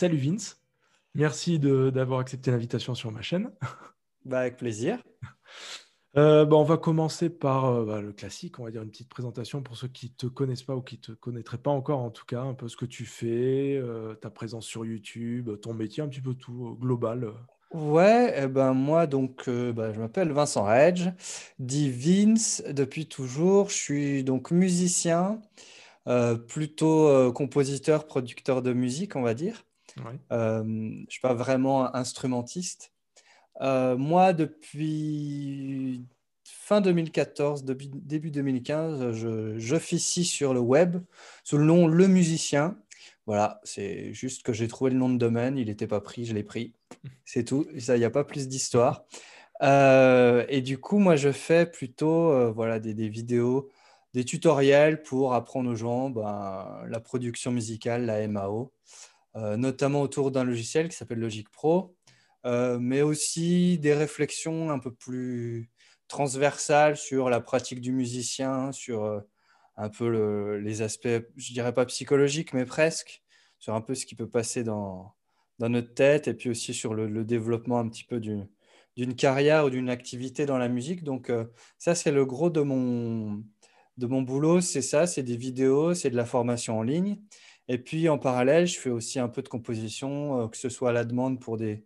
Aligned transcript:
salut 0.00 0.16
Vince. 0.16 0.58
Merci 1.14 1.58
d'avoir 1.58 2.20
accepté 2.20 2.50
l'invitation 2.50 2.94
sur 2.94 3.12
ma 3.12 3.20
chaîne. 3.20 3.50
Bah, 4.24 4.40
avec 4.40 4.56
plaisir. 4.56 4.98
Euh, 6.16 6.44
bah, 6.44 6.56
on 6.56 6.64
va 6.64 6.76
commencer 6.76 7.30
par 7.30 7.66
euh, 7.66 7.84
bah, 7.84 8.00
le 8.00 8.12
classique, 8.12 8.58
on 8.58 8.64
va 8.64 8.72
dire 8.72 8.82
une 8.82 8.90
petite 8.90 9.08
présentation 9.08 9.62
pour 9.62 9.76
ceux 9.76 9.86
qui 9.86 10.06
ne 10.06 10.14
te 10.16 10.26
connaissent 10.26 10.64
pas 10.64 10.74
ou 10.74 10.82
qui 10.82 10.96
ne 10.96 11.00
te 11.00 11.12
connaîtraient 11.12 11.56
pas 11.56 11.70
encore, 11.70 12.00
en 12.00 12.10
tout 12.10 12.24
cas, 12.24 12.40
un 12.40 12.52
peu 12.52 12.66
ce 12.66 12.76
que 12.76 12.84
tu 12.84 13.06
fais, 13.06 13.76
euh, 13.76 14.16
ta 14.16 14.28
présence 14.28 14.66
sur 14.66 14.84
YouTube, 14.84 15.50
ton 15.62 15.72
métier, 15.72 16.02
un 16.02 16.08
petit 16.08 16.20
peu 16.20 16.34
tout 16.34 16.76
global. 16.80 17.32
Ouais, 17.72 18.34
eh 18.36 18.48
ben 18.48 18.74
moi 18.74 19.06
donc 19.06 19.48
bah, 19.48 19.92
je 19.92 20.00
m'appelle 20.00 20.32
Vincent 20.32 20.64
Redge, 20.64 21.10
dit 21.60 21.88
Vince 21.92 22.64
depuis 22.68 23.06
toujours. 23.06 23.68
Je 23.68 23.76
suis 23.76 24.24
donc 24.24 24.50
musicien, 24.50 25.40
plutôt 26.48 27.32
compositeur, 27.32 28.08
producteur 28.08 28.62
de 28.62 28.72
musique, 28.72 29.14
on 29.14 29.22
va 29.22 29.34
dire. 29.34 29.62
Je 30.30 30.62
ne 30.62 31.04
suis 31.08 31.20
pas 31.20 31.34
vraiment 31.34 31.94
instrumentiste. 31.94 32.92
Euh, 33.60 33.96
moi, 33.96 34.32
depuis 34.32 36.04
fin 36.44 36.80
2014, 36.80 37.64
début 37.64 38.30
2015, 38.30 39.56
j'officie 39.58 40.24
sur 40.24 40.54
le 40.54 40.60
web 40.60 40.98
sous 41.44 41.58
le 41.58 41.64
nom 41.64 41.86
Le 41.86 42.06
Musicien. 42.08 42.76
Voilà, 43.26 43.60
c'est 43.64 44.12
juste 44.12 44.42
que 44.42 44.52
j'ai 44.52 44.66
trouvé 44.66 44.90
le 44.90 44.96
nom 44.96 45.08
de 45.08 45.18
domaine, 45.18 45.56
il 45.56 45.66
n'était 45.66 45.86
pas 45.86 46.00
pris, 46.00 46.24
je 46.24 46.34
l'ai 46.34 46.42
pris. 46.42 46.74
C'est 47.24 47.44
tout, 47.44 47.66
il 47.74 47.94
n'y 47.94 48.04
a 48.04 48.10
pas 48.10 48.24
plus 48.24 48.48
d'histoire. 48.48 49.04
Euh, 49.62 50.44
et 50.48 50.62
du 50.62 50.78
coup, 50.78 50.98
moi, 50.98 51.16
je 51.16 51.30
fais 51.30 51.66
plutôt 51.66 52.30
euh, 52.32 52.50
voilà, 52.50 52.80
des, 52.80 53.08
vidéos, 53.08 53.68
des 54.14 54.24
tutoriels 54.24 55.02
pour 55.02 55.34
apprendre 55.34 55.70
aux 55.70 55.74
gens 55.74 56.10
ben, 56.10 56.82
la 56.88 57.00
production 57.00 57.52
musicale, 57.52 58.06
la 58.06 58.26
MAO, 58.26 58.72
notamment 59.34 60.02
autour 60.02 60.30
d'un 60.30 60.44
logiciel 60.44 60.88
qui 60.88 60.96
s'appelle 60.96 61.20
Logic 61.20 61.48
Pro. 61.50 61.94
Euh, 62.46 62.78
mais 62.78 63.02
aussi 63.02 63.78
des 63.78 63.92
réflexions 63.92 64.70
un 64.70 64.78
peu 64.78 64.92
plus 64.92 65.70
transversales 66.08 66.96
sur 66.96 67.28
la 67.28 67.40
pratique 67.40 67.80
du 67.80 67.92
musicien, 67.92 68.72
sur 68.72 69.04
euh, 69.04 69.20
un 69.76 69.90
peu 69.90 70.56
les 70.56 70.82
aspects, 70.82 71.08
je 71.36 71.52
dirais 71.52 71.74
pas 71.74 71.86
psychologiques, 71.86 72.54
mais 72.54 72.64
presque, 72.64 73.22
sur 73.58 73.74
un 73.74 73.80
peu 73.82 73.94
ce 73.94 74.06
qui 74.06 74.14
peut 74.14 74.28
passer 74.28 74.64
dans, 74.64 75.14
notre 75.58 75.92
tête, 75.92 76.26
et 76.28 76.34
puis 76.34 76.48
aussi 76.48 76.72
sur 76.72 76.94
le, 76.94 77.24
développement 77.24 77.78
un 77.78 77.88
petit 77.88 78.04
peu 78.04 78.18
d'une 78.20 79.14
carrière 79.16 79.66
ou 79.66 79.70
d'une 79.70 79.90
activité 79.90 80.46
dans 80.46 80.58
la 80.58 80.68
musique. 80.68 81.04
Donc 81.04 81.28
euh, 81.28 81.44
ça, 81.78 81.94
c'est 81.94 82.12
le 82.12 82.24
gros 82.24 82.48
de 82.48 82.62
mon, 82.62 83.44
de 83.98 84.06
mon 84.06 84.22
boulot, 84.22 84.62
c'est 84.62 84.82
ça, 84.82 85.06
c'est 85.06 85.22
des 85.22 85.36
vidéos, 85.36 85.94
c'est 85.94 86.10
de 86.10 86.16
la 86.16 86.24
formation 86.24 86.78
en 86.78 86.82
ligne. 86.82 87.20
Et 87.72 87.78
puis 87.78 88.08
en 88.08 88.18
parallèle, 88.18 88.66
je 88.66 88.78
fais 88.78 88.90
aussi 88.90 89.18
un 89.18 89.28
peu 89.28 89.42
de 89.42 89.48
composition, 89.48 90.48
que 90.48 90.56
ce 90.56 90.68
soit 90.68 90.90
à 90.90 90.92
la 90.92 91.04
demande 91.04 91.40
pour 91.40 91.56
des, 91.56 91.84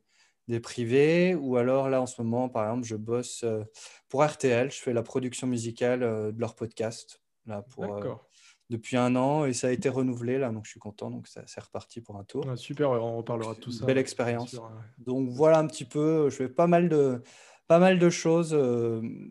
des 0.49 0.61
privés, 0.61 1.35
ou 1.35 1.57
alors 1.57 1.89
là 1.89 2.01
en 2.03 2.07
ce 2.07 2.21
moment, 2.21 2.49
par 2.49 2.65
exemple, 2.65 2.87
je 2.87 2.97
bosse 2.97 3.45
euh, 3.45 3.65
pour 4.09 4.25
RTL, 4.25 4.71
je 4.71 4.79
fais 4.79 4.93
la 4.93 5.03
production 5.03 5.47
musicale 5.47 6.03
euh, 6.03 6.33
de 6.33 6.41
leur 6.41 6.55
podcast 6.55 7.23
là 7.47 7.63
pour 7.63 7.85
euh, 7.85 8.15
depuis 8.71 8.97
un 8.97 9.17
an 9.17 9.45
et 9.45 9.53
ça 9.53 9.69
a 9.69 9.71
été 9.71 9.89
renouvelé 9.89 10.39
là, 10.39 10.51
donc 10.51 10.65
je 10.65 10.71
suis 10.71 10.81
content, 10.81 11.11
donc 11.11 11.29
ça 11.29 11.43
c'est 11.47 11.63
reparti 11.63 12.01
pour 12.01 12.17
un 12.17 12.25
tour. 12.25 12.47
super, 12.57 12.91
on 12.91 13.19
reparlera 13.19 13.55
de 13.55 13.61
tout 13.61 13.71
ça. 13.71 13.87
Belle 13.87 13.99
expérience. 13.99 14.57
Donc 14.99 15.31
voilà 15.31 15.59
un 15.59 15.67
petit 15.67 15.85
peu, 15.85 16.29
je 16.31 16.37
fais 16.37 16.49
pas 16.49 16.67
mal 16.67 16.89
de 16.89 17.23
pas 17.67 17.79
mal 17.79 17.99
de 17.99 18.11
choses. 18.11 18.57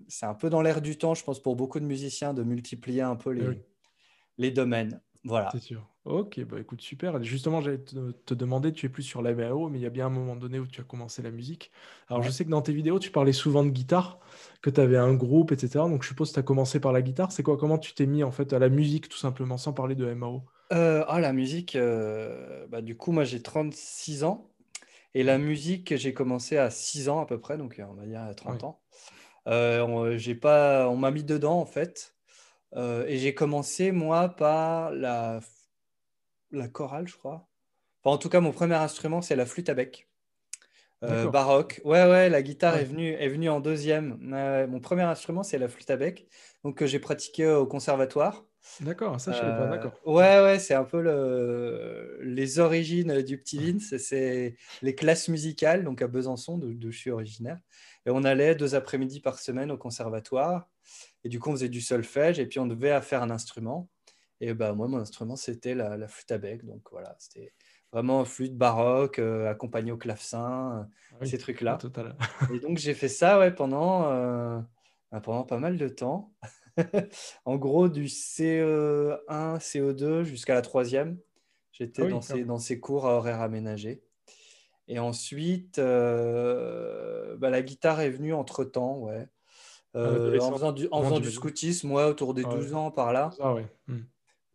c'est 0.08 0.26
un 0.26 0.34
peu 0.34 0.50
dans 0.50 0.64
l'air 0.64 0.82
du 0.82 0.98
temps, 0.98 1.14
je 1.14 1.24
pense, 1.24 1.40
pour 1.40 1.56
beaucoup 1.56 1.80
de 1.80 1.86
musiciens 1.86 2.34
de 2.34 2.42
multiplier 2.42 3.02
un 3.02 3.16
peu 3.16 3.30
les, 3.30 3.64
les 4.40 4.50
domaines. 4.50 5.00
Voilà. 5.26 5.50
C'est 5.52 5.62
sûr. 5.62 5.88
Ok, 6.06 6.42
bah 6.44 6.60
écoute, 6.60 6.82
super. 6.82 7.24
Justement, 7.24 7.62
j'allais 7.62 7.80
te, 7.80 8.34
demander, 8.34 8.74
tu 8.74 8.86
es 8.86 8.90
plus 8.90 9.04
sur 9.04 9.22
la 9.22 9.34
MAO, 9.34 9.70
mais 9.70 9.80
il 9.80 9.82
y 9.82 9.86
a 9.86 9.90
bien 9.90 10.08
un 10.08 10.10
moment 10.10 10.36
donné 10.36 10.60
où 10.60 10.68
tu 10.68 10.82
as 10.82 10.84
commencé 10.84 11.22
la 11.22 11.32
musique. 11.32 11.72
Alors, 12.10 12.22
je 12.24 12.30
sais 12.30 12.44
que 12.44 12.50
dans 12.50 12.62
tes 12.62 12.74
vidéos, 12.74 13.00
tu 13.00 13.10
parlais 13.10 13.32
souvent 13.32 13.64
de 13.64 13.70
guitare, 13.70 14.20
que 14.62 14.70
tu 14.70 14.82
avais 14.82 14.98
un 14.98 15.14
groupe, 15.14 15.54
etc. 15.54 15.86
Donc, 15.88 16.04
je 16.04 16.10
suppose 16.10 16.30
que 16.30 16.34
tu 16.34 16.40
as 16.40 16.44
commencé 16.44 16.82
par 16.82 16.92
la 16.92 17.02
guitare. 17.02 17.32
C'est 17.32 17.44
quoi 17.44 17.58
Comment 17.58 17.78
tu 17.78 17.94
t'es 17.94 18.06
mis 18.06 18.24
en 18.24 18.32
fait 18.32 18.52
à 18.52 18.60
la 18.60 18.68
musique, 18.68 19.08
tout 19.08 19.18
simplement, 19.18 19.58
sans 19.58 19.72
parler 19.72 19.96
de 19.96 20.14
MAO 20.14 20.44
euh, 20.74 21.06
Ah, 21.08 21.22
la 21.22 21.32
musique, 21.32 21.78
euh, 21.78 22.68
bah, 22.68 22.82
du 22.82 22.98
coup, 22.98 23.14
moi 23.14 23.24
j'ai 23.24 23.42
36 23.42 24.26
ans. 24.26 24.50
Et 25.16 25.24
la 25.24 25.38
musique, 25.38 25.96
j'ai 25.96 26.14
commencé 26.14 26.58
à 26.58 26.70
6 26.70 27.08
ans 27.08 27.22
à 27.22 27.26
peu 27.26 27.40
près, 27.40 27.58
donc 27.58 27.82
on 27.88 27.94
va 27.94 28.06
dire 28.06 28.22
à 28.22 28.34
30 28.34 28.64
ans. 28.64 28.82
Euh, 29.48 29.82
on, 29.82 30.18
j'ai 30.18 30.36
pas, 30.36 30.90
on 30.90 30.98
m'a 30.98 31.12
mis 31.12 31.24
dedans 31.24 31.60
en 31.60 31.66
fait. 31.66 32.13
Euh, 32.76 33.06
et 33.08 33.18
j'ai 33.18 33.34
commencé, 33.34 33.92
moi, 33.92 34.30
par 34.30 34.92
la, 34.92 35.40
la 36.52 36.68
chorale, 36.68 37.08
je 37.08 37.16
crois. 37.16 37.48
en 38.04 38.18
tout 38.18 38.30
cas, 38.30 38.40
mon 38.40 38.52
premier 38.52 38.76
instrument, 38.76 39.22
c'est 39.22 39.36
la 39.36 39.46
flûte 39.46 39.70
à 39.70 39.74
bec. 39.74 40.08
Euh, 41.04 41.30
baroque. 41.30 41.82
Ouais, 41.84 42.08
ouais, 42.08 42.30
la 42.30 42.42
guitare 42.42 42.78
Est, 42.78 42.86
venue, 42.86 43.12
est 43.12 43.28
venue 43.28 43.50
en 43.50 43.60
deuxième. 43.60 44.18
mon 44.70 44.80
premier 44.80 45.02
instrument, 45.02 45.44
c'est 45.44 45.58
la 45.58 45.68
flûte 45.68 45.90
à 45.90 45.98
bec, 45.98 46.28
donc 46.64 46.78
que 46.78 46.86
j'ai 46.86 47.00
pratiqué 47.00 47.48
au 47.48 47.66
conservatoire. 47.66 48.46
D'accord, 48.80 49.20
ça 49.20 49.34
je 49.34 49.38
savais 49.40 49.58
pas, 49.58 49.68
d'accord. 49.68 49.92
Euh, 50.08 50.12
ouais, 50.12 50.42
ouais, 50.42 50.60
c'est 50.60 50.74
un 50.74 50.86
peu 50.86 51.02
le... 51.02 52.20
les 52.24 52.60
origines 52.60 53.22
du 53.22 53.38
petit 53.38 53.58
Vince, 53.58 53.98
c'est 53.98 54.56
les 54.82 54.96
classes 54.96 55.28
musicales, 55.28 55.84
donc 55.84 56.02
à 56.02 56.08
Besançon, 56.08 56.58
d'où 56.58 56.92
je 56.92 56.98
suis 56.98 57.12
originaire. 57.12 57.60
Et 58.06 58.10
on 58.10 58.24
allait 58.24 58.56
deux 58.56 58.74
après-midi 58.76 59.20
par 59.20 59.40
semaine 59.40 59.72
au 59.72 59.78
conservatoire. 59.78 60.70
Et 61.24 61.30
du 61.30 61.40
coup, 61.40 61.50
on 61.50 61.54
faisait 61.54 61.70
du 61.70 61.82
solfège 61.82 62.40
et 62.40 62.46
puis 62.46 62.60
on 62.60 62.66
devait 62.66 63.00
faire 63.02 63.24
un 63.24 63.30
instrument. 63.30 63.90
Et 64.42 64.54
bah, 64.54 64.74
moi, 64.74 64.88
mon 64.88 64.98
instrument, 64.98 65.36
c'était 65.36 65.74
la, 65.76 66.08
flûte 66.08 66.32
à 66.32 66.38
bec. 66.38 66.66
Donc 66.66 66.82
voilà, 66.92 67.16
c'était 67.18 67.54
vraiment 67.94 68.26
flûte 68.26 68.58
baroque, 68.58 69.20
euh, 69.20 69.50
accompagnée 69.50 69.92
au 69.92 69.98
clavecin, 69.98 70.90
euh, 71.22 71.26
ces 71.26 71.38
trucs-là. 71.38 71.78
et 72.54 72.60
donc, 72.60 72.78
j'ai 72.78 72.94
fait 72.94 73.08
ça 73.08 73.40
ouais, 73.40 73.54
pendant, 73.54 74.12
euh, 74.12 74.60
bah, 75.12 75.22
pendant 75.22 75.44
pas 75.44 75.60
mal 75.60 75.78
de 75.78 75.88
temps. 75.88 76.34
en 77.46 77.56
gros, 77.56 77.88
du 77.88 78.08
CE1, 78.08 79.60
CO2 79.60 80.24
jusqu'à 80.24 80.56
la 80.56 80.62
troisième. 80.62 81.20
J'étais 81.72 82.04
ah 82.04 82.08
dans, 82.08 82.22
ces, 82.22 82.44
dans 82.44 82.60
ces 82.60 82.80
cours 82.80 83.08
à 83.08 83.16
horaire 83.16 83.42
aménagé. 83.42 84.04
Et 84.90 85.00
ensuite, 85.00 85.78
bah, 85.78 87.50
la 87.50 87.62
guitare 87.62 88.02
est 88.02 88.10
venue 88.10 88.34
entre-temps, 88.34 88.98
ouais. 88.98 89.28
Euh, 89.96 90.40
en 90.40 90.52
faisant 90.52 90.72
du, 90.72 90.88
en 90.92 91.04
faisant 91.04 91.20
du 91.20 91.32
scoutisme, 91.32 91.88
moi, 91.88 92.08
autour 92.08 92.34
des 92.34 92.44
12 92.44 92.74
ans 92.74 92.92
par 92.92 93.14
là. 93.14 93.30
Ah 93.40 93.56
hmm. 93.88 94.00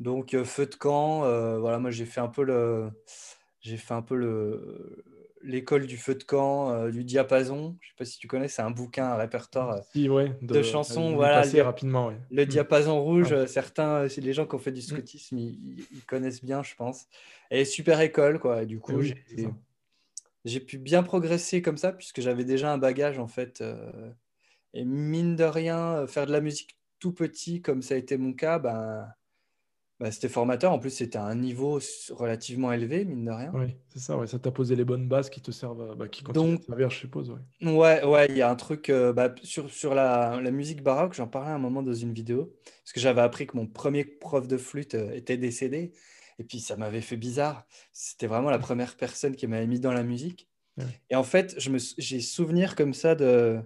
Donc, 0.01 0.35
euh, 0.35 0.45
feu 0.45 0.67
de 0.67 0.75
camp, 0.75 1.25
euh, 1.25 1.59
voilà, 1.59 1.79
moi 1.79 1.91
j'ai 1.91 2.07
fait 2.07 2.21
un 2.21 2.29
peu 2.29 2.43
le. 2.43 2.91
J'ai 3.61 3.77
fait 3.77 3.95
un 3.95 4.03
peu 4.03 4.17
le 4.17 5.05
l'école 5.41 5.87
du 5.87 5.97
feu 5.97 6.17
de 6.17 6.25
camp, 6.25 6.89
du 6.89 7.05
diapason. 7.05 7.77
Je 7.81 7.89
sais 7.89 7.95
pas 7.97 8.05
si 8.05 8.19
tu 8.19 8.27
connais, 8.27 8.49
c'est 8.49 8.63
un 8.63 8.73
bouquin, 8.73 9.07
un 9.07 9.17
répertoire 9.17 9.81
de, 9.95 10.63
chansons. 10.63 11.15
Voilà, 11.15 11.45
le, 11.47 11.63
rapidement. 11.63 12.13
Le 12.31 12.43
hmm. 12.45 12.49
diapason 12.49 13.01
rouge, 13.01 13.33
ah. 13.33 13.47
certains, 13.47 14.07
les 14.07 14.33
gens 14.33 14.47
qui 14.47 14.57
ont 14.57 14.59
fait 14.59 14.73
du 14.73 14.81
hmm. 14.81 14.97
scoutisme, 14.97 15.39
ils, 15.39 16.05
connaissent 16.09 16.45
bien, 16.45 16.65
je 16.65 16.75
pense. 16.75 17.07
Et 17.53 17.65
super 17.65 18.01
école, 18.01 18.41
quoi. 18.41 18.65
du 18.65 18.81
coup, 18.81 19.01
eh 19.01 19.47
j'ai 20.45 20.61
pu 20.61 20.79
bien 20.79 21.03
progresser 21.03 21.63
comme 21.63 21.77
ça, 21.77 21.93
puisque 21.93 22.21
j'avais 22.21 22.45
déjà 22.45 22.73
un 22.73 22.79
bagage, 22.79 23.19
en 23.19 23.29
fait, 23.29 23.63
et 24.75 24.85
mine 24.85 25.37
de 25.37 25.45
rien, 25.45 25.97
euh, 25.97 26.07
faire 26.07 26.27
de 26.27 26.33
la 26.33 26.41
musique 26.41 26.79
tout 26.99 27.13
petit, 27.13 27.63
comme 27.63 27.83
ça 27.83 27.95
a 27.95 27.97
été 27.97 28.17
mon 28.17 28.33
cas, 28.33 28.59
ben, 28.59 29.07
ben 30.01 30.11
c'était 30.11 30.29
formateur. 30.29 30.73
En 30.73 30.79
plus, 30.79 30.91
c'était 30.91 31.19
à 31.19 31.25
un 31.25 31.35
niveau 31.35 31.81
relativement 32.11 32.73
élevé, 32.73 33.05
mine 33.05 33.25
de 33.25 33.31
rien. 33.31 33.51
Oui, 33.55 33.77
c'est 33.89 33.99
ça. 33.99 34.17
Ouais. 34.17 34.27
Ça 34.27 34.39
t'a 34.39 34.51
posé 34.51 34.77
les 34.77 34.85
bonnes 34.85 35.09
bases 35.09 35.31
qui 35.31 35.41
te 35.41 35.51
servent, 35.51 35.97
bah, 35.97 36.09
qui 36.09 36.23
continuent 36.23 36.53
Donc, 36.53 36.61
à 36.61 36.67
servir, 36.67 36.91
je 36.91 36.97
suppose. 36.97 37.31
Ouais, 37.31 37.73
ouais, 37.73 38.05
ouais. 38.05 38.27
Il 38.31 38.37
y 38.37 38.43
a 38.43 38.51
un 38.51 38.57
truc 38.57 38.91
euh, 38.91 39.13
bah, 39.13 39.35
sur, 39.43 39.71
sur 39.71 39.95
la, 39.95 40.41
la, 40.41 40.51
musique 40.51 40.83
baroque. 40.83 41.15
J'en 41.15 41.29
parlais 41.29 41.51
un 41.51 41.59
moment 41.59 41.83
dans 41.83 41.95
une 41.95 42.13
vidéo 42.13 42.55
parce 42.65 42.93
que 42.93 43.01
j'avais 43.01 43.23
appris 43.23 43.47
que 43.47 43.57
mon 43.57 43.67
premier 43.67 44.05
prof 44.05 44.47
de 44.47 44.57
flûte 44.57 44.95
euh, 44.95 45.13
était 45.13 45.37
décédé. 45.37 45.93
Et 46.39 46.45
puis, 46.45 46.61
ça 46.61 46.77
m'avait 46.77 47.01
fait 47.01 47.17
bizarre. 47.17 47.67
C'était 47.93 48.29
vraiment 48.29 48.51
la 48.51 48.61
première 48.61 48.97
personne 48.97 49.35
qui 49.35 49.49
m'avait 49.49 49.67
mis 49.67 49.81
dans 49.81 49.93
la 49.93 50.05
musique. 50.05 50.49
Et 51.11 51.17
en 51.17 51.25
fait, 51.25 51.57
j'ai 51.59 52.21
souvenir 52.21 52.77
comme 52.77 52.95
ça 52.95 53.17
de 53.17 53.61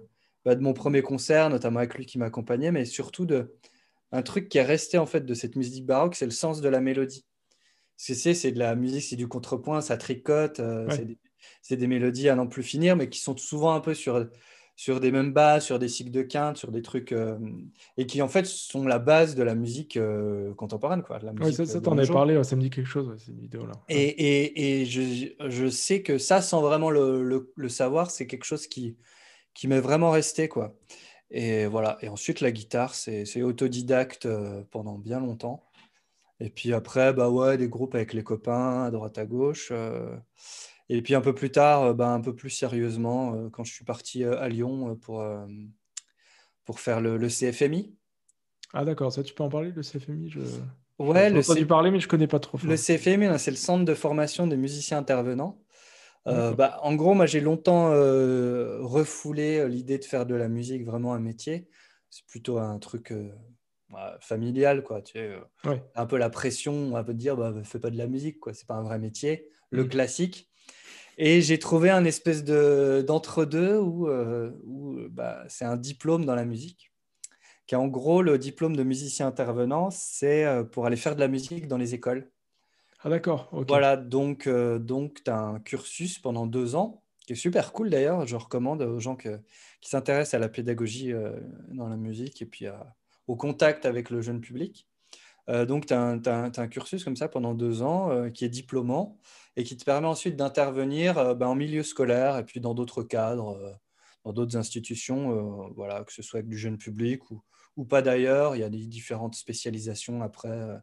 bah, 0.44 0.54
de 0.54 0.60
mon 0.60 0.72
premier 0.72 1.02
concert, 1.02 1.50
notamment 1.50 1.78
avec 1.78 1.94
lui 1.94 2.06
qui 2.06 2.18
m'accompagnait, 2.18 2.72
mais 2.72 2.84
surtout 2.84 3.26
de 3.26 3.54
un 4.12 4.22
truc 4.22 4.48
qui 4.48 4.58
est 4.58 4.62
resté 4.62 4.98
en 4.98 5.06
fait 5.06 5.24
de 5.24 5.34
cette 5.34 5.56
musique 5.56 5.86
baroque, 5.86 6.14
c'est 6.14 6.26
le 6.26 6.32
sens 6.32 6.60
de 6.60 6.68
la 6.68 6.80
mélodie. 6.80 7.24
C'est 7.96 8.14
c'est 8.14 8.52
de 8.52 8.58
la 8.58 8.74
musique, 8.74 9.02
c'est 9.02 9.16
du 9.16 9.28
contrepoint, 9.28 9.80
ça 9.80 9.96
tricote, 9.96 10.60
euh, 10.60 10.88
c'est 11.60 11.76
des, 11.76 11.86
mélodies 11.86 12.28
à 12.28 12.34
n'en 12.34 12.46
plus 12.46 12.62
finir, 12.62 12.96
mais 12.96 13.08
qui 13.08 13.20
sont 13.20 13.36
souvent 13.36 13.74
un 13.74 13.80
peu 13.80 13.94
sur 13.94 14.26
sur 14.74 14.98
des 14.98 15.12
mêmes 15.12 15.32
bases, 15.32 15.64
sur 15.64 15.78
des 15.78 15.86
cycles 15.86 16.10
de 16.10 16.22
quinte, 16.22 16.56
sur 16.56 16.72
des 16.72 16.82
trucs 16.82 17.12
euh, 17.12 17.38
et 17.96 18.06
qui 18.06 18.20
en 18.22 18.28
fait 18.28 18.46
sont 18.46 18.84
la 18.86 18.98
base 18.98 19.36
de 19.36 19.42
la 19.42 19.54
musique 19.54 19.96
euh, 19.96 20.52
contemporaine, 20.54 21.02
quoi. 21.02 21.20
La 21.20 21.32
musique, 21.32 21.66
ça, 21.66 21.80
t'en 21.80 21.96
as 21.96 22.06
parlé, 22.06 22.42
ça 22.42 22.56
me 22.56 22.62
dit 22.62 22.70
quelque 22.70 22.88
chose 22.88 23.14
cette 23.24 23.38
vidéo 23.38 23.66
là. 23.66 23.72
Et, 23.88 24.02
et, 24.02 24.80
et 24.80 24.86
je, 24.86 25.28
je, 25.48 25.68
sais 25.68 26.02
que 26.02 26.18
ça, 26.18 26.42
sans 26.42 26.62
vraiment 26.62 26.90
le, 26.90 27.22
le, 27.22 27.52
le 27.54 27.68
savoir, 27.68 28.10
c'est 28.10 28.26
quelque 28.26 28.44
chose 28.44 28.66
qui 28.66 28.96
qui 29.54 29.68
m'est 29.68 29.80
vraiment 29.80 30.10
resté. 30.10 30.48
Quoi. 30.48 30.74
Et 31.30 31.66
voilà. 31.66 31.98
Et 32.02 32.08
ensuite, 32.08 32.40
la 32.40 32.50
guitare, 32.50 32.94
c'est 32.94 33.42
autodidacte 33.42 34.26
euh, 34.26 34.62
pendant 34.70 34.98
bien 34.98 35.20
longtemps. 35.20 35.64
Et 36.40 36.50
puis 36.50 36.72
après, 36.72 37.12
bah 37.12 37.30
ouais, 37.30 37.56
des 37.56 37.68
groupes 37.68 37.94
avec 37.94 38.12
les 38.12 38.24
copains 38.24 38.84
à 38.84 38.90
droite 38.90 39.18
à 39.18 39.24
gauche. 39.24 39.72
Et 40.88 41.00
puis 41.00 41.14
un 41.14 41.20
peu 41.20 41.34
plus 41.34 41.50
tard, 41.52 41.94
bah, 41.94 42.08
un 42.08 42.20
peu 42.20 42.34
plus 42.34 42.50
sérieusement, 42.50 43.48
quand 43.50 43.62
je 43.62 43.72
suis 43.72 43.84
parti 43.84 44.24
à 44.24 44.48
Lyon 44.48 44.96
pour, 44.96 45.24
pour 46.64 46.80
faire 46.80 47.00
le, 47.00 47.16
le 47.16 47.28
CFMI. 47.28 47.94
Ah 48.74 48.84
d'accord, 48.84 49.12
ça 49.12 49.22
tu 49.22 49.34
peux 49.34 49.44
en 49.44 49.50
parler, 49.50 49.70
le 49.70 49.82
CFMI 49.82 50.30
je... 50.30 50.40
Ouais, 50.98 51.30
le 51.30 51.40
entendu 51.40 51.66
parler, 51.66 51.90
mais 51.90 52.00
je 52.00 52.08
connais 52.08 52.26
pas 52.26 52.38
trop. 52.38 52.58
Le 52.64 52.76
CFMI, 52.76 53.38
c'est 53.38 53.50
le 53.50 53.56
centre 53.56 53.84
de 53.84 53.94
formation 53.94 54.46
des 54.46 54.56
musiciens 54.56 54.98
intervenants. 54.98 55.61
Euh, 56.28 56.54
bah, 56.54 56.78
en 56.82 56.94
gros, 56.94 57.14
moi, 57.14 57.26
j'ai 57.26 57.40
longtemps 57.40 57.90
euh, 57.90 58.78
refoulé 58.80 59.58
euh, 59.58 59.68
l'idée 59.68 59.98
de 59.98 60.04
faire 60.04 60.26
de 60.26 60.34
la 60.34 60.48
musique 60.48 60.84
vraiment 60.84 61.14
un 61.14 61.20
métier. 61.20 61.68
C'est 62.10 62.26
plutôt 62.26 62.58
un 62.58 62.78
truc 62.78 63.12
bah, 63.90 64.18
familial, 64.20 64.84
quoi. 64.84 65.02
Tu 65.02 65.14
sais, 65.14 65.36
Un 65.94 66.06
peu 66.06 66.16
la 66.16 66.30
pression, 66.30 66.94
on 66.94 67.04
te 67.04 67.12
dire, 67.12 67.36
bah, 67.36 67.52
fais 67.64 67.78
pas 67.78 67.90
de 67.90 67.98
la 67.98 68.06
musique, 68.06 68.38
quoi. 68.38 68.54
C'est 68.54 68.66
pas 68.66 68.74
un 68.74 68.82
vrai 68.82 68.98
métier. 68.98 69.48
Le 69.70 69.84
mm. 69.84 69.88
classique. 69.88 70.50
Et 71.18 71.40
j'ai 71.42 71.58
trouvé 71.58 71.90
un 71.90 72.04
espèce 72.04 72.42
de 72.42 73.04
d'entre-deux 73.06 73.76
où, 73.76 74.08
où 74.10 74.98
bah, 75.10 75.44
c'est 75.48 75.64
un 75.64 75.76
diplôme 75.76 76.24
dans 76.24 76.34
la 76.34 76.46
musique 76.46 76.90
qui 77.66 77.76
en 77.76 77.86
gros 77.86 78.22
le 78.22 78.38
diplôme 78.38 78.74
de 78.74 78.82
musicien 78.82 79.26
intervenant, 79.26 79.90
c'est 79.90 80.46
pour 80.72 80.86
aller 80.86 80.96
faire 80.96 81.14
de 81.14 81.20
la 81.20 81.28
musique 81.28 81.68
dans 81.68 81.76
les 81.76 81.94
écoles. 81.94 82.30
Ah 83.04 83.08
d'accord. 83.08 83.48
Voilà, 83.68 83.96
donc, 83.96 84.46
euh, 84.46 84.78
donc 84.78 85.24
tu 85.24 85.30
as 85.30 85.38
un 85.38 85.60
cursus 85.60 86.18
pendant 86.18 86.46
deux 86.46 86.76
ans, 86.76 87.02
qui 87.26 87.32
est 87.32 87.36
super 87.36 87.72
cool 87.72 87.90
d'ailleurs. 87.90 88.26
Je 88.26 88.36
recommande 88.36 88.82
aux 88.82 89.00
gens 89.00 89.16
qui 89.16 89.28
s'intéressent 89.82 90.34
à 90.34 90.38
la 90.38 90.48
pédagogie 90.48 91.12
euh, 91.12 91.38
dans 91.70 91.88
la 91.88 91.96
musique 91.96 92.42
et 92.42 92.46
puis 92.46 92.66
au 93.26 93.36
contact 93.36 93.86
avec 93.86 94.10
le 94.10 94.20
jeune 94.20 94.40
public. 94.40 94.88
donc 95.48 95.86
tu 95.86 95.94
as, 95.94 96.50
un 96.56 96.68
cursus 96.68 97.04
comme 97.04 97.16
ça 97.16 97.28
pendant 97.28 97.54
deux 97.54 97.82
ans 97.82 98.30
qui 98.30 98.44
est 98.44 98.48
diplômant 98.48 99.18
et 99.56 99.64
qui 99.64 99.76
te 99.76 99.84
permet 99.84 100.06
ensuite 100.06 100.36
d'intervenir 100.36 101.34
ben, 101.36 101.48
en 101.48 101.54
milieu 101.54 101.82
scolaire 101.82 102.38
et 102.38 102.44
puis 102.44 102.60
dans 102.60 102.74
d'autres 102.74 103.02
cadres 103.02 103.78
dans 104.24 104.32
d'autres 104.32 104.56
institutions, 104.56 105.70
voilà, 105.74 106.04
que 106.04 106.12
ce 106.12 106.22
soit 106.22 106.38
avec 106.38 106.48
du 106.48 106.58
jeune 106.58 106.78
public 106.78 107.30
ou, 107.30 107.42
ou 107.76 107.84
pas 107.84 108.02
d'ailleurs. 108.02 108.56
Il 108.56 108.60
y 108.60 108.64
a 108.64 108.68
des 108.68 108.86
différentes 108.86 109.34
spécialisations 109.34 110.22
après, 110.22 110.48
euh, 110.48 110.76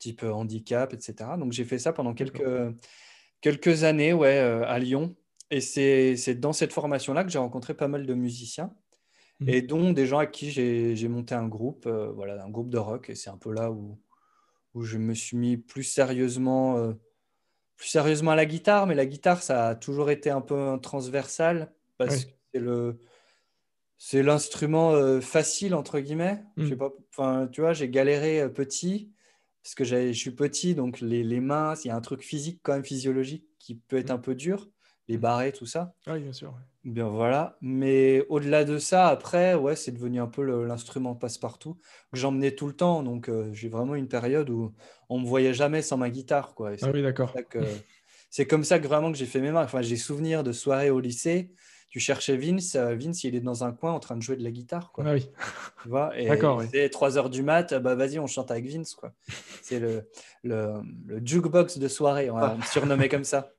type 0.00 0.24
euh, 0.24 0.32
handicap, 0.32 0.92
etc. 0.92 1.30
Donc 1.38 1.52
j'ai 1.52 1.64
fait 1.64 1.78
ça 1.78 1.92
pendant 1.92 2.14
quelques, 2.14 2.74
quelques 3.40 3.84
années 3.84 4.12
ouais, 4.12 4.38
euh, 4.38 4.64
à 4.66 4.78
Lyon. 4.80 5.14
Et 5.52 5.60
c'est 5.60 6.34
dans 6.34 6.52
cette 6.52 6.72
formation-là 6.72 7.24
que 7.24 7.30
j'ai 7.30 7.38
rencontré 7.38 7.74
pas 7.74 7.88
mal 7.88 8.06
de 8.06 8.14
musiciens 8.14 8.72
mmh. 9.40 9.48
et 9.48 9.62
dont 9.62 9.92
des 9.92 10.06
gens 10.06 10.18
à 10.18 10.26
qui 10.26 10.50
j'ai 10.50 11.08
monté 11.08 11.34
un 11.34 11.48
groupe, 11.48 11.88
voilà, 11.88 12.44
un 12.44 12.50
groupe 12.50 12.70
de 12.70 12.78
rock. 12.78 13.10
Et 13.10 13.16
c'est 13.16 13.30
un 13.30 13.36
peu 13.36 13.52
là 13.52 13.72
où, 13.72 13.98
où 14.74 14.82
je 14.82 14.96
me 14.96 15.12
suis 15.12 15.36
mis 15.36 15.56
plus 15.56 15.82
sérieusement, 15.82 16.94
plus 17.76 17.88
sérieusement 17.88 18.30
à 18.30 18.36
la 18.36 18.46
guitare. 18.46 18.86
Mais 18.86 18.94
la 18.94 19.06
guitare, 19.06 19.42
ça 19.42 19.68
a 19.68 19.74
toujours 19.74 20.10
été 20.10 20.30
un 20.30 20.40
peu 20.40 20.78
transversal 20.80 21.72
parce 21.98 22.26
que 22.26 22.30
c'est 22.54 22.60
le, 22.60 23.00
c'est 24.02 24.22
l'instrument 24.22 24.92
euh, 24.92 25.20
facile 25.20 25.74
entre 25.74 26.00
guillemets. 26.00 26.42
Je 26.56 26.68
sais 26.68 26.74
mm. 26.74 26.78
pas, 26.78 26.90
enfin, 27.10 27.48
tu 27.52 27.60
vois, 27.60 27.74
j'ai 27.74 27.90
galéré 27.90 28.40
euh, 28.40 28.48
petit 28.48 29.12
parce 29.62 29.74
que 29.74 29.84
je 29.84 30.12
suis 30.12 30.30
petit, 30.30 30.74
donc 30.74 31.00
les, 31.00 31.22
les 31.22 31.40
mains, 31.40 31.74
il 31.84 31.88
y 31.88 31.90
a 31.90 31.96
un 31.96 32.00
truc 32.00 32.22
physique 32.22 32.60
quand 32.62 32.72
même 32.72 32.84
physiologique 32.84 33.44
qui 33.58 33.74
peut 33.74 33.98
être 33.98 34.10
mm. 34.10 34.14
un 34.14 34.18
peu 34.18 34.34
dur, 34.34 34.68
les 35.08 35.18
mm. 35.18 35.20
barrets, 35.20 35.52
tout 35.52 35.66
ça. 35.66 35.94
Ah 36.06 36.14
oui, 36.14 36.20
bien 36.20 36.32
sûr. 36.32 36.54
Bien 36.84 37.08
voilà. 37.08 37.58
Mais 37.60 38.24
au-delà 38.30 38.64
de 38.64 38.78
ça, 38.78 39.08
après, 39.08 39.54
ouais, 39.54 39.76
c'est 39.76 39.92
devenu 39.92 40.20
un 40.20 40.26
peu 40.26 40.42
l'instrument 40.64 41.14
passe-partout 41.14 41.74
que 42.10 42.18
j'emmenais 42.18 42.52
tout 42.52 42.66
le 42.66 42.72
temps. 42.74 43.02
Donc 43.02 43.28
euh, 43.28 43.52
j'ai 43.52 43.68
vraiment 43.68 43.94
une 43.94 44.08
période 44.08 44.48
où 44.48 44.74
on 45.10 45.18
me 45.18 45.26
voyait 45.26 45.52
jamais 45.52 45.82
sans 45.82 45.98
ma 45.98 46.08
guitare, 46.08 46.54
quoi. 46.54 46.72
Ah 46.80 46.90
oui, 46.92 47.02
d'accord. 47.02 47.34
C'est 48.30 48.46
comme 48.46 48.62
ça 48.62 48.78
que 48.78 48.86
vraiment 48.86 49.10
que 49.10 49.18
j'ai 49.18 49.26
fait 49.26 49.40
mes 49.40 49.50
marques. 49.50 49.66
Enfin, 49.66 49.82
j'ai 49.82 49.96
souvenir 49.96 50.44
de 50.44 50.52
soirées 50.52 50.90
au 50.90 51.00
lycée 51.00 51.52
tu 51.90 51.98
cherchais 51.98 52.36
Vince, 52.36 52.76
euh, 52.76 52.94
Vince, 52.94 53.24
il 53.24 53.34
est 53.34 53.40
dans 53.40 53.64
un 53.64 53.72
coin 53.72 53.92
en 53.92 53.98
train 53.98 54.16
de 54.16 54.22
jouer 54.22 54.36
de 54.36 54.44
la 54.44 54.52
guitare. 54.52 54.92
Quoi. 54.92 55.04
Ah 55.06 55.12
oui. 55.12 55.28
Tu 55.82 55.88
vois 55.88 56.16
et 56.16 56.28
D'accord. 56.28 56.62
C'est 56.72 56.88
3 56.88 57.18
heures 57.18 57.30
du 57.30 57.42
mat, 57.42 57.74
bah 57.74 57.96
vas-y, 57.96 58.18
on 58.20 58.28
chante 58.28 58.50
avec 58.52 58.66
Vince. 58.66 58.94
Quoi. 58.94 59.12
C'est 59.62 59.80
le, 59.80 60.08
le, 60.44 60.80
jukebox 61.24 61.78
de 61.78 61.88
soirée, 61.88 62.30
on 62.30 62.38
va 62.38 62.54
me 62.54 62.62
surnommer 62.62 63.08
comme 63.08 63.24
ça. 63.24 63.52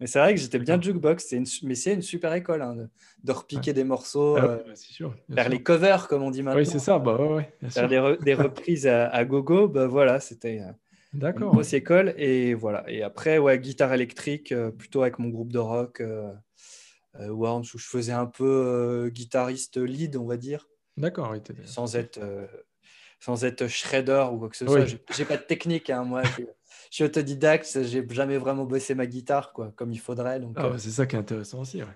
Mais 0.00 0.06
c'est 0.06 0.18
vrai 0.18 0.34
que 0.34 0.40
j'étais 0.40 0.58
bien 0.58 0.80
jukebox, 0.80 1.32
une, 1.32 1.46
mais 1.62 1.74
c'est 1.74 1.94
une 1.94 2.02
super 2.02 2.34
école 2.34 2.60
hein, 2.60 2.76
de, 3.24 3.32
repiquer 3.32 3.72
des 3.72 3.84
morceaux, 3.84 4.36
ah 4.36 4.44
euh, 4.44 4.56
bah, 4.66 4.74
sûr, 4.74 5.14
faire 5.32 5.48
les 5.48 5.62
covers 5.62 6.06
comme 6.06 6.22
on 6.22 6.30
dit 6.30 6.42
maintenant. 6.42 6.60
Oui, 6.60 6.66
c'est 6.66 6.80
ça, 6.80 6.98
bah, 6.98 7.16
ouais, 7.16 7.50
faire 7.70 7.88
des, 7.88 8.34
reprises 8.34 8.86
à, 8.86 9.24
gogo, 9.24 9.68
bah, 9.68 9.86
voilà, 9.86 10.20
c'était 10.20 10.60
euh, 10.60 10.72
D'accord, 11.14 11.44
une 11.44 11.54
grosse 11.54 11.72
école. 11.72 12.14
Et 12.18 12.52
voilà. 12.52 12.84
Et 12.88 13.02
après, 13.02 13.38
ouais, 13.38 13.58
guitare 13.58 13.94
électrique, 13.94 14.52
plutôt 14.76 15.00
avec 15.00 15.18
mon 15.18 15.28
groupe 15.28 15.52
de 15.52 15.58
rock. 15.58 16.00
Euh, 16.00 16.30
Worms 17.20 17.64
où 17.74 17.78
je 17.78 17.86
faisais 17.86 18.12
un 18.12 18.26
peu 18.26 18.44
euh, 18.44 19.08
guitariste 19.08 19.76
lead, 19.78 20.16
on 20.16 20.26
va 20.26 20.36
dire. 20.36 20.68
D'accord, 20.96 21.34
sans 21.64 21.94
être 21.96 22.18
euh, 22.18 22.46
sans 23.20 23.44
être 23.44 23.66
shredder 23.66 24.26
ou 24.32 24.38
quoi 24.38 24.48
que 24.48 24.56
ce 24.56 24.66
soit. 24.66 24.86
J'ai 24.86 25.24
pas 25.24 25.36
de 25.36 25.42
technique, 25.42 25.90
hein, 25.90 26.04
moi. 26.04 26.22
je 26.22 26.44
suis 26.90 27.04
autodidacte, 27.04 27.82
j'ai 27.82 28.06
jamais 28.10 28.38
vraiment 28.38 28.64
bossé 28.64 28.94
ma 28.94 29.06
guitare 29.06 29.52
quoi, 29.52 29.72
comme 29.76 29.92
il 29.92 30.00
faudrait. 30.00 30.40
Donc, 30.40 30.56
ah, 30.56 30.70
c'est 30.78 30.90
ça 30.90 31.06
qui 31.06 31.16
est 31.16 31.18
intéressant 31.18 31.60
aussi. 31.60 31.82
Ouais, 31.82 31.88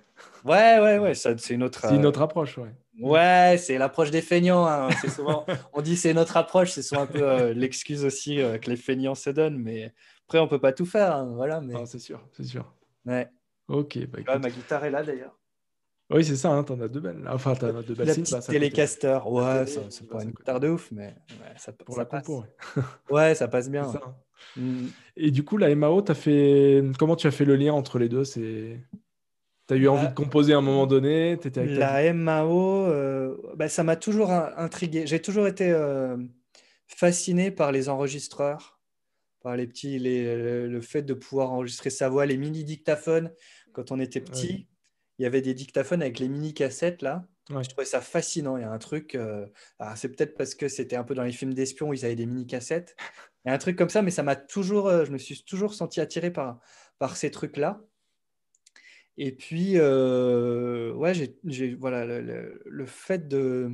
ouais, 0.45 0.81
ouais, 0.81 0.99
ouais 0.99 1.15
c'est 1.15 1.51
une 1.51 1.63
autre. 1.63 1.87
C'est 1.89 1.97
une 1.97 2.07
autre 2.07 2.23
approche, 2.23 2.59
ouais. 2.59 2.75
Ouais, 3.01 3.57
c'est 3.59 3.79
l'approche 3.79 4.11
des 4.11 4.21
feignants. 4.21 4.67
Hein. 4.67 4.91
Souvent, 5.09 5.47
on 5.73 5.81
dit 5.81 5.97
c'est 5.97 6.13
notre 6.13 6.37
approche, 6.37 6.73
c'est 6.73 6.83
souvent 6.83 7.03
un 7.03 7.07
peu 7.07 7.51
l'excuse 7.53 8.05
aussi 8.05 8.37
que 8.37 8.69
les 8.69 8.77
feignants 8.77 9.15
se 9.15 9.31
donnent, 9.31 9.59
mais 9.59 9.95
après 10.27 10.39
on 10.39 10.49
peut 10.49 10.61
pas 10.61 10.73
tout 10.73 10.87
faire, 10.87 11.17
hein, 11.17 11.33
voilà. 11.35 11.61
Mais... 11.61 11.75
c'est 11.87 11.99
sûr, 11.99 12.23
c'est 12.33 12.45
sûr. 12.45 12.75
Ouais. 13.07 13.31
Ok. 13.71 13.99
Bah, 14.27 14.39
ma 14.39 14.51
guitare 14.51 14.85
est 14.85 14.91
là 14.91 15.03
d'ailleurs. 15.03 15.37
Oui, 16.11 16.25
c'est 16.25 16.35
ça, 16.35 16.51
hein, 16.51 16.65
t'en 16.65 16.81
as 16.81 16.89
deux 16.89 16.99
belles. 16.99 17.23
Enfin, 17.29 17.55
t'en 17.55 17.69
as 17.69 17.83
deux 17.83 17.95
belles. 17.95 18.09
La 18.09 18.15
petite 18.15 18.33
bah, 18.33 18.41
Telecaster, 18.41 19.21
ouais, 19.27 19.65
c'est 19.67 20.09
pas 20.09 20.25
une 20.25 20.31
guitare 20.31 20.59
de 20.59 20.69
ouf, 20.69 20.91
mais 20.91 21.07
ouais, 21.07 21.55
ça, 21.57 21.73
Pour 21.73 21.95
ça 21.95 22.01
la 22.01 22.05
passe. 22.05 22.27
Compo, 22.27 22.45
ouais. 22.77 22.83
ouais. 23.11 23.35
ça 23.37 23.47
passe 23.47 23.71
bien. 23.71 23.85
Ça, 23.85 24.01
hein. 24.05 24.15
mm. 24.57 24.87
Et 25.17 25.31
du 25.31 25.45
coup, 25.45 25.57
la 25.57 25.73
MAO, 25.73 26.03
as 26.09 26.15
fait... 26.15 26.83
comment 26.99 27.15
tu 27.15 27.29
as 27.29 27.31
fait 27.31 27.45
le 27.45 27.55
lien 27.55 27.73
entre 27.73 28.01
les 28.01 28.09
deux? 28.09 28.25
C'est 28.25 28.81
Tu 29.69 29.75
as 29.75 29.77
eu 29.77 29.87
envie 29.87 30.09
de 30.09 30.15
composer 30.15 30.53
à 30.53 30.59
un 30.59 30.63
moment 30.63 30.89
donné? 30.89 31.33
Étais 31.33 31.57
avec 31.61 31.79
La 31.79 32.13
MAO, 32.13 32.87
euh... 32.87 33.37
bah, 33.55 33.69
ça 33.69 33.85
m'a 33.85 33.95
toujours 33.95 34.33
intrigué. 34.33 35.07
J'ai 35.07 35.23
toujours 35.23 35.47
été 35.47 35.71
euh, 35.71 36.17
fasciné 36.89 37.53
par 37.53 37.71
les 37.71 37.89
enregistreurs, 37.89 38.81
par 39.43 39.57
les 39.57 39.69
petits, 39.69 40.01
les... 40.01 40.67
le 40.67 40.81
fait 40.81 41.03
de 41.03 41.15
pouvoir 41.15 41.53
enregistrer 41.53 41.91
sa 41.91 42.09
voix, 42.09 42.27
les 42.27 42.37
mini 42.37 42.65
dictaphones 42.65 43.31
quand 43.73 43.93
on 43.93 44.01
était 44.01 44.21
petit, 44.21 44.67
il 45.19 45.23
y 45.23 45.27
avait 45.27 45.43
des 45.43 45.55
dictaphones 45.55 46.03
avec 46.03 46.19
les 46.19 46.29
mini 46.29 46.55
cassettes 46.55 47.03
là. 47.03 47.27
Je 47.49 47.69
trouvais 47.69 47.85
ça 47.85 48.01
fascinant. 48.01 48.57
Il 48.57 48.61
y 48.61 48.65
a 48.65 48.71
un 48.71 48.79
truc, 48.79 49.15
euh, 49.15 49.47
c'est 49.97 50.09
peut-être 50.09 50.37
parce 50.37 50.55
que 50.55 50.69
c'était 50.69 50.97
un 50.97 51.03
peu 51.03 51.15
dans 51.15 51.25
les 51.25 51.33
films 51.33 51.53
d'espions, 51.53 51.93
ils 51.93 52.05
avaient 52.05 52.15
des 52.15 52.27
mini 52.27 52.47
cassettes. 52.47 52.97
Il 53.45 53.49
y 53.49 53.51
a 53.51 53.55
un 53.55 53.59
truc 53.59 53.77
comme 53.77 53.89
ça, 53.89 54.03
mais 54.03 54.11
ça 54.11 54.23
m'a 54.23 54.37
toujours, 54.37 54.87
euh, 54.87 55.05
je 55.05 55.11
me 55.11 55.19
suis 55.19 55.43
toujours 55.43 55.75
senti 55.75 56.01
attiré 56.01 56.31
par, 56.31 56.61
par 56.99 57.17
ces 57.17 57.31
trucs 57.31 57.57
là. 57.57 57.83
Et 59.17 59.33
puis, 59.33 59.73
euh, 59.77 60.93
ouais, 60.95 61.13
j'ai, 61.45 61.75
voilà, 61.75 62.07
le, 62.07 62.87
fait 62.87 63.29
de, 63.29 63.73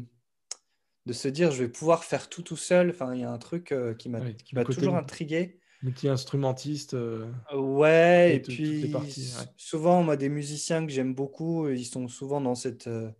de 1.04 1.12
se 1.12 1.28
dire 1.28 1.50
je 1.50 1.64
vais 1.64 1.68
pouvoir 1.68 2.04
faire 2.04 2.28
tout 2.28 2.42
tout 2.42 2.56
seul. 2.56 2.90
Enfin, 2.90 3.14
il 3.14 3.20
y 3.20 3.24
a 3.24 3.30
un 3.30 3.38
truc 3.38 3.74
qui 3.98 4.08
m'a, 4.08 4.20
qui 4.32 4.54
m'a 4.54 4.64
toujours 4.64 4.96
intrigué 4.96 5.60
multi-instrumentiste. 5.86 6.94
Euh, 6.94 7.26
ouais, 7.54 8.36
et, 8.36 8.40
puis 8.40 8.92
souvent, 9.56 10.02
moi, 10.02 10.16
des 10.16 10.28
musiciens 10.28 10.84
que 10.84 10.92
j'aime 10.92 11.14
beaucoup, 11.14 11.68
ils 11.68 11.86
sont 11.86 12.08
souvent 12.08 12.40
dans 12.40 12.54
cette, 12.54 12.88
euh, 12.88 13.10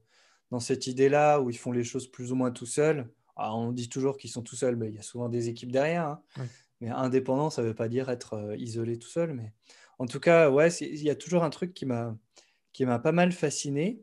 dans 0.51 0.61
cette 0.61 0.87
idée-là 0.87 1.41
où 1.41 1.49
ils 1.49 1.57
font 1.57 1.73
les 1.73 1.85
choses 1.85 2.09
plus 2.09 2.33
ou 2.33 2.35
moins 2.35 2.51
tout 2.51 2.67
seuls. 2.67 3.09
Ah, 3.37 3.55
on 3.55 3.73
dit 3.73 3.89
toujours 3.89 4.17
qu'ils 4.17 4.31
sont 4.31 4.43
tout 4.43 4.57
seuls, 4.57 4.77
mais 4.77 4.89
il 4.89 4.95
y 4.95 4.99
a 4.99 5.03
souvent 5.03 5.29
des 5.29 5.49
équipes 5.49 5.71
derrière. 5.71 6.07
Hein. 6.07 6.23
Mais 6.81 6.91
indépendant, 6.91 7.51
ça 7.51 7.63
ne 7.63 7.69
veut 7.69 7.75
pas 7.75 7.89
dire 7.89 8.11
être 8.11 8.35
euh, 8.35 8.57
isolé 8.57 8.99
tout 8.99 9.09
seul. 9.09 9.33
Mais 9.33 9.53
en 9.99 10.07
tout 10.07 10.21
cas, 10.21 10.51
ouais, 10.51 10.71
il 10.81 11.03
y 11.03 11.11
a 11.11 11.15
toujours 11.15 11.45
un 11.45 11.51
truc 11.51 11.73
qui 11.73 11.87
m'a 11.87 12.17
qui 12.73 12.85
m'a 12.85 12.99
pas 12.99 13.13
mal 13.13 13.33
fasciné. 13.33 14.03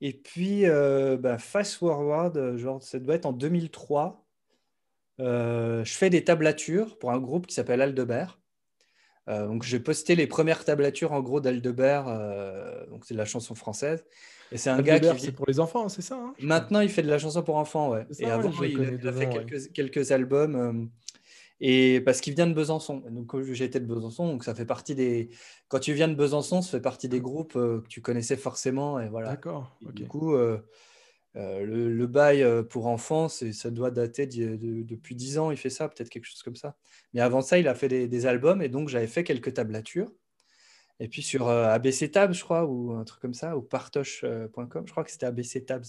Et 0.00 0.12
puis, 0.12 0.64
bah, 0.66 1.38
Fast 1.38 1.74
Forward, 1.74 2.56
genre, 2.56 2.82
ça 2.82 2.98
doit 3.00 3.14
être 3.14 3.26
en 3.26 3.32
2003. 3.32 4.27
Euh, 5.20 5.84
je 5.84 5.92
fais 5.94 6.10
des 6.10 6.24
tablatures 6.24 6.98
pour 6.98 7.10
un 7.10 7.18
groupe 7.18 7.46
qui 7.46 7.54
s'appelle 7.54 7.80
Aldebert. 7.80 8.38
Euh, 9.28 9.46
donc 9.46 9.62
j'ai 9.62 9.78
posté 9.78 10.16
les 10.16 10.26
premières 10.26 10.64
tablatures 10.64 11.12
en 11.12 11.20
gros 11.20 11.40
d'Aldebert, 11.40 12.06
euh, 12.08 12.86
donc 12.86 13.04
c'est 13.04 13.12
de 13.12 13.18
la 13.18 13.26
chanson 13.26 13.54
française. 13.54 14.04
Et 14.52 14.56
c'est 14.56 14.70
un 14.70 14.80
gars 14.80 14.98
qui 14.98 15.20
c'est 15.20 15.32
pour 15.32 15.44
les 15.46 15.60
enfants, 15.60 15.90
c'est 15.90 16.00
ça 16.00 16.14
hein, 16.14 16.32
Maintenant 16.40 16.80
il 16.80 16.88
fait 16.88 17.02
de 17.02 17.10
la 17.10 17.18
chanson 17.18 17.42
pour 17.42 17.56
enfants, 17.56 17.90
ouais. 17.90 18.06
et 18.18 18.24
avant 18.24 18.50
il, 18.62 19.06
a 19.06 19.12
fait 19.12 19.28
quelques, 19.28 19.72
quelques 19.72 20.12
albums. 20.12 20.88
et 21.60 22.00
parce 22.00 22.22
qu'il 22.22 22.34
vient 22.34 22.46
de 22.46 22.54
Besançon. 22.54 23.02
Donc 23.10 23.38
j'ai 23.52 23.66
été 23.66 23.80
de 23.80 23.84
Besançon, 23.84 24.28
donc 24.28 24.44
ça 24.44 24.54
fait 24.54 24.64
partie 24.64 24.94
des. 24.94 25.28
Quand 25.68 25.80
tu 25.80 25.92
viens 25.92 26.08
de 26.08 26.14
Besançon, 26.14 26.62
ça 26.62 26.70
fait 26.70 26.80
partie 26.80 27.10
des 27.10 27.20
groupes 27.20 27.52
que 27.52 27.84
tu 27.90 28.00
connaissais 28.00 28.36
forcément, 28.38 28.98
et 28.98 29.08
voilà. 29.08 29.28
D'accord. 29.28 29.76
Du 29.92 30.06
coup, 30.06 30.34
Euh, 30.34 30.58
le, 31.38 32.06
bail 32.06 32.42
euh, 32.42 32.62
pour 32.62 32.86
enfants, 32.86 33.28
ça 33.28 33.70
doit 33.70 33.90
dater 33.90 34.26
depuis 34.26 35.14
10 35.14 35.38
ans, 35.38 35.50
il 35.50 35.56
fait 35.56 35.70
ça, 35.70 35.88
peut-être 35.88 36.10
quelque 36.10 36.24
chose 36.24 36.42
comme 36.42 36.56
ça. 36.56 36.76
Mais 37.14 37.20
avant 37.20 37.42
ça, 37.42 37.58
il 37.58 37.68
a 37.68 37.74
fait 37.74 37.88
des, 37.88 38.26
albums 38.26 38.60
et 38.62 38.68
donc 38.68 38.88
j'avais 38.88 39.06
fait 39.06 39.24
quelques 39.24 39.54
tablatures. 39.54 40.12
Et 41.00 41.08
puis 41.08 41.22
sur 41.22 41.48
ABC 41.48 42.10
Tabs, 42.10 42.32
je 42.32 42.42
crois, 42.42 42.66
ou 42.66 42.92
un 42.92 43.04
truc 43.04 43.20
comme 43.20 43.34
ça, 43.34 43.56
ou 43.56 43.62
partoche.com, 43.62 44.84
je 44.86 44.90
crois 44.90 45.04
que 45.04 45.10
c'était 45.12 45.26
ABC 45.26 45.64
Tabs. 45.64 45.86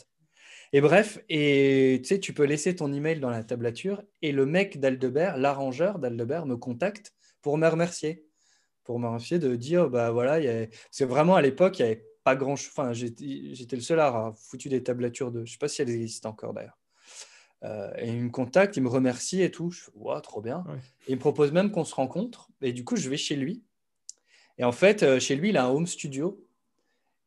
Et 0.71 0.81
bref, 0.81 1.19
et 1.29 2.01
tu 2.21 2.33
peux 2.33 2.43
laisser 2.43 2.75
ton 2.75 2.93
email 2.93 3.19
dans 3.19 3.31
la 3.31 3.43
tablature 3.43 4.03
et 4.21 4.31
le 4.31 4.45
mec 4.45 4.79
d'Aldebert, 4.79 5.37
l'arrangeur 5.37 5.97
d'Aldebert, 5.97 6.45
me 6.45 6.57
contacte 6.57 7.13
pour 7.41 7.57
me 7.57 7.67
remercier. 7.67 8.23
Pour 8.83 8.99
me 8.99 9.07
remercier 9.07 9.39
de 9.39 9.55
dire, 9.55 9.89
bah 9.89 10.11
voilà, 10.11 10.67
c'est 10.91 11.05
vraiment 11.05 11.35
à 11.35 11.41
l'époque, 11.41 11.79
il 11.79 11.85
n'y 11.85 11.91
avait 11.91 12.08
pas 12.23 12.35
grand 12.35 12.55
chose. 12.55 12.71
Enfin, 12.75 12.93
j'étais 12.93 13.75
le 13.75 13.81
seul 13.81 13.99
à 13.99 14.07
avoir 14.07 14.37
foutu 14.37 14.69
des 14.69 14.83
tablatures 14.83 15.31
de. 15.31 15.45
Je 15.45 15.51
sais 15.51 15.57
pas 15.57 15.67
si 15.67 15.81
elles 15.81 15.89
existent 15.89 16.29
encore 16.29 16.53
d'ailleurs. 16.53 16.77
Euh, 17.63 17.91
et 17.97 18.07
il 18.07 18.23
me 18.23 18.29
contacte, 18.29 18.77
il 18.77 18.83
me 18.83 18.89
remercie 18.89 19.41
et 19.41 19.51
tout. 19.51 19.71
Je 19.71 19.83
fais, 19.83 19.91
wow, 19.95 20.19
trop 20.21 20.41
bien. 20.41 20.63
Et 21.07 21.11
il 21.11 21.15
me 21.15 21.19
propose 21.19 21.51
même 21.51 21.71
qu'on 21.71 21.83
se 21.83 21.95
rencontre. 21.95 22.49
Et 22.61 22.73
du 22.73 22.83
coup, 22.85 22.95
je 22.95 23.09
vais 23.09 23.17
chez 23.17 23.35
lui. 23.35 23.63
Et 24.57 24.63
en 24.63 24.71
fait, 24.71 25.03
euh, 25.03 25.19
chez 25.19 25.35
lui, 25.35 25.49
il 25.49 25.57
a 25.57 25.65
un 25.65 25.69
home 25.69 25.87
studio 25.87 26.45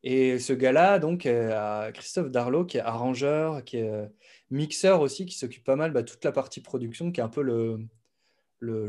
et 0.03 0.37
ce 0.37 0.51
gars-là, 0.51 0.99
donc, 0.99 1.25
euh, 1.25 1.91
Christophe 1.91 2.29
Darlot, 2.29 2.65
qui 2.65 2.77
est 2.77 2.81
arrangeur, 2.81 3.63
qui 3.63 3.77
est 3.77 3.89
euh, 3.89 4.05
mixeur 4.51 4.99
aussi, 4.99 5.25
qui 5.25 5.37
s'occupe 5.37 5.63
pas 5.63 5.77
mal 5.77 5.91
de 5.91 5.93
bah, 5.93 6.03
toute 6.03 6.23
la 6.25 6.33
partie 6.33 6.59
production, 6.59 7.11
qui 7.11 7.21
est 7.21 7.23
un 7.23 7.29
peu 7.29 7.41
le, 7.41 7.79
le, 8.59 8.87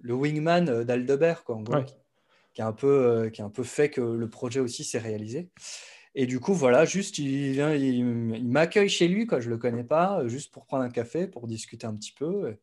le, 0.00 0.14
wingman 0.14 0.82
d'Aldebert, 0.84 1.44
quoi, 1.44 1.56
en 1.56 1.60
gros, 1.60 1.82
qui, 1.84 1.94
a 2.60 2.66
un 2.66 2.72
peu, 2.72 3.30
qui 3.32 3.40
a 3.40 3.44
un 3.44 3.50
peu 3.50 3.62
fait 3.62 3.88
que 3.88 4.00
le 4.00 4.28
projet 4.28 4.60
aussi 4.60 4.84
s'est 4.84 4.98
réalisé. 4.98 5.50
Et 6.14 6.26
du 6.26 6.40
coup, 6.40 6.52
voilà, 6.52 6.84
juste, 6.84 7.18
il, 7.18 7.52
vient, 7.52 7.74
il, 7.74 8.04
m'accueille 8.44 8.90
chez 8.90 9.08
lui, 9.08 9.26
quoi, 9.26 9.40
je 9.40 9.46
ne 9.46 9.54
le 9.54 9.58
connais 9.58 9.84
pas, 9.84 10.26
juste 10.28 10.52
pour 10.52 10.66
prendre 10.66 10.82
un 10.82 10.90
café, 10.90 11.26
pour 11.26 11.46
discuter 11.46 11.86
un 11.86 11.94
petit 11.94 12.12
peu. 12.12 12.58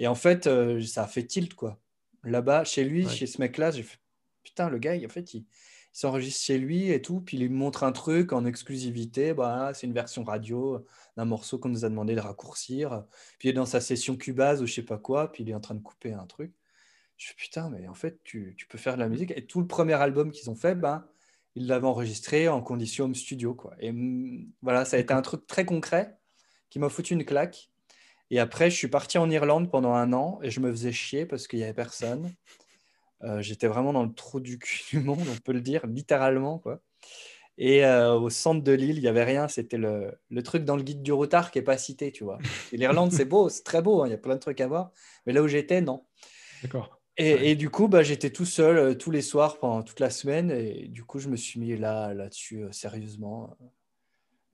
Et 0.00 0.08
en 0.08 0.16
fait, 0.16 0.48
ça 0.84 1.04
a 1.04 1.06
fait 1.06 1.24
tilt, 1.24 1.54
quoi. 1.54 1.78
Là-bas, 2.24 2.64
chez 2.64 2.84
lui, 2.84 3.08
chez 3.08 3.26
ce 3.26 3.40
mec-là, 3.40 3.70
j'ai 3.70 3.84
fait, 3.84 3.98
putain, 4.42 4.68
le 4.68 4.78
gars, 4.78 4.96
en 5.04 5.08
fait, 5.08 5.34
il 5.34 5.44
s'enregistre 5.92 6.44
chez 6.44 6.58
lui 6.58 6.90
et 6.90 7.02
tout, 7.02 7.20
puis 7.20 7.36
il 7.38 7.50
me 7.50 7.56
montre 7.56 7.84
un 7.84 7.92
truc 7.92 8.32
en 8.32 8.44
exclusivité, 8.44 9.34
bah, 9.34 9.72
c'est 9.74 9.86
une 9.86 9.92
version 9.92 10.24
radio 10.24 10.84
d'un 11.16 11.24
morceau 11.24 11.58
qu'on 11.58 11.68
nous 11.68 11.84
a 11.84 11.88
demandé 11.88 12.14
de 12.14 12.20
raccourcir, 12.20 13.04
puis 13.38 13.48
il 13.48 13.50
est 13.50 13.54
dans 13.54 13.66
sa 13.66 13.80
session 13.80 14.16
Cubase 14.16 14.62
ou 14.62 14.66
je 14.66 14.74
sais 14.74 14.82
pas 14.82 14.98
quoi, 14.98 15.32
puis 15.32 15.44
il 15.44 15.50
est 15.50 15.54
en 15.54 15.60
train 15.60 15.74
de 15.74 15.82
couper 15.82 16.12
un 16.12 16.26
truc. 16.26 16.52
Je 17.18 17.32
putain, 17.34 17.68
mais 17.68 17.88
en 17.88 17.94
fait, 17.94 18.22
tu, 18.22 18.54
tu 18.56 18.66
peux 18.66 18.78
faire 18.78 18.94
de 18.94 19.00
la 19.00 19.08
musique. 19.08 19.32
Et 19.36 19.44
tout 19.44 19.60
le 19.60 19.66
premier 19.66 19.94
album 19.94 20.30
qu'ils 20.30 20.48
ont 20.50 20.54
fait, 20.54 20.76
ben, 20.76 21.04
ils 21.56 21.66
l'avaient 21.66 21.86
enregistré 21.86 22.48
en 22.48 22.62
condition 22.62 23.06
home 23.06 23.14
studio. 23.14 23.54
Quoi. 23.54 23.74
Et 23.80 23.92
voilà, 24.62 24.84
ça 24.84 24.96
a 24.96 25.00
été 25.00 25.12
un 25.12 25.22
truc 25.22 25.46
très 25.46 25.64
concret 25.64 26.16
qui 26.70 26.78
m'a 26.78 26.88
foutu 26.88 27.14
une 27.14 27.24
claque. 27.24 27.70
Et 28.30 28.38
après, 28.38 28.70
je 28.70 28.76
suis 28.76 28.88
parti 28.88 29.18
en 29.18 29.28
Irlande 29.30 29.70
pendant 29.70 29.94
un 29.94 30.12
an 30.12 30.38
et 30.42 30.50
je 30.50 30.60
me 30.60 30.70
faisais 30.70 30.92
chier 30.92 31.26
parce 31.26 31.48
qu'il 31.48 31.58
n'y 31.58 31.64
avait 31.64 31.74
personne. 31.74 32.32
Euh, 33.24 33.42
j'étais 33.42 33.66
vraiment 33.66 33.92
dans 33.92 34.04
le 34.04 34.14
trou 34.14 34.38
du 34.38 34.60
cul 34.60 34.84
du 34.96 35.00
monde, 35.00 35.26
on 35.28 35.36
peut 35.38 35.50
le 35.50 35.60
dire, 35.60 35.84
littéralement. 35.88 36.60
Quoi. 36.60 36.80
Et 37.56 37.84
euh, 37.84 38.14
au 38.14 38.30
centre 38.30 38.62
de 38.62 38.70
l'île, 38.70 38.96
il 38.96 39.00
n'y 39.00 39.08
avait 39.08 39.24
rien. 39.24 39.48
C'était 39.48 39.76
le, 39.76 40.16
le, 40.30 40.42
truc 40.44 40.64
dans 40.64 40.76
le 40.76 40.84
guide 40.84 41.02
du 41.02 41.10
routard 41.10 41.50
qui 41.50 41.58
n'est 41.58 41.64
pas 41.64 41.76
cité, 41.78 42.12
tu 42.12 42.22
vois. 42.22 42.38
l'Irlande, 42.70 43.10
c'est 43.10 43.24
beau, 43.24 43.48
c'est 43.48 43.64
très 43.64 43.82
beau, 43.82 44.02
hein, 44.02 44.06
il 44.06 44.12
y 44.12 44.14
a 44.14 44.18
plein 44.18 44.36
de 44.36 44.40
trucs 44.40 44.60
à 44.60 44.68
voir. 44.68 44.92
Mais 45.26 45.32
là 45.32 45.42
où 45.42 45.48
j'étais, 45.48 45.80
non. 45.80 46.04
D'accord. 46.62 46.97
Et, 47.18 47.50
et, 47.50 47.56
du 47.56 47.68
coup, 47.68 47.88
bah, 47.88 48.02
j'étais 48.02 48.30
tout 48.30 48.44
seul 48.44 48.78
euh, 48.78 48.94
tous 48.94 49.10
les 49.10 49.22
soirs 49.22 49.58
pendant 49.58 49.82
toute 49.82 50.00
la 50.00 50.10
semaine. 50.10 50.50
Et 50.50 50.86
du 50.88 51.04
coup, 51.04 51.18
je 51.18 51.28
me 51.28 51.36
suis 51.36 51.58
mis 51.58 51.76
là, 51.76 52.14
là-dessus, 52.14 52.64
sérieusement. 52.70 53.56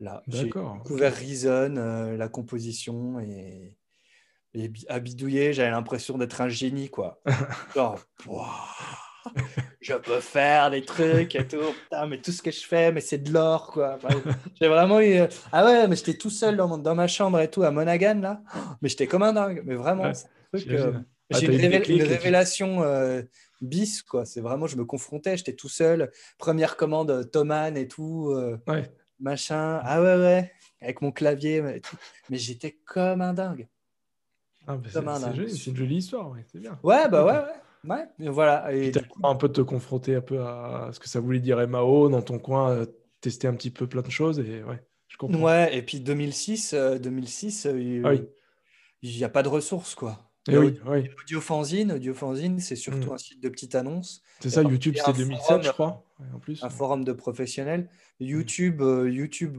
Là, 0.01 0.23
j'ai 0.29 0.45
découvert 0.45 1.15
Reason, 1.15 2.15
la 2.17 2.29
composition 2.29 3.21
et, 3.21 3.75
et 4.55 4.73
à 4.89 5.01
bidouiller, 5.01 5.53
j'avais 5.53 5.71
l'impression 5.71 6.17
d'être 6.17 6.41
un 6.41 6.49
génie, 6.49 6.89
quoi. 6.89 7.21
Genre, 7.75 7.99
je 9.81 9.95
peux 9.95 10.21
faire 10.21 10.71
des 10.71 10.83
trucs 10.83 11.35
et 11.35 11.47
tout, 11.47 11.73
putain, 11.83 12.07
mais 12.07 12.21
tout 12.21 12.31
ce 12.31 12.41
que 12.41 12.51
je 12.51 12.65
fais, 12.65 12.93
mais 12.93 13.01
c'est 13.01 13.19
de 13.19 13.33
l'or, 13.33 13.73
quoi. 13.73 13.99
j'ai 14.61 14.69
vraiment 14.69 15.01
eu. 15.01 15.23
Ah 15.51 15.65
ouais, 15.65 15.89
mais 15.89 15.97
j'étais 15.97 16.15
tout 16.15 16.31
seul 16.31 16.57
dans, 16.57 16.79
dans, 16.79 16.95
ma 16.95 17.09
chambre 17.09 17.41
et 17.41 17.51
tout, 17.51 17.65
à 17.65 17.71
Monaghan, 17.71 18.21
là. 18.21 18.43
Mais 18.81 18.89
j'étais 18.89 19.09
comme 19.09 19.23
un 19.23 19.33
dingue, 19.33 19.63
mais 19.65 19.75
vraiment, 19.75 20.13
euh, 20.55 20.93
j'ai 21.35 21.47
une, 21.47 22.03
révélation 22.03 22.83
euh, 22.83 23.23
bis, 23.61 24.03
quoi. 24.03 24.25
C'est 24.25 24.41
vraiment, 24.41 24.67
je 24.67 24.77
me 24.77 24.85
confrontais, 24.85 25.37
j'étais 25.37 25.55
tout 25.55 25.69
seul. 25.69 26.11
Première 26.39 26.77
commande, 26.77 27.31
Thoman 27.31 27.77
et 27.77 27.89
tout. 27.89 28.31
Euh, 28.31 28.59
machin. 29.21 29.81
Ah 29.83 30.01
ouais, 30.01 30.17
ouais, 30.17 30.53
avec 30.81 31.03
mon 31.03 31.13
clavier. 31.13 31.63
mais 32.31 32.39
j'étais 32.39 32.73
comme 32.85 33.21
un 33.21 33.35
dingue. 33.35 33.69
Ah, 34.67 34.79
c'est 34.91 35.71
une 35.71 35.77
jolie 35.77 35.97
histoire, 35.97 36.35
c'est 36.51 36.59
bien. 36.59 36.79
Ouais, 36.83 37.09
bah 37.09 37.25
ouais, 37.25 37.91
ouais. 37.91 38.07
ouais 38.19 38.29
voilà. 38.31 38.75
Et 38.75 38.93
un 39.23 39.35
peu 39.35 39.51
te 39.51 39.61
confronter 39.61 40.17
un 40.17 40.21
peu 40.21 40.41
à 40.41 40.91
ce 40.93 41.01
que 41.01 41.09
ça 41.09 41.21
voulait 41.21 41.41
dire 41.41 41.67
MAO 41.69 42.09
dans 42.09 42.23
ton 42.23 42.39
coin, 42.39 42.71
euh, 42.71 42.87
tester 43.21 43.47
un 43.47 43.55
petit 43.55 43.71
peu 43.71 43.87
plein 43.87 44.03
de 44.03 44.11
choses 44.11 44.39
et 44.39 44.63
ouais, 44.63 44.83
je 45.09 45.17
comprends. 45.17 45.43
Ouais, 45.43 45.77
et 45.77 45.83
puis 45.83 46.01
2006, 46.01 46.75
2006 46.75 47.67
euh, 47.67 47.71
euh, 47.73 48.03
ah 48.05 48.25
il 49.03 49.15
n'y 49.15 49.25
a 49.25 49.29
pas 49.29 49.43
de 49.43 49.49
ressources, 49.49 49.95
quoi. 49.95 50.19
Et 50.49 50.59
oui, 50.59 50.79
oui. 50.87 51.09
Audiofanzine, 51.23 51.93
Audiofanzine 51.93 52.61
c'est 52.61 52.77
surtout 52.77 53.11
mm. 53.11 53.15
un 53.15 53.19
site 53.19 53.43
de 53.43 53.49
petites 53.49 53.75
annonces. 53.75 54.23
C'est 54.41 54.51
ça, 54.51 54.63
YouTube, 54.63 54.95
c'était 54.97 55.19
2007, 55.19 55.63
je 55.63 55.71
crois. 55.71 56.05
En 56.35 56.39
plus, 56.39 56.63
un 56.63 56.69
forum 56.69 57.05
de 57.05 57.13
professionnels. 57.13 57.89
YouTube, 58.21 58.81
euh, 58.81 59.11
YouTube 59.11 59.57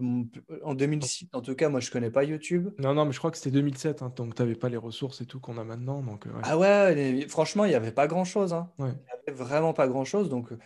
en 0.63 0.75
2006, 0.75 1.27
en 1.34 1.42
tout 1.42 1.56
cas, 1.56 1.70
moi 1.70 1.80
je 1.80 1.92
connais 1.92 2.10
pas 2.10 2.24
YouTube. 2.24 2.70
Non, 2.80 2.94
non, 2.94 3.06
mais 3.06 3.12
je 3.12 3.18
crois 3.18 3.32
que 3.32 3.38
c'était 3.38 3.51
2007, 3.51 4.01
hein, 4.01 4.13
donc 4.15 4.36
tu 4.36 4.42
n'avais 4.42 4.56
pas 4.56 4.70
les 4.70 4.77
ressources 4.77 5.22
et 5.22 5.25
tout 5.25 5.39
qu'on 5.39 5.58
a 5.58 5.63
maintenant. 5.63 6.01
Donc, 6.01 6.27
euh, 6.27 6.32
Ah 6.44 6.58
ouais, 6.58 7.27
franchement, 7.27 7.65
il 7.65 7.70
n'y 7.70 7.75
avait 7.75 7.92
pas 7.92 8.08
grand 8.08 8.24
chose. 8.24 8.54
Hein. 8.54 8.70
Il 8.80 8.86
n'y 8.86 8.92
avait 9.27 9.38
vraiment 9.38 9.74
pas 9.74 9.88
grand 9.88 10.06
chose. 10.06 10.30
Donc, 10.30 10.51
euh, 10.51 10.58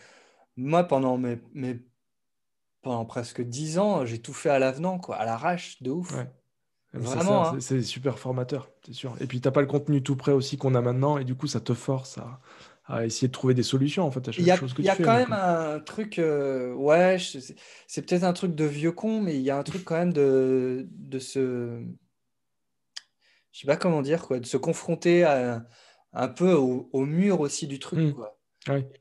moi, 0.56 0.84
pendant, 0.84 1.18
mes, 1.18 1.40
mes, 1.54 1.80
pendant 2.82 3.06
presque 3.06 3.42
10 3.42 3.80
ans, 3.80 4.06
j'ai 4.06 4.20
tout 4.20 4.34
fait 4.34 4.50
à 4.50 4.60
l'avenant, 4.60 5.00
quoi, 5.00 5.16
à 5.16 5.26
l'arrache, 5.26 5.82
de 5.82 5.90
ouf. 5.90 6.14
Vraiment, 6.94 7.50
hein. 7.50 7.60
c'est 7.60 7.84
super 7.84 8.18
formateur, 8.18 8.70
c'est 8.86 8.94
sûr. 8.94 9.16
Et 9.22 9.28
puis, 9.28 9.42
tu 9.42 9.48
n'as 9.48 9.52
pas 9.52 9.62
le 9.62 9.68
contenu 9.68 10.02
tout 10.02 10.16
prêt 10.16 10.32
aussi 10.32 10.58
qu'on 10.58 10.74
a 10.74 10.82
maintenant, 10.82 11.18
et 11.18 11.24
du 11.24 11.36
coup, 11.36 11.46
ça 11.46 11.60
te 11.60 11.74
force 11.74 12.18
à, 12.18 12.40
à 12.90 13.06
essayer 13.06 13.28
de 13.28 13.34
trouver 13.34 13.54
des 13.54 13.64
solutions 13.64 14.04
en 14.04 14.12
fait 14.12 14.28
à 14.28 14.32
chaque 14.32 14.60
chose 14.60 14.74
que 14.74 14.82
tu 14.82 14.88
fais. 14.88 14.96
Il 14.96 15.00
y 15.00 15.04
a 15.04 15.06
quand 15.06 15.16
même 15.16 15.34
un 15.34 15.80
truc, 15.80 16.18
euh, 16.18 16.74
ouais, 16.74 17.18
c'est 17.88 18.02
peut-être 18.02 18.24
un 18.24 18.34
truc 18.34 18.56
de 18.56 18.66
vieux 18.66 18.92
con, 18.92 19.22
mais 19.22 19.36
il 19.36 19.42
y 19.42 19.52
a 19.52 19.58
un 19.58 19.64
truc 19.64 19.86
quand 19.86 19.96
même 19.96 20.12
de, 20.14 20.88
de 20.90 21.20
se, 21.20 21.84
je 23.52 23.60
sais 23.60 23.68
pas 23.68 23.78
comment 23.78 24.02
dire 24.02 24.24
quoi, 24.24 24.40
de 24.40 24.46
se 24.46 24.58
confronter 24.58 25.24
à, 25.24 25.68
un 26.14 26.28
peu 26.28 26.54
au, 26.54 27.06
mur 27.06 27.42
aussi 27.42 27.68
du 27.68 27.78
truc 27.78 28.00
mmh. 28.00 28.14
quoi. 28.14 28.36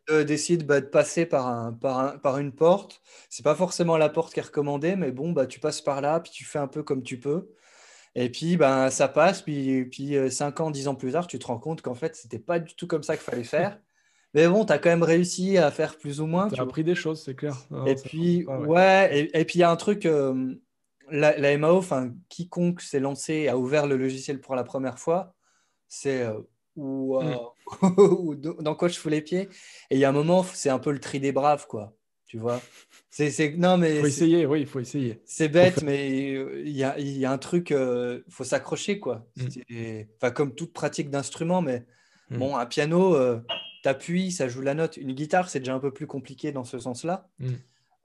D'essayer 0.09 0.59
de, 0.59 0.65
bah, 0.65 0.81
de, 0.81 0.87
passer 0.87 1.27
par, 1.27 1.47
un, 1.47 1.73
par, 1.73 1.99
un, 1.99 2.19
par 2.19 2.39
une 2.39 2.53
porte. 2.53 3.03
C'est 3.29 3.43
pas 3.43 3.55
forcément 3.55 3.97
la 3.99 4.09
porte 4.09 4.33
qui 4.33 4.41
est 4.41 4.43
recommandée, 4.43 4.97
mais 4.97 5.13
bon, 5.13 5.33
bah, 5.33 5.47
tu 5.47 5.61
passes 5.61 5.83
par 5.83 6.01
là, 6.01 6.21
puis 6.21 6.33
tu 6.33 6.45
fais 6.45 6.59
un 6.59 6.69
peu 6.69 6.83
comme 6.83 7.03
tu 7.03 7.19
peux. 7.19 7.51
Et 8.21 8.31
puis, 8.31 8.57
ben, 8.57 8.91
ça 8.91 9.07
passe. 9.07 9.43
Puis, 9.43 9.85
puis 9.85 10.17
5 10.29 10.61
euh, 10.61 10.65
ans, 10.65 10.71
10 10.73 10.89
ans 10.89 10.97
plus 10.97 11.13
tard, 11.13 11.29
tu 11.29 11.39
te 11.39 11.47
rends 11.47 11.59
compte 11.59 11.83
qu'en 11.83 11.95
fait, 11.95 12.17
c'était 12.17 12.41
pas 12.41 12.59
du 12.59 12.75
tout 12.75 12.89
comme 12.89 13.05
ça 13.05 13.17
qu'il 13.17 13.23
fallait 13.23 13.45
faire. 13.45 13.79
Mais 14.35 14.49
bon, 14.49 14.65
tu 14.65 14.73
as 14.73 14.79
quand 14.79 14.91
même 14.91 15.05
réussi 15.05 15.57
à 15.57 15.71
faire 15.71 15.97
plus 15.97 16.21
ou 16.21 16.27
moins. 16.27 16.51
Tu 16.51 16.59
as 16.59 16.65
appris 16.65 16.83
des 16.83 16.97
choses, 16.97 17.23
c'est 17.23 17.37
clair. 17.37 17.57
et, 17.87 17.95
puis, 17.95 18.45
ouais. 18.45 19.31
et, 19.33 19.45
puis, 19.45 19.59
il 19.59 19.61
y 19.61 19.63
a 19.63 19.71
un 19.71 19.77
truc, 19.77 20.05
euh, 20.05 20.55
la, 21.11 21.57
MAO, 21.57 21.83
quiconque 22.29 22.81
s'est 22.81 22.99
lancé 22.99 23.35
et 23.35 23.49
a 23.49 23.57
ouvert 23.57 23.87
le 23.87 23.97
logiciel 23.97 24.41
pour 24.41 24.57
la 24.57 24.65
première 24.65 24.99
fois, 24.99 25.35
c'est 25.87 26.25
euh, 26.25 26.41
hmm. 26.77 27.37
dans 28.61 28.75
quoi 28.75 28.89
je 28.89 28.99
fous 28.99 29.09
les 29.09 29.23
pieds. 29.23 29.49
Et 29.91 29.95
il 29.95 29.99
y 29.99 30.05
a 30.05 30.09
un 30.09 30.13
moment, 30.13 30.43
c'est 30.43 30.71
un 30.71 30.81
peu 30.81 30.91
le 30.91 30.99
tri 30.99 31.21
des 31.21 31.33
braves, 31.33 31.67
quoi. 31.69 31.95
Tu 32.27 32.37
vois 32.37 32.61
c'est, 33.11 33.57
non, 33.57 33.79
mais. 33.79 33.97
Il 33.97 34.01
faut 34.01 34.07
essayer, 34.07 34.47
oui, 34.47 34.61
il 34.61 34.67
faut 34.67 34.81
essayer. 34.81 35.21
C'est 35.25 35.49
bête, 35.49 35.83
mais 35.83 36.33
il 36.65 36.77
y 36.77 36.85
a, 36.85 36.99
y 36.99 37.25
a, 37.25 37.33
un 37.33 37.39
truc, 37.39 37.71
il 37.71 37.77
euh, 37.77 38.21
faut 38.29 38.45
s'accrocher, 38.45 39.01
quoi. 39.01 39.27
Mm. 39.37 40.03
Enfin, 40.17 40.31
comme 40.31 40.55
toute 40.55 40.73
pratique 40.73 41.11
d'instrument, 41.11 41.63
mais 41.63 41.87
mm. 42.31 42.39
bon, 42.39 42.57
un 42.57 42.67
piano, 42.67 43.15
euh, 43.15 43.41
t'appuies, 43.83 44.31
ça 44.31 44.49
joue 44.49 44.61
la 44.61 44.75
note. 44.75 44.97
Une 44.99 45.13
guitare, 45.13 45.49
c'est 45.49 45.61
déjà 45.61 45.75
un 45.75 45.81
peu 45.81 45.93
plus 45.93 46.07
compliqué 46.07 46.53
dans 46.53 46.65
ce 46.65 46.79
sens-là. 46.79 47.29
Mm. 47.39 47.53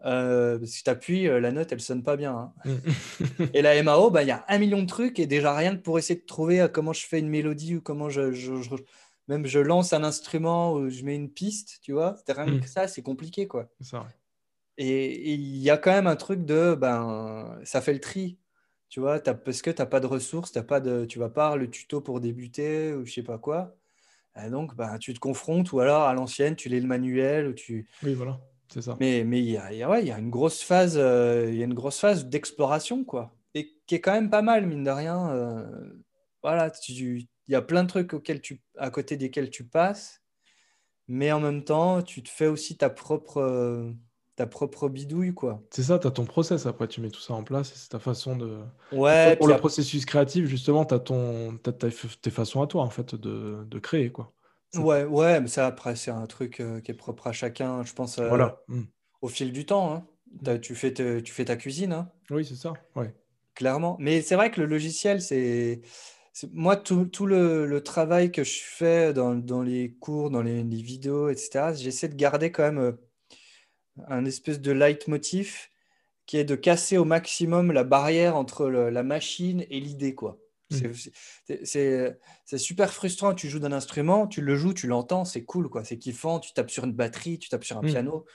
Euh, 0.05 0.59
parce 0.59 0.81
que 0.81 0.99
tu 0.99 1.39
la 1.39 1.51
note, 1.51 1.71
elle 1.71 1.81
sonne 1.81 2.03
pas 2.03 2.17
bien. 2.17 2.51
Hein. 2.65 2.77
et 3.53 3.61
la 3.61 3.81
MAO, 3.83 4.09
bah, 4.09 4.23
il 4.23 4.27
y 4.27 4.31
a 4.31 4.45
un 4.47 4.57
million 4.57 4.81
de 4.81 4.87
trucs 4.87 5.19
et 5.19 5.27
déjà 5.27 5.55
rien 5.55 5.75
que 5.75 5.81
pour 5.81 5.97
essayer 5.97 6.19
de 6.19 6.25
trouver 6.25 6.67
comment 6.73 6.91
je 6.91 7.05
fais 7.05 7.19
une 7.19 7.29
mélodie 7.29 7.77
ou 7.77 7.81
comment 7.81 8.09
je, 8.09 8.33
je, 8.33 8.51
même 9.29 9.45
je 9.45 9.59
lance 9.59 9.93
un 9.93 10.03
instrument 10.03 10.73
ou 10.73 10.89
je 10.89 11.03
mets 11.03 11.15
une 11.15 11.29
piste, 11.29 11.79
tu 11.81 11.93
vois. 11.93 12.15
Rien 12.27 12.59
que 12.59 12.67
ça, 12.67 12.87
c'est 12.89 13.01
compliqué, 13.01 13.47
quoi. 13.47 13.69
Ça, 13.79 14.05
et 14.77 15.33
il 15.33 15.57
y 15.57 15.69
a 15.69 15.77
quand 15.77 15.91
même 15.91 16.07
un 16.07 16.15
truc 16.15 16.45
de, 16.45 16.75
ben, 16.75 17.59
ça 17.63 17.81
fait 17.81 17.93
le 17.93 17.99
tri, 17.99 18.39
tu 18.89 18.99
vois, 18.99 19.19
parce 19.19 19.61
que 19.61 19.71
tu 19.71 19.81
n'as 19.81 19.85
pas 19.85 19.99
de 19.99 20.07
ressources, 20.07 20.55
as 20.57 20.63
pas 20.63 20.79
de, 20.79 21.05
tu 21.05 21.19
vas 21.19 21.29
pas 21.29 21.55
le 21.55 21.69
tuto 21.69 22.01
pour 22.01 22.19
débuter 22.21 22.93
ou 22.93 23.05
je 23.05 23.13
sais 23.13 23.23
pas 23.23 23.37
quoi. 23.37 23.75
donc, 24.49 24.75
ben, 24.75 24.97
tu 24.97 25.13
te 25.13 25.19
confrontes 25.19 25.71
ou 25.73 25.79
alors 25.79 26.03
à 26.03 26.13
l'ancienne, 26.13 26.55
tu 26.55 26.69
lis 26.69 26.79
le 26.81 26.87
manuel 26.87 27.47
ou 27.47 27.53
tu. 27.53 27.87
Oui, 28.03 28.13
voilà. 28.13 28.39
c'est 28.69 28.81
ça. 28.81 28.97
Mais 28.99 29.23
mais 29.23 29.39
il 29.39 29.49
y 29.51 29.57
a, 29.57 29.71
il 29.73 29.77
y 29.79 29.83
a- 29.83 29.89
ouais, 29.89 30.01
il 30.01 30.07
y 30.07 30.11
a 30.11 30.17
une 30.19 30.29
grosse 30.31 30.63
phase, 30.63 30.97
euh, 30.97 31.47
il 31.49 31.55
y 31.57 31.61
a 31.61 31.65
une 31.65 31.73
grosse 31.73 31.99
phase 31.99 32.25
d'exploration, 32.27 33.03
quoi. 33.03 33.35
Et 33.55 33.75
qui 33.85 33.95
est 33.95 34.01
quand 34.01 34.13
même 34.13 34.29
pas 34.31 34.41
mal, 34.41 34.65
mine 34.65 34.83
de 34.83 34.89
rien. 34.91 35.29
euh, 35.31 35.93
voilà, 36.41 36.71
tu- 36.71 36.93
il 37.47 37.51
y 37.51 37.55
a 37.55 37.61
plein 37.61 37.83
de 37.83 37.89
trucs 37.89 38.13
auxquels 38.13 38.41
tu, 38.41 38.61
à 38.77 38.89
côté 38.89 39.17
desquels 39.17 39.49
tu 39.49 39.65
passes, 39.65 40.21
mais 41.07 41.31
en 41.31 41.39
même 41.39 41.63
temps, 41.63 42.01
tu 42.01 42.23
te 42.23 42.29
fais 42.29 42.47
aussi 42.47 42.77
ta 42.77 42.89
propre, 42.89 43.37
euh, 43.37 43.91
ta 44.35 44.47
propre 44.47 44.89
bidouille, 44.89 45.33
quoi. 45.33 45.61
C'est 45.69 45.83
ça, 45.83 45.99
tu 45.99 46.07
as 46.07 46.11
ton 46.11 46.25
process 46.25 46.65
après, 46.65 46.87
tu 46.87 47.01
mets 47.01 47.09
tout 47.09 47.19
ça 47.21 47.33
en 47.33 47.43
place 47.43 47.71
et 47.71 47.75
c'est 47.75 47.89
ta 47.89 47.99
façon 47.99 48.35
de. 48.35 48.59
Ouais, 48.91 49.35
Pour 49.37 49.47
le 49.47 49.57
processus 49.57 50.05
créatif, 50.05 50.45
justement, 50.47 50.85
tu 50.85 50.93
as, 50.95 50.99
ton... 50.99 51.57
t'as 51.61 51.71
ta- 51.71 51.87
tes 52.21 52.29
façons 52.31 52.61
à 52.61 52.67
toi, 52.67 52.83
en 52.83 52.89
fait, 52.89 53.15
de, 53.15 53.63
de 53.67 53.79
créer, 53.79 54.11
quoi. 54.11 54.33
Ouais, 54.75 55.03
ouais, 55.03 55.39
mais 55.39 55.47
ça, 55.47 55.67
après, 55.67 55.95
c'est 55.95 56.09
un 56.09 56.25
truc 56.25 56.59
euh, 56.59 56.79
qui 56.81 56.89
est 56.89 56.95
propre 56.95 57.27
à 57.27 57.31
chacun, 57.31 57.83
je 57.83 57.93
pense, 57.93 58.17
euh, 58.17 58.27
Voilà. 58.27 58.59
Mm. 58.67 58.81
au 59.21 59.27
fil 59.27 59.51
du 59.51 59.65
temps. 59.67 59.93
hein. 59.93 60.07
T'as- 60.43 60.57
Tu 60.57 60.73
fais, 60.73 60.91
te- 60.91 61.19
tu 61.19 61.31
fais 61.31 61.45
ta 61.45 61.55
cuisine, 61.55 61.93
hein. 61.93 62.09
Oui, 62.31 62.43
c'est 62.43 62.55
ça. 62.55 62.73
Ouais. 62.95 63.13
Clairement. 63.53 63.97
Mais 63.99 64.21
c'est 64.23 64.35
vrai 64.35 64.49
que 64.49 64.59
le 64.61 64.65
logiciel, 64.65 65.21
c'est. 65.21 65.81
c'est- 66.33 66.49
Moi, 66.53 66.75
tout, 66.75 67.05
tout 67.05 67.27
le, 67.27 67.67
le 67.67 67.83
travail 67.83 68.31
que 68.31 68.43
je 68.43 68.61
fais 68.63 69.13
dans, 69.13 69.35
dans 69.35 69.61
les 69.61 69.93
cours, 69.99 70.31
dans 70.31 70.41
les, 70.41 70.63
les 70.63 70.81
vidéos, 70.81 71.29
etc., 71.29 71.75
j'essaie 71.75 72.07
de 72.07 72.15
garder 72.15 72.51
quand 72.51 72.63
même 72.63 72.79
euh, 72.79 72.91
un 74.07 74.25
espèce 74.25 74.59
de 74.61 74.71
leitmotiv 74.71 75.69
qui 76.25 76.37
est 76.37 76.43
de 76.45 76.55
casser 76.55 76.97
au 76.97 77.05
maximum 77.05 77.71
la 77.71 77.83
barrière 77.83 78.35
entre 78.35 78.67
le- 78.69 78.89
la 78.89 79.03
machine 79.03 79.65
et 79.69 79.79
l'idée, 79.79 80.15
quoi. 80.15 80.39
C'est 80.71 80.87
Mm. 80.87 81.65
c'est- 81.65 82.57
super 82.57 82.93
frustrant. 82.93 83.33
Tu 83.35 83.49
joues 83.49 83.59
d'un 83.59 83.71
instrument, 83.73 84.25
tu 84.27 84.41
le 84.41 84.55
joues, 84.55 84.73
tu 84.73 84.87
l'entends, 84.87 85.25
c'est 85.25 85.43
cool, 85.43 85.69
quoi. 85.69 85.83
C'est 85.83 85.97
kiffant. 85.99 86.39
Tu 86.39 86.53
tapes 86.53 86.71
sur 86.71 86.85
une 86.85 86.93
batterie, 86.93 87.37
tu 87.37 87.49
tapes 87.49 87.63
sur 87.65 87.77
un 87.77 87.81
Mm. 87.81 87.87
piano. 87.87 88.25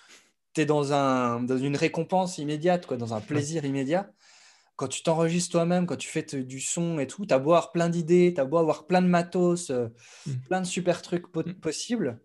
Tu 0.55 0.61
es 0.61 0.67
dans, 0.67 0.93
un, 0.93 1.41
dans 1.43 1.59
une 1.59 1.77
récompense 1.77 2.39
immédiate, 2.39 2.87
quoi, 2.87 2.97
dans 2.97 3.15
un 3.15 3.21
plaisir 3.21 3.65
immédiat 3.65 4.13
quand 4.77 4.87
tu 4.87 5.03
t'enregistres 5.03 5.51
toi-même, 5.51 5.87
quand 5.87 5.97
tu 5.97 6.09
fais 6.09 6.23
du 6.23 6.61
son 6.61 7.01
et 7.01 7.09
tout, 7.09 7.27
tu 7.27 7.35
as 7.35 7.41
beau 7.41 7.51
avoir 7.51 7.73
plein 7.73 7.89
d'idées, 7.89 8.33
tu 8.33 8.41
as 8.41 8.45
beau 8.45 8.59
avoir 8.59 8.87
plein 8.87 9.03
de 9.03 9.09
matos, 9.09 9.71
euh, 9.71 9.89
Mm. 10.27 10.33
plein 10.47 10.61
de 10.61 10.67
super 10.67 11.03
trucs 11.03 11.27
po- 11.33 11.43
possibles, 11.61 12.21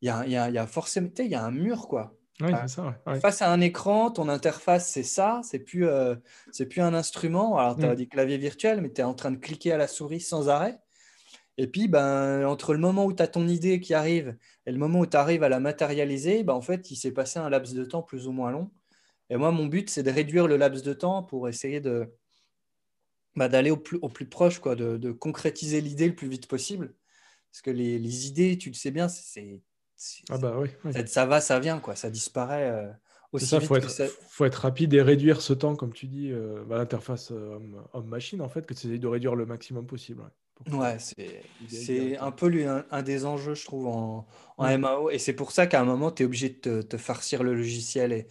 il 0.00 0.06
y 0.06 0.08
a, 0.10 0.26
y 0.26 0.34
a- 0.36 0.50
y 0.50 0.58
a 0.58 0.66
forcément, 0.66 1.10
y 1.16 1.34
a 1.36 1.44
un 1.44 1.52
mur, 1.52 1.86
quoi. 1.86 2.16
Oui, 2.42 2.52
c'est 2.62 2.68
ça. 2.68 2.84
ouais. 2.86 3.12
Ouais. 3.12 3.20
Face 3.20 3.42
à 3.42 3.50
un 3.50 3.60
écran, 3.60 4.10
ton 4.10 4.28
interface, 4.28 4.90
c'est 4.90 5.02
ça, 5.02 5.40
c'est 5.44 5.58
plus, 5.60 5.86
euh, 5.86 6.16
c'est 6.50 6.66
plus 6.66 6.80
un 6.80 6.94
instrument. 6.94 7.58
Alors, 7.58 7.76
tu 7.76 7.84
as 7.86 7.92
Mm. 7.92 7.96
des 7.96 8.06
claviers 8.06 8.38
virtuels, 8.38 8.80
mais 8.80 8.92
tu 8.92 9.00
es 9.00 9.04
en 9.04 9.14
train 9.14 9.30
de 9.30 9.36
cliquer 9.36 9.72
à 9.72 9.76
la 9.76 9.86
souris 9.86 10.20
sans 10.20 10.48
arrêt. 10.48 10.78
Et 11.58 11.66
puis, 11.66 11.86
ben, 11.88 12.46
entre 12.46 12.72
le 12.72 12.78
moment 12.80 13.04
où 13.04 13.12
tu 13.12 13.22
as 13.22 13.28
ton 13.28 13.46
idée 13.46 13.78
qui 13.80 13.92
arrive 13.94 14.36
et 14.66 14.72
le 14.72 14.78
moment 14.78 15.00
où 15.00 15.06
tu 15.06 15.16
arrives 15.16 15.42
à 15.42 15.48
la 15.50 15.60
matérialiser, 15.60 16.44
ben, 16.44 16.54
en 16.54 16.62
fait, 16.62 16.90
il 16.90 16.96
s'est 16.96 17.12
passé 17.12 17.38
un 17.38 17.50
laps 17.50 17.74
de 17.74 17.84
temps 17.84 18.02
plus 18.02 18.26
ou 18.26 18.32
moins 18.32 18.50
long. 18.50 18.70
Et 19.30 19.36
moi, 19.36 19.50
mon 19.50 19.66
but, 19.66 19.88
c'est 19.90 20.02
de 20.02 20.10
réduire 20.10 20.46
le 20.48 20.56
laps 20.56 20.82
de 20.82 20.92
temps 20.94 21.22
pour 21.22 21.48
essayer 21.48 21.80
de, 21.80 22.10
bah, 23.36 23.48
d'aller 23.48 23.70
au 23.70 23.76
plus, 23.76 23.98
au 24.02 24.08
plus 24.08 24.26
proche, 24.26 24.58
quoi, 24.58 24.76
de, 24.76 24.96
de 24.96 25.12
concrétiser 25.12 25.80
l'idée 25.80 26.08
le 26.08 26.14
plus 26.14 26.28
vite 26.28 26.46
possible. 26.48 26.94
Parce 27.50 27.62
que 27.62 27.70
les, 27.70 27.98
les 27.98 28.26
idées, 28.28 28.56
tu 28.58 28.68
le 28.70 28.74
sais 28.74 28.90
bien, 28.90 29.08
c'est- 29.08 29.60
Ah 30.30 30.38
bah 30.38 30.58
oui. 30.58 30.70
oui. 30.84 30.92
ça, 30.92 31.06
ça 31.06 31.26
va, 31.26 31.40
ça 31.40 31.58
vient, 31.60 31.80
quoi. 31.80 31.96
Ça 31.96 32.10
disparaît 32.10 32.70
euh, 32.70 32.92
aussi 33.32 33.58
ça, 33.58 33.60
vite 33.60 33.74
faut 33.74 33.76
que 33.78 33.88
être, 33.88 33.88
ça- 33.88 34.08
faut 34.28 34.44
être 34.46 34.54
rapide 34.56 34.94
et 34.94 35.02
réduire 35.02 35.40
ce 35.42 35.52
temps, 35.52 35.76
comme 35.76 35.92
tu 35.92 36.06
dis, 36.06 36.30
euh, 36.32 36.64
bah, 36.66 36.76
l'interface 36.78 37.30
homme- 37.30 37.84
homme-machine, 37.92 38.40
en 38.42 38.48
fait, 38.48 38.66
que 38.66 38.74
tu 38.74 38.86
essayes 38.86 38.98
de 39.00 39.06
réduire 39.08 39.34
le 39.36 39.46
maximum 39.46 39.86
possible. 39.86 40.22
ouais, 40.22 40.30
Ouais, 40.72 40.98
c'est 40.98 42.16
un 42.18 42.30
peu 42.32 42.46
lui, 42.48 42.64
un, 42.64 42.86
un 42.90 43.02
des 43.02 43.24
enjeux, 43.26 43.54
je 43.54 43.64
trouve, 43.64 43.86
en, 43.88 44.26
en. 44.58 44.66
MAO. 44.66 45.10
Et 45.10 45.18
c'est 45.18 45.32
pour 45.34 45.52
ça 45.52 45.66
qu'à 45.66 45.80
un 45.80 45.84
moment, 45.84 46.10
tu 46.12 46.22
es 46.22 46.26
obligé 46.26 46.50
de 46.50 46.54
te, 46.56 46.82
te 46.82 46.96
farcir 46.98 47.42
le 47.42 47.54
logiciel 47.54 48.12
et 48.12 48.26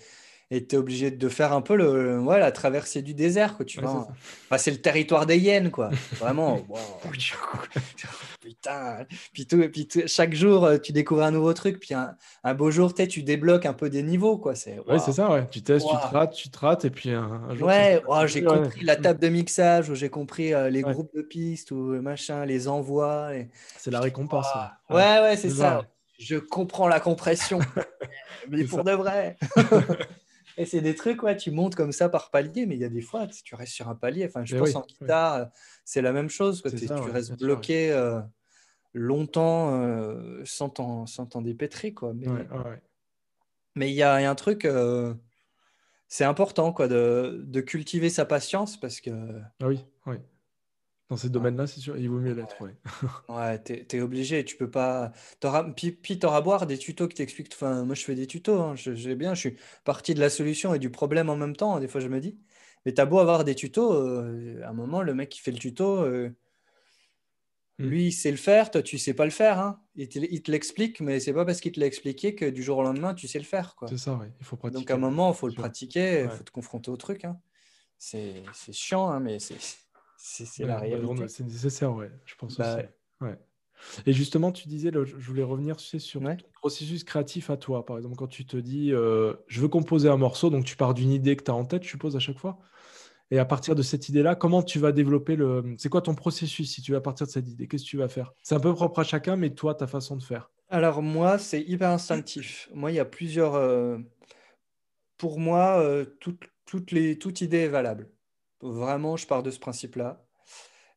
et 0.52 0.66
tu 0.68 0.76
es 0.76 0.78
obligé 0.78 1.10
de 1.12 1.30
faire 1.30 1.54
un 1.54 1.62
peu 1.62 1.76
le, 1.76 2.20
ouais, 2.20 2.38
la 2.40 2.52
traversée 2.52 3.02
du 3.02 3.14
désert, 3.16 3.56
quoi, 3.56 3.66
tu 3.66 3.80
Ouais, 3.80 3.86
vois. 3.86 4.02
c'est 4.02 4.14
ça. 4.14 4.18
Enfin, 4.50 4.58
c'est 4.58 4.72
le 4.72 4.82
territoire 4.82 5.26
des 5.26 5.38
hyènes, 5.38 5.72
quoi. 5.72 5.90
Vraiment, 6.20 6.60
wow. 6.70 6.78
Putain. 8.42 9.06
Puis, 9.34 9.46
tout, 9.46 9.58
puis 9.72 9.88
tout- 9.88 10.02
chaque 10.08 10.34
jour, 10.34 10.66
euh, 10.66 10.78
tu 10.78 10.92
découvres 10.92 11.24
un 11.24 11.32
nouveau 11.32 11.54
truc. 11.54 11.80
Puis 11.80 11.94
un, 11.94 12.16
un 12.44 12.54
beau 12.54 12.72
jour, 12.72 12.94
tu 12.94 13.24
débloques 13.24 13.66
un 13.66 13.74
peu 13.74 13.90
des 13.90 14.04
niveaux, 14.04 14.38
quoi. 14.38 14.56
C'est 14.56 14.80
Ouais, 14.88 15.00
c'est 15.00 15.14
ça, 15.14 15.30
ouais. 15.32 15.48
Tu 15.52 15.62
testes, 15.62 15.88
tu 15.88 15.96
te 15.96 16.14
rates, 16.14 16.34
tu 16.34 16.50
te 16.50 16.60
rates, 16.60 16.86
et 16.86 16.90
puis 16.90 17.12
un, 17.12 17.24
un 17.50 17.56
jour, 17.56 17.68
Ouais, 17.68 18.02
j'ai 18.26 18.44
compris 18.44 18.84
la 18.84 18.96
table 18.96 19.20
de 19.20 19.30
mixage, 19.30 19.90
ou 19.90 19.96
j'ai 19.96 20.10
compris 20.10 20.54
euh, 20.54 20.70
les 20.70 20.82
groupes 20.82 21.14
de 21.16 21.22
pistes, 21.22 21.72
ou 21.72 21.94
euh, 21.94 22.02
machin, 22.02 22.46
les 22.46 22.68
envois. 22.68 23.36
et- 23.36 23.50
C'est 23.78 23.92
la 23.92 24.00
récompense. 24.02 24.48
Ouais, 24.90 24.96
ouais. 24.98 25.20
ouais, 25.22 25.38
c'est 25.38 25.50
ça. 25.50 25.56
ça. 25.56 25.82
Je 26.20 26.36
comprends 26.38 26.88
la 26.88 27.00
compression, 27.00 27.60
mais 28.50 28.64
pour 28.66 28.80
ça. 28.80 28.84
de 28.84 28.92
vrai. 28.92 29.38
Et 30.58 30.66
c'est 30.66 30.82
des 30.82 30.96
trucs, 30.96 31.24
ouais, 31.24 31.38
tu 31.38 31.52
montes 31.52 31.76
comme 31.76 31.92
ça 31.92 32.10
par 32.10 32.30
palier, 32.32 32.66
mais 32.66 32.76
il 32.76 32.82
y 32.82 32.86
a 32.86 32.90
des 32.90 33.02
fois, 33.02 33.28
tu 33.28 33.44
tu 33.44 33.56
restes 33.56 33.74
sur 33.74 33.90
un 33.90 33.96
palier. 33.96 34.26
Enfin, 34.26 34.46
je 34.46 34.54
Mais 34.54 34.60
pense 34.60 34.70
oui, 34.70 34.76
en 34.76 34.82
guitare, 34.86 35.34
euh, 35.36 35.46
c'est 35.86 36.02
la 36.02 36.12
même 36.12 36.30
chose. 36.30 36.62
quoi. 36.62 36.72
Ça, 36.72 36.78
tu 36.78 36.92
ouais, 36.92 37.12
restes 37.12 37.30
sûr, 37.30 37.38
bloqué 37.38 37.92
euh, 37.92 38.22
longtemps 38.94 39.74
euh, 39.82 40.42
sans 40.46 40.70
t'en 40.70 41.42
dépêtrer. 41.42 41.94
Quoi. 41.94 42.14
Mais 42.14 42.28
Ouais, 42.28 42.48
il 43.76 43.94
y 43.94 44.04
a, 44.04 44.20
il 44.20 44.24
y 44.24 44.26
a 44.26 44.30
un 44.32 44.36
truc, 44.36 44.66
euh, 44.66 45.14
c'est 46.08 46.26
important 46.26 46.74
quoi, 46.74 46.88
de, 46.88 47.42
de 47.46 47.62
cultiver 47.62 48.10
sa 48.10 48.26
patience 48.26 48.78
parce 48.80 49.00
que 49.02 49.12
Ah 49.62 49.68
oui, 49.68 49.86
oui. 50.06 50.18
Dans 51.12 51.18
ces 51.18 51.30
domaines-là, 51.30 51.68
c'est 51.68 51.82
sûr, 51.82 51.98
il 51.98 52.10
vaut 52.10 52.20
mieux 52.22 52.34
l'être, 52.34 52.62
ouais. 52.62 52.74
Ouais, 53.30 53.60
t'es, 53.60 53.86
t'es 53.86 54.00
obligé, 54.00 54.46
tu 54.46 54.56
peux 54.58 54.72
pas. 54.72 55.12
Puis, 55.76 55.92
puis 55.92 56.20
t'auras 56.20 56.40
beau 56.42 56.52
avoir 56.54 56.68
des 56.68 56.78
tutos 56.78 57.08
qui 57.10 57.16
t'expliquent. 57.16 57.52
Enfin, 57.54 57.84
moi, 57.84 57.96
je 57.96 58.04
fais 58.04 58.16
des 58.16 58.28
tutos, 58.28 58.60
hein, 58.62 58.76
je, 58.76 58.94
j'ai 58.94 59.16
bien, 59.16 59.34
je 59.34 59.40
suis 59.42 59.58
partie 59.84 60.14
de 60.14 60.22
la 60.22 60.30
solution 60.30 60.74
et 60.74 60.80
du 60.80 60.90
problème 60.90 61.30
en 61.30 61.36
même 61.36 61.56
temps, 61.56 61.76
hein, 61.76 61.82
des 61.82 61.90
fois, 61.90 62.00
je 62.00 62.08
me 62.08 62.22
dis. 62.22 62.40
Mais 62.86 62.94
t'as 62.94 63.06
beau 63.06 63.20
avoir 63.20 63.44
des 63.44 63.56
tutos, 63.56 63.94
euh, 63.94 64.62
à 64.64 64.70
un 64.70 64.74
moment, 64.74 65.02
le 65.02 65.14
mec 65.14 65.30
qui 65.30 65.42
fait 65.42 65.52
le 65.52 65.60
tuto, 65.60 66.00
euh, 66.04 66.34
Mm. 67.80 67.88
lui, 67.88 68.06
il 68.08 68.12
sait 68.12 68.32
le 68.32 68.38
faire, 68.38 68.70
toi, 68.72 68.82
tu 68.82 68.98
sais 68.98 69.14
pas 69.14 69.26
le 69.26 69.32
faire. 69.32 69.60
hein. 69.60 69.82
Il 69.96 70.08
te, 70.08 70.52
l'explique, 70.52 71.00
mais 71.02 71.20
c'est 71.20 71.34
pas 71.34 71.46
parce 71.46 71.60
qu'il 71.62 71.72
te 71.72 71.80
l'a 71.80 71.86
expliqué 71.86 72.36
que 72.36 72.46
du 72.46 72.64
jour 72.64 72.78
au 72.78 72.84
lendemain, 72.84 73.14
tu 73.14 73.28
sais 73.28 73.40
le 73.40 73.46
faire, 73.46 73.76
quoi. 73.76 73.88
C'est 73.88 73.98
ça, 73.98 74.16
ouais. 74.16 74.32
Il 74.40 74.46
faut 74.46 74.58
pratiquer. 74.58 74.80
Donc, 74.82 74.92
à 74.92 74.96
un 74.96 74.98
moment, 74.98 75.32
il 75.32 75.36
faut 75.36 75.48
le 75.48 75.54
pratiquer, 75.54 76.22
il 76.22 76.28
Ouais. 76.28 76.30
faut 76.38 76.44
te 76.44 76.52
confronter 76.52 76.92
au 76.92 76.98
truc. 76.98 77.26
hein. 77.26 77.40
C'est, 77.98 78.44
c'est 78.54 78.74
chiant, 78.74 79.20
mais 79.20 79.40
c'est, 79.40 79.58
c'est, 80.24 80.64
la 80.66 80.76
bah, 80.76 80.80
réalité. 80.80 81.28
C'est 81.28 81.44
nécessaire, 81.44 81.94
ouais. 81.96 82.12
Je 82.26 82.36
pense 82.36 82.58
Bah 82.58 82.76
aussi. 82.78 82.86
ouais. 83.22 83.40
Et 84.06 84.14
justement, 84.14 84.52
tu 84.52 84.68
disais, 84.68 84.92
là, 84.92 85.04
je 85.04 85.16
voulais 85.16 85.42
revenir 85.44 85.76
tu 85.78 85.86
sais, 85.88 85.98
sur 86.00 86.22
Ouais. 86.22 86.38
ton 86.38 86.48
processus 86.54 87.04
créatif 87.04 87.50
à 87.50 87.58
toi. 87.58 87.86
Par 87.86 87.98
exemple, 87.98 88.16
quand 88.16 88.28
tu 88.28 88.46
te 88.46 88.56
dis, 88.58 88.94
euh, 88.94 89.34
je 89.48 89.60
veux 89.62 89.68
composer 89.68 90.08
un 90.10 90.18
morceau, 90.18 90.52
donc 90.52 90.66
tu 90.66 90.76
pars 90.76 90.94
d'une 90.94 91.12
idée 91.12 91.36
que 91.36 91.44
tu 91.44 91.50
as 91.52 91.56
en 91.56 91.66
tête, 91.66 91.84
je 91.84 91.90
suppose, 91.90 92.16
à 92.16 92.20
chaque 92.20 92.38
fois. 92.38 92.60
Et 93.32 93.40
à 93.40 93.46
partir 93.46 93.74
de 93.76 93.82
cette 93.82 94.10
idée-là, 94.10 94.36
comment 94.36 94.62
tu 94.62 94.78
vas 94.78 94.92
développer 94.92 95.36
le. 95.36 95.76
C'est 95.78 95.90
quoi 95.90 96.02
ton 96.02 96.14
processus 96.16 96.72
si 96.72 96.82
tu 96.82 96.92
vas 96.92 97.02
partir 97.02 97.26
de 97.26 97.32
cette 97.32 97.48
idée? 97.48 97.68
Qu'est-ce 97.68 97.86
que 97.86 97.90
tu 97.90 97.98
vas 97.98 98.10
faire? 98.10 98.34
C'est 98.44 98.56
un 98.56 98.60
peu 98.60 98.74
propre 98.74 99.00
à 99.00 99.04
chacun, 99.04 99.38
mais 99.38 99.52
toi, 99.56 99.74
ta 99.74 99.88
façon 99.88 100.18
de 100.18 100.24
faire. 100.24 100.52
Alors 100.70 101.02
moi, 101.02 101.38
c'est 101.40 101.62
hyper 101.62 101.90
instinctif. 101.90 102.70
Moi, 102.74 102.92
il 102.92 102.96
y 102.96 103.00
a 103.00 103.06
plusieurs... 103.06 103.56
euh, 103.56 103.98
Pour 105.18 105.40
moi, 105.40 105.80
euh, 105.82 106.06
toute, 106.20 106.92
les, 106.92 107.18
toute 107.18 107.42
idée 107.42 107.58
est 107.60 107.68
valable. 107.68 108.10
Vraiment, 108.62 109.18
je 109.18 109.28
pars 109.28 109.44
de 109.44 109.52
ce 109.52 109.60
principe-là. 109.60 110.24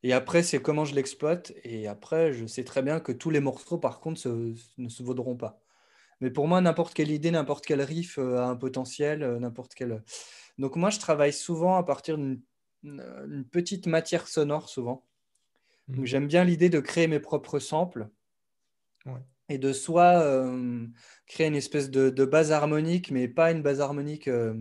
Et 0.03 0.12
après, 0.12 0.42
c'est 0.42 0.61
comment 0.61 0.85
je 0.85 0.94
l'exploite. 0.94 1.53
Et 1.64 1.88
après, 1.88 2.33
je 2.33 2.46
sais 2.46 2.64
très 2.64 2.83
bien 2.83 3.00
que 3.00 3.12
tous 3.12 3.31
les 3.31 3.40
morceaux, 3.40 3.79
par 3.79 4.00
contre, 4.00 4.20
se- 4.20 4.55
ne 4.79 4.88
se 4.88 5.03
vaudront 5.03 5.37
pas. 5.37 5.61
Mais 6.20 6.31
pour 6.31 6.48
moi, 6.48 6.61
n'importe 6.61 6.94
quelle 6.94 7.11
idée, 7.11 7.31
n'importe 7.31 7.66
quel 7.66 7.83
riff 7.83 8.18
euh, 8.18 8.38
a 8.38 8.46
un 8.46 8.57
potentiel, 8.57 9.22
euh, 9.22 9.38
n'importe 9.38 9.74
quel... 9.74 10.03
Donc 10.59 10.77
moi, 10.77 10.90
je 10.90 10.98
travaille 11.00 11.33
souvent 11.33 11.77
à 11.77 11.83
partir 11.85 12.16
d'une 12.18 12.40
une 12.87 13.46
petite 13.50 13.87
matière 13.87 14.29
sonore, 14.29 14.68
souvent. 14.68 15.07
Mhm. 15.88 16.05
j'aime 16.05 16.27
bien 16.27 16.44
l'idée 16.44 16.68
de 16.68 16.81
créer 16.81 17.07
mes 17.07 17.20
propres 17.20 17.59
samples 17.59 18.09
Ouais. 19.07 19.20
et 19.48 19.59
de 19.59 19.72
soit 19.72 20.20
euh, 20.22 20.87
créer 21.27 21.46
une 21.48 21.55
espèce 21.57 21.90
de, 21.90 22.11
de 22.11 22.24
base 22.24 22.53
harmonique, 22.53 23.11
mais 23.11 23.29
pas 23.29 23.53
une 23.53 23.62
base 23.62 23.81
harmonique 23.81 24.29
euh, 24.29 24.55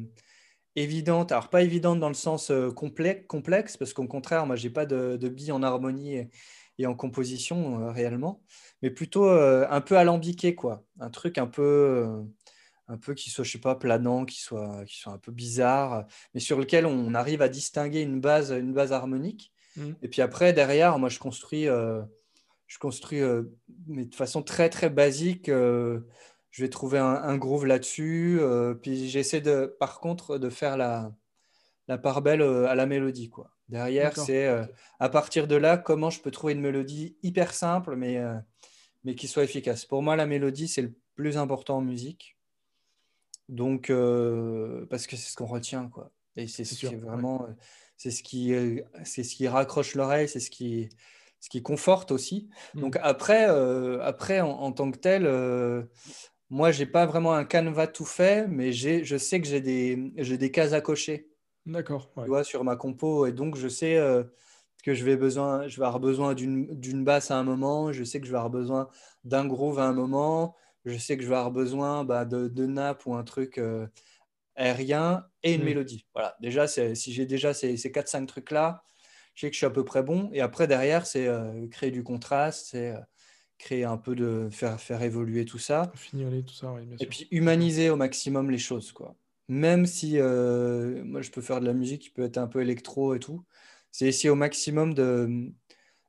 évidente. 0.76 1.32
Alors, 1.32 1.50
pas 1.50 1.62
évidente 1.62 2.00
dans 2.00 2.08
le 2.08 2.14
sens 2.14 2.52
euh, 2.52 2.72
complexe, 2.72 3.26
complexe, 3.28 3.78
parce 3.78 3.94
qu'au 3.94 4.08
contraire, 4.08 4.46
moi, 4.46 4.56
j'ai 4.56 4.70
pas 4.70 4.86
de, 4.86 5.18
de 5.18 5.30
billes 5.30 5.52
en 5.52 5.64
harmonie 5.64 6.16
et, 6.16 6.30
et 6.80 6.86
en 6.86 6.96
composition 6.96 7.82
euh, 7.82 7.92
réellement, 7.92 8.42
mais 8.82 8.90
plutôt 8.90 9.28
euh, 9.28 9.66
un 9.70 9.82
peu 9.82 9.98
alambiqué, 9.98 10.56
quoi. 10.56 10.84
Un 11.00 11.10
truc 11.10 11.38
un 11.38 11.48
peu, 11.48 11.62
euh, 11.62 12.24
un 12.88 12.98
peu 12.98 13.14
qui 13.14 13.30
soit, 13.30 13.44
je 13.44 13.52
sais 13.52 13.60
pas, 13.60 13.76
planant, 13.76 14.26
qui 14.26 14.42
soit, 14.42 14.84
qui 14.86 14.98
soit 14.98 15.14
un 15.14 15.18
peu 15.18 15.32
bizarre, 15.32 16.06
mais 16.34 16.40
sur 16.40 16.58
lequel 16.58 16.86
on 16.86 17.14
arrive 17.14 17.42
à 17.42 17.50
distinguer 17.50 18.02
une 18.02 18.20
base, 18.20 18.52
une 18.52 18.74
base 18.74 18.92
harmonique. 18.92 19.52
Mhm. 19.78 19.96
Et 20.02 20.08
puis 20.08 20.22
après, 20.22 20.54
derrière, 20.54 20.98
moi, 21.00 21.10
je 21.10 21.20
construis, 21.20 21.66
je 21.66 22.80
construis 22.80 23.22
mais 23.88 24.06
de 24.06 24.16
façon 24.16 24.44
très, 24.44 24.70
très 24.70 24.90
basique. 24.90 25.50
Euh, 26.54 26.58
je 26.58 26.64
vais 26.64 26.70
trouver 26.70 27.00
un, 27.00 27.06
un 27.06 27.38
groove 27.38 27.66
là-dessus. 27.66 28.38
euh, 28.40 28.76
puis 28.76 29.10
j'essaie, 29.10 29.42
de, 29.42 29.76
par 29.80 30.00
contre, 30.00 30.38
de 30.38 30.50
faire 30.50 30.78
la, 30.78 31.12
la 31.88 31.98
part 31.98 32.22
belle 32.22 32.42
euh, 32.42 32.68
à 32.68 32.76
la 32.76 32.86
mélodie. 32.86 33.30
Quoi. 33.30 33.50
Derrière, 33.70 34.16
c'est 34.16 34.48
euh, 34.48 34.66
à 35.00 35.10
partir 35.10 35.48
de 35.48 35.56
là, 35.56 35.78
comment 35.78 36.10
je 36.10 36.22
peux 36.22 36.32
trouver 36.32 36.54
une 36.54 36.62
mélodie 36.62 37.18
hyper 37.24 37.54
simple, 37.54 37.96
mais, 37.96 38.18
euh, 38.18 38.36
mais 39.04 39.16
qui 39.16 39.28
soit 39.28 39.44
efficace. 39.44 39.86
Pour 39.86 40.04
moi, 40.04 40.16
la 40.16 40.28
mélodie, 40.28 40.68
c'est 40.68 40.84
le 40.84 40.94
plus 41.16 41.38
important 41.38 41.78
en 41.78 41.82
musique. 41.82 42.38
Donc, 43.50 43.90
euh, 43.90 44.86
parce 44.90 45.08
que 45.08 45.16
c'est 45.16 45.30
ce 45.32 45.36
qu'on 45.36 45.46
retient, 45.46 45.90
quoi. 45.90 46.12
Et 46.36 46.48
c'est 46.48 46.66
ce 46.66 46.76
qui 46.76 46.96
vraiment, 46.96 47.48
c'est 47.98 48.10
ce 48.10 48.24
qui, 48.24 48.56
c'est 49.04 49.24
ce 49.24 49.36
qui 49.36 49.48
raccroche 49.48 49.94
l'oreille, 49.94 50.28
c'est 50.28 50.40
ce 50.40 50.50
qui, 50.50 50.90
ce 51.40 51.50
qui 51.50 51.62
conforte 51.62 52.12
aussi. 52.12 52.50
Mmh. 52.74 52.82
Donc 52.82 52.98
après, 53.02 53.44
après 54.02 54.42
en, 54.42 54.72
tant 54.72 54.90
que 54.90 54.98
tel, 54.98 55.28
moi, 56.54 56.70
j'ai 56.70 56.86
pas 56.86 57.08
vraiment 57.08 57.34
un 57.34 57.46
canevas 57.46 57.88
tout 57.88 58.06
fait, 58.06 58.48
mais 58.48 58.72
je 58.74 59.18
sais 59.18 59.42
que 59.42 59.48
j'ai 59.48 59.60
des, 59.60 59.96
des 59.96 60.52
cases 60.52 60.74
à 60.74 60.82
cocher. 60.82 61.32
D'accord. 61.66 62.12
Tu 62.16 62.28
vois, 62.28 62.44
sur 62.44 62.64
ma 62.64 62.76
compo. 62.76 63.26
Et 63.26 63.32
donc, 63.32 63.58
je 63.58 63.68
sais 63.68 63.98
euh, 63.98 64.24
que 64.84 64.94
je 64.94 65.04
vais, 65.04 65.18
besoin, 65.18 65.68
je 65.68 65.80
vais 65.80 65.86
avoir 65.88 66.00
besoin 66.00 66.36
d'une 66.36 67.04
basse 67.04 67.32
à 67.32 67.38
un 67.38 67.44
moment. 67.44 67.92
Je 67.92 68.04
sais 68.04 68.22
que 68.22 68.28
je 68.28 68.32
vais 68.32 68.38
avoir 68.38 68.52
besoin 68.52 68.88
d'un 69.24 69.48
groove 69.48 69.80
à 69.80 69.86
un 69.86 69.94
moment. 69.94 70.56
Je 70.86 70.96
sais 70.96 71.18
que 71.18 71.24
je 71.24 71.28
vais 71.28 71.36
avoir 71.36 71.52
besoin 71.52 72.04
bah, 72.04 72.24
de, 72.24 72.48
de 72.48 72.66
nappe 72.68 73.08
ou 73.08 73.16
un 73.16 73.24
truc 73.24 73.58
euh, 73.58 73.88
aérien 74.56 75.26
et 75.42 75.56
une 75.56 75.62
mmh. 75.62 75.66
mélodie. 75.66 76.06
Voilà. 76.14 76.36
Déjà, 76.40 76.68
si 76.68 76.94
j'ai 76.96 77.26
déjà 77.26 77.56
ces, 77.56 77.78
ces 77.78 77.90
4-5 77.90 78.28
trucs-là, 78.28 78.84
je 79.34 79.42
sais 79.42 79.50
que 79.50 79.54
je 79.56 79.58
suis 79.58 79.66
à 79.66 79.72
peu 79.72 79.84
près 79.84 80.04
bon. 80.04 80.30
Et 80.34 80.42
après, 80.42 80.68
derrière, 80.68 81.08
c'est 81.08 81.26
euh, 81.26 81.68
créer 81.70 81.90
du 81.90 82.04
contraste, 82.04 82.68
c'est 82.70 82.94
créer 83.58 83.84
un 83.84 83.98
peu 83.98 84.16
de 84.16 84.50
faire, 84.52 84.80
faire 84.80 85.02
évoluer 85.02 85.46
tout 85.46 85.60
ça. 85.60 85.92
Fignoler 85.96 86.44
tout 86.44 86.54
ça, 86.54 86.72
oui, 86.74 86.86
bien 86.86 86.98
Et 87.00 87.06
puis 87.06 87.28
humaniser 87.32 87.90
au 87.90 87.96
maximum 87.96 88.52
les 88.52 88.58
choses, 88.58 88.92
quoi. 88.92 89.16
Même 89.50 89.86
si 89.86 90.20
euh, 90.20 91.04
moi 91.04 91.22
je 91.22 91.30
peux 91.32 91.42
faire 91.42 91.60
de 91.60 91.66
la 91.66 91.74
musique 91.74 92.04
qui 92.04 92.10
peut 92.10 92.24
être 92.24 92.38
un 92.38 92.48
peu 92.48 92.62
électro 92.62 93.14
et 93.14 93.20
tout, 93.20 93.44
c'est 93.92 94.08
essayer 94.08 94.30
au 94.30 94.36
maximum 94.36 94.94
de, 94.94 95.52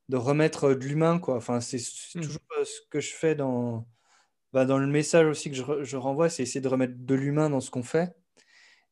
de 0.08 0.16
remettre 0.16 0.74
de 0.74 0.84
l'humain, 0.84 1.18
quoi. 1.18 1.36
Enfin, 1.36 1.60
c'est 1.60 1.78
hmm. 2.14 2.20
toujours 2.20 2.40
euh, 2.58 2.64
ce 2.64 2.80
que 2.90 3.00
je 3.00 3.12
fais 3.12 3.34
dans, 3.34 3.86
bah, 4.52 4.64
dans 4.64 4.78
le 4.78 4.86
message 4.86 5.26
aussi 5.26 5.50
que 5.50 5.56
je, 5.56 5.84
je 5.84 5.96
renvoie, 5.96 6.28
c'est 6.28 6.42
essayer 6.42 6.60
de 6.60 6.68
remettre 6.68 6.94
de 6.96 7.14
l'humain 7.14 7.50
dans 7.50 7.60
ce 7.60 7.70
qu'on 7.70 7.82
fait. 7.82 8.14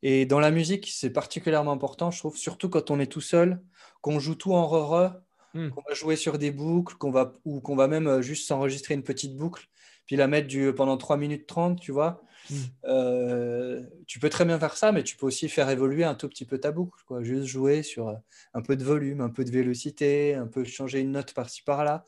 Et 0.02 0.26
dans 0.26 0.40
la 0.40 0.50
musique, 0.50 0.90
c'est 0.92 1.10
particulièrement 1.10 1.72
important, 1.72 2.10
je 2.10 2.18
trouve, 2.18 2.36
surtout 2.36 2.68
quand 2.68 2.90
on 2.90 2.98
est 2.98 3.06
tout 3.06 3.20
seul, 3.20 3.62
qu'on 4.00 4.18
joue 4.18 4.34
tout 4.34 4.52
en 4.52 4.66
re 4.66 5.14
Hmm. 5.54 5.68
qu'on 5.68 5.82
va 5.86 5.94
jouer 5.94 6.16
sur 6.16 6.38
des 6.38 6.50
boucles, 6.50 6.94
qu'on 6.96 7.10
va, 7.10 7.34
ou 7.44 7.60
qu'on 7.60 7.76
va 7.76 7.86
même 7.86 8.06
euh, 8.06 8.22
juste 8.22 8.48
s'enregistrer 8.48 8.94
une 8.94 9.02
petite 9.02 9.36
boucle, 9.36 9.68
puis 10.06 10.16
la 10.16 10.26
mettre 10.26 10.48
du, 10.48 10.72
pendant 10.72 10.96
3 10.96 11.18
minutes 11.18 11.46
30, 11.46 11.78
tu 11.78 11.92
vois. 11.92 12.22
Hmm. 12.48 12.56
Euh, 12.86 13.82
tu 14.06 14.18
peux 14.18 14.30
très 14.30 14.46
bien 14.46 14.58
faire 14.58 14.76
ça, 14.76 14.92
mais 14.92 15.02
tu 15.02 15.16
peux 15.16 15.26
aussi 15.26 15.50
faire 15.50 15.68
évoluer 15.68 16.04
un 16.04 16.14
tout 16.14 16.28
petit 16.28 16.46
peu 16.46 16.58
ta 16.58 16.72
boucle, 16.72 16.98
quoi. 17.06 17.22
juste 17.22 17.44
jouer 17.44 17.82
sur 17.82 18.08
euh, 18.08 18.14
un 18.54 18.62
peu 18.62 18.76
de 18.76 18.82
volume, 18.82 19.20
un 19.20 19.28
peu 19.28 19.44
de 19.44 19.50
vélocité, 19.50 20.34
un 20.34 20.46
peu 20.46 20.64
changer 20.64 21.00
une 21.00 21.12
note 21.12 21.34
par-ci 21.34 21.62
par-là, 21.62 22.04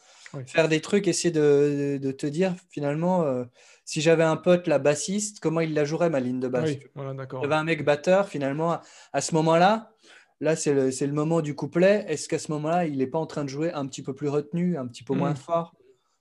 faire 0.47 0.69
des 0.69 0.81
trucs, 0.81 1.07
essayer 1.07 1.31
de, 1.31 1.99
de, 2.01 2.13
te 2.13 2.27
dire 2.27 2.55
finalement, 2.71 3.45
si 3.85 4.01
j'avais 4.01 4.25
un 4.25 4.37
pote, 4.37 4.67
la 4.67 4.79
bassiste, 4.79 5.39
comment 5.39 5.61
il 5.61 5.75
la 5.75 5.85
jouerait 5.85 6.11
ma 6.11 6.19
ligne 6.19 6.41
de 6.41 6.49
basse 6.49 6.71
oui, 6.71 6.81
voilà, 6.95 7.15
J'avais 7.31 7.55
un 7.55 7.65
mec 7.65 7.85
batteur, 7.85 8.29
finalement, 8.29 8.81
à 9.13 9.21
ce 9.21 9.35
moment-là, 9.37 9.94
Là, 10.41 10.57
c'est 10.57 10.75
le, 10.75 11.13
moment 11.13 11.41
du 11.41 11.55
couplet. 11.55 12.05
Est-ce 12.09 12.29
qu'à 12.29 12.39
ce, 12.39 12.51
moment-là, 12.53 12.87
il 12.87 12.99
n'est 12.99 13.07
pas 13.07 13.19
en 13.19 13.27
train 13.27 13.45
de 13.45 13.49
jouer 13.49 13.73
un 13.73 13.87
petit 13.87 14.03
peu 14.03 14.15
plus 14.15 14.29
retenu, 14.29 14.77
un 14.77 14.87
petit 14.87 15.05
peu 15.05 15.15
moins 15.15 15.33
hmm. 15.33 15.37
fort? 15.37 15.75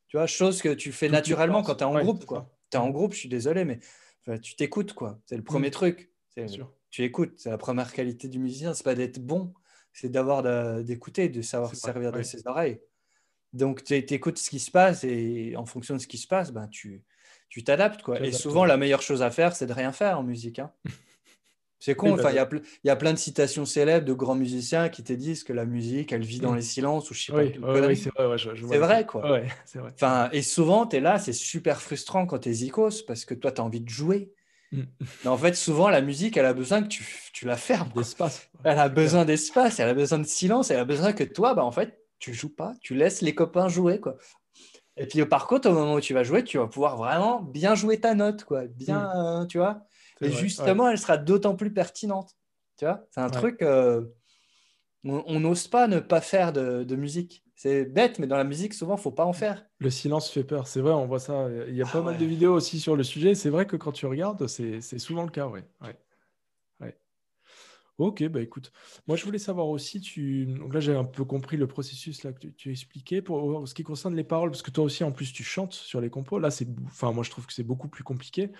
Tu 0.08 0.18
vois, 0.18 0.28
chose 0.28 0.62
que 0.62 0.70
tu 0.70 0.92
fais 0.92 1.10
naturellement 1.10 1.64
quand 1.64 1.76
tu 1.76 1.84
es 1.84 1.88
en 1.88 2.00
groupe. 2.00 2.26
Tu 2.70 2.78
es 2.78 2.80
en 2.80 2.90
groupe, 2.90 3.14
je 3.14 3.20
suis 3.20 3.30
désolé, 3.30 3.66
mais 3.66 3.80
tu 4.42 4.56
t'écoutes. 4.56 4.94
quoi. 4.94 5.20
C'est 5.26 5.36
le 5.36 5.44
premier 5.44 5.70
hmm. 5.70 5.72
truc. 5.72 6.12
Tu 6.90 7.04
écoutes. 7.04 7.34
C'est 7.38 7.50
la 7.50 7.58
première 7.58 7.92
qualité 7.92 8.28
du 8.28 8.40
musicien. 8.40 8.74
C'est 8.74 8.84
pas 8.84 8.96
d'être 8.96 9.20
bon, 9.20 9.54
c'est 9.94 10.10
d'avoir 10.10 10.44
d'écouter, 10.84 11.30
de 11.30 11.42
savoir 11.42 11.76
servir 11.76 12.12
de 12.12 12.22
ses 12.22 12.48
oreilles. 12.48 12.80
Donc, 13.52 13.84
tu 13.84 13.96
écoutes 13.96 14.40
ce 14.40 14.50
qui 14.50 14.60
se 14.60 14.72
passe 14.72 15.04
et 15.04 15.56
en 15.56 15.66
fonction 15.66 15.96
de 15.96 16.00
ce 16.00 16.08
qui 16.08 16.18
se 16.18 16.28
passe, 16.28 16.52
ben, 16.52 16.68
tu 16.68 17.04
t'adaptes. 17.66 18.02
quoi. 18.02 18.20
Et 18.22 18.32
souvent, 18.32 18.66
la 18.66 18.78
meilleure 18.78 19.02
chose 19.02 19.22
à 19.22 19.32
faire, 19.32 19.56
c'est 19.56 19.68
de 19.68 19.74
rien 19.74 19.92
faire 19.92 20.20
en 20.20 20.24
musique. 20.24 20.60
Hein. 20.60 20.72
C'est 21.84 21.96
con, 21.96 22.14
enfin, 22.14 22.30
il 22.32 22.64
y, 22.86 22.90
a 22.90 22.96
plein 22.96 23.12
de 23.12 23.18
citations 23.18 23.66
célèbres 23.66 24.06
de 24.06 24.14
grands 24.14 24.36
musiciens 24.36 24.88
qui 24.88 25.04
te 25.04 25.12
disent 25.12 25.44
que 25.44 25.52
la 25.52 25.66
musique, 25.66 26.14
elle 26.14 26.24
vit 26.24 26.40
dans 26.40 26.54
mm. 26.54 26.56
les 26.56 26.62
silences 26.62 27.12
ou 27.12 27.14
je 27.14 27.26
sais 27.26 27.34
pas. 27.34 27.40
Oui, 27.40 27.98
c'est 27.98 28.10
vrai, 28.14 28.38
c'est 28.70 28.78
vrai, 28.78 29.06
quoi. 29.06 29.42
Enfin, 29.94 30.30
et 30.32 30.44
souvent, 30.44 30.88
tu 30.88 30.96
es 30.96 31.00
là, 31.02 31.20
c'est 31.20 31.34
super 31.34 31.82
frustrant 31.82 32.26
quand 32.26 32.40
tu 32.40 32.48
es 32.48 32.54
zikos 32.54 33.04
parce 33.06 33.26
que 33.26 33.34
toi, 33.34 33.52
tu 33.52 33.60
as 33.60 33.66
envie 33.66 33.82
de 33.82 33.90
jouer. 33.90 34.32
Mm. 34.72 34.84
Mais 35.26 35.30
en 35.30 35.38
fait, 35.38 35.56
souvent, 35.56 35.90
la 35.90 36.00
musique, 36.00 36.38
elle 36.38 36.46
a 36.46 36.54
besoin 36.54 36.84
que 36.84 36.88
tu, 36.88 37.06
tu 37.34 37.46
la 37.46 37.58
fermes. 37.58 37.90
D'espace. 37.94 38.50
Elle 38.64 38.80
a 38.80 38.88
besoin 38.88 39.26
d'espace, 39.26 39.82
elle 39.82 39.90
a 39.90 39.94
besoin 39.94 40.20
de 40.20 40.26
silence, 40.26 40.72
elle 40.72 40.80
a 40.80 40.86
besoin 40.86 41.12
que 41.12 41.26
toi, 41.26 41.54
bah, 41.54 41.66
en 41.66 41.72
fait, 41.74 42.00
tu 42.18 42.34
joues 42.34 42.56
pas, 42.56 42.72
tu 42.80 42.96
laisses 42.96 43.22
les 43.22 43.36
copains 43.36 43.68
jouer, 43.68 44.00
quoi. 44.00 44.16
Et 44.96 45.06
puis, 45.06 45.26
par 45.26 45.48
contre, 45.48 45.70
au 45.70 45.74
moment 45.74 45.96
où 45.96 46.00
tu 46.00 46.14
vas 46.14 46.24
jouer, 46.24 46.46
tu 46.46 46.60
vas 46.60 46.68
pouvoir 46.68 46.96
vraiment 46.96 47.42
bien 47.42 47.76
jouer 47.76 48.00
ta 48.00 48.16
note, 48.16 48.46
quoi. 48.46 48.68
Bien, 48.68 49.00
mm. 49.00 49.42
euh, 49.42 49.46
tu 49.48 49.58
vois 49.58 49.86
et 50.22 50.32
justement, 50.32 50.90
elle 50.90 50.98
sera 50.98 51.18
d'autant 51.18 51.56
plus 51.56 51.74
pertinente. 51.74 52.36
Tu 52.78 52.86
vois, 52.86 53.06
c'est 53.12 53.22
un 53.22 53.30
truc, 53.30 53.62
euh, 53.62 54.02
on 55.04 55.40
n'ose 55.40 55.68
pas 55.68 55.88
ne 55.88 56.00
pas 56.00 56.22
faire 56.22 56.54
de, 56.54 56.96
musique. 56.96 57.44
C'est 57.56 57.86
bête, 57.86 58.20
mais 58.20 58.28
dans 58.28 58.38
la 58.38 58.44
musique, 58.44 58.74
souvent, 58.74 58.98
faut 58.98 59.12
pas 59.12 59.26
en 59.26 59.34
faire. 59.34 59.66
Le 59.80 59.90
silence 59.90 60.30
fait 60.30 60.44
peur, 60.44 60.68
c'est 60.68 60.82
vrai, 60.82 60.92
on 60.92 61.06
voit 61.06 61.20
ça. 61.20 61.48
Il 61.68 61.76
y 61.76 61.82
a 61.82 61.86
pas 61.86 62.00
ah 62.00 62.02
mal 62.02 62.18
de 62.18 62.26
vidéos 62.26 62.54
aussi 62.54 62.80
sur 62.80 62.96
le 62.96 63.04
sujet. 63.04 63.36
C'est 63.36 63.50
vrai 63.50 63.66
que 63.66 63.76
quand 63.76 63.92
tu 63.92 64.06
regardes, 64.06 64.48
c'est 64.48 64.82
souvent 65.00 65.24
le 65.24 65.30
cas, 65.30 65.48
ouais. 65.48 65.64
ouais. 65.82 65.96
Ok, 68.00 68.24
bah 68.24 68.42
écoute, 68.42 68.72
moi 69.08 69.16
je 69.16 69.24
voulais 69.24 69.38
savoir 69.38 69.68
aussi, 69.68 70.02
tu... 70.02 70.48
donc 70.48 70.74
là 70.74 70.80
j'ai 70.80 70.96
un 70.96 71.04
peu 71.04 71.24
compris 71.26 71.58
le 71.58 71.68
processus 71.68 72.24
là 72.24 72.34
que 72.34 72.48
tu, 72.48 72.70
as 72.70 72.72
expliqué 72.72 73.22
pour 73.22 73.68
ce 73.68 73.76
qui 73.76 73.84
concerne 73.84 74.16
les 74.16 74.24
paroles, 74.24 74.50
parce 74.50 74.64
que 74.64 74.72
toi 74.72 74.84
aussi 74.84 75.04
en 75.04 75.12
plus 75.12 75.32
tu 75.32 75.44
chantes 75.44 75.74
sur 75.74 76.02
les 76.02 76.10
compos, 76.10 76.40
là 76.40 76.50
c'est, 76.50 76.68
moi 77.04 77.24
je 77.24 77.30
trouve 77.30 77.46
que 77.46 77.54
c'est 77.54 77.64
beaucoup 77.64 77.90
plus 77.90 78.04
compliqué. 78.04 78.52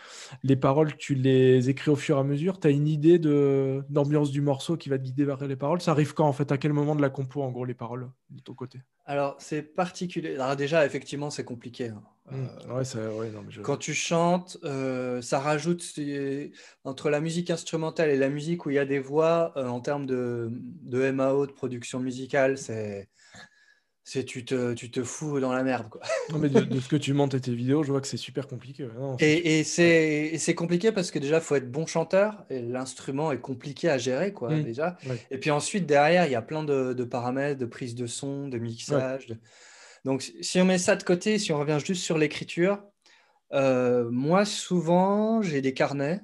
Les 0.44 0.56
paroles, 0.56 0.96
tu 0.98 1.16
les 1.16 1.68
écris 1.68 1.90
au 1.90 1.96
fur 1.96 2.18
et 2.18 2.20
à 2.20 2.24
mesure, 2.24 2.60
tu 2.60 2.68
as 2.68 2.70
une 2.70 2.88
idée 2.88 3.18
de 3.18 3.84
d'ambiance 3.90 4.30
du 4.30 4.42
morceau 4.42 4.78
qui 4.78 4.90
va 4.90 5.00
te 5.00 5.04
guider 5.04 5.26
vers 5.26 5.44
les 5.48 5.56
paroles? 5.56 5.82
Ça 5.82 5.92
arrive 5.92 6.14
quand 6.14 6.28
en 6.28 6.34
fait, 6.34 6.52
à 6.52 6.60
quel 6.60 6.74
moment 6.74 6.96
de 6.96 7.02
la 7.02 7.10
compo 7.10 7.42
en 7.42 7.52
gros 7.52 7.66
les 7.66 7.74
paroles 7.74 8.12
de 8.30 8.42
ton 8.42 8.54
côté? 8.54 8.82
Alors 9.06 9.36
c'est 9.40 9.64
particulier, 9.64 10.36
alors 10.36 10.56
déjà 10.56 10.86
effectivement 10.86 11.32
c'est 11.32 11.46
compliqué. 11.46 11.90
Hein. 11.90 12.04
Mmh. 12.32 12.46
Euh, 12.70 13.42
quand 13.64 13.76
tu 13.76 13.94
chantes, 13.94 14.58
euh, 14.64 15.22
ça 15.22 15.40
rajoute 15.40 15.84
entre 16.86 17.10
la 17.10 17.20
musique 17.20 17.50
instrumentale 17.50 18.10
et 18.10 18.16
la 18.16 18.30
musique 18.30 18.66
où 18.66 18.70
il 18.70 18.76
y 18.76 18.80
a 18.80 18.86
des 18.86 19.00
voix 19.00 19.52
euh, 19.58 19.68
en 19.68 19.82
termes 19.82 20.06
de, 20.06 20.50
de, 20.52 21.12
MAO, 21.12 21.46
de 21.48 21.52
production 21.52 22.00
musicale, 22.00 22.58
c'est 22.58 23.10
c'est 24.06 24.26
tu 24.26 24.44
te, 24.44 24.74
tu 24.74 24.92
te 24.92 25.02
fous 25.02 25.40
dans 25.40 25.54
la 25.54 25.64
merde. 25.64 25.88
Quoi. 25.90 26.02
Non, 26.32 26.38
mais 26.38 26.50
de, 26.50 26.80
ce 26.80 26.90
que 26.90 26.98
tu 26.98 27.14
montes 27.14 27.36
et 27.36 27.40
tes 27.40 27.56
vidéos, 27.56 27.84
je 27.84 27.92
vois 27.92 28.02
que 28.02 28.08
c'est 28.08 28.18
super 28.18 28.48
compliqué. 28.48 28.86
et, 29.20 29.60
et 29.60 29.64
c'est 29.64 30.56
compliqué 30.56 30.92
parce 30.92 31.10
que 31.10 31.20
déjà, 31.20 31.38
il 31.38 31.42
faut 31.42 31.56
être 31.56 31.72
bon 31.72 31.86
chanteur 31.86 32.46
et 32.50 32.62
l'instrument 32.62 33.32
est 33.32 33.40
compliqué 33.40 33.90
à 33.90 33.98
gérer. 33.98 34.34
Quoi, 34.34 34.50
mmh. 34.50 34.64
déjà. 34.64 34.98
Et 35.32 35.38
puis 35.38 35.52
ensuite, 35.52 35.86
derrière, 35.86 36.26
il 36.26 36.32
y 36.32 36.36
a 36.36 36.42
plein 36.42 36.64
de, 36.64 36.92
de, 36.92 37.04
paramètres, 37.06 37.60
de 37.60 37.66
prise 37.66 37.96
de 37.96 38.08
son, 38.08 38.50
de 38.50 38.58
mixage. 38.58 39.28
De... 39.28 39.38
Donc, 40.06 40.34
si 40.42 40.60
on 40.60 40.66
met 40.66 40.78
ça 40.78 40.96
de 40.96 41.04
côté, 41.04 41.40
si 41.40 41.52
on 41.54 41.60
revient 41.60 41.80
juste 41.84 42.04
sur 42.04 42.18
l'écriture, 42.18 42.84
euh, 43.54 44.10
moi, 44.10 44.46
souvent, 44.46 45.42
j'ai 45.42 45.62
des 45.62 45.74
carnets 45.74 46.22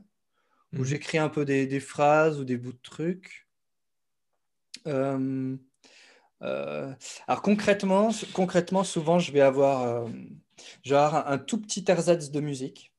où 0.73 0.79
mhm. 0.79 0.85
j'écris 0.85 1.17
un 1.17 1.29
peu 1.29 1.45
des, 1.45 1.79
phrases 1.79 2.39
ou 2.39 2.43
des 2.43 2.57
bouts 2.57 2.73
de 2.73 2.81
trucs. 2.81 3.47
Euh, 4.87 5.55
euh, 6.41 6.93
alors, 7.27 7.41
concrètement, 7.41 8.09
concrètement, 8.33 8.83
souvent, 8.83 9.19
je 9.19 9.31
vais 9.31 9.41
avoir, 9.41 10.07
genre 10.83 11.15
un, 11.15 11.37
tout 11.37 11.61
petit 11.61 11.85
ersatz 11.87 12.31
de 12.31 12.39
musique. 12.41 12.93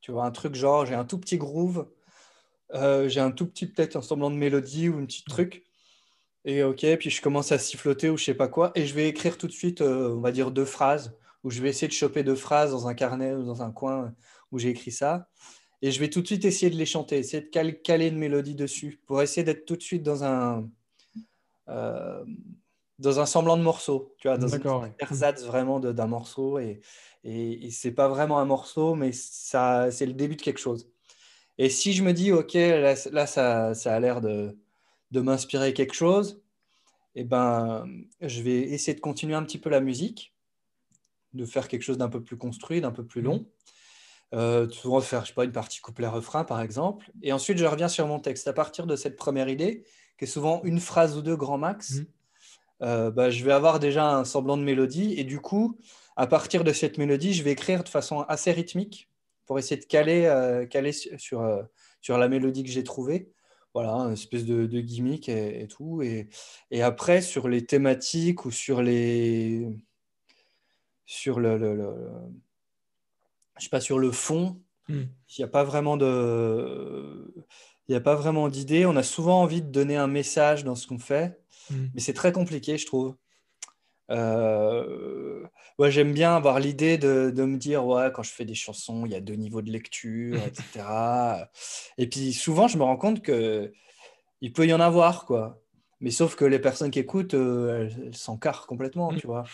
Tu 0.00 0.12
vois, 0.12 0.24
un 0.24 0.32
truc 0.32 0.54
genre, 0.54 0.86
j'ai 0.86 0.94
un 0.94 1.04
tout 1.04 1.18
petit 1.18 1.38
groove, 1.38 1.88
j'ai 2.72 3.20
un 3.20 3.32
tout 3.32 3.46
petit, 3.46 3.66
peut-être, 3.66 3.96
un 3.96 4.02
semblant 4.02 4.30
de 4.30 4.36
mélodie 4.36 4.88
ou 4.88 4.98
un 4.98 5.06
petit 5.06 5.24
truc. 5.24 5.64
Et 6.44 6.64
ok, 6.64 6.84
puis 6.98 7.10
je 7.10 7.22
commence 7.22 7.52
à 7.52 7.58
siffloter 7.58 8.10
ou 8.10 8.16
je 8.16 8.24
sais 8.24 8.34
pas 8.34 8.48
quoi, 8.48 8.72
et 8.74 8.84
je 8.86 8.94
vais 8.94 9.08
écrire 9.08 9.38
tout 9.38 9.46
de 9.46 9.52
suite, 9.52 9.80
euh, 9.80 10.14
on 10.16 10.20
va 10.20 10.32
dire 10.32 10.50
deux 10.50 10.64
phrases, 10.64 11.16
ou 11.44 11.50
je 11.50 11.62
vais 11.62 11.68
essayer 11.68 11.86
de 11.86 11.92
choper 11.92 12.24
deux 12.24 12.34
phrases 12.34 12.72
dans 12.72 12.88
un 12.88 12.94
carnet 12.94 13.32
ou 13.34 13.44
dans 13.44 13.62
un 13.62 13.70
coin 13.70 14.12
où 14.50 14.58
j'ai 14.58 14.70
écrit 14.70 14.90
ça, 14.90 15.28
et 15.82 15.92
je 15.92 16.00
vais 16.00 16.10
tout 16.10 16.20
de 16.20 16.26
suite 16.26 16.44
essayer 16.44 16.70
de 16.70 16.76
les 16.76 16.86
chanter, 16.86 17.18
essayer 17.18 17.42
de 17.42 17.48
caler 17.48 18.08
une 18.08 18.18
mélodie 18.18 18.56
dessus, 18.56 19.00
pour 19.06 19.22
essayer 19.22 19.44
d'être 19.44 19.66
tout 19.66 19.76
de 19.76 19.82
suite 19.82 20.02
dans 20.02 20.24
un 20.24 20.68
euh, 21.68 22.24
dans 22.98 23.20
un 23.20 23.26
semblant 23.26 23.56
de 23.56 23.62
morceau, 23.62 24.14
tu 24.18 24.28
vois, 24.28 24.36
dans 24.36 24.54
un 24.54 24.92
ersatz 24.98 25.44
vraiment 25.44 25.80
d'un 25.80 26.06
morceau, 26.06 26.58
et, 26.58 26.80
et, 27.24 27.66
et 27.66 27.70
c'est 27.70 27.92
pas 27.92 28.08
vraiment 28.08 28.38
un 28.40 28.44
morceau, 28.44 28.94
mais 28.96 29.12
ça 29.12 29.90
c'est 29.92 30.06
le 30.06 30.12
début 30.14 30.36
de 30.36 30.42
quelque 30.42 30.60
chose. 30.60 30.88
Et 31.58 31.68
si 31.68 31.92
je 31.92 32.02
me 32.02 32.12
dis, 32.12 32.32
ok, 32.32 32.54
là, 32.54 32.94
là 33.12 33.26
ça, 33.26 33.74
ça 33.74 33.94
a 33.94 34.00
l'air 34.00 34.20
de 34.20 34.56
de 35.12 35.20
m'inspirer 35.20 35.72
quelque 35.72 35.94
chose, 35.94 36.42
eh 37.14 37.24
ben, 37.24 37.86
je 38.20 38.42
vais 38.42 38.58
essayer 38.58 38.94
de 38.94 39.00
continuer 39.00 39.34
un 39.34 39.42
petit 39.42 39.58
peu 39.58 39.70
la 39.70 39.80
musique, 39.80 40.34
de 41.34 41.44
faire 41.44 41.68
quelque 41.68 41.82
chose 41.82 41.98
d'un 41.98 42.08
peu 42.08 42.22
plus 42.22 42.36
construit, 42.36 42.80
d'un 42.80 42.90
peu 42.90 43.04
plus 43.04 43.22
long. 43.22 43.38
Mmh. 43.38 43.46
Euh, 44.34 44.68
souvent 44.70 45.00
faire, 45.02 45.22
je 45.22 45.28
sais 45.28 45.34
pas, 45.34 45.44
une 45.44 45.52
partie 45.52 45.80
couplet-refrain, 45.80 46.44
par 46.44 46.62
exemple. 46.62 47.10
Et 47.22 47.32
ensuite, 47.32 47.58
je 47.58 47.66
reviens 47.66 47.88
sur 47.88 48.06
mon 48.06 48.18
texte. 48.18 48.48
À 48.48 48.54
partir 48.54 48.86
de 48.86 48.96
cette 48.96 49.16
première 49.16 49.48
idée, 49.48 49.84
qui 50.18 50.24
est 50.24 50.28
souvent 50.28 50.62
une 50.64 50.80
phrase 50.80 51.16
ou 51.18 51.22
deux 51.22 51.36
grand 51.36 51.58
max, 51.58 51.96
mmh. 51.96 52.06
euh, 52.82 53.10
bah, 53.10 53.28
je 53.28 53.44
vais 53.44 53.52
avoir 53.52 53.78
déjà 53.78 54.16
un 54.16 54.24
semblant 54.24 54.56
de 54.56 54.62
mélodie. 54.62 55.14
Et 55.18 55.24
du 55.24 55.38
coup, 55.38 55.78
à 56.16 56.26
partir 56.26 56.64
de 56.64 56.72
cette 56.72 56.96
mélodie, 56.96 57.34
je 57.34 57.42
vais 57.42 57.52
écrire 57.52 57.84
de 57.84 57.88
façon 57.88 58.20
assez 58.22 58.52
rythmique. 58.52 59.08
pour 59.44 59.58
essayer 59.58 59.78
de 59.78 59.84
caler, 59.84 60.24
euh, 60.26 60.64
caler 60.66 60.92
sur, 60.92 61.42
euh, 61.42 61.62
sur 62.00 62.16
la 62.16 62.28
mélodie 62.28 62.62
que 62.62 62.70
j'ai 62.70 62.84
trouvée. 62.84 63.28
Voilà, 63.74 63.92
une 63.92 64.12
espèce 64.12 64.44
de, 64.44 64.66
de 64.66 64.80
gimmick 64.80 65.28
et, 65.28 65.66
tout. 65.68 66.02
Et, 66.02 66.28
et, 66.70 66.82
après, 66.82 67.22
sur 67.22 67.48
les 67.48 67.64
thématiques 67.64 68.44
ou 68.44 68.50
sur 68.50 68.82
les. 68.82 69.66
Sur 71.06 71.40
le. 71.40 71.56
le, 71.56 71.94
je 73.58 73.64
sais 73.64 73.70
pas, 73.70 73.80
sur 73.80 73.98
le 73.98 74.12
fond, 74.12 74.60
hmm. 74.88 75.02
il 75.28 75.34
n'y 75.38 75.44
a 75.44 75.48
pas 75.48 75.64
vraiment 75.64 75.96
de. 75.96 77.34
Il 77.88 77.92
n'y 77.92 77.96
a 77.96 78.00
pas 78.00 78.14
vraiment 78.14 78.48
d'idée. 78.48 78.84
On 78.86 78.96
a 78.96 79.02
souvent 79.02 79.40
envie 79.40 79.62
de 79.62 79.70
donner 79.70 79.96
un 79.96 80.06
message 80.06 80.64
dans 80.64 80.74
ce 80.74 80.86
qu'on 80.86 80.98
fait, 80.98 81.40
hmm. 81.70 81.86
mais 81.94 82.00
c'est 82.00 82.14
très 82.14 82.32
compliqué, 82.32 82.76
je 82.76 82.86
trouve. 82.86 83.16
Euh, 84.12 85.42
ouais, 85.78 85.90
j'aime 85.90 86.12
bien 86.12 86.36
avoir 86.36 86.60
l'idée 86.60 86.98
de, 86.98 87.32
de, 87.34 87.44
me 87.44 87.56
dire, 87.56 87.84
ouais, 87.86 88.10
quand 88.14 88.22
je 88.22 88.30
fais 88.30 88.44
des 88.44 88.54
chansons, 88.54 89.06
il 89.06 89.12
y 89.12 89.14
a 89.14 89.20
deux 89.20 89.34
niveaux 89.34 89.62
de 89.62 89.70
lecture, 89.70 90.38
etc. 90.46 91.48
Et 91.98 92.06
puis 92.08 92.32
souvent, 92.32 92.68
je 92.68 92.78
me 92.78 92.84
rends 92.84 92.96
compte 92.96 93.22
que 93.22 93.72
il 94.40 94.52
peut 94.52 94.66
y 94.66 94.74
en 94.74 94.80
avoir, 94.80 95.24
quoi. 95.24 95.62
Mais 96.00 96.10
sauf 96.10 96.34
que 96.34 96.44
les 96.44 96.58
personnes 96.58 96.90
qui 96.90 96.98
écoutent, 96.98 97.34
euh, 97.34 97.88
elles 98.06 98.16
s'encarrent 98.16 98.66
complètement, 98.66 99.14
tu 99.14 99.26
vois. 99.26 99.44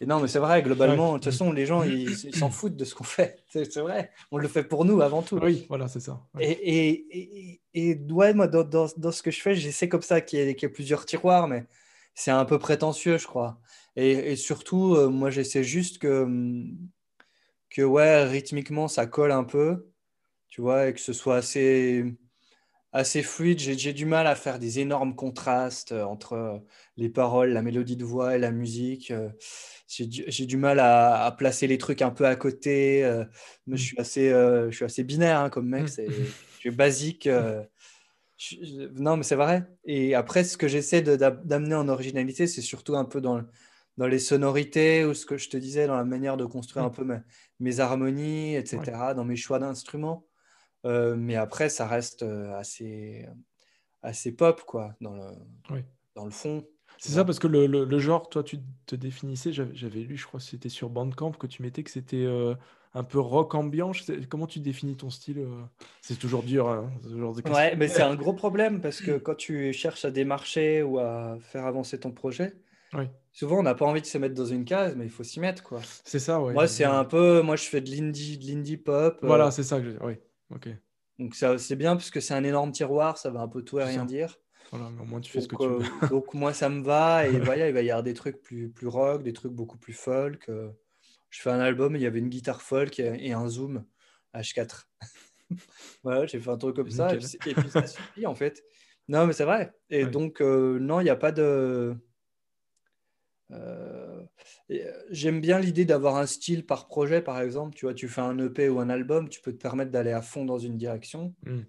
Et 0.00 0.04
non, 0.04 0.20
mais 0.20 0.28
c'est 0.28 0.38
vrai, 0.38 0.62
globalement, 0.62 1.14
de 1.14 1.18
toute 1.18 1.32
façon, 1.32 1.52
les 1.52 1.64
gens, 1.64 1.82
ils 1.82 2.36
s'en 2.36 2.50
foutent 2.50 2.76
de 2.76 2.84
ce 2.84 2.94
qu'on 2.94 3.04
fait. 3.04 3.42
C'est 3.48 3.78
vrai, 3.78 4.10
on 4.30 4.36
le 4.36 4.46
fait 4.46 4.62
pour 4.62 4.84
nous 4.84 5.00
avant 5.00 5.22
tout. 5.22 5.38
Oui, 5.42 5.64
voilà, 5.70 5.88
c'est 5.88 6.00
ça. 6.00 6.20
Et, 6.38 6.50
et, 6.50 7.60
et, 7.72 7.98
ouais, 8.10 8.34
moi, 8.34 8.46
dans, 8.46 8.62
dans, 8.62 8.88
dans, 8.94 9.10
ce 9.10 9.22
que 9.22 9.30
je 9.30 9.40
fais, 9.40 9.54
j'essaie 9.54 9.88
comme 9.88 10.02
ça 10.02 10.20
qu'il 10.20 10.38
y, 10.38 10.42
ait 10.42 10.68
plusieurs 10.68 11.06
tiroirs, 11.06 11.48
mais 11.48 11.64
c'est 12.14 12.30
un 12.30 12.44
peu 12.44 12.58
prétentieux, 12.58 13.16
je 13.16 13.26
crois. 13.26 13.58
Et, 13.96 14.36
surtout, 14.36 14.94
euh, 14.94 15.08
moi, 15.08 15.30
j'essaie 15.30 15.64
juste 15.64 15.98
que, 15.98 16.24
hum, 16.24 16.76
que, 17.70 17.80
ouais, 17.82 18.24
rythmiquement, 18.24 18.88
ça 18.88 19.06
colle 19.06 19.32
un 19.32 19.44
peu, 19.44 19.88
tu 20.48 20.60
vois, 20.60 20.88
et 20.88 20.94
que 20.94 21.00
ce 21.00 21.14
soit 21.14 21.36
assez, 21.36 22.04
assez 22.92 23.22
fluide. 23.22 23.58
J'ai 23.58 23.92
du 23.94 24.04
mal 24.04 24.26
à 24.26 24.34
faire 24.34 24.58
des 24.58 24.80
énormes 24.80 25.16
contrastes 25.16 25.92
euh, 25.92 26.04
entre 26.04 26.34
euh, 26.34 26.58
les 26.98 27.08
paroles, 27.08 27.52
la 27.52 27.62
mélodie 27.62 27.96
de 27.96 28.04
voix 28.04 28.36
et 28.36 28.38
la 28.38 28.50
musique. 28.50 29.14
J'ai 29.88 30.06
du, 30.06 30.46
du, 30.46 30.56
mal 30.58 30.78
à, 30.78 31.34
placer 31.38 31.66
les 31.66 31.78
trucs 31.78 32.02
un 32.02 32.10
peu 32.10 32.26
à 32.26 32.36
côté. 32.36 33.02
Mais 33.66 33.76
je 33.78 33.82
mmh. 33.82 33.86
suis 33.86 33.98
assez, 33.98 34.28
je 34.30 34.70
suis 34.72 34.84
assez 34.84 35.04
binaire 35.04 35.40
hein, 35.40 35.50
comme 35.50 35.68
mec. 35.68 35.84
Mmh. 35.84 36.02
Je 36.54 36.58
suis 36.58 36.70
basique. 36.70 37.28
non, 38.96 39.16
mais 39.16 39.22
c'est 39.22 39.36
vrai. 39.36 39.64
Et 39.84 40.14
après, 40.14 40.44
ce 40.44 40.56
que 40.58 40.68
j'essaie 40.68 41.02
d'amener 41.02 41.76
en 41.76 41.88
originalité, 41.88 42.46
c'est 42.46 42.62
surtout 42.62 42.96
un 42.96 43.04
peu 43.04 43.20
dans, 43.20 43.42
dans 43.96 44.06
les 44.06 44.18
sonorités 44.18 45.04
ou 45.04 45.14
ce 45.14 45.26
que 45.26 45.36
je 45.36 45.48
te 45.48 45.56
disais, 45.56 45.86
dans 45.86 45.96
la 45.96 46.04
manière 46.04 46.36
de 46.36 46.44
construire 46.44 46.84
un 46.84 46.90
peu 46.90 47.06
mes, 47.60 47.80
harmonies, 47.80 48.54
etc., 48.56 48.80
dans 49.14 49.24
mes 49.24 49.36
choix 49.36 49.58
d'instruments. 49.58 50.26
Euh, 50.84 51.16
mais 51.16 51.36
après, 51.36 51.68
ça 51.68 51.86
reste 51.86 52.22
euh, 52.22 52.54
assez, 52.58 53.26
assez 54.02 54.32
pop, 54.32 54.62
quoi, 54.66 54.94
dans 55.00 55.14
le, 55.14 55.82
dans 56.14 56.24
le 56.24 56.30
fond. 56.30 56.66
C'est 56.98 57.12
ça, 57.12 57.24
parce 57.24 57.38
que 57.38 57.46
le, 57.46 57.66
le, 57.66 57.98
genre, 57.98 58.28
toi, 58.28 58.42
tu 58.42 58.58
te 58.86 58.94
définissais, 58.94 59.52
j'avais 59.52 60.00
lu, 60.00 60.16
je 60.16 60.26
crois 60.26 60.40
que 60.40 60.46
c'était 60.46 60.68
sur 60.68 60.88
Bandcamp, 60.88 61.32
que 61.32 61.46
tu 61.46 61.62
mettais 61.62 61.82
que 61.82 61.90
c'était 61.90 62.24
euh, 62.24 62.54
un 62.94 63.04
peu 63.04 63.18
rock 63.18 63.54
ambiant. 63.54 63.92
Comment 64.30 64.46
tu 64.46 64.60
définis 64.60 64.96
ton 64.96 65.10
style 65.10 65.46
C'est 66.00 66.18
toujours 66.18 66.42
dur, 66.42 66.68
hein, 66.68 66.90
ce 67.02 67.18
genre 67.18 67.34
de 67.34 67.50
Ouais, 67.50 67.76
mais 67.76 67.88
c'est 67.88 68.02
un 68.02 68.14
gros 68.14 68.32
problème, 68.32 68.80
parce 68.80 69.00
que 69.00 69.18
quand 69.18 69.34
tu 69.34 69.72
cherches 69.72 70.04
à 70.04 70.10
démarcher 70.10 70.82
ou 70.82 70.98
à 70.98 71.36
faire 71.40 71.66
avancer 71.66 71.98
ton 72.00 72.12
projet, 72.12 72.54
oui. 72.96 73.08
Souvent, 73.36 73.58
on 73.58 73.62
n'a 73.62 73.74
pas 73.74 73.84
envie 73.84 74.00
de 74.00 74.06
se 74.06 74.16
mettre 74.16 74.34
dans 74.34 74.46
une 74.46 74.64
case, 74.64 74.96
mais 74.96 75.04
il 75.04 75.10
faut 75.10 75.22
s'y 75.22 75.40
mettre, 75.40 75.62
quoi. 75.62 75.80
C'est 76.04 76.18
ça, 76.18 76.40
ouais. 76.40 76.54
Moi, 76.54 76.66
c'est 76.66 76.84
un 76.84 77.04
peu. 77.04 77.42
Moi, 77.42 77.56
je 77.56 77.64
fais 77.64 77.82
de 77.82 77.90
l'indie, 77.90 78.38
de 78.38 78.46
l'indie 78.46 78.78
pop. 78.78 79.18
Euh. 79.22 79.26
Voilà, 79.26 79.50
c'est 79.50 79.62
ça 79.62 79.78
que 79.78 80.02
Oui, 80.02 80.14
ok. 80.54 80.70
Donc, 81.18 81.34
ça, 81.34 81.58
c'est 81.58 81.76
bien 81.76 81.96
parce 81.96 82.10
que 82.10 82.20
c'est 82.20 82.32
un 82.32 82.44
énorme 82.44 82.72
tiroir, 82.72 83.18
ça 83.18 83.28
va 83.30 83.40
un 83.40 83.48
peu 83.48 83.60
tout 83.60 83.78
et 83.78 83.84
rien 83.84 84.06
dire. 84.06 84.38
Voilà, 84.70 84.88
mais 84.90 85.02
au 85.02 85.04
moins, 85.04 85.20
tu 85.20 85.30
fais 85.30 85.42
ce 85.42 85.48
que 85.48 85.56
tu 85.56 85.68
veux. 85.68 85.84
Euh, 86.02 86.08
donc, 86.08 86.32
moi, 86.32 86.54
ça 86.54 86.70
me 86.70 86.82
va. 86.82 87.26
Et 87.26 87.38
voilà, 87.40 87.68
il 87.68 87.74
va 87.74 87.82
y 87.82 87.90
avoir 87.90 88.02
des 88.02 88.14
trucs 88.14 88.40
plus, 88.40 88.70
plus 88.70 88.86
rock, 88.86 89.22
des 89.22 89.34
trucs 89.34 89.52
beaucoup 89.52 89.76
plus 89.76 89.92
folk. 89.92 90.48
Euh. 90.48 90.70
Je 91.28 91.42
fais 91.42 91.50
un 91.50 91.60
album, 91.60 91.94
il 91.94 92.00
y 92.00 92.06
avait 92.06 92.20
une 92.20 92.30
guitare 92.30 92.62
folk 92.62 92.98
et 92.98 93.32
un 93.32 93.48
zoom 93.48 93.84
H4. 94.34 94.86
voilà, 96.02 96.24
j'ai 96.24 96.40
fait 96.40 96.50
un 96.50 96.56
truc 96.56 96.76
comme 96.76 96.90
ça. 96.90 97.14
Et 97.14 97.18
puis, 97.18 97.68
ça 97.68 97.86
suffit, 97.86 98.24
en 98.24 98.34
fait. 98.34 98.64
Non, 99.08 99.26
mais 99.26 99.34
c'est 99.34 99.44
vrai. 99.44 99.74
Et 99.90 100.06
donc, 100.06 100.40
non, 100.40 101.00
il 101.00 101.04
n'y 101.04 101.10
a 101.10 101.16
pas 101.16 101.32
de. 101.32 101.94
Euh, 103.52 104.22
euh, 104.70 105.02
j'aime 105.10 105.40
bien 105.40 105.58
l'idée 105.58 105.84
d'avoir 105.84 106.16
un 106.16 106.26
style 106.26 106.66
par 106.66 106.86
projet, 106.86 107.22
par 107.22 107.40
exemple. 107.40 107.74
Tu 107.76 107.86
vois, 107.86 107.94
tu 107.94 108.08
fais 108.08 108.20
un 108.20 108.38
EP 108.38 108.68
ou 108.68 108.80
un 108.80 108.90
album, 108.90 109.28
tu 109.28 109.40
peux 109.40 109.52
te 109.52 109.60
permettre 109.60 109.90
d'aller 109.90 110.12
à 110.12 110.22
fond 110.22 110.44
dans 110.44 110.58
une 110.58 110.76
direction. 110.76 111.34
Hmm. 111.44 111.62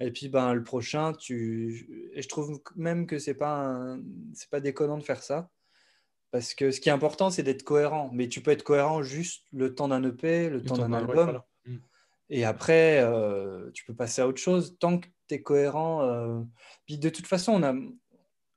Et 0.00 0.10
puis, 0.10 0.28
ben, 0.28 0.54
le 0.54 0.64
prochain, 0.64 1.12
tu... 1.12 2.10
Et 2.14 2.22
je 2.22 2.28
trouve 2.28 2.60
même 2.74 3.06
que 3.06 3.18
c'est 3.18 3.34
pas, 3.34 3.96
c'est 4.32 4.48
pas 4.48 4.60
déconnant 4.60 4.98
de 4.98 5.02
faire 5.02 5.22
ça. 5.22 5.50
Parce 6.30 6.54
que 6.54 6.70
ce 6.70 6.80
qui 6.80 6.88
est 6.88 6.92
important, 6.92 7.30
c'est 7.30 7.42
d'être 7.42 7.64
cohérent. 7.64 8.10
Mais 8.12 8.28
tu 8.28 8.40
peux 8.40 8.50
être 8.50 8.62
cohérent 8.62 9.02
juste 9.02 9.44
le 9.52 9.74
temps 9.74 9.88
d'un 9.88 10.02
EP, 10.04 10.48
le, 10.48 10.62
temps 10.62 10.78
d'un 10.78 10.92
album. 10.92 11.42
Hmm. 11.66 11.76
Et 12.30 12.44
après, 12.44 13.00
euh, 13.02 13.70
tu 13.72 13.84
peux 13.84 13.94
passer 13.94 14.22
à 14.22 14.28
autre 14.28 14.40
chose. 14.40 14.76
Tant 14.78 14.98
que 14.98 15.08
tu 15.28 15.34
es 15.34 15.42
cohérent. 15.42 16.46
Puis 16.86 16.98
de 16.98 17.10
toute 17.10 17.26
façon, 17.26 17.52
on 17.52 17.62
a, 17.62 17.74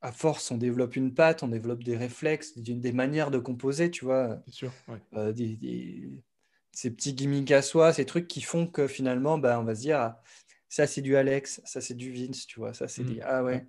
à 0.03 0.11
force, 0.11 0.51
on 0.51 0.57
développe 0.57 0.97
une 0.97 1.13
patte, 1.13 1.43
on 1.43 1.47
développe 1.47 1.83
des 1.83 1.95
réflexes, 1.95 2.57
des, 2.57 2.91
manières 2.91 3.31
de 3.31 3.39
composer, 3.39 3.89
tu 3.89 4.03
vois. 4.03 4.37
sûr. 4.47 4.71
Euh, 5.13 5.33
ces 6.73 6.91
petits 6.91 7.13
gimmicks 7.13 7.51
à 7.51 7.61
soi, 7.61 7.93
ces 7.93 8.05
trucs 8.05 8.27
qui 8.27 8.41
font 8.41 8.67
que 8.67 8.87
finalement, 8.87 9.37
bah, 9.37 9.57
on 9.61 9.63
va 9.63 9.75
se 9.75 9.79
dire, 9.79 9.99
ah, 9.99 10.21
ça 10.67 10.87
c'est 10.87 11.01
du 11.01 11.15
Alex, 11.15 11.61
ça 11.63 11.79
c'est 11.79 11.93
du 11.93 12.11
Vince, 12.11 12.45
tu 12.45 12.59
vois, 12.59 12.73
ça 12.73 12.89
c'est 12.89 13.03
mmh. 13.03 13.21
Ah 13.23 13.43
ouais. 13.43 13.65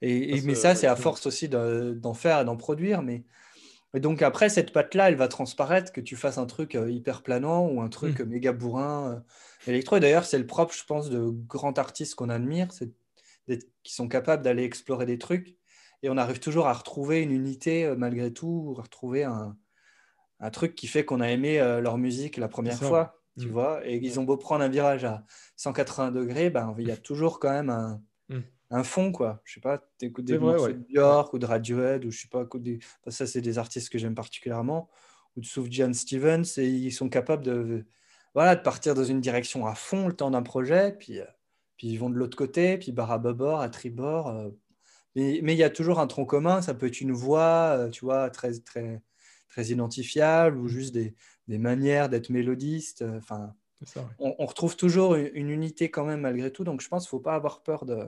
Et, 0.00 0.40
mais 0.40 0.56
ça, 0.56 0.74
c'est 0.74 0.88
à 0.88 0.96
force 0.96 1.26
aussi 1.26 1.48
d'en 1.48 2.14
faire 2.14 2.40
et 2.40 2.44
d'en 2.44 2.56
produire. 2.56 3.02
Mais 3.02 3.22
et 3.94 4.00
donc 4.00 4.22
après, 4.22 4.48
cette 4.48 4.72
patte-là, 4.72 5.10
elle 5.10 5.16
va 5.16 5.28
transparaître, 5.28 5.92
que 5.92 6.00
tu 6.00 6.16
fasses 6.16 6.38
un 6.38 6.46
truc 6.46 6.74
euh, 6.74 6.90
hyper 6.90 7.22
planant 7.22 7.68
ou 7.68 7.82
un 7.82 7.88
truc 7.88 8.20
mmh. 8.20 8.24
méga 8.24 8.52
bourrin 8.52 9.12
euh, 9.12 9.70
électro. 9.70 9.96
Et 9.96 10.00
d'ailleurs, 10.00 10.24
c'est 10.24 10.38
le 10.38 10.46
propre, 10.46 10.74
je 10.74 10.84
pense, 10.84 11.08
de 11.10 11.28
grands 11.28 11.74
artistes 11.74 12.16
qu'on 12.16 12.30
admire, 12.30 12.72
c'est 12.72 12.90
qui 13.46 13.94
sont 13.94 14.08
capables 14.08 14.42
d'aller 14.42 14.64
explorer 14.64 15.06
des 15.06 15.18
trucs. 15.18 15.56
Et 16.02 16.10
on 16.10 16.16
arrive 16.16 16.40
toujours 16.40 16.66
à 16.66 16.72
retrouver 16.72 17.22
une 17.22 17.30
unité 17.30 17.84
euh, 17.84 17.94
malgré 17.96 18.32
tout, 18.32 18.74
retrouver 18.74 19.24
un, 19.24 19.56
un 20.40 20.50
truc 20.50 20.74
qui 20.74 20.88
fait 20.88 21.04
qu'on 21.04 21.20
a 21.20 21.30
aimé 21.30 21.60
euh, 21.60 21.80
leur 21.80 21.96
musique 21.96 22.36
la 22.36 22.48
première 22.48 22.78
fois, 22.78 23.22
tu 23.38 23.46
mm. 23.46 23.50
vois. 23.50 23.86
Et 23.86 23.96
ils 23.96 24.18
ont 24.18 24.24
beau 24.24 24.36
prendre 24.36 24.64
un 24.64 24.68
virage 24.68 25.04
à 25.04 25.24
180 25.56 26.10
degrés, 26.10 26.50
ben, 26.50 26.74
il 26.78 26.88
y 26.88 26.90
a 26.90 26.96
toujours 26.96 27.38
quand 27.38 27.50
même 27.50 27.70
un, 27.70 28.02
mm. 28.28 28.40
un 28.70 28.82
fond, 28.82 29.12
quoi. 29.12 29.40
Je 29.44 29.54
sais 29.54 29.60
pas, 29.60 29.78
tu 29.98 30.06
écoutes 30.06 30.24
des 30.24 30.38
morceaux 30.38 30.72
de 30.72 30.84
Björk 30.90 31.32
ou 31.32 31.38
de 31.38 31.46
Radiohead, 31.46 32.04
ou 32.04 32.10
je 32.10 32.22
sais 32.22 32.28
pas, 32.28 32.44
des... 32.54 32.80
ça 33.06 33.26
c'est 33.26 33.40
des 33.40 33.58
artistes 33.58 33.88
que 33.88 33.98
j'aime 33.98 34.16
particulièrement, 34.16 34.90
ou 35.36 35.40
de 35.40 35.46
Sufjan 35.46 35.92
Stevens, 35.92 36.58
et 36.58 36.66
ils 36.66 36.92
sont 36.92 37.08
capables 37.08 37.44
de, 37.44 37.86
voilà, 38.34 38.56
de 38.56 38.62
partir 38.62 38.94
dans 38.94 39.04
une 39.04 39.20
direction 39.20 39.64
à 39.66 39.76
fond 39.76 40.08
le 40.08 40.14
temps 40.14 40.32
d'un 40.32 40.42
projet, 40.42 40.96
puis 40.98 41.20
euh, 41.20 41.24
puis 41.82 41.90
ils 41.90 41.96
vont 41.96 42.10
de 42.10 42.14
l'autre 42.14 42.36
côté, 42.36 42.78
puis 42.78 42.92
barre 42.92 43.10
à 43.10 43.18
bâbord, 43.18 43.60
à 43.60 43.68
tribord. 43.68 44.28
Euh. 44.28 44.50
mais, 45.16 45.40
il 45.40 45.56
y 45.56 45.64
a 45.64 45.70
toujours 45.70 45.98
un 45.98 46.06
tronc 46.06 46.26
commun, 46.26 46.62
ça 46.62 46.74
peut 46.74 46.86
être 46.86 47.00
une 47.00 47.10
voix, 47.10 47.76
euh, 47.76 47.90
tu 47.90 48.04
vois, 48.04 48.30
très, 48.30 48.52
très, 48.60 49.02
très 49.48 49.64
identifiable, 49.64 50.58
ou 50.58 50.68
juste 50.68 50.94
des, 50.94 51.16
des 51.48 51.58
manières 51.58 52.08
d'être 52.08 52.30
mélodiste. 52.30 53.02
Euh, 53.02 53.18
enfin, 53.18 53.52
on, 54.20 54.46
retrouve 54.46 54.76
toujours 54.76 55.16
une, 55.16 55.50
unité 55.50 55.90
quand 55.90 56.04
même 56.04 56.20
malgré 56.20 56.52
tout, 56.52 56.62
donc 56.62 56.82
je 56.82 56.88
pense 56.88 57.02
qu'il 57.02 57.16
ne 57.16 57.18
faut 57.18 57.24
pas 57.24 57.34
avoir 57.34 57.64
peur 57.64 57.84
de, 57.84 58.06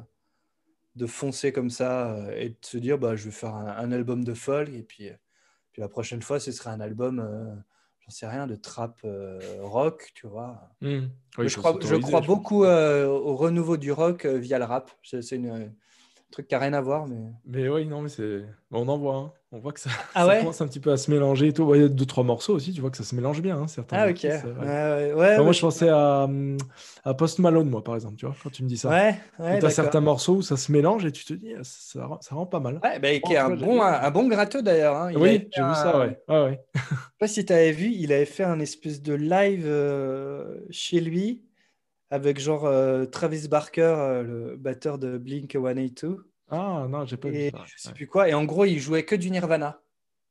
de 0.94 1.06
foncer 1.06 1.52
comme 1.52 1.70
ça 1.70 2.16
et 2.36 2.50
de 2.50 2.56
se 2.60 2.78
dire, 2.78 2.96
bah, 2.96 3.16
je 3.16 3.24
vais 3.24 3.32
faire 3.32 3.56
un, 3.56 3.90
album 3.90 4.22
de 4.22 4.34
folk, 4.34 4.68
et 4.68 4.84
puis, 4.84 5.10
puis 5.72 5.82
la 5.82 5.88
prochaine 5.88 6.22
fois, 6.22 6.38
ce 6.38 6.52
sera 6.52 6.70
un 6.70 6.78
album 6.78 7.64
j'en 8.04 8.10
sais 8.10 8.26
rien, 8.26 8.46
de 8.46 8.54
trap 8.54 8.98
euh, 9.04 9.38
rock, 9.60 10.12
tu 10.14 10.26
vois. 10.26 10.70
Hmm. 10.80 11.06
je, 11.38 11.56
crois, 11.56 11.76
je 11.80 11.96
crois 11.96 12.20
beaucoup 12.20 12.64
euh, 12.64 13.06
au 13.06 13.34
renouveau 13.34 13.76
du 13.76 13.92
rock 13.92 14.24
euh, 14.26 14.36
via 14.36 14.58
le 14.58 14.64
rap. 14.64 14.90
C'est 15.02 15.36
un 15.36 15.68
truc 16.34 16.48
qui 16.48 16.54
n'a 16.54 16.60
rien 16.60 16.72
à 16.72 16.80
voir. 16.80 17.06
Mais, 17.06 17.16
mais 17.46 17.68
oui, 17.68 17.86
non, 17.86 18.02
mais 18.02 18.08
c'est. 18.08 18.42
On 18.70 18.88
en 18.88 18.98
voit. 18.98 19.16
Hein. 19.16 19.32
On 19.52 19.60
voit 19.60 19.72
que 19.72 19.78
ça, 19.78 19.90
ah 20.16 20.26
commence 20.40 20.60
un 20.60 20.66
petit 20.66 20.80
peu 20.80 20.90
à 20.90 20.96
se 20.96 21.08
mélanger 21.12 21.46
et 21.46 21.52
tout. 21.52 21.72
Il 21.76 21.80
y 21.80 21.84
a 21.84 21.88
deux, 21.88 22.06
trois 22.06 22.24
morceaux 22.24 22.54
aussi, 22.54 22.72
tu 22.72 22.80
vois 22.80 22.90
que 22.90 22.96
ça 22.96 23.04
se 23.04 23.14
mélange 23.14 23.40
bien, 23.40 23.56
hein, 23.56 23.68
certains. 23.68 23.98
Ah, 23.98 24.10
ok. 24.10 24.24
ouais. 24.24 25.38
moi, 25.38 25.52
je 25.52 25.60
pensais 25.60 25.88
à, 25.88 26.28
à, 27.04 27.14
Post 27.14 27.38
Malone, 27.38 27.70
moi, 27.70 27.84
par 27.84 27.94
exemple, 27.94 28.16
tu 28.16 28.26
vois, 28.26 28.34
quand 28.42 28.50
tu 28.50 28.64
me 28.64 28.68
dis 28.68 28.76
ça. 28.76 28.88
Ouais. 28.88 29.60
Tu 29.60 29.64
as 29.64 29.70
certains 29.70 30.00
morceaux 30.00 30.36
où 30.36 30.42
ça 30.42 30.56
se 30.56 30.72
mélange 30.72 31.06
et 31.06 31.12
tu 31.12 31.24
te 31.24 31.34
dis, 31.34 31.54
ça, 31.62 32.08
ça 32.20 32.34
rend 32.34 32.46
pas 32.46 32.58
mal. 32.58 32.80
Ouais, 32.82 32.98
bah, 32.98 33.16
qui 33.20 33.32
est 33.32 33.36
un, 33.36 33.50
bon, 33.50 33.80
un, 33.80 34.10
bon 34.10 34.26
gratteux 34.26 34.62
d'ailleurs. 34.62 34.96
Hein. 34.96 35.12
Oui, 35.14 35.48
j'ai 35.54 35.62
vu 35.62 35.74
ça, 35.74 36.00
ouais. 36.00 36.18
ouais, 36.28 36.44
ouais. 36.44 36.60
je 36.74 36.80
sais 36.80 36.96
pas 37.20 37.28
si 37.28 37.44
tu 37.44 37.52
avais 37.52 37.72
vu, 37.72 37.92
il 37.92 38.12
avait 38.12 38.24
fait 38.24 38.44
un 38.44 38.58
espèce 38.58 39.02
de 39.02 39.14
live 39.14 39.66
euh, 39.66 40.58
chez 40.70 41.00
lui 41.00 41.43
avec 42.14 42.38
genre 42.38 42.64
euh, 42.64 43.06
Travis 43.06 43.48
Barker, 43.48 43.82
euh, 43.82 44.22
le 44.22 44.56
batteur 44.56 44.98
de 44.98 45.18
Blink 45.18 45.52
182. 45.52 46.30
Ah 46.48 46.86
non, 46.88 47.04
j'ai 47.06 47.16
pas 47.16 47.28
vu 47.28 47.50
ça. 47.50 47.64
Je 47.66 47.74
sais 47.76 47.92
plus 47.92 48.06
quoi. 48.06 48.28
Et 48.28 48.34
en 48.34 48.44
gros, 48.44 48.64
il 48.64 48.78
jouait 48.78 49.04
que 49.04 49.16
du 49.16 49.32
Nirvana 49.32 49.80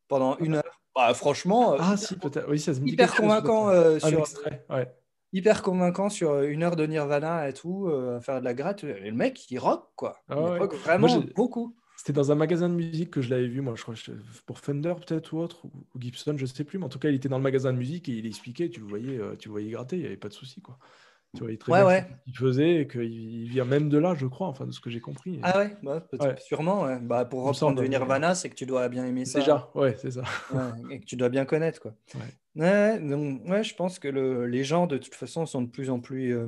pendant 0.08 0.38
une 0.38 0.56
heure. 0.56 0.82
Bah, 0.96 1.14
franchement, 1.14 1.76
ah, 1.78 1.98
si, 1.98 2.16
peut-être. 2.16 2.50
Oui, 2.50 2.58
ça 2.58 2.72
hyper 2.86 3.14
convaincant 3.14 3.70
euh, 3.70 4.00
sur. 4.00 4.20
extrait, 4.20 4.66
ouais. 4.70 4.96
hyper 5.34 5.62
convaincant 5.62 6.10
sur 6.10 6.40
une 6.44 6.64
heure 6.64 6.78
de 6.78 6.86
Nirvana 6.86 7.50
et 7.50 7.54
tout, 7.54 7.90
à 7.90 8.22
faire 8.22 8.40
de 8.40 8.46
la 8.46 8.54
gratte. 8.54 8.86
Et 8.86 9.10
le 9.10 9.12
mec, 9.12 9.52
il 9.52 9.60
rock, 9.60 9.90
quoi. 9.98 10.16
Ah 10.30 10.36
il 10.38 10.42
ouais. 10.42 10.60
rock 10.60 10.76
vraiment 10.76 11.10
Moi, 11.10 11.24
beaucoup. 11.36 11.76
C'était 11.98 12.14
dans 12.14 12.32
un 12.32 12.36
magasin 12.36 12.70
de 12.70 12.74
musique 12.76 13.12
que 13.12 13.22
je 13.22 13.30
l'avais 13.30 13.48
vu, 13.48 13.62
moi, 13.62 13.76
je 13.76 13.82
crois, 13.82 13.96
pour 14.46 14.60
Fender 14.60 14.94
peut-être 15.06 15.34
ou 15.34 15.40
autre, 15.40 15.66
ou 15.66 15.72
Gibson, 16.00 16.36
je 16.38 16.46
sais 16.46 16.64
plus, 16.64 16.80
mais 16.80 16.86
en 16.86 16.90
tout 16.90 17.00
cas, 17.00 17.10
il 17.10 17.16
était 17.16 17.30
dans 17.30 17.38
le 17.38 17.44
magasin 17.44 17.72
de 17.72 17.78
musique 17.78 18.10
et 18.10 18.14
il 18.14 18.26
expliquait, 18.26 18.70
tu 18.70 18.80
le 18.80 18.88
voyais, 18.88 19.18
euh, 19.18 19.36
tu 19.38 19.48
le 19.48 19.52
voyais 19.52 19.70
gratter, 19.70 19.98
il 19.98 20.00
n'y 20.02 20.08
avait 20.08 20.18
pas 20.18 20.30
de 20.30 20.34
souci, 20.34 20.62
quoi. 20.62 20.78
Tu 21.36 21.42
voyais 21.42 21.58
très 21.58 21.72
Ouais, 21.72 21.80
bien 21.80 21.88
ouais. 21.88 22.06
ce 22.20 22.24
qu'il 22.26 22.38
faisait 22.38 22.76
et 22.82 22.88
qu'il 22.88 23.04
il 23.12 23.50
vient 23.50 23.66
même 23.66 23.90
de 23.90 23.98
là, 23.98 24.14
je 24.14 24.28
crois, 24.28 24.48
enfin, 24.48 24.68
de 24.68 24.72
ce 24.72 24.80
que 24.80 24.92
j'ai 24.92 25.00
compris. 25.02 25.40
Ah 25.42 25.58
ouais, 25.58 25.76
bah, 25.82 26.06
Ouais. 26.20 26.36
sûrement. 26.40 26.96
Bah, 27.02 27.26
pour 27.26 27.44
Il 27.44 27.48
reprendre 27.48 27.82
du 27.82 27.90
Nirvana, 27.90 28.36
c'est 28.36 28.50
que 28.50 28.56
tu 28.56 28.68
dois 28.68 28.88
bien 28.88 29.04
aimer 29.06 29.26
ça. 29.26 29.40
Déjà, 29.40 29.70
ouais, 29.74 29.96
c'est 30.00 30.12
ça. 30.12 30.24
Et 30.92 31.00
que 31.00 31.06
tu 31.06 31.16
dois 31.16 31.30
bien 31.30 31.46
connaître, 31.46 31.82
quoi. 31.82 31.96
Ouais. 32.56 33.00
Donc, 33.00 33.48
ouais, 33.50 33.64
je 33.64 33.74
pense 33.74 33.98
que 33.98 34.08
le- 34.08 34.46
les 34.46 34.64
gens, 34.64 34.86
de 34.86 34.98
toute 35.00 35.16
façon, 35.16 35.48
sont 35.48 35.64
de 35.64 35.70
plus 35.72 35.90
en 35.90 36.00
plus 36.00 36.36
euh, 36.38 36.48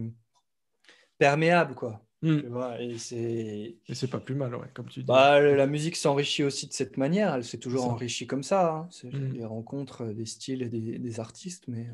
perméables, 1.18 1.74
quoi. 1.76 2.02
Hmm. 2.22 2.40
Tu 2.42 2.48
vois, 2.48 2.80
et 2.82 2.98
c'est... 3.00 3.76
Pas 4.12 4.20
plus 4.20 4.36
mal, 4.36 4.54
ouais, 4.56 4.68
comme 4.74 4.88
tu 4.88 5.00
dis. 5.02 5.06
Bah, 5.06 5.40
la 5.42 5.68
musique 5.68 5.96
s'enrichit 5.96 6.44
aussi 6.44 6.68
de 6.68 6.74
cette 6.74 6.98
manière. 6.98 7.34
Elle 7.34 7.44
s'est 7.44 7.58
toujours 7.58 7.86
enrichie 7.90 8.26
comme 8.28 8.44
ça. 8.44 8.72
hein. 8.74 8.88
C'est 8.92 9.12
Mm. 9.12 9.34
les 9.34 9.46
rencontres 9.46 10.04
euh, 10.06 10.14
des 10.14 10.26
styles 10.26 10.62
et 10.62 10.70
des, 10.70 10.98
des 11.00 11.20
artistes, 11.20 11.66
mais 11.68 11.88
euh, 11.88 11.94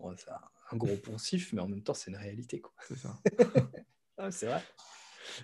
bon, 0.00 0.14
c'est 0.16 0.30
un- 0.72 0.76
gros 0.76 0.96
poncif, 0.96 1.52
mais 1.52 1.60
en 1.60 1.68
même 1.68 1.82
temps, 1.82 1.94
c'est 1.94 2.10
une 2.10 2.16
réalité, 2.16 2.60
quoi. 2.60 2.72
C'est 2.86 2.96
ça. 2.96 3.18
Ah, 4.20 4.32
c'est 4.32 4.46
vrai. 4.46 4.60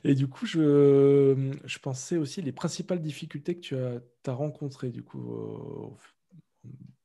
Et 0.03 0.17
du 0.17 0.27
coup, 0.27 0.47
je, 0.47 1.53
je 1.65 1.79
pensais 1.79 2.17
aussi 2.17 2.43
les 2.43 2.51
principales 2.51 3.01
difficultés 3.01 3.55
que 3.55 3.61
tu 3.61 3.77
as, 3.77 4.33
rencontrées, 4.33 4.91
du 4.91 5.05
coup, 5.05 5.21
au- 5.21 5.97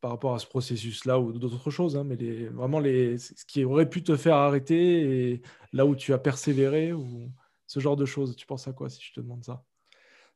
par 0.02 0.12
rapport 0.12 0.34
à 0.34 0.40
ce 0.40 0.48
processus-là 0.48 1.20
ou 1.20 1.32
d'autres 1.38 1.70
choses, 1.70 1.98
hein, 1.98 2.04
mais 2.04 2.16
les, 2.16 2.48
vraiment 2.48 2.80
les, 2.80 3.18
ce 3.18 3.46
qui 3.46 3.64
aurait 3.66 3.90
pu 3.90 4.02
te 4.02 4.16
faire 4.16 4.36
arrêter 4.36 5.32
et 5.34 5.42
là 5.74 5.86
où 5.86 5.96
tu 5.96 6.14
as 6.14 6.18
persévéré 6.18 6.94
ou 6.94 7.30
ce 7.68 7.80
genre 7.80 7.98
de 7.98 8.06
choses. 8.06 8.36
Tu 8.36 8.46
penses 8.46 8.68
à 8.68 8.74
quoi 8.74 8.90
si 8.90 9.02
je 9.04 9.14
te 9.14 9.20
demande 9.20 9.44
ça? 9.44 9.64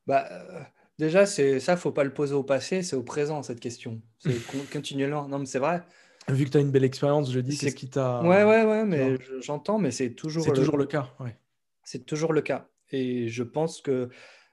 Bah, 0.06 0.28
euh, 0.30 0.60
déjà, 0.98 1.24
c'est 1.26 1.60
ça, 1.60 1.76
faut 1.76 1.92
pas 1.92 2.04
le 2.04 2.12
poser 2.12 2.34
au 2.34 2.44
passé, 2.44 2.82
c'est 2.82 2.96
au 2.96 3.02
présent, 3.02 3.42
cette 3.42 3.60
question. 3.60 4.02
C'est 4.18 4.34
con- 4.46 4.66
continuellement. 4.70 5.28
Non, 5.28 5.38
mais 5.38 5.46
c'est 5.46 5.58
vrai. 5.58 5.82
Vu 6.28 6.44
que 6.46 6.50
tu 6.50 6.56
as 6.56 6.60
une 6.60 6.70
belle 6.70 6.84
expérience, 6.84 7.30
je 7.30 7.40
dis, 7.40 7.54
C'est- 7.56 7.66
qu'est-ce 7.66 7.76
qui 7.76 7.90
t'a... 7.90 8.22
Ouais, 8.22 8.44
ouais, 8.44 8.64
ouais, 8.64 8.84
mais 8.84 9.16
j'entends, 9.40 9.78
mais 9.78 9.90
c'est 9.90 10.14
toujours 10.14 10.44
C'est 10.44 10.50
le, 10.50 10.56
toujours 10.56 10.76
le 10.78 10.86
cas, 10.86 11.12
ouais. 11.20 11.36
c'est 11.82 12.06
toujours 12.06 12.32
le 12.32 12.40
cas. 12.40 12.68
Et 12.90 13.28
je 13.28 13.42
pense 13.42 13.80
que 13.82 14.08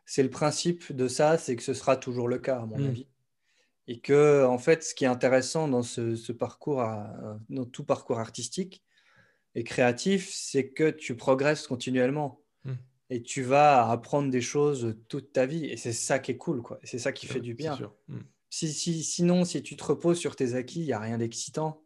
c'est 0.05 0.23
le 0.23 0.29
principe 0.29 0.93
de 0.93 1.07
ça, 1.07 1.37
c'est 1.37 1.55
que 1.55 1.63
ce 1.63 1.73
sera 1.73 1.95
toujours 1.95 2.27
le 2.27 2.39
cas, 2.39 2.59
à 2.61 2.65
mon 2.65 2.77
Mm. 2.79 2.87
avis. 2.87 3.07
Et 3.87 3.99
que, 3.99 4.45
en 4.45 4.57
fait, 4.57 4.83
ce 4.83 4.93
qui 4.93 5.05
est 5.05 5.07
intéressant 5.07 5.67
dans 5.67 5.81
ce, 5.83 6.15
ce 6.15 6.31
parcours, 6.33 6.81
à- 6.81 7.39
dans 7.49 7.65
tout 7.65 7.83
parcours 7.83 8.19
artistique 8.19 8.83
et 9.55 9.63
créatif, 9.63 10.29
c'est 10.33 10.69
que 10.69 10.89
tu 10.91 11.15
progresses 11.15 11.67
continuellement. 11.67 12.41
Mm. 12.65 12.73
Et 13.09 13.21
tu 13.23 13.41
vas 13.43 13.89
apprendre 13.89 14.29
des 14.29 14.39
choses 14.41 14.95
toute 15.09 15.33
ta 15.33 15.45
vie. 15.45 15.65
Et 15.65 15.77
c'est 15.77 15.91
ça 15.93 16.19
qui 16.19 16.31
est 16.31 16.37
cool, 16.37 16.61
quoi. 16.61 16.79
C'est 16.83 16.99
ça 16.99 17.11
qui 17.11 17.25
fait 17.27 17.41
du 17.41 17.53
bien. 17.53 17.75
sûr. 17.75 17.93
Mm. 18.07 18.19
Si, 18.51 18.71
si- 18.71 19.03
sinon, 19.03 19.45
si 19.45 19.63
tu 19.63 19.75
te 19.77 19.83
reposes 19.83 20.19
sur 20.19 20.35
tes 20.35 20.53
acquis, 20.55 20.81
il 20.81 20.85
n'y 20.87 20.93
a 20.93 20.99
rien 20.99 21.17
d'excitant. 21.17 21.81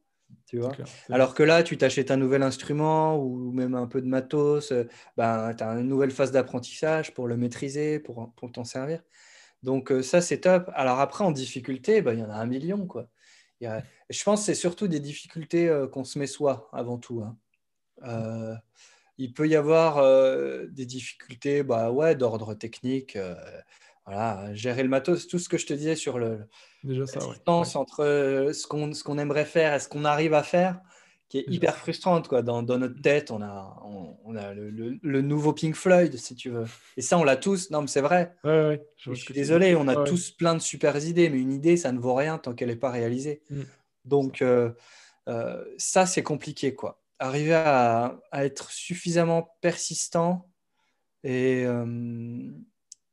Tu 0.48 0.58
vois 0.58 0.72
clair. 0.72 0.88
Alors 1.12 1.36
que 1.36 1.44
là, 1.44 1.62
tu 1.62 1.78
t'achètes 1.78 2.10
un 2.10 2.18
nouvel 2.18 2.42
instrument 2.42 3.18
ou 3.18 3.52
même 3.52 3.76
un 3.76 3.86
peu 3.86 4.02
de 4.02 4.08
matos, 4.08 4.72
euh, 4.72 4.88
ben, 5.16 5.54
tu 5.54 5.64
as 5.64 5.70
une 5.74 5.88
nouvelle 5.88 6.10
phase 6.12 6.32
d'apprentissage 6.32 7.14
pour 7.14 7.28
le 7.28 7.38
maîtriser, 7.38 8.00
pour, 8.00 8.34
pour 8.36 8.52
t'en 8.52 8.64
servir. 8.64 9.04
Donc 9.62 9.92
euh, 9.92 10.02
ça, 10.02 10.22
c'est 10.22 10.40
top. 10.42 10.70
Alors 10.74 11.00
après, 11.00 11.24
en 11.24 11.32
difficulté, 11.32 12.02
ben, 12.02 12.14
il 12.14 12.20
y 12.20 12.24
en 12.24 12.30
a 12.32 12.36
un 12.36 12.48
million. 12.48 12.88
Quoi. 12.88 13.08
Il 13.62 13.66
y 13.66 13.68
a- 13.68 13.84
Je 14.10 14.24
pense 14.24 14.40
que 14.42 14.46
c'est 14.48 14.56
surtout 14.56 14.88
des 14.88 15.00
difficultés 15.00 15.70
euh, 15.70 15.88
qu'on 15.88 16.04
se 16.04 16.18
met 16.18 16.28
soi 16.28 16.70
avant 16.74 16.98
tout. 16.98 17.22
hein. 17.22 17.38
Euh, 18.04 18.56
il 19.18 19.34
peut 19.34 19.48
y 19.48 19.56
avoir 19.56 20.00
euh, 20.00 20.66
des 20.68 20.86
difficultés 20.86 21.64
bah, 21.64 21.92
ouais, 21.92 22.16
d'ordre 22.16 22.54
technique. 22.56 23.18
Voilà, 24.06 24.54
gérer 24.54 24.84
le 24.84 24.90
matos, 24.90 25.28
tout 25.28 25.40
ce 25.40 25.50
que 25.50 25.58
je 25.58 25.66
te 25.66 25.74
disais 25.74 25.96
sur 25.96 26.20
le, 26.20 26.40
Déjà 26.84 27.06
ça, 27.08 27.20
la 27.20 27.26
ouais. 27.28 27.34
distance 27.34 27.76
entre 27.76 28.04
euh, 28.04 28.54
ce 28.54 28.68
qu'on 28.68 28.94
ce 28.94 29.04
qu'on 29.04 29.18
aimerait 29.18 29.46
faire 29.46 29.74
et 29.74 29.80
ce 29.80 29.88
qu'on 29.88 30.06
arrive 30.06 30.34
à 30.36 30.44
faire, 30.44 30.80
qui 31.28 31.40
est 31.40 31.44
Déjà. 31.48 31.56
hyper 31.58 31.76
frustrante. 31.78 32.28
Quoi. 32.28 32.44
Dans, 32.44 32.62
dans 32.62 32.78
notre 32.78 33.02
tête, 33.02 33.32
on 33.32 33.42
a, 33.42 33.82
on, 33.84 34.16
on 34.24 34.36
a 34.36 34.54
le, 34.54 34.70
le- 34.70 35.00
le 35.02 35.22
nouveau 35.22 35.54
Pink 35.54 35.74
Floyd, 35.76 36.16
si 36.18 36.36
tu 36.36 36.52
veux. 36.52 36.66
Et 36.98 37.02
ça, 37.02 37.18
on 37.18 37.24
l'a 37.24 37.36
tous. 37.36 37.72
Non, 37.72 37.82
mais 37.82 37.88
c'est 37.88 38.02
vrai. 38.02 38.36
Ouais, 38.44 38.52
ouais, 38.52 38.68
ouais. 38.68 38.88
Je, 38.98 39.14
suis 39.14 39.34
désolé, 39.34 39.76
on 39.76 39.88
a 39.88 40.04
tous 40.04 40.30
plein 40.30 40.54
de 40.54 40.60
super 40.62 40.96
idées, 41.04 41.30
mais 41.30 41.40
une 41.40 41.52
idée, 41.52 41.78
ça 41.78 41.92
ne 41.92 41.98
vaut 42.00 42.14
rien 42.14 42.38
tant 42.38 42.54
qu'elle 42.54 42.70
n'est 42.70 42.76
pas 42.76 42.92
réalisée. 42.92 43.42
Mm. 43.50 43.62
Donc, 44.06 44.44
euh, 44.44 44.70
euh, 45.28 45.66
ça, 45.80 46.06
c'est 46.06 46.22
compliqué. 46.22 46.76
quoi. 46.76 47.02
Arriver 47.18 47.56
à, 47.56 48.20
à 48.32 48.46
être 48.46 48.70
suffisamment 48.70 49.56
persistant 49.62 50.48
et, 51.24 51.64
euh, 51.66 52.52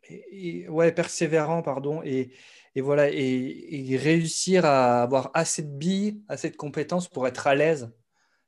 et- 0.08 0.68
ouais, 0.68 0.92
persévérant, 0.92 1.62
pardon, 1.62 2.02
et, 2.04 2.32
et 2.74 2.80
voilà, 2.80 3.10
et, 3.10 3.90
et 3.92 3.96
réussir 3.96 4.64
à 4.64 5.02
avoir 5.02 5.30
assez 5.34 5.62
de 5.62 5.68
billes, 5.76 6.22
assez 6.28 6.50
de 6.50 6.56
compétences 6.56 7.08
pour 7.08 7.26
être 7.26 7.46
à 7.46 7.54
l'aise 7.54 7.92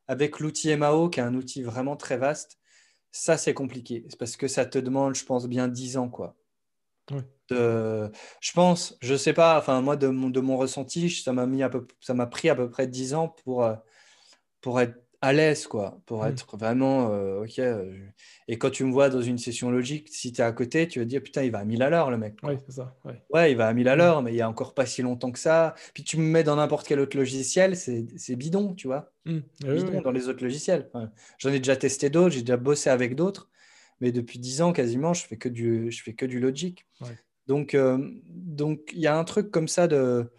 avec 0.08 0.40
l'outil 0.40 0.70
MAO, 0.70 1.10
qui 1.10 1.20
est 1.20 1.22
un 1.24 1.34
outil 1.34 1.62
vraiment 1.62 1.96
très 1.96 2.18
vaste. 2.18 2.58
Ça, 3.12 3.38
c'est 3.38 3.54
compliqué. 3.54 4.04
C'est 4.10 4.18
parce 4.18 4.36
que 4.36 4.48
ça 4.48 4.66
te 4.66 4.78
demande, 4.78 5.14
je 5.16 5.24
pense, 5.24 5.48
bien 5.48 5.68
10 5.68 5.96
ans, 5.98 6.08
quoi. 6.10 6.36
De- 7.50 8.10
je 8.40 8.52
pense, 8.52 8.96
je 9.02 9.14
sais 9.16 9.34
pas, 9.34 9.58
enfin, 9.58 9.82
moi, 9.82 9.96
de 9.96 10.08
mon, 10.08 10.30
de 10.30 10.40
mon 10.40 10.56
ressenti, 10.56 11.10
ça 11.10 11.32
m'a 11.34 11.44
mis 11.46 11.62
à 11.62 11.68
peu, 11.68 11.86
ça 12.00 12.14
m'a 12.14 12.26
pris 12.26 12.48
à 12.48 12.54
peu 12.54 12.70
près 12.70 12.86
10 12.86 13.12
ans 13.14 13.28
pour, 13.28 13.64
euh, 13.64 13.74
pour 14.62 14.80
être 14.80 15.03
à 15.24 15.32
l'aise, 15.32 15.66
quoi, 15.66 16.00
pour 16.06 16.24
Mm. 16.24 16.28
être 16.28 16.56
vraiment, 16.56 17.10
euh, 17.12 17.42
ok. 17.44 17.58
euh, 17.58 17.92
et 18.48 18.58
quand 18.58 18.70
tu 18.70 18.84
me 18.84 18.92
vois 18.92 19.08
dans 19.08 19.22
une 19.22 19.38
session 19.38 19.70
logique, 19.70 20.08
si 20.10 20.32
tu 20.32 20.40
es 20.40 20.44
à 20.44 20.52
côté, 20.52 20.86
tu 20.88 20.98
vas 20.98 21.04
dire, 21.04 21.22
putain, 21.22 21.42
il 21.42 21.50
va 21.50 21.58
à 21.60 21.64
1000 21.64 21.82
à 21.82 21.90
l'heure, 21.90 22.10
le 22.10 22.18
mec. 22.18 22.40
quoi. 22.40 22.50
Ouais, 22.50 22.58
c'est 22.66 22.72
ça. 22.72 22.96
Ouais. 23.04 23.22
Ouais, 23.30 23.50
il 23.52 23.56
va 23.56 23.68
à 23.68 23.72
1000 23.74 23.88
à 23.88 23.94
Mm. 23.94 23.98
l'heure, 23.98 24.22
mais 24.22 24.32
il 24.32 24.36
y 24.36 24.40
a 24.42 24.48
encore 24.48 24.74
pas 24.74 24.86
si 24.86 25.02
longtemps 25.02 25.32
que 25.32 25.38
ça. 25.38 25.74
Puis 25.94 26.04
tu 26.04 26.16
me 26.18 26.24
mets 26.24 26.44
dans 26.44 26.56
n'importe 26.56 26.86
quel 26.86 27.00
autre 27.00 27.16
logiciel, 27.16 27.76
c'est 27.76 28.06
c'est 28.16 28.36
bidon, 28.36 28.74
tu 28.74 28.86
vois. 28.86 29.12
Mm. 29.24 29.38
Ouais, 29.64 29.74
Bidon 29.74 30.00
dans 30.02 30.12
les 30.12 30.28
autres 30.28 30.42
logiciels. 30.44 30.88
Enfin, 30.92 31.10
J'en 31.38 31.50
ai 31.50 31.58
déjà 31.58 31.76
testé 31.76 32.10
d'autres, 32.10 32.34
j'ai 32.34 32.42
déjà 32.42 32.56
bossé 32.56 32.90
avec 32.90 33.14
d'autres, 33.16 33.48
mais 34.00 34.12
depuis 34.12 34.38
10 34.38 34.60
ans 34.62 34.72
quasiment, 34.72 35.14
je 35.14 35.26
fais 35.26 35.36
que 35.36 35.48
du, 35.48 35.90
je 35.90 36.02
fais 36.02 36.12
que 36.14 36.26
du 36.26 36.38
Logic. 36.40 36.84
Ouais. 37.00 37.08
Donc, 37.46 37.74
euh, 37.74 37.98
donc 38.26 38.80
il 38.92 39.00
y 39.00 39.06
a 39.06 39.16
un 39.16 39.24
truc 39.24 39.50
comme 39.50 39.68
ça 39.68 39.86
de, 39.86 40.30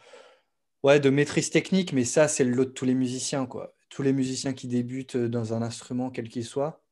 ouais, 0.84 1.00
de 1.00 1.10
maîtrise 1.10 1.50
technique, 1.50 1.94
mais 1.94 2.04
ça, 2.04 2.28
c'est 2.28 2.44
le 2.44 2.52
lot 2.52 2.66
de 2.66 2.70
tous 2.72 2.86
les 2.86 2.94
musiciens, 2.96 3.46
quoi. 3.46 3.74
Tous 3.96 4.04
les 4.04 4.12
musiciens 4.14 4.54
qui 4.54 4.68
débutent 4.68 5.16
dans 5.18 5.54
un 5.54 5.62
instrument, 5.62 6.10
quel 6.12 6.28
qu'il 6.28 6.44
soit. 6.44 6.84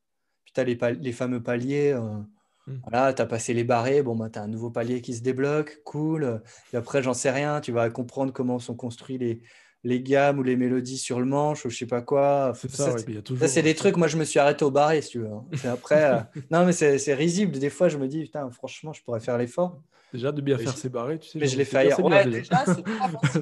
Puis 0.46 0.54
tu 0.54 0.62
as 0.62 0.63
les, 0.63 0.78
les 1.02 1.12
fameux 1.12 1.44
paliers. 1.44 1.92
euh, 1.94 2.20
Mm. 2.66 2.78
voilà, 2.89 3.13
tu 3.13 3.22
as 3.22 3.26
passé 3.26 3.54
les 3.54 3.66
barrés, 3.66 4.02
bon, 4.04 4.16
bah, 4.16 4.30
tu 4.30 4.39
as 4.39 4.44
un 4.44 4.48
nouveau 4.48 4.72
palier 4.72 5.02
qui 5.02 5.13
se 5.13 5.22
débloque, 5.22 5.82
cool. 5.84 6.42
Et 6.72 6.78
après, 6.78 7.04
j'en 7.04 7.13
sais 7.13 7.30
rien, 7.30 7.60
tu 7.60 7.74
vas 7.74 7.89
comprendre 7.89 8.32
comment 8.32 8.58
sont 8.58 8.74
construits 8.76 9.18
les, 9.18 9.42
les 9.84 10.02
gammes 10.02 10.39
ou 10.39 10.44
les 10.44 10.56
mélodies 10.56 10.98
sur 10.98 11.20
le 11.20 11.26
manche 11.26 11.66
ou 11.66 11.70
je 11.70 11.76
sais 11.78 11.88
pas 11.88 12.02
quoi. 12.02 12.54
C'est 12.56 12.72
Ça, 12.72 12.86
ça, 12.86 12.92
ouais, 12.94 13.00
c'est- 13.48 13.62
des 13.62 13.76
trucs, 13.76 13.98
moi 13.98 14.08
je 14.08 14.16
me 14.16 14.24
suis 14.24 14.39
arrêté 14.39 14.63
au 14.63 14.72
barré, 14.72 15.02
si 15.02 15.10
tu 15.10 15.20
veux. 15.20 15.28
hein. 15.34 15.46
C'est 15.56 15.68
après, 15.68 16.06
euh, 16.13 16.20
non, 16.52 16.66
mais 16.66 16.72
c'est 16.72 16.98
c'est 17.00 17.13
risible. 17.16 17.60
Des 17.60 17.70
fois, 17.70 17.89
je 17.89 17.98
me 17.98 18.08
dis, 18.08 18.24
putain, 18.24 18.50
franchement, 18.50 18.94
je 18.94 19.04
pourrais 19.04 19.20
faire 19.20 19.38
l'effort. 19.38 19.82
Déjà, 20.13 20.32
de 20.32 20.41
bien 20.41 20.58
Mais 20.58 20.63
faire 20.63 20.73
je- 20.73 20.78
ses 20.78 20.89
barrés, 20.89 21.17
tu 21.19 21.28
sais. 21.30 21.39
Mais 21.39 21.47
je 21.47 21.56
l'ai 21.56 21.63
ai 21.63 21.65
fait 21.65 21.78
ailleurs. 21.78 21.97
c'est 21.97 22.04
Ouais, 22.04 22.23
bien, 22.28 22.39
déjà, 22.39 22.63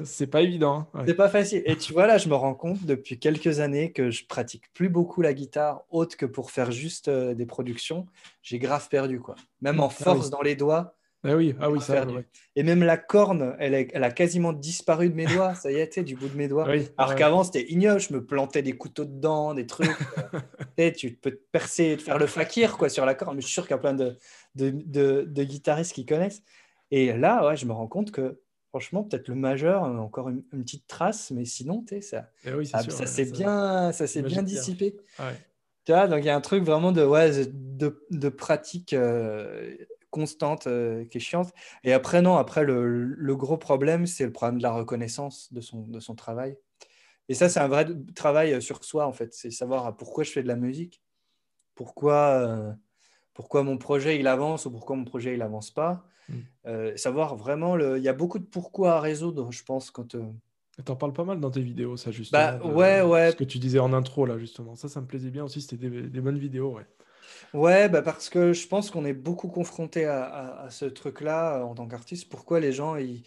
c'est 0.04 0.26
pas 0.30 0.40
évident. 0.40 0.88
hein. 0.94 0.98
Ouais. 1.00 1.04
C'est 1.06 1.14
pas 1.14 1.28
facile. 1.28 1.62
Et 1.66 1.76
tu 1.76 1.92
vois, 1.92 2.06
là, 2.06 2.16
je 2.18 2.28
me 2.28 2.34
rends 2.34 2.54
compte 2.54 2.84
depuis 2.86 3.18
quelques 3.18 3.60
années 3.60 3.92
que 3.92 4.10
je 4.10 4.24
pratique 4.26 4.64
plus 4.72 4.88
beaucoup 4.88 5.20
la 5.20 5.34
guitare, 5.34 5.82
autre 5.90 6.16
que 6.16 6.24
pour 6.26 6.50
faire 6.50 6.72
juste 6.72 7.08
euh, 7.08 7.34
des 7.34 7.44
productions. 7.46 8.06
J'ai 8.42 8.58
grave 8.58 8.88
perdu, 8.88 9.20
quoi. 9.20 9.34
Même 9.60 9.80
en 9.80 9.88
Ah 9.88 9.94
oui. 9.98 10.02
force 10.04 10.30
dans 10.30 10.40
les 10.42 10.56
doigts. 10.56 10.94
Ah 11.24 11.36
oui, 11.36 11.54
ah 11.60 11.70
oui, 11.70 11.80
ça. 11.80 11.92
perdu. 11.92 12.14
ouais. 12.16 12.26
Et 12.56 12.64
même 12.64 12.82
la 12.82 12.96
corne, 12.96 13.54
elle, 13.60 13.74
est- 13.74 13.90
elle 13.94 14.02
a 14.02 14.10
quasiment 14.10 14.52
disparu 14.52 15.08
de 15.08 15.14
mes 15.14 15.26
doigts. 15.26 15.54
Ça 15.54 15.70
y 15.70 15.76
est, 15.76 16.00
du 16.00 16.16
bout 16.16 16.26
de 16.28 16.36
mes 16.36 16.48
doigts. 16.48 16.66
Oui, 16.68 16.88
Alors 16.98 17.10
ouais. 17.12 17.16
qu'avant, 17.16 17.44
c'était 17.44 17.70
ignoble. 17.70 18.00
Je 18.00 18.12
me 18.12 18.24
plantais 18.24 18.62
des 18.62 18.72
couteaux 18.72 19.04
dedans, 19.04 19.54
des 19.54 19.66
trucs. 19.66 19.86
Tu 20.96 21.12
peux 21.12 21.30
te 21.30 21.40
percer, 21.52 21.96
te 21.96 22.02
faire 22.02 22.18
le 22.18 22.26
fakir 22.26 22.76
quoi, 22.76 22.88
sur 22.88 23.06
la 23.06 23.14
corde. 23.14 23.36
Mais 23.36 23.40
je 23.40 23.46
suis 23.46 23.54
sûr 23.54 23.62
qu'il 23.64 23.70
y 23.72 23.74
a 23.74 23.78
plein 23.78 23.94
de, 23.94 24.16
de, 24.56 24.70
de- 24.70 25.24
de 25.28 25.44
guitaristes 25.44 25.92
qui 25.92 26.04
connaissent. 26.06 26.42
Et 26.92 27.12
là, 27.14 27.44
ouais, 27.46 27.56
je 27.56 27.66
me 27.66 27.72
rends 27.72 27.88
compte 27.88 28.12
que, 28.12 28.40
franchement, 28.68 29.02
peut-être 29.02 29.26
le 29.28 29.34
majeur, 29.34 29.84
euh, 29.84 29.96
encore 29.96 30.28
une, 30.28 30.44
une 30.52 30.62
petite 30.62 30.86
trace, 30.86 31.32
mais 31.32 31.44
sinon, 31.44 31.82
tu 31.82 31.96
sais, 31.96 32.00
ça, 32.02 32.30
Eh 32.44 32.52
oui, 32.52 32.66
ça, 32.66 32.78
sûr, 32.78 32.92
ça 32.92 33.00
ouais, 33.00 33.06
s'est 33.06 33.24
bien, 33.24 33.90
ça 33.92 34.06
s'est 34.06 34.22
bien 34.22 34.42
dissipé. 34.42 34.96
Ah 35.18 35.28
ouais. 35.28 35.36
Tu 35.84 35.92
vois, 35.92 36.06
donc 36.06 36.20
il 36.20 36.26
y 36.26 36.30
a 36.30 36.36
un 36.36 36.40
truc 36.40 36.62
vraiment 36.62 36.92
de, 36.92 37.04
ouais, 37.04 37.46
de, 37.46 38.06
de 38.10 38.28
pratique 38.28 38.92
euh, 38.92 39.74
constante 40.10 40.68
euh, 40.68 41.04
qui 41.06 41.18
est 41.18 41.20
chiante. 41.20 41.52
Et 41.82 41.92
après, 41.92 42.22
non, 42.22 42.36
après, 42.36 42.62
le, 42.62 42.86
le 43.02 43.36
gros 43.36 43.56
problème, 43.56 44.06
c'est 44.06 44.24
le 44.24 44.32
problème 44.32 44.58
de 44.58 44.62
la 44.62 44.72
reconnaissance 44.72 45.52
de 45.52 45.60
son, 45.60 45.82
de 45.88 45.98
son 45.98 46.14
travail. 46.14 46.56
Et 47.28 47.34
ça, 47.34 47.48
c'est 47.48 47.60
un 47.60 47.68
vrai 47.68 47.86
travail 48.14 48.60
sur 48.62 48.84
soi, 48.84 49.06
en 49.06 49.12
fait. 49.12 49.34
C'est 49.34 49.50
savoir 49.50 49.96
pourquoi 49.96 50.24
je 50.24 50.30
fais 50.32 50.42
de 50.42 50.48
la 50.48 50.56
musique, 50.56 51.02
pourquoi, 51.74 52.30
euh, 52.46 52.72
pourquoi 53.34 53.62
mon 53.64 53.78
projet, 53.78 54.18
il 54.20 54.26
avance 54.28 54.66
ou 54.66 54.70
pourquoi 54.72 54.96
mon 54.96 55.04
projet, 55.04 55.34
il 55.34 55.42
avance 55.42 55.70
pas? 55.70 56.06
Mm. 56.28 56.34
Euh, 56.66 56.96
savoir 56.96 57.36
vraiment, 57.36 57.76
le... 57.76 57.98
il 57.98 58.04
y 58.04 58.08
a 58.08 58.12
beaucoup 58.12 58.38
de 58.38 58.44
pourquoi 58.44 58.94
à 58.94 59.00
résoudre, 59.00 59.50
je 59.52 59.64
pense, 59.64 59.90
quand, 59.90 60.14
euh, 60.14 60.22
T'en 60.84 60.96
parles 60.96 61.12
pas 61.12 61.24
mal 61.24 61.38
dans 61.38 61.50
tes 61.50 61.60
vidéos, 61.60 61.98
ça, 61.98 62.10
justement. 62.10 62.42
Bah, 62.42 62.64
ouais, 62.64 63.02
ouais. 63.02 63.30
Ce 63.32 63.36
que 63.36 63.44
tu 63.44 63.58
disais 63.58 63.78
en 63.78 63.92
intro, 63.92 64.24
là, 64.24 64.38
justement. 64.38 64.74
Ça, 64.74 64.88
ça 64.88 65.02
me 65.02 65.06
plaisait 65.06 65.30
bien 65.30 65.44
aussi. 65.44 65.60
C'était 65.60 65.88
des, 65.88 66.20
bonnes 66.20 66.38
vidéos, 66.38 66.74
ouais. 66.74 66.86
Ouais, 67.52 67.90
bah 67.90 68.00
parce 68.00 68.30
que 68.30 68.54
je 68.54 68.66
pense 68.66 68.90
qu'on 68.90 69.04
est 69.04 69.12
beaucoup 69.12 69.48
confronté 69.48 70.06
à, 70.06 70.66
ce 70.70 70.86
truc-là 70.86 71.58
euh, 71.58 71.62
en 71.62 71.74
tant 71.74 71.86
qu'artiste. 71.86 72.30
Pourquoi 72.30 72.58
les 72.60 72.72
gens, 72.72 72.96
ils, 72.96 73.22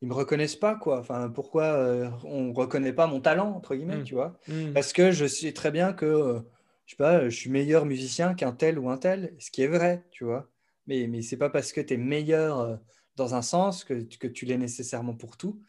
ils 0.00 0.08
me 0.08 0.14
reconnaissent 0.14 0.56
pas, 0.56 0.76
quoi? 0.76 1.00
Enfin, 1.00 1.28
pourquoi 1.28 1.64
euh, 1.64 2.08
on 2.22 2.52
reconnaît 2.52 2.92
pas 2.92 3.08
mon 3.08 3.20
talent, 3.20 3.50
entre 3.50 3.74
guillemets, 3.74 3.98
mmh. 3.98 4.04
tu 4.04 4.14
vois? 4.14 4.38
Mmh. 4.46 4.72
Parce 4.74 4.92
que 4.92 5.10
je 5.10 5.26
sais 5.26 5.52
très 5.52 5.72
bien 5.72 5.92
que, 5.92 6.40
je 6.86 6.92
sais 6.92 6.96
pas, 6.96 7.28
je 7.28 7.36
suis 7.36 7.50
meilleur 7.50 7.84
musicien 7.84 8.34
qu'un 8.34 8.52
tel 8.52 8.78
ou 8.78 8.88
un 8.88 8.98
tel, 8.98 9.34
ce 9.40 9.50
qui 9.50 9.62
est 9.62 9.66
vrai, 9.66 10.04
tu 10.12 10.22
vois? 10.22 10.48
Mais, 10.88 11.06
mais 11.06 11.22
c'est 11.22 11.36
pas 11.36 11.50
parce 11.50 11.72
que 11.72 11.80
tu 11.80 11.94
es 11.94 11.96
meilleur 11.96 12.80
dans 13.14 13.34
un 13.34 13.42
sens 13.42 13.84
que, 13.84 13.94
que 14.16 14.26
tu 14.26 14.46
l'es 14.46 14.58
nécessairement 14.58 15.14
pour 15.14 15.36
tout. 15.36 15.62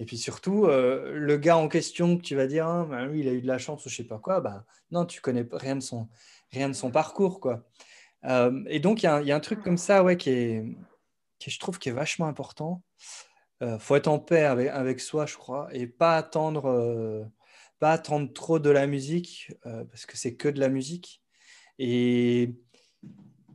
Et 0.00 0.04
puis 0.04 0.16
surtout, 0.16 0.66
euh, 0.66 1.12
le 1.14 1.36
gars 1.36 1.56
en 1.56 1.68
question 1.68 2.16
que 2.16 2.22
tu 2.22 2.36
vas 2.36 2.46
dire, 2.46 2.66
hein, 2.66 2.86
bah, 2.88 3.06
lui, 3.06 3.20
il 3.20 3.28
a 3.28 3.32
eu 3.32 3.42
de 3.42 3.46
la 3.46 3.58
chance 3.58 3.84
ou 3.84 3.88
je 3.88 3.96
sais 3.96 4.04
pas 4.04 4.18
quoi, 4.18 4.40
bah, 4.40 4.64
non, 4.90 5.04
tu 5.04 5.20
connais 5.20 5.46
rien 5.50 5.76
de 5.76 5.82
son, 5.82 6.08
rien 6.52 6.68
de 6.68 6.74
son 6.74 6.90
parcours. 6.90 7.40
quoi. 7.40 7.64
Euh, 8.24 8.62
et 8.68 8.78
donc, 8.80 9.02
il 9.02 9.06
y, 9.06 9.32
a 9.32 9.36
un 9.36 9.40
truc 9.40 9.62
comme 9.62 9.76
ça 9.76 10.04
ouais, 10.04 10.16
qui, 10.16 10.30
est, 10.30 10.64
je 11.44 11.58
trouve 11.58 11.78
qui 11.78 11.88
est 11.88 11.92
vachement 11.92 12.26
important. 12.26 12.82
Il 13.60 13.66
euh, 13.66 13.78
faut 13.80 13.96
être 13.96 14.06
en 14.06 14.20
paix 14.20 14.44
avec, 14.44 14.68
avec, 14.68 15.00
soi, 15.00 15.26
je 15.26 15.36
crois, 15.36 15.68
et 15.72 15.88
pas 15.88 16.16
attendre, 16.16 17.28
pas 17.80 17.92
attendre 17.92 18.32
trop 18.32 18.60
de 18.60 18.70
la 18.70 18.86
musique, 18.86 19.52
parce 19.62 20.06
que 20.06 20.16
c'est 20.16 20.36
que 20.36 20.48
de 20.48 20.60
la 20.60 20.68
musique. 20.68 21.22
Et 21.80 22.54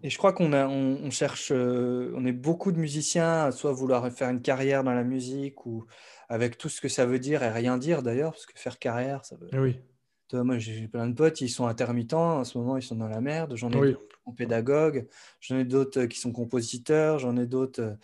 et 0.03 0.09
je 0.09 0.17
crois 0.17 0.33
qu'on 0.33 0.51
on, 0.53 1.09
cherche, 1.11 1.51
euh, 1.53 2.11
on 2.15 2.25
est 2.25 2.33
beaucoup 2.33 2.73
de 2.73 2.77
musiciens 2.77 3.45
à 3.45 3.51
soit 3.51 3.71
vouloir 3.71 4.11
faire 4.11 4.29
une 4.29 4.41
carrière 4.41 4.83
dans 4.83 4.91
la 4.91 5.05
musique 5.05 5.65
ou 5.65 5.85
avec 6.27 6.57
tout 6.57 6.67
ce 6.67 6.81
que 6.81 6.89
ça 6.89 7.05
veut 7.05 7.19
dire 7.19 7.41
et 7.41 7.49
rien 7.49 7.77
dire 7.77 8.03
d'ailleurs, 8.03 8.33
parce 8.33 8.45
que 8.45 8.51
faire 8.59 8.79
carrière, 8.79 9.23
ça 9.23 9.37
veut. 9.37 9.47
Eh 9.53 9.59
oui. 9.59 9.79
moi, 10.33 10.57
j'ai 10.57 10.89
plein 10.89 11.07
de 11.07 11.13
potes, 11.13 11.39
ils 11.39 11.49
sont 11.49 11.67
intermittents, 11.67 12.39
en 12.39 12.43
ce 12.43 12.57
moment, 12.57 12.75
ils 12.75 12.83
sont 12.83 12.97
dans 12.97 13.07
la 13.07 13.21
merde. 13.21 13.55
J'en 13.55 13.71
ai 13.71 13.77
oui. 13.77 13.91
d'autres 13.93 14.09
qui 14.09 14.23
sont 14.25 14.33
pédagogues, 14.33 15.07
j'en 15.39 15.57
ai 15.57 15.63
d'autres 15.63 16.01
euh, 16.01 16.07
qui 16.07 16.19
sont 16.19 16.33
compositeurs, 16.33 17.19
j'en 17.19 17.37
ai 17.37 17.45
d'autres 17.45 17.81
euh, 17.81 17.95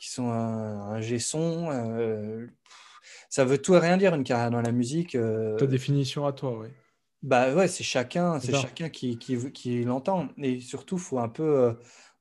qui 0.00 0.10
sont 0.10 0.30
un, 0.30 1.00
son. 1.20 1.70
ça 3.30 3.44
veut 3.44 3.58
tout 3.58 3.74
et 3.76 3.78
rien 3.78 3.96
dire, 3.96 4.12
une 4.12 4.24
carrière 4.24 4.50
dans 4.50 4.60
la 4.60 4.72
musique. 4.72 5.16
Ta 5.56 5.66
définition 5.66 6.26
à 6.26 6.32
toi, 6.32 6.58
oui. 6.58 6.68
Bah 7.24 7.54
ouais, 7.54 7.68
c'est 7.68 7.84
chacun, 7.84 8.38
c'est 8.38 8.52
chacun 8.52 8.90
qui, 8.90 9.16
qui, 9.16 9.50
qui 9.50 9.82
l'entend. 9.82 10.28
Et 10.36 10.60
surtout, 10.60 10.98
faut 10.98 11.18
un 11.18 11.30
peu. 11.30 11.58
Euh, 11.58 11.72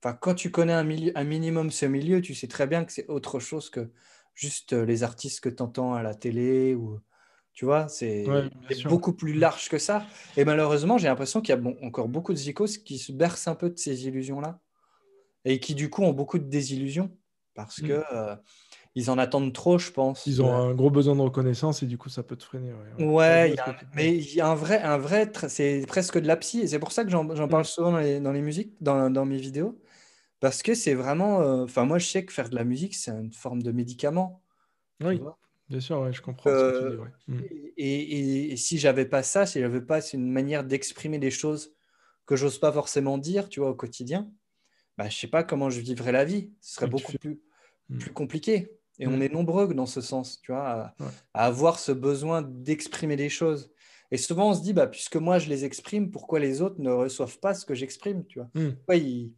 enfin, 0.01 0.13
quand 0.13 0.33
tu 0.33 0.49
connais 0.49 0.71
un, 0.71 0.85
milieu, 0.85 1.11
un 1.15 1.25
minimum 1.25 1.71
ce 1.71 1.85
milieu, 1.85 2.21
tu 2.21 2.33
sais 2.33 2.47
très 2.47 2.67
bien 2.67 2.85
que 2.85 2.93
c'est 2.93 3.09
autre 3.09 3.41
chose 3.41 3.69
que 3.69 3.91
juste 4.33 4.71
euh, 4.71 4.85
les 4.85 5.03
artistes 5.03 5.41
que 5.41 5.49
tu 5.49 5.61
entends 5.61 5.93
à 5.93 6.03
la 6.03 6.15
télé 6.15 6.73
ou. 6.73 7.01
Tu 7.51 7.65
vois, 7.65 7.87
c'est 7.87 8.25
beaucoup 8.85 9.13
plus 9.13 9.33
large 9.33 9.69
que 9.69 9.77
ça. 9.77 10.07
Et 10.37 10.43
malheureusement, 10.43 10.97
j'ai 10.97 11.07
l'impression 11.07 11.39
qu'il 11.39 11.49
y 11.49 11.57
a 11.57 11.61
bon, 11.61 11.77
encore 11.83 12.07
beaucoup 12.07 12.33
de 12.33 12.37
zikos 12.37 12.79
qui 12.83 12.97
se 12.97 13.11
bercent 13.11 13.47
un 13.47 13.53
peu 13.53 13.69
de 13.69 13.77
ces 13.77 14.07
illusions-là 14.07 14.59
et 15.45 15.59
qui, 15.59 15.75
du 15.75 15.87
coup, 15.91 16.01
ont 16.01 16.13
beaucoup 16.13 16.39
de 16.39 16.45
désillusions 16.45 17.15
parce 17.53 17.79
mmh. 17.79 17.87
que 17.87 18.03
euh, 18.11 18.35
ils 18.95 19.09
en 19.09 19.17
attendent 19.17 19.53
trop, 19.53 19.79
je 19.79 19.91
pense. 19.91 20.27
Ils 20.27 20.41
ont 20.41 20.53
un 20.53 20.73
gros 20.75 20.91
besoin 20.91 21.15
de 21.15 21.21
reconnaissance 21.21 21.81
et 21.81 21.87
du 21.87 21.97
coup, 21.97 22.09
ça 22.09 22.21
peut 22.21 22.35
te 22.35 22.43
freiner. 22.43 22.73
Ouais, 22.99 23.55
mais 23.95 24.15
il 24.15 24.35
y 24.35 24.41
a 24.41 24.47
un 24.47 24.55
vrai, 24.55 24.81
un 24.81 24.97
vrai 24.97 25.31
c'est 25.47 25.83
presque 25.87 26.19
de 26.19 26.27
la 26.27 26.37
psy. 26.37 26.59
Et 26.59 26.67
c'est 26.67 26.79
pour 26.79 26.91
ça 26.91 27.03
que 27.03 27.09
j'en 27.09 27.25
parle 27.25 27.61
mm. 27.61 27.65
souvent 27.65 27.91
dans 27.91 27.97
les, 27.97 28.19
dans 28.19 28.31
les 28.31 28.41
musiques, 28.41 28.75
dans, 28.81 29.09
dans, 29.09 29.25
mes 29.25 29.37
vidéos. 29.37 29.79
Parce 30.39 30.61
que 30.61 30.75
c'est 30.75 30.93
vraiment. 30.93 31.41
Euh, 31.41 31.63
enfin, 31.63 31.85
moi, 31.85 31.97
je 31.97 32.05
sais 32.05 32.23
que 32.23 32.31
faire 32.31 32.49
de 32.49 32.55
la 32.55 32.63
musique, 32.63 32.93
c'est 32.93 33.11
une 33.11 33.33
forme 33.33 33.63
de 33.63 33.71
médicament. 33.71 34.43
Oui, 35.03 35.19
bien 35.69 35.79
sûr, 35.79 35.99
ouais, 35.99 36.13
je 36.13 36.21
comprends 36.21 36.51
ce 36.51 36.71
que 36.71 36.89
tu 36.89 36.97
dis. 36.97 37.33
Mm. 37.33 37.41
Et, 37.77 38.01
et, 38.01 38.51
et, 38.53 38.57
si 38.57 38.77
j'avais 38.77 39.05
pas 39.05 39.23
ça, 39.23 39.47
si 39.47 39.59
j'avais 39.59 39.81
pas 39.81 40.01
une 40.01 40.31
manière 40.31 40.63
d'exprimer 40.63 41.17
des 41.17 41.31
choses 41.31 41.73
que 42.27 42.35
j'ose 42.35 42.59
pas 42.59 42.71
forcément 42.71 43.17
dire, 43.17 43.49
tu 43.49 43.59
vois, 43.59 43.71
au 43.71 43.75
quotidien, 43.75 44.29
bah, 44.99 45.09
je 45.09 45.17
sais 45.17 45.27
pas 45.27 45.43
comment 45.43 45.71
je 45.71 45.79
vivrais 45.79 46.11
la 46.11 46.25
vie. 46.25 46.51
Ce 46.61 46.75
serait 46.75 46.87
beaucoup 46.87 47.13
plus, 47.13 47.41
mm. 47.89 47.97
plus 47.97 48.13
compliqué. 48.13 48.77
Et 48.99 49.07
on 49.07 49.17
mm. 49.17 49.21
est 49.23 49.33
nombreux 49.33 49.73
dans 49.73 49.85
ce 49.85 50.01
sens, 50.01 50.39
tu 50.41 50.51
vois, 50.51 50.93
à, 51.33 51.45
avoir 51.45 51.79
ce 51.79 51.91
besoin 51.91 52.41
d'exprimer 52.41 53.15
des 53.15 53.29
choses. 53.29 53.71
Et 54.11 54.17
souvent, 54.17 54.51
on 54.51 54.53
se 54.53 54.61
dit, 54.61 54.73
bah, 54.73 54.87
puisque 54.87 55.15
moi, 55.15 55.39
je 55.39 55.49
les 55.49 55.65
exprime, 55.65 56.11
pourquoi 56.11 56.39
les 56.39 56.61
autres 56.61 56.79
ne 56.79 56.91
reçoivent 56.91 57.39
pas 57.39 57.53
ce 57.53 57.65
que 57.65 57.73
j'exprime, 57.73 58.25
tu 58.25 58.39
vois? 58.39 58.49
Mm. 58.53 58.73
Pourquoi 58.73 58.95
ils 58.95 59.33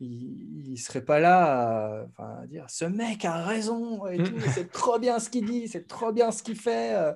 ne 0.00 0.76
seraient 0.76 1.04
pas 1.04 1.18
là 1.18 2.06
à, 2.18 2.46
dire, 2.46 2.66
ce 2.68 2.84
mec 2.84 3.24
a 3.24 3.44
raison, 3.44 4.06
et 4.06 4.18
mm. 4.18 4.40
c'est 4.54 4.70
trop 4.70 4.98
bien 4.98 5.18
ce 5.18 5.30
qu'il 5.30 5.46
dit, 5.46 5.68
c'est 5.68 5.88
trop 5.88 6.12
bien 6.12 6.30
ce 6.30 6.42
qu'il 6.42 6.56
fait. 6.56 6.94
Euh. 6.94 7.12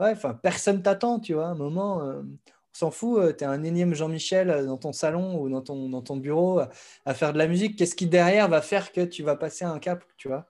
Ouais, 0.00 0.10
enfin, 0.10 0.34
personne 0.34 0.82
t'attend, 0.82 1.20
tu 1.20 1.34
vois, 1.34 1.46
à 1.46 1.50
un 1.50 1.54
moment... 1.54 2.02
Euh, 2.02 2.22
on 2.22 2.78
s'en 2.78 2.90
fout, 2.90 3.18
euh, 3.18 3.32
tu 3.32 3.42
es 3.42 3.46
un 3.46 3.62
énième 3.62 3.94
Jean-Michel 3.94 4.66
dans 4.66 4.76
ton 4.76 4.92
salon 4.92 5.40
ou 5.40 5.48
dans 5.48 5.62
ton, 5.62 5.88
dans 5.88 6.02
ton 6.02 6.18
bureau 6.18 6.60
à 7.06 7.14
faire 7.14 7.32
de 7.32 7.38
la 7.38 7.46
musique. 7.46 7.78
Qu'est-ce 7.78 7.94
qui 7.94 8.06
derrière 8.06 8.50
va 8.50 8.60
faire 8.60 8.92
que 8.92 9.00
tu 9.00 9.22
vas 9.22 9.34
passer 9.34 9.64
un 9.64 9.78
cap, 9.78 10.04
tu 10.18 10.28
vois? 10.28 10.46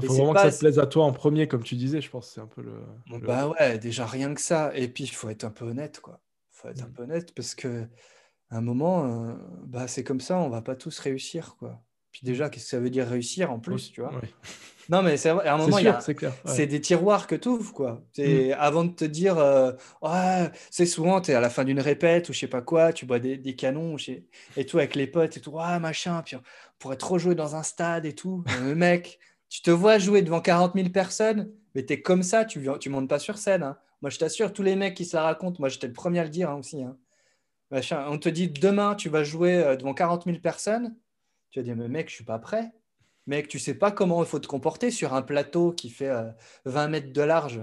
Il 0.00 0.06
faut 0.06 0.14
vraiment 0.14 0.32
que 0.32 0.40
ça 0.40 0.50
te 0.50 0.58
plaise 0.58 0.78
à 0.78 0.86
toi 0.86 1.04
en 1.04 1.12
premier, 1.12 1.48
comme 1.48 1.62
tu 1.62 1.74
disais, 1.74 2.00
je 2.00 2.08
pense. 2.08 2.30
C'est 2.30 2.40
un 2.40 2.46
peu 2.46 2.62
le, 2.62 3.18
Bah 3.18 3.48
ouais, 3.48 3.78
déjà 3.78 4.06
rien 4.06 4.32
que 4.32 4.40
ça. 4.40 4.72
Et 4.74 4.88
puis, 4.88 5.04
il 5.04 5.10
faut 5.10 5.28
être 5.28 5.44
un 5.44 5.50
peu 5.50 5.66
honnête, 5.66 6.00
quoi. 6.00 6.20
Il 6.50 6.56
faut 6.56 6.68
être 6.68 6.82
un 6.82 6.86
mm. 6.86 6.92
peu 6.92 7.02
honnête 7.02 7.34
parce 7.34 7.54
que 7.54 7.86
à 8.50 8.58
un 8.58 8.60
moment, 8.60 9.04
euh, 9.04 9.34
bah, 9.66 9.88
c'est 9.88 10.04
comme 10.04 10.20
ça, 10.20 10.38
on 10.38 10.48
va 10.48 10.62
pas 10.62 10.76
tous 10.76 10.98
réussir, 10.98 11.56
quoi. 11.58 11.82
Puis 12.10 12.20
déjà, 12.24 12.50
qu'est-ce 12.50 12.64
que 12.64 12.70
ça 12.70 12.78
veut 12.78 12.90
dire 12.90 13.08
réussir 13.08 13.50
en 13.50 13.58
plus, 13.58 13.90
tu 13.90 14.02
vois? 14.02 14.12
Non, 14.90 15.00
mais 15.00 15.16
c'est 15.16 15.30
à 15.30 15.54
un 15.54 15.56
moment, 15.66 15.78
c'est 16.44 16.66
des 16.66 16.80
tiroirs 16.80 17.26
que 17.26 17.34
tu 17.34 17.48
ouvres, 17.48 17.72
quoi. 17.72 18.02
C'est 18.12 18.50
mm. 18.50 18.56
avant 18.58 18.84
de 18.84 18.92
te 18.92 19.04
dire, 19.04 19.38
euh, 19.38 19.72
c'est 20.70 20.86
souvent, 20.86 21.20
tu 21.20 21.30
es 21.30 21.34
à 21.34 21.40
la 21.40 21.50
fin 21.50 21.64
d'une 21.64 21.80
répète 21.80 22.28
ou 22.30 22.32
je 22.32 22.40
sais 22.40 22.46
pas 22.46 22.62
quoi, 22.62 22.92
tu 22.92 23.04
bois 23.04 23.18
des, 23.18 23.56
canons 23.56 23.96
et 24.56 24.66
tout 24.66 24.78
avec 24.78 24.94
les 24.94 25.06
potes 25.06 25.36
et 25.36 25.40
tout, 25.40 25.58
ah, 25.58 25.78
machin, 25.78 26.22
puis 26.22 26.36
on 26.36 26.42
pourrait 26.78 26.96
trop 26.96 27.18
jouer 27.18 27.34
dans 27.34 27.56
un 27.56 27.62
stade 27.62 28.06
et 28.06 28.14
tout. 28.14 28.44
Le 28.62 28.74
mec, 28.74 29.18
tu 29.52 29.60
te 29.60 29.70
vois 29.70 29.98
jouer 29.98 30.22
devant 30.22 30.40
40 30.40 30.72
000 30.74 30.88
personnes, 30.88 31.52
mais 31.74 31.84
tu 31.84 31.92
es 31.92 32.00
comme 32.00 32.22
ça, 32.22 32.46
tu 32.46 32.58
ne 32.58 32.88
montes 32.88 33.08
pas 33.08 33.18
sur 33.18 33.36
scène. 33.36 33.62
Hein. 33.62 33.76
Moi, 34.00 34.08
je 34.08 34.18
t'assure, 34.18 34.50
tous 34.50 34.62
les 34.62 34.76
mecs 34.76 34.94
qui 34.94 35.04
se 35.04 35.14
la 35.14 35.24
racontent, 35.24 35.58
moi, 35.58 35.68
j'étais 35.68 35.88
le 35.88 35.92
premier 35.92 36.20
à 36.20 36.24
le 36.24 36.30
dire 36.30 36.48
hein, 36.48 36.54
aussi. 36.54 36.82
Hein. 36.82 36.96
on 38.08 38.16
te 38.16 38.30
dit 38.30 38.48
demain, 38.48 38.94
tu 38.94 39.10
vas 39.10 39.24
jouer 39.24 39.62
euh, 39.62 39.76
devant 39.76 39.92
40 39.92 40.24
000 40.24 40.38
personnes. 40.38 40.96
Tu 41.50 41.58
vas 41.58 41.64
dire, 41.64 41.76
mais 41.76 41.88
mec, 41.88 42.08
je 42.08 42.14
suis 42.14 42.24
pas 42.24 42.38
prêt. 42.38 42.72
Mec, 43.26 43.46
tu 43.46 43.58
sais 43.58 43.74
pas 43.74 43.90
comment 43.90 44.22
il 44.22 44.26
faut 44.26 44.38
te 44.38 44.46
comporter 44.46 44.90
sur 44.90 45.12
un 45.12 45.20
plateau 45.20 45.72
qui 45.72 45.90
fait 45.90 46.10
20 46.64 46.86
euh, 46.86 46.88
mètres 46.88 47.12
de 47.12 47.22
large, 47.22 47.60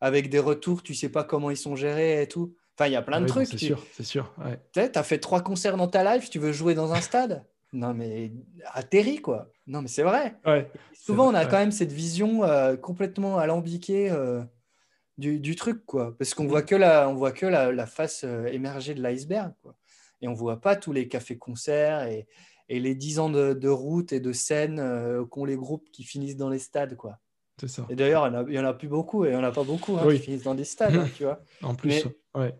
avec 0.00 0.30
des 0.30 0.38
retours, 0.38 0.84
tu 0.84 0.94
sais 0.94 1.08
pas 1.08 1.24
comment 1.24 1.50
ils 1.50 1.56
sont 1.56 1.74
gérés 1.74 2.22
et 2.22 2.28
tout. 2.28 2.54
Enfin, 2.78 2.86
il 2.86 2.92
y 2.92 2.96
a 2.96 3.02
plein 3.02 3.20
de 3.20 3.26
trucs. 3.26 3.48
C'est 3.48 3.58
sûr, 3.58 3.84
c'est 3.90 4.04
sûr. 4.04 4.32
Tu 4.72 4.80
as 4.80 5.02
fait 5.02 5.18
trois 5.18 5.42
concerts 5.42 5.76
dans 5.76 5.88
ta 5.88 6.14
life, 6.14 6.30
tu 6.30 6.38
veux 6.38 6.52
jouer 6.52 6.76
dans 6.76 6.92
un 6.92 7.00
stade? 7.00 7.44
Non, 7.74 7.92
mais 7.92 8.30
atterri, 8.72 9.20
quoi. 9.20 9.50
Non, 9.66 9.82
mais 9.82 9.88
c'est 9.88 10.04
vrai. 10.04 10.36
Souvent, 10.92 11.28
on 11.28 11.34
a 11.34 11.44
quand 11.44 11.58
même 11.58 11.72
cette 11.72 11.92
vision 11.92 12.44
euh, 12.44 12.76
complètement 12.76 13.38
alambiquée 13.38 14.10
euh, 14.10 14.42
du, 15.18 15.56
truc, 15.56 15.84
quoi. 15.84 16.16
Parce 16.16 16.34
qu'on 16.34 16.44
mm. 16.44 16.48
voit 16.48 16.62
que 16.62 16.76
la, 16.76 17.08
on 17.08 17.14
voit 17.14 17.32
que 17.32 17.46
la, 17.46 17.86
face 17.86 18.22
euh, 18.24 18.46
émergée 18.46 18.94
de 18.94 19.02
l'iceberg, 19.02 19.52
quoi. 19.60 19.74
Et 20.22 20.28
on 20.28 20.34
voit 20.34 20.60
pas 20.60 20.76
tous 20.76 20.92
les 20.92 21.08
cafés-concerts 21.08 22.06
et, 22.06 22.26
les 22.68 22.94
10 22.94 23.18
ans 23.18 23.28
de, 23.28 23.68
route 23.68 24.12
et 24.12 24.20
de 24.20 24.32
scène 24.32 24.82
qu'ont 25.30 25.44
les 25.44 25.56
groupes 25.56 25.90
qui 25.92 26.04
finissent 26.04 26.36
dans 26.36 26.48
les 26.48 26.60
stades, 26.60 26.96
quoi. 26.96 27.18
C'est 27.60 27.68
ça. 27.68 27.86
Et 27.90 27.96
d'ailleurs, 27.96 28.26
il 28.48 28.52
n'y 28.52 28.58
en, 28.58 28.64
a 28.64 28.72
plus 28.72 28.88
beaucoup, 28.88 29.24
et 29.24 29.28
il 29.28 29.30
n'y 29.32 29.36
en 29.36 29.44
a 29.44 29.52
pas 29.52 29.64
beaucoup 29.64 29.96
hein, 29.96 30.10
qui 30.10 30.18
finissent 30.18 30.44
dans 30.44 30.54
des 30.54 30.64
stades, 30.64 30.96
hein, 30.96 31.08
tu 31.14 31.24
vois. 31.24 31.40
En 31.62 31.74
plus, 31.74 32.06
ouais. 32.34 32.54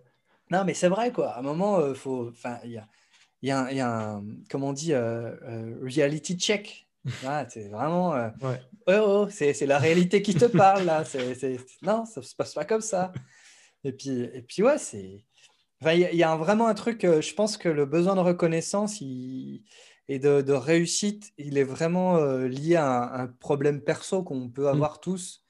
Non, 0.50 0.64
mais 0.64 0.74
c'est 0.74 0.88
vrai, 0.88 1.10
quoi. 1.12 1.30
À 1.30 1.38
un 1.38 1.42
moment, 1.42 1.94
faut... 1.94 2.28
Enfin, 2.28 2.58
il 2.64 2.72
y 2.72 2.78
a 2.78 2.86
il 3.44 3.48
y 3.48 3.50
a, 3.50 3.70
y 3.72 3.80
a 3.80 4.12
un, 4.14 4.24
comment 4.48 4.68
on 4.68 4.72
dit, 4.72 4.94
euh, 4.94 5.36
euh, 5.42 5.78
reality 5.82 6.38
check. 6.38 6.80
Ah, 7.26 7.44
c'est 7.46 7.68
vraiment. 7.68 8.14
Euh, 8.14 8.30
ouais. 8.40 8.58
Oh, 8.86 9.26
oh, 9.26 9.28
c'est 9.28 9.66
la 9.66 9.78
réalité 9.78 10.22
qui 10.22 10.34
te 10.34 10.46
parle, 10.46 10.86
là. 10.86 11.04
c'est 11.04 11.58
Non, 11.82 12.06
ça 12.06 12.22
se 12.22 12.34
passe 12.34 12.54
pas 12.54 12.64
comme 12.64 12.80
ça. 12.80 13.12
Et 13.84 13.92
puis, 13.92 14.22
et 14.22 14.40
puis 14.40 14.62
ouais, 14.62 14.78
c'est. 14.78 15.22
Enfin, 15.82 15.92
il 15.92 16.16
y, 16.16 16.22
a 16.22 16.34
vraiment 16.36 16.66
un 16.68 16.72
truc, 16.72 17.02
je 17.02 17.34
pense 17.34 17.58
que 17.58 17.68
le 17.68 17.84
besoin 17.84 18.14
de 18.14 18.20
reconnaissance 18.20 19.02
il... 19.02 19.64
et 20.08 20.18
de, 20.18 20.40
de, 20.40 20.54
réussite, 20.54 21.34
il 21.36 21.58
est 21.58 21.64
vraiment 21.64 22.24
lié 22.46 22.76
à 22.76 23.20
un, 23.20 23.26
problème 23.26 23.82
perso 23.82 24.22
qu'on 24.22 24.48
peut 24.48 24.64
mm. 24.64 24.68
avoir 24.68 25.00
tous, 25.00 25.44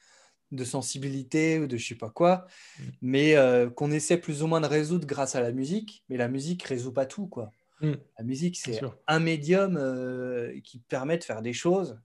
de 0.51 0.65
sensibilité 0.65 1.61
ou 1.61 1.69
de 1.69 1.77
je 1.77 1.87
sais 1.87 1.95
pas 1.95 2.11
quoi, 2.11 2.49
mm. 2.81 2.83
mais 3.03 3.37
qu'on 3.77 3.93
essaie 3.93 4.17
plus 4.17 4.43
ou 4.43 4.49
moins 4.49 4.61
de 4.61 4.67
résoudre 4.67 5.07
grâce 5.07 5.37
à 5.37 5.41
la 5.41 5.53
musique, 5.53 6.03
mais 6.09 6.17
la 6.17 6.27
musique 6.27 6.65
résout 6.65 6.93
pas 6.93 7.07
tout, 7.07 7.29
quoi. 7.29 7.53
Mm. 7.81 7.93
La 8.19 8.25
musique, 8.25 8.57
c'est 8.57 8.81
un 9.07 9.19
médium 9.21 9.77
euh, 9.77 10.59
qui 10.63 10.79
permet 10.79 11.19
de 11.19 11.25
faire 11.25 11.43
des 11.43 11.53
choses, 11.53 11.99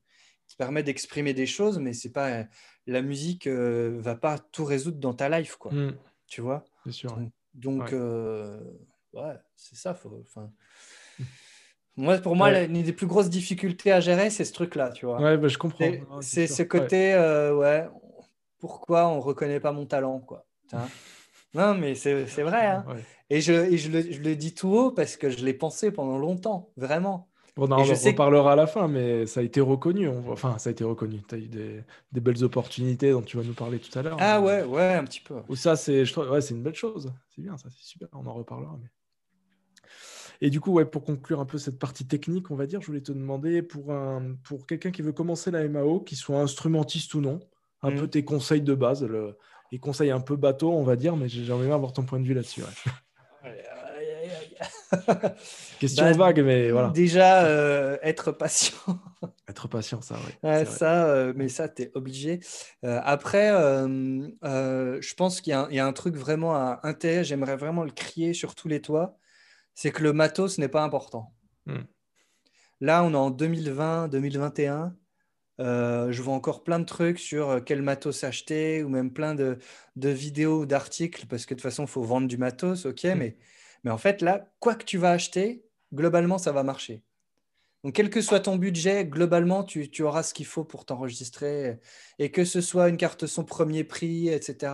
qui 0.48 0.56
permet 0.56 0.84
d'exprimer 0.84 1.34
des 1.34 1.46
choses, 1.46 1.80
mais 1.80 1.94
c'est 1.94 2.12
pas 2.12 2.46
la 2.88 3.02
musique 3.02 3.48
euh, 3.48 3.98
va 4.00 4.16
pas 4.16 4.40
tout 4.40 4.66
résoudre 4.66 4.98
dans 4.98 5.14
ta 5.14 5.30
life, 5.30 5.56
quoi. 5.56 5.72
Mm. 5.72 5.96
Tu 6.28 6.42
vois? 6.42 6.66
Sûr. 6.90 7.18
Donc, 7.54 7.92
ouais, 7.92 7.94
euh, 7.94 8.60
c'est 9.56 9.76
ça. 9.76 9.94
Faut, 9.94 10.10
mm. 10.36 11.24
moi, 11.98 12.18
pour 12.18 12.36
moi, 12.36 12.52
une 12.62 12.82
des 12.82 12.94
plus 12.94 13.08
grosses 13.08 13.30
difficultés 13.30 13.92
à 13.92 14.00
gérer, 14.00 14.30
c'est 14.30 14.46
ce 14.46 14.54
truc-là, 14.54 14.92
tu 14.92 15.06
vois. 15.06 15.22
Ouais, 15.22 15.38
bah, 15.38 15.48
je 15.48 15.58
comprends. 15.58 15.92
C'est 16.22 16.48
ce 16.48 16.64
côté, 16.64 17.16
ouais. 17.16 17.88
pourquoi 18.60 19.08
on 19.08 19.18
ne 19.18 19.22
reconnaît 19.22 19.60
pas 19.60 19.72
mon 19.72 19.86
talent, 19.86 20.20
quoi. 20.20 20.46
Non, 21.54 21.74
mais 21.76 21.96
c'est 21.96 22.24
vrai. 22.44 22.68
Hein. 22.68 22.86
Et, 23.30 23.42
je, 23.42 23.54
et 23.54 23.78
je, 23.78 23.92
le, 23.92 24.12
je, 24.12 24.22
le, 24.22 24.36
dis 24.36 24.54
tout 24.54 24.70
haut 24.70 24.92
parce 24.92 25.18
que 25.18 25.30
je 25.30 25.44
l'ai 25.44 25.54
pensé 25.54 25.92
pendant 25.92 26.18
longtemps, 26.18 26.72
vraiment. 26.78 27.30
on 27.58 27.72
en 27.72 27.84
reparlera 27.84 28.54
à 28.54 28.56
la 28.56 28.68
fin, 28.68 28.88
mais 28.88 29.26
ça 29.26 29.40
a 29.40 29.44
été 29.44 29.62
reconnu. 29.62 30.08
Enfin, 30.08 30.58
ça 30.58 30.70
a 30.70 30.72
été 30.72 30.84
reconnu. 30.84 31.22
Tu 31.28 31.36
as 31.36 31.38
eu 31.38 31.48
des, 31.48 31.84
des, 32.12 32.22
belles 32.22 32.44
opportunités 32.44 33.12
dont 33.12 33.22
tu 33.22 33.38
vas 33.38 33.44
nous 33.44 33.54
parler 33.54 33.80
tout 33.80 33.98
à 33.98 34.02
l'heure. 34.02 34.18
Ah 34.20 34.42
ouais, 34.42 34.64
ouais, 34.64 34.94
un 34.94 35.04
petit 35.04 35.22
peu. 35.22 35.36
Ou 35.48 35.56
ça, 35.56 35.76
c'est 35.76 36.04
ouais, 36.18 36.40
une 36.42 36.64
belle 36.64 36.76
chose. 36.76 37.12
C'est 37.30 37.42
bien, 37.42 37.58
ça, 37.58 37.70
c'est 37.70 37.84
super. 37.84 38.08
On 38.14 38.26
en 38.28 38.34
reparlera. 38.34 38.78
Mais... 38.82 38.90
Et 40.42 40.50
du 40.50 40.62
coup, 40.62 40.72
ouais, 40.72 40.86
pour 40.86 41.04
conclure 41.04 41.40
un 41.40 41.46
peu 41.46 41.58
cette 41.58 41.80
partie 41.80 42.08
technique, 42.08 42.50
on 42.52 42.56
va 42.56 42.66
dire, 42.66 42.82
je 42.82 42.88
voulais 42.88 43.02
te 43.02 43.12
demander 43.12 43.62
pour, 43.62 43.92
un, 43.92 44.36
pour 44.44 44.66
quelqu'un 44.66 44.92
qui 44.92 45.02
veut 45.02 45.12
commencer 45.12 45.52
la 45.52 45.68
MAO, 45.68 46.00
qu'il 46.00 46.18
soit 46.18 46.40
instrumentiste 46.40 47.14
ou 47.14 47.22
non, 47.22 47.40
un 47.82 47.92
peu 47.92 48.06
mm. 48.06 48.10
tes 48.10 48.24
conseils 48.24 48.62
de 48.62 48.74
base, 48.74 49.04
le, 49.04 49.38
les 49.72 49.80
conseils 49.80 50.12
un 50.12 50.20
peu 50.20 50.36
bateau, 50.36 50.72
on 50.72 50.84
va 50.84 50.96
dire, 50.96 51.16
mais 51.16 51.30
j'aimerais 51.30 51.66
bien 51.66 51.76
avoir 51.76 51.94
ton 51.94 52.04
point 52.04 52.20
de 52.20 52.26
vue 52.26 52.34
là-dessus. 52.34 52.64
Question 55.80 56.06
bah, 56.06 56.14
vague, 56.14 56.42
mais 56.42 56.72
voilà. 56.72 56.90
Déjà, 56.90 57.46
euh, 57.46 57.98
être 58.02 58.32
patient. 58.32 58.78
être 59.48 59.68
patient, 59.68 60.02
ça, 60.02 60.16
oui. 60.26 60.66
ça, 60.66 61.08
euh, 61.08 61.34
mais 61.36 61.50
ça, 61.50 61.70
tu 61.70 61.84
es 61.84 61.92
obligé. 61.94 62.40
Euh, 62.84 63.00
après, 63.04 63.50
je 63.50 65.14
pense 65.16 65.42
qu'il 65.42 65.52
y, 65.52 65.80
a 65.80 65.86
un 65.86 65.94
truc 65.94 66.16
vraiment 66.16 66.56
à 66.56 66.80
intérêt, 66.84 67.24
j'aimerais 67.24 67.58
vraiment 67.58 67.84
le 67.84 67.92
crier 67.92 68.34
sur 68.34 68.56
tous 68.56 68.68
les 68.68 68.82
toits, 68.82 69.18
c'est 69.76 69.92
que 69.92 70.04
le 70.04 70.14
matos 70.14 70.58
n'est 70.58 70.68
pas 70.68 70.84
important. 70.84 71.34
Hmm. 71.66 71.84
Là, 72.82 73.04
on 73.04 73.12
est 73.12 73.18
en 73.18 73.30
2020, 73.30 74.08
2021. 74.08 74.96
Euh, 75.60 76.12
je 76.12 76.22
vois 76.22 76.34
encore 76.34 76.64
plein 76.64 76.80
de 76.80 76.86
trucs 76.86 77.20
sur 77.20 77.50
euh, 77.50 77.60
quel 77.60 77.82
matos 77.82 78.24
acheter 78.24 78.82
ou 78.84 78.90
même 78.90 79.12
plein 79.12 79.36
de, 79.36 79.58
vidéos 79.98 80.62
ou 80.62 80.66
d'articles 80.66 81.26
parce 81.28 81.46
que 81.46 81.54
de 81.54 81.60
toute 81.60 81.64
façon, 81.64 81.84
il 81.84 81.90
faut 81.90 82.04
vendre 82.04 82.28
du 82.28 82.38
matos, 82.38 82.86
ok, 82.86 83.04
mm. 83.04 83.16
mais, 83.16 83.38
mais 83.84 83.92
en 83.92 83.98
fait, 83.98 84.22
là, 84.22 84.48
quoi 84.60 84.76
que 84.76 84.86
tu 84.86 84.98
vas 84.98 85.12
acheter, 85.12 85.66
globalement, 85.94 86.38
ça 86.38 86.52
va 86.52 86.64
marcher. 86.64 87.04
Donc, 87.84 87.94
quel 87.94 88.10
que 88.10 88.22
soit 88.22 88.42
ton 88.42 88.58
budget, 88.58 89.06
globalement, 89.06 89.64
tu, 89.64 90.04
auras 90.04 90.24
ce 90.24 90.34
qu'il 90.34 90.46
faut 90.46 90.66
pour 90.66 90.86
t'enregistrer. 90.86 91.80
Et 92.20 92.30
que 92.30 92.44
ce 92.44 92.60
soit 92.60 92.90
une 92.90 92.98
carte 92.98 93.26
son 93.26 93.46
premier 93.46 93.86
prix, 93.86 94.28
etc., 94.28 94.74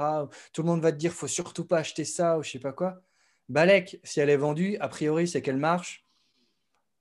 tout 0.53 0.63
le 0.63 0.67
monde 0.67 0.81
va 0.81 0.91
te 0.91 0.97
dire, 0.97 1.13
faut 1.13 1.27
surtout 1.27 1.65
pas 1.65 1.77
acheter 1.79 2.03
ça 2.03 2.39
ou 2.39 2.43
je 2.43 2.51
sais 2.51 2.59
pas 2.59 2.73
quoi. 2.73 3.01
Balek, 3.47 3.99
si 4.03 4.19
elle 4.19 4.31
est 4.31 4.37
vendue, 4.37 4.77
a 4.79 4.87
priori, 4.87 5.27
c'est 5.27 5.43
qu'elle 5.43 5.57
marche. 5.57 6.03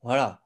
Voilà, 0.03 0.43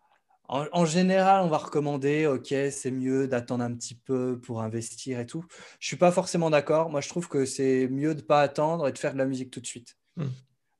en, 0.48 0.86
général, 0.86 1.44
on 1.44 1.48
va 1.48 1.58
recommander, 1.58 2.26
ok, 2.26 2.54
c'est 2.70 2.90
mieux 2.90 3.28
d'attendre 3.28 3.64
un 3.64 3.74
petit 3.74 3.94
peu 3.94 4.40
pour 4.40 4.62
investir 4.62 5.20
et 5.20 5.26
tout. 5.26 5.44
Je 5.78 5.86
suis 5.86 5.96
pas 5.96 6.10
forcément 6.10 6.48
d'accord. 6.48 6.88
Moi, 6.88 7.02
je 7.02 7.08
trouve 7.10 7.28
que 7.28 7.44
c'est 7.44 7.86
mieux 7.88 8.14
de 8.14 8.22
pas 8.22 8.40
attendre 8.40 8.88
et 8.88 8.92
de 8.92 8.98
faire 8.98 9.12
de 9.12 9.18
la 9.18 9.26
musique 9.26 9.50
tout 9.50 9.60
de 9.60 9.66
suite. 9.66 9.98
Hmm. 10.16 10.28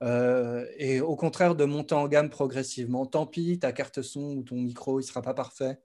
Euh, 0.03 0.65
et 0.79 1.01
au 1.03 1.17
contraire, 1.17 1.55
de 1.55 1.67
monter 1.67 1.95
en 1.95 2.09
gamme 2.09 2.31
progressivement. 2.31 3.05
Tant 3.05 3.27
pis, 3.27 3.59
ta 3.59 3.73
carte 3.73 4.01
son 4.01 4.37
ou 4.37 4.43
ton 4.43 4.57
micro, 4.57 5.01
il 5.01 5.03
sera 5.03 5.21
pas 5.21 5.35
parfait. 5.35 5.79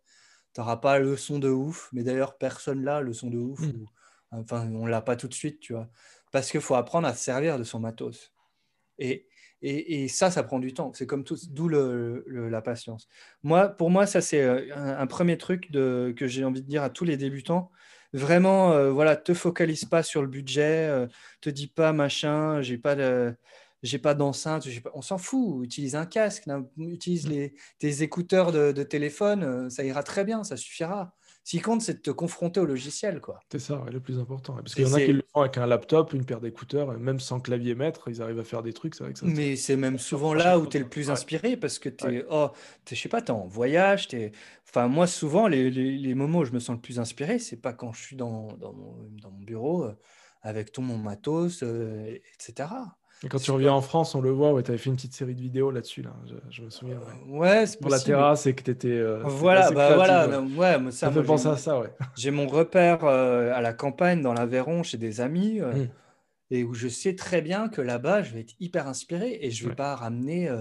Tu 0.53 0.61
n'auras 0.61 0.77
pas 0.77 0.99
le 0.99 1.17
son 1.17 1.39
de 1.39 1.49
ouf. 1.49 1.89
Mais 1.91 2.03
d'ailleurs, 2.03 2.37
personne 2.37 2.85
là 2.85 3.01
le 3.01 3.11
son 3.11 3.29
de 3.29 3.37
ouf. 3.37 3.59
Hmm. 3.59 3.85
enfin, 4.31 4.71
on 4.73 4.85
l'a 4.85 5.01
pas 5.01 5.17
tout 5.17 5.27
de 5.27 5.33
suite, 5.33 5.59
tu 5.59 5.73
vois. 5.73 5.89
Parce 6.31 6.49
qu'il 6.49 6.61
faut 6.61 6.75
apprendre 6.75 7.07
à 7.07 7.13
se 7.13 7.23
servir 7.23 7.59
de 7.59 7.65
son 7.65 7.81
matos. 7.81 8.33
Et 8.97 9.27
et, 9.63 10.07
ça, 10.09 10.29
ça 10.29 10.43
prend 10.43 10.59
du 10.59 10.73
temps. 10.73 10.91
C'est 10.93 11.07
comme 11.07 11.23
tout, 11.23 11.37
d'où 11.49 11.69
la 11.69 12.61
patience. 12.61 13.07
Moi, 13.43 13.69
pour 13.69 13.89
moi, 13.89 14.05
ça, 14.05 14.19
c'est 14.21 14.41
euh, 14.41 14.67
un, 14.75 15.07
premier 15.07 15.37
truc 15.37 15.71
de, 15.71 16.13
que 16.17 16.27
j'ai 16.27 16.43
envie 16.43 16.61
de 16.61 16.67
dire 16.67 16.83
à 16.83 16.89
tous 16.89 17.05
les 17.05 17.15
débutants. 17.15 17.71
Vraiment, 18.11 18.73
euh, 18.73 18.91
voilà, 18.91 19.15
te 19.15 19.33
focalise 19.33 19.85
pas 19.85 20.03
sur 20.03 20.21
le 20.21 20.27
budget, 20.27 20.87
euh, 20.87 21.07
te 21.41 21.49
dis 21.49 21.67
pas 21.67 21.93
machin, 21.93 22.61
j'ai 22.61 22.77
pas 22.77 22.95
de, 22.95 23.33
j'ai 23.83 23.99
pas 23.99 24.13
d'enceinte, 24.13 24.67
on 24.93 25.01
s'en 25.01 25.17
fout. 25.17 25.63
Utilise 25.63 25.95
un 25.95 26.05
casque, 26.05 26.45
utilise 26.77 27.25
mmh. 27.25 27.31
les, 27.31 27.53
tes 27.79 28.03
écouteurs 28.03 28.51
de 28.51 28.83
téléphone, 28.83 29.69
ça 29.69 29.83
ira 29.83 30.03
très 30.03 30.25
bien, 30.25 30.43
ça 30.43 30.57
suffira. 30.57 31.15
Ce 31.43 31.51
qui 31.51 31.59
compte, 31.59 31.81
c'est 31.81 31.95
de 31.95 31.99
te 31.99 32.11
confronter 32.11 32.61
au 32.61 32.65
logiciel. 32.65 33.19
quoi. 33.19 33.41
C'est 33.51 33.59
ça, 33.59 33.83
le 33.91 33.99
plus 33.99 34.17
important. 34.17 34.55
Parce 34.55 34.75
qu'il 34.75 34.87
y 34.87 34.89
en 34.89 34.93
a 34.93 35.01
qui 35.01 35.11
le 35.11 35.23
font 35.33 35.41
avec 35.41 35.57
un 35.57 35.65
laptop, 35.65 36.13
une 36.13 36.25
paire 36.25 36.39
d'écouteurs, 36.39 36.97
même 36.97 37.19
sans 37.19 37.41
clavier 37.41 37.75
maître, 37.75 38.07
ils 38.07 38.21
arrivent 38.21 38.39
à 38.39 38.45
faire 38.45 38.63
des 38.63 38.71
trucs. 38.71 38.95
Vrai 38.95 39.11
que 39.11 39.19
ça, 39.19 39.25
Mais 39.27 39.57
c'est 39.57 39.75
même 39.75 39.99
souvent 39.99 40.33
là 40.33 40.57
où 40.57 40.67
tu 40.67 40.77
es 40.77 40.79
le 40.79 40.87
plus 40.87 41.09
inspiré 41.09 41.57
parce 41.57 41.79
que 41.79 41.89
tu 41.89 42.05
es, 42.07 42.25
oh, 42.29 42.51
je 42.89 42.95
sais 42.95 43.09
pas, 43.09 43.21
en 43.29 43.45
voyage. 43.45 44.07
Es... 44.13 44.31
Enfin, 44.69 44.87
moi, 44.87 45.05
souvent, 45.05 45.47
les, 45.47 45.69
les, 45.69 46.15
moments 46.15 46.39
où 46.39 46.45
je 46.45 46.53
me 46.53 46.59
sens 46.59 46.77
le 46.77 46.81
plus 46.81 46.99
inspiré, 46.99 47.39
c'est 47.39 47.57
pas 47.57 47.73
quand 47.73 47.91
je 47.91 48.01
suis 48.01 48.15
dans, 48.15 48.47
dans, 48.53 48.71
mon, 48.71 49.09
dans 49.21 49.31
mon, 49.31 49.43
bureau 49.43 49.83
euh, 49.83 49.93
avec 50.41 50.71
tout 50.71 50.81
mon 50.81 50.97
matos, 50.97 51.61
euh, 51.61 52.17
etc. 52.33 52.69
Et 53.23 53.29
quand 53.29 53.39
tu 53.39 53.51
reviens 53.51 53.71
en 53.71 53.81
France, 53.81 54.15
on 54.15 54.21
le 54.21 54.31
voit, 54.31 54.51
ouais, 54.51 54.63
tu 54.63 54.71
avais 54.71 54.77
fait 54.77 54.89
une 54.89 54.97
petite 54.97 55.13
série 55.13 55.33
de 55.33 55.41
vidéos 55.41 55.71
là-dessus, 55.71 56.01
là. 56.01 56.13
Je, 56.49 56.61
me 56.61 56.69
souviens. 56.69 56.99
Ouais, 57.27 57.65
c'est 57.65 57.79
Pour 57.79 57.89
la 57.89 57.99
terrasse 57.99 58.45
et 58.47 58.53
que 58.53 58.63
tu 58.63 58.71
étais. 58.71 58.89
Euh, 58.89 59.21
voilà, 59.23 59.71
bah 59.71 59.95
voilà. 59.95 60.41
Ouais. 60.41 60.91
ça, 60.91 61.07
ça 61.07 61.11
fait 61.11 61.23
penser 61.23 61.47
à 61.47 61.55
ça, 61.55 61.79
ouais. 61.79 61.93
J'ai 62.17 62.31
mon 62.31 62.47
repère 62.47 63.05
euh, 63.05 63.53
à 63.53 63.61
la 63.61 63.71
campagne, 63.71 64.21
dans 64.21 64.33
l'Aveyron, 64.33 64.83
chez 64.83 64.97
des 64.97 65.21
amis, 65.21 65.61
euh, 65.61 65.71
hmm. 65.71 65.89
et 66.51 66.63
où 66.65 66.73
je 66.73 66.89
sais 66.89 67.15
très 67.15 67.41
bien 67.41 67.69
que 67.69 67.79
là-bas, 67.79 68.23
je 68.23 68.33
vais 68.33 68.41
être 68.41 68.55
hyper 68.59 68.87
inspiré 68.87 69.39
et 69.41 69.51
je 69.51 69.63
ne 69.63 69.69
vais 69.69 69.75
pas 69.75 69.95
ramener 69.95 70.51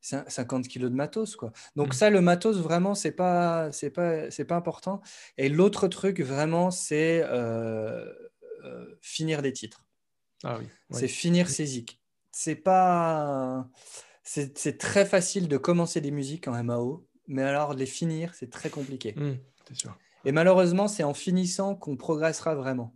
50 0.00 0.66
kilos 0.66 0.90
de 0.90 0.96
matos, 0.96 1.36
quoi. 1.36 1.52
Donc, 1.76 1.90
hmm. 1.90 1.92
ça, 1.92 2.10
le 2.10 2.20
matos, 2.20 2.58
vraiment, 2.58 2.96
c'est 2.96 3.12
pas, 3.12 3.70
c'est 3.70 3.90
pas, 3.90 4.32
c'est 4.32 4.44
pas 4.44 4.56
important. 4.56 5.00
Et 5.38 5.48
l'autre 5.48 5.86
truc, 5.86 6.20
vraiment, 6.20 6.72
c'est 6.72 7.24
finir 9.00 9.42
des 9.42 9.52
titres. 9.52 9.83
Ah 10.44 10.58
c'est 10.90 11.08
finir 11.08 11.48
ses 11.48 11.66
zik. 11.66 12.00
C'est 12.30 12.56
pas. 12.56 13.68
C'est 14.22 14.78
très 14.78 15.04
facile 15.04 15.48
de 15.48 15.56
commencer 15.56 16.00
des 16.00 16.10
musiques 16.10 16.48
en 16.48 16.62
MAO, 16.62 17.06
mais 17.26 17.42
alors 17.42 17.74
les 17.74 17.86
finir, 17.86 18.34
c'est 18.34 18.50
très 18.50 18.70
compliqué. 18.70 19.14
Mmh, 19.16 19.34
Et 20.24 20.32
malheureusement, 20.32 20.88
c'est 20.88 21.04
en 21.04 21.14
finissant 21.14 21.74
qu'on 21.74 21.96
progressera 21.96 22.54
vraiment. 22.54 22.94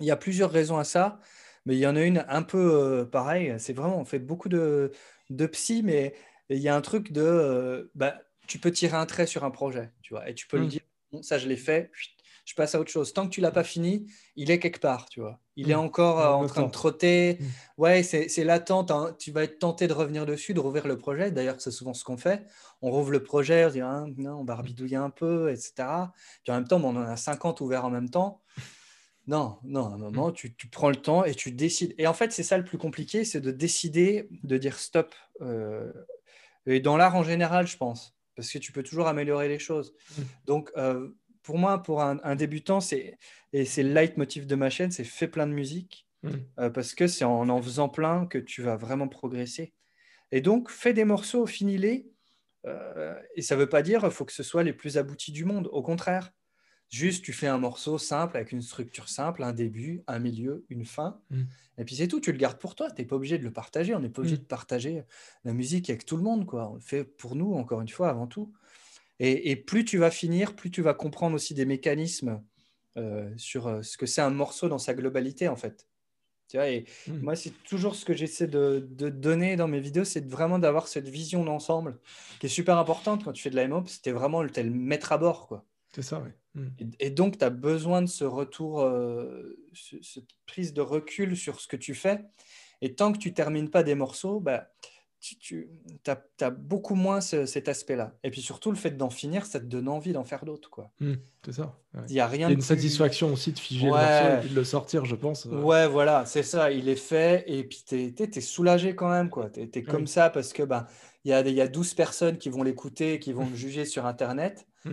Il 0.00 0.06
y 0.06 0.10
a 0.10 0.16
plusieurs 0.16 0.50
raisons 0.50 0.78
à 0.78 0.84
ça, 0.84 1.20
mais 1.66 1.76
il 1.76 1.80
y 1.80 1.86
en 1.86 1.96
a 1.96 2.02
une 2.02 2.24
un 2.28 2.42
peu 2.42 2.58
euh, 2.58 3.04
pareil. 3.04 3.54
C'est 3.58 3.72
vraiment, 3.72 3.98
on 3.98 4.04
fait 4.04 4.18
beaucoup 4.18 4.48
de, 4.48 4.92
de 5.30 5.46
psy, 5.46 5.82
mais 5.82 6.14
il 6.48 6.58
y 6.58 6.68
a 6.68 6.76
un 6.76 6.80
truc 6.80 7.12
de. 7.12 7.22
Euh, 7.22 7.90
bah, 7.94 8.20
tu 8.46 8.58
peux 8.58 8.70
tirer 8.70 8.96
un 8.96 9.06
trait 9.06 9.26
sur 9.26 9.44
un 9.44 9.50
projet, 9.50 9.90
tu 10.02 10.14
vois, 10.14 10.28
et 10.28 10.34
tu 10.34 10.46
peux 10.46 10.58
le 10.58 10.64
mmh. 10.64 10.68
dire, 10.68 10.82
ça 11.22 11.38
je 11.38 11.48
l'ai 11.48 11.56
fait, 11.56 11.90
je 12.44 12.54
passe 12.54 12.74
à 12.74 12.80
autre 12.80 12.90
chose. 12.90 13.12
Tant 13.12 13.26
que 13.26 13.30
tu 13.30 13.40
l'as 13.40 13.50
pas 13.50 13.64
fini, 13.64 14.06
il 14.36 14.50
est 14.50 14.58
quelque 14.58 14.80
part, 14.80 15.08
tu 15.08 15.20
vois. 15.20 15.38
Il 15.56 15.70
est 15.70 15.76
mm. 15.76 15.80
encore 15.80 16.20
euh, 16.20 16.30
en 16.30 16.46
train 16.46 16.64
de 16.64 16.70
trotter. 16.70 17.38
Mm. 17.38 17.46
Ouais, 17.78 18.02
c'est 18.02 18.44
l'attente. 18.44 18.90
Hein. 18.90 19.14
Tu 19.18 19.30
vas 19.30 19.44
être 19.44 19.58
tenté 19.58 19.86
de 19.86 19.92
revenir 19.92 20.26
dessus, 20.26 20.54
de 20.54 20.60
rouvrir 20.60 20.86
le 20.86 20.98
projet. 20.98 21.30
D'ailleurs, 21.30 21.60
c'est 21.60 21.70
souvent 21.70 21.94
ce 21.94 22.04
qu'on 22.04 22.16
fait. 22.16 22.44
On 22.80 22.90
rouvre 22.90 23.12
le 23.12 23.22
projet, 23.22 23.64
on 23.64 23.70
dit, 23.70 23.80
ah, 23.80 24.04
non, 24.16 24.40
on 24.40 24.44
barbidouille 24.44 24.96
un 24.96 25.10
peu, 25.10 25.50
etc. 25.50 25.72
Puis 26.42 26.52
en 26.52 26.54
même 26.54 26.66
temps, 26.66 26.80
on 26.82 26.96
en 26.96 27.02
a 27.02 27.16
50 27.16 27.60
ouverts 27.60 27.84
en 27.84 27.90
même 27.90 28.10
temps. 28.10 28.42
Non, 29.28 29.58
non, 29.62 29.86
à 29.86 29.94
un 29.94 29.98
moment, 29.98 30.30
mm. 30.30 30.32
tu, 30.32 30.68
prends 30.70 30.90
le 30.90 30.96
temps 30.96 31.24
et 31.24 31.34
tu 31.34 31.52
décides. 31.52 31.94
Et 31.98 32.06
en 32.06 32.14
fait, 32.14 32.32
c'est 32.32 32.42
ça 32.42 32.58
le 32.58 32.64
plus 32.64 32.78
compliqué, 32.78 33.24
c'est 33.24 33.40
de 33.40 33.52
décider 33.52 34.28
de 34.42 34.58
dire 34.58 34.78
stop. 34.78 35.14
Euh, 35.40 35.92
et 36.66 36.80
dans 36.80 36.96
l'art 36.96 37.14
en 37.14 37.22
général, 37.22 37.66
je 37.66 37.76
pense, 37.76 38.16
parce 38.36 38.50
que 38.50 38.58
tu 38.58 38.72
peux 38.72 38.82
toujours 38.82 39.06
améliorer 39.06 39.48
les 39.48 39.58
choses. 39.58 39.94
Donc, 40.46 40.70
euh, 40.76 41.08
pour 41.42 41.58
moi, 41.58 41.82
pour 41.82 42.02
un, 42.02 42.36
débutant, 42.36 42.80
c'est 42.80 43.18
et 43.52 43.64
c'est 43.64 43.82
le 43.82 43.92
leitmotiv 43.92 44.46
de 44.46 44.54
ma 44.54 44.70
chaîne, 44.70 44.90
c'est 44.90 45.04
fais 45.04 45.28
plein 45.28 45.46
de 45.46 45.52
musique 45.52 46.06
mm. 46.22 46.30
euh, 46.60 46.70
parce 46.70 46.94
que 46.94 47.06
c'est 47.06 47.24
en 47.24 47.48
en 47.48 47.60
faisant 47.60 47.88
plein 47.88 48.26
que 48.26 48.38
tu 48.38 48.62
vas 48.62 48.76
vraiment 48.76 49.08
progresser. 49.08 49.72
Et 50.30 50.40
donc, 50.40 50.70
fais 50.70 50.94
des 50.94 51.04
morceaux, 51.04 51.46
finis-les. 51.46 52.08
Euh, 52.64 53.20
et 53.34 53.42
ça 53.42 53.56
ne 53.56 53.60
veut 53.60 53.68
pas 53.68 53.82
dire 53.82 54.00
qu'il 54.00 54.10
faut 54.10 54.24
que 54.24 54.32
ce 54.32 54.42
soit 54.42 54.62
les 54.62 54.72
plus 54.72 54.96
aboutis 54.96 55.32
du 55.32 55.44
monde. 55.44 55.68
Au 55.72 55.82
contraire, 55.82 56.32
juste 56.88 57.24
tu 57.24 57.32
fais 57.32 57.48
un 57.48 57.58
morceau 57.58 57.98
simple 57.98 58.36
avec 58.36 58.52
une 58.52 58.62
structure 58.62 59.08
simple, 59.08 59.42
un 59.42 59.52
début, 59.52 60.02
un 60.06 60.18
milieu, 60.20 60.64
une 60.70 60.86
fin. 60.86 61.20
Mm. 61.30 61.42
Et 61.78 61.84
puis 61.84 61.96
c'est 61.96 62.08
tout, 62.08 62.20
tu 62.20 62.32
le 62.32 62.38
gardes 62.38 62.58
pour 62.58 62.74
toi. 62.74 62.90
Tu 62.90 63.02
n'es 63.02 63.06
pas 63.06 63.16
obligé 63.16 63.36
de 63.36 63.44
le 63.44 63.52
partager. 63.52 63.94
On 63.94 64.00
n'est 64.00 64.08
pas 64.08 64.20
obligé 64.20 64.36
mm. 64.36 64.40
de 64.40 64.44
partager 64.44 65.02
la 65.44 65.52
musique 65.52 65.90
avec 65.90 66.06
tout 66.06 66.16
le 66.16 66.22
monde. 66.22 66.46
Quoi. 66.46 66.70
On 66.70 66.74
le 66.76 66.80
fait 66.80 67.04
pour 67.04 67.36
nous, 67.36 67.52
encore 67.54 67.80
une 67.82 67.88
fois, 67.88 68.08
avant 68.08 68.26
tout. 68.26 68.52
Et, 69.24 69.54
plus 69.54 69.84
tu 69.84 69.98
vas 69.98 70.10
finir, 70.10 70.56
plus 70.56 70.72
tu 70.72 70.82
vas 70.82 70.94
comprendre 70.94 71.36
aussi 71.36 71.54
des 71.54 71.64
mécanismes 71.64 72.42
euh, 72.96 73.30
sur 73.36 73.68
euh, 73.68 73.80
ce 73.82 73.96
que 73.96 74.04
c'est 74.04 74.20
un 74.20 74.30
morceau 74.30 74.68
dans 74.68 74.78
sa 74.78 74.94
globalité, 74.94 75.46
en 75.46 75.54
fait. 75.54 75.86
Tu 76.48 76.56
vois, 76.56 76.68
et 76.68 76.86
hmm. 77.06 77.18
moi, 77.20 77.36
c'est 77.36 77.52
toujours 77.62 77.94
ce 77.94 78.04
que 78.04 78.14
j'essaie 78.14 78.48
de, 78.48 78.84
donner 78.90 79.54
dans 79.54 79.68
mes 79.68 79.78
vidéos, 79.78 80.02
c'est 80.02 80.28
vraiment 80.28 80.58
d'avoir 80.58 80.88
cette 80.88 81.08
vision 81.08 81.44
d'ensemble 81.44 82.00
qui 82.40 82.46
est 82.46 82.48
super 82.48 82.76
importante 82.78 83.22
quand 83.22 83.32
tu 83.32 83.42
fais 83.42 83.50
de 83.50 83.54
la 83.54 83.68
MOP. 83.68 83.88
C'était 83.88 84.10
vraiment 84.10 84.42
le, 84.42 84.50
le 84.56 84.70
mettre 84.70 85.12
à 85.12 85.18
bord, 85.18 85.46
quoi. 85.46 85.64
C'est 85.94 86.02
ça, 86.02 86.20
oui. 86.20 86.30
Hmm. 86.54 86.68
Et, 86.98 87.10
donc, 87.10 87.38
tu 87.38 87.44
as 87.44 87.50
besoin 87.50 88.02
de 88.02 88.08
ce 88.08 88.24
retour, 88.24 88.80
euh, 88.80 89.56
cette 89.72 90.28
prise 90.46 90.74
de 90.74 90.80
recul 90.80 91.36
sur 91.36 91.60
ce 91.60 91.68
que 91.68 91.76
tu 91.76 91.94
fais. 91.94 92.24
Et 92.80 92.96
tant 92.96 93.12
que 93.12 93.18
tu 93.18 93.32
termines 93.32 93.70
pas 93.70 93.84
des 93.84 93.94
morceaux, 93.94 94.40
bah, 94.40 94.72
tu, 95.22 95.70
as, 96.40 96.50
beaucoup 96.50 96.96
moins 96.96 97.20
cet 97.20 97.68
aspect-là. 97.68 98.16
Et 98.24 98.30
puis 98.30 98.40
surtout, 98.40 98.70
le 98.70 98.76
fait 98.76 98.96
d'en 98.96 99.10
finir, 99.10 99.46
ça 99.46 99.60
te 99.60 99.64
donne 99.64 99.88
envie 99.88 100.12
d'en 100.12 100.24
faire 100.24 100.44
d'autres. 100.44 100.68
quoi. 100.68 100.90
Mmh, 101.00 101.14
c'est 101.44 101.52
ça. 101.52 101.78
Il 102.08 102.14
y 102.14 102.20
a 102.20 102.26
rien. 102.26 102.48
une 102.48 102.60
satisfaction 102.60 103.32
aussi 103.32 103.52
de 103.52 103.58
figer 103.58 103.86
le 103.86 103.92
morceau 103.92 104.46
et 104.46 104.48
de 104.48 104.54
le 104.54 104.64
sortir, 104.64 105.04
je 105.04 105.14
pense. 105.14 105.44
Ouais, 105.44 105.86
voilà, 105.86 106.26
c'est 106.26 106.42
ça. 106.42 106.72
Il 106.72 106.88
est 106.88 106.96
fait 106.96 107.44
et 107.46 107.64
puis 107.64 107.84
tu 107.86 107.96
es, 107.96 108.40
soulagé 108.40 108.96
quand 108.96 109.10
même. 109.10 109.30
Tu 109.52 109.60
es, 109.60 109.82
comme 109.82 110.06
ça 110.06 110.28
parce 110.28 110.52
que 110.52 110.64
ben, 110.64 110.86
il 111.24 111.30
y, 111.30 111.32
a, 111.32 111.48
y 111.48 111.60
a 111.60 111.68
12 111.68 111.94
personnes 111.94 112.38
qui 112.38 112.48
vont 112.48 112.64
l'écouter, 112.64 113.20
qui 113.20 113.32
vont 113.32 113.48
le 113.48 113.54
juger 113.54 113.84
sur 113.84 114.06
Internet. 114.06 114.66
Mmh. 114.84 114.90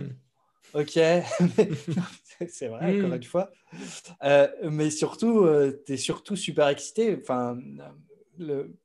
Ok, 0.74 0.92
c'est 2.48 2.68
vrai, 2.68 2.96
encore 2.96 3.10
mmh. 3.10 3.16
une 3.16 3.24
fois. 3.24 3.50
Euh, 4.22 4.46
mais 4.70 4.90
surtout, 4.90 5.40
euh, 5.40 5.82
tu 5.84 5.94
es 5.94 5.96
surtout 5.96 6.36
super 6.36 6.68
excité. 6.68 7.18
Enfin, 7.20 7.58
le 8.38 8.76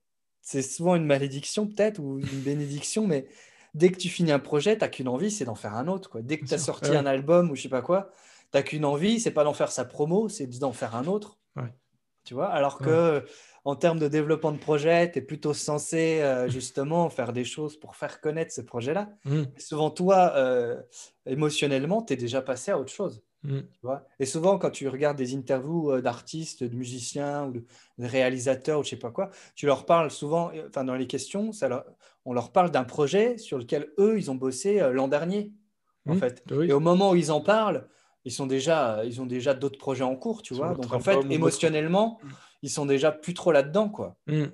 c'est 0.46 0.62
souvent 0.62 0.96
une 0.96 1.06
malédiction 1.06 1.66
peut-être 1.66 2.00
ou 2.00 2.20
une 2.20 2.41
bénédiction, 2.41 3.08
mais 3.08 3.26
dès 3.74 3.89
que 3.89 3.98
tu 3.98 4.10
finis 4.10 4.32
un 4.32 4.39
projet, 4.39 4.78
tu 4.78 4.82
n'as 4.82 4.89
qu'une 4.89 5.08
envie, 5.08 5.32
c'est 5.32 5.43
d'en 5.43 5.56
faire 5.56 5.74
un 5.74 5.88
autre. 5.88 6.08
Quoi. 6.08 6.22
Dès 6.22 6.38
que 6.38 6.46
tu 6.46 6.54
as 6.54 6.60
sorti 6.60 6.96
un 6.96 7.08
album 7.08 7.50
ou 7.50 7.56
je 7.56 7.64
sais 7.64 7.70
pas 7.70 7.82
quoi, 7.82 8.12
tu 8.52 8.58
n'as 8.58 8.62
qu'une 8.62 8.86
envie, 8.86 9.20
c'est 9.20 9.32
pas 9.32 9.43
d'en 9.43 9.54
faire 9.54 9.72
sa 9.72 9.86
promo, 9.86 10.30
c'est 10.30 10.46
d'en 10.60 10.72
faire 10.72 10.96
un 10.96 11.08
autre. 11.08 11.39
Tu 12.24 12.34
vois? 12.34 12.48
Alors 12.48 12.78
que 12.80 13.24
en 13.66 13.76
termes 13.76 13.98
de 13.98 14.08
développement 14.08 14.52
de 14.52 14.58
projet, 14.58 15.12
tu 15.12 15.20
es 15.20 15.22
plutôt 15.22 15.54
censé 15.56 16.22
euh, 16.22 16.48
justement 16.48 17.10
faire 17.10 17.34
des 17.34 17.43
choses 17.43 17.80
pour 17.80 17.96
faire 17.96 18.22
connaître 18.22 18.52
ce 18.52 18.62
projet-là. 18.62 19.10
Mmh. 19.26 19.43
Souvent, 19.58 19.89
toi, 19.89 20.34
euh, 20.36 20.80
émotionnellement, 21.26 22.04
tu 22.04 22.14
es 22.14 22.16
déjà 22.16 22.43
passé 22.43 22.70
à 22.72 22.80
autre 22.80 22.91
chose. 22.91 23.24
Mm. 23.46 23.89
et 24.20 24.26
souvent, 24.26 24.58
quand 24.58 24.72
tu 24.72 24.88
regardes 24.88 25.18
des 25.18 25.36
interviews 25.36 25.91
euh, 25.91 26.02
d'artistes, 26.02 26.64
de 26.64 26.76
musiciens 26.76 27.46
ou 27.46 27.52
de, 27.52 27.64
réalisateurs 28.00 28.80
ou 28.80 28.84
je 28.84 28.89
sais 28.89 28.96
pas 28.96 29.12
quoi, 29.12 29.30
tu 29.56 29.66
leur 29.66 29.86
parles 29.86 30.12
souvent, 30.12 30.52
euh, 30.54 30.68
enfin 30.68 30.84
dans 30.84 30.96
les 30.96 31.08
questions, 31.08 31.52
on 32.26 32.34
leur 32.34 32.52
parle 32.52 32.72
d'un 32.72 32.84
projet 32.84 33.38
sur 33.38 33.58
lequel 33.58 33.91
eux, 34.00 34.18
ils 34.18 34.32
ont 34.32 34.36
bossé 34.36 34.82
euh, 34.82 34.91
l'an 34.91 35.08
dernier, 35.08 35.54
en 36.08 36.16
mm. 36.16 36.20
fait. 36.20 36.43
Et 36.64 36.74
au 36.74 36.80
moment 36.80 37.12
où 37.12 37.16
ils 37.16 37.32
en 37.32 37.41
parlent, 37.41 37.88
ils, 38.26 38.32
sont 38.32 38.48
déjà, 38.48 39.04
ils 39.06 39.22
ont 39.22 39.28
déjà 39.28 39.54
d'autres 39.54 39.78
projets 39.78 40.04
en 40.04 40.16
cours, 40.16 40.41
tu 40.41 40.54
vois. 40.54 40.74
Donc 40.74 40.91
en 40.91 41.00
fait, 41.00 41.18
émotionnellement, 41.30 42.20
ils 42.64 42.72
sont 42.72 42.86
déjà 42.86 43.12
plus 43.12 43.34
trop 43.34 43.52
là-dedans, 43.52 43.89
quoi. 43.89 44.18
Mm, 44.28 44.46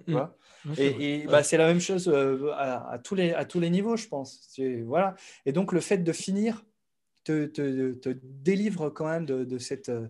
et, 0.78 1.26
bah, 1.28 1.42
c'est 1.42 1.58
la 1.58 1.66
même 1.66 1.80
chose 1.80 2.08
à, 2.56 3.00
tous 3.04 3.16
les, 3.16 3.34
à 3.34 3.46
tous 3.46 3.60
les 3.60 3.70
niveaux, 3.70 3.96
je 3.96 4.08
pense. 4.08 4.60
Voilà. 4.86 5.16
Et 5.46 5.54
donc, 5.54 5.72
le 5.72 5.80
fait 5.80 5.98
de 5.98 6.12
finir 6.12 6.64
te, 7.24 7.45
te, 7.45 8.09
délivre 8.24 8.89
quand 8.89 9.07
même 9.07 9.26
de, 9.26 9.57
cette, 9.57 9.89
euh, 9.89 10.07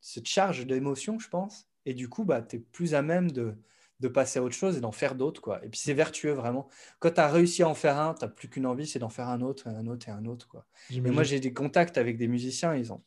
cette, 0.00 0.26
charge 0.26 0.66
d'émotion, 0.66 1.18
je 1.18 1.28
pense. 1.28 1.68
Et 1.86 1.94
du 1.94 2.08
coup, 2.08 2.24
bah, 2.24 2.42
tu 2.42 2.56
es 2.56 2.58
plus 2.58 2.94
à 2.94 3.02
même 3.02 3.30
de, 3.30 3.54
de 4.00 4.08
passer 4.08 4.38
à 4.38 4.42
autre 4.42 4.54
chose 4.54 4.76
et 4.76 4.80
d'en 4.80 4.92
faire 4.92 5.14
d'autres. 5.14 5.40
Quoi. 5.40 5.64
Et 5.64 5.68
puis 5.68 5.78
c'est 5.78 5.94
vertueux 5.94 6.32
vraiment. 6.32 6.68
Quand 6.98 7.12
tu 7.12 7.20
as 7.20 7.28
réussi 7.28 7.62
à 7.62 7.68
en 7.68 7.74
faire 7.74 7.98
un, 7.98 8.14
tu 8.14 8.24
n'as 8.24 8.30
plus 8.30 8.48
qu'une 8.48 8.66
envie, 8.66 8.86
c'est 8.86 8.98
d'en 8.98 9.08
faire 9.08 9.28
un 9.28 9.40
autre, 9.42 9.68
un 9.68 9.86
autre 9.86 10.08
et 10.08 10.12
un 10.12 10.24
autre. 10.24 10.48
Quoi. 10.48 10.66
Et 10.90 11.00
moi, 11.00 11.22
j'ai 11.22 11.40
des 11.40 11.52
contacts 11.52 11.98
avec 11.98 12.16
des 12.16 12.28
musiciens, 12.28 12.74
ils 12.74 12.92
ont, 12.92 13.02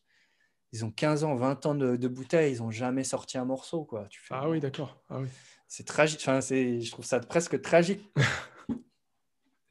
ils 0.72 0.86
ont 0.86 0.92
15 0.92 1.24
ans, 1.24 1.36
20 1.36 1.66
ans 1.66 1.76
de, 1.76 1.96
de 1.96 2.08
bouteilles, 2.08 2.54
ils 2.54 2.60
n'ont 2.60 2.72
jamais 2.72 3.04
sorti 3.04 3.38
un 3.38 3.46
morceau. 3.46 3.84
Quoi. 3.84 4.08
Tu 4.10 4.20
fais, 4.22 4.36
ah 4.36 4.50
oui, 4.50 4.60
d'accord. 4.60 5.02
Ah 5.10 5.20
oui. 5.20 5.28
C'est 5.68 5.86
tragique. 5.86 6.20
Enfin, 6.22 6.40
je 6.40 6.92
trouve 6.92 7.06
ça 7.06 7.20
presque 7.20 7.62
tragique. 7.62 8.12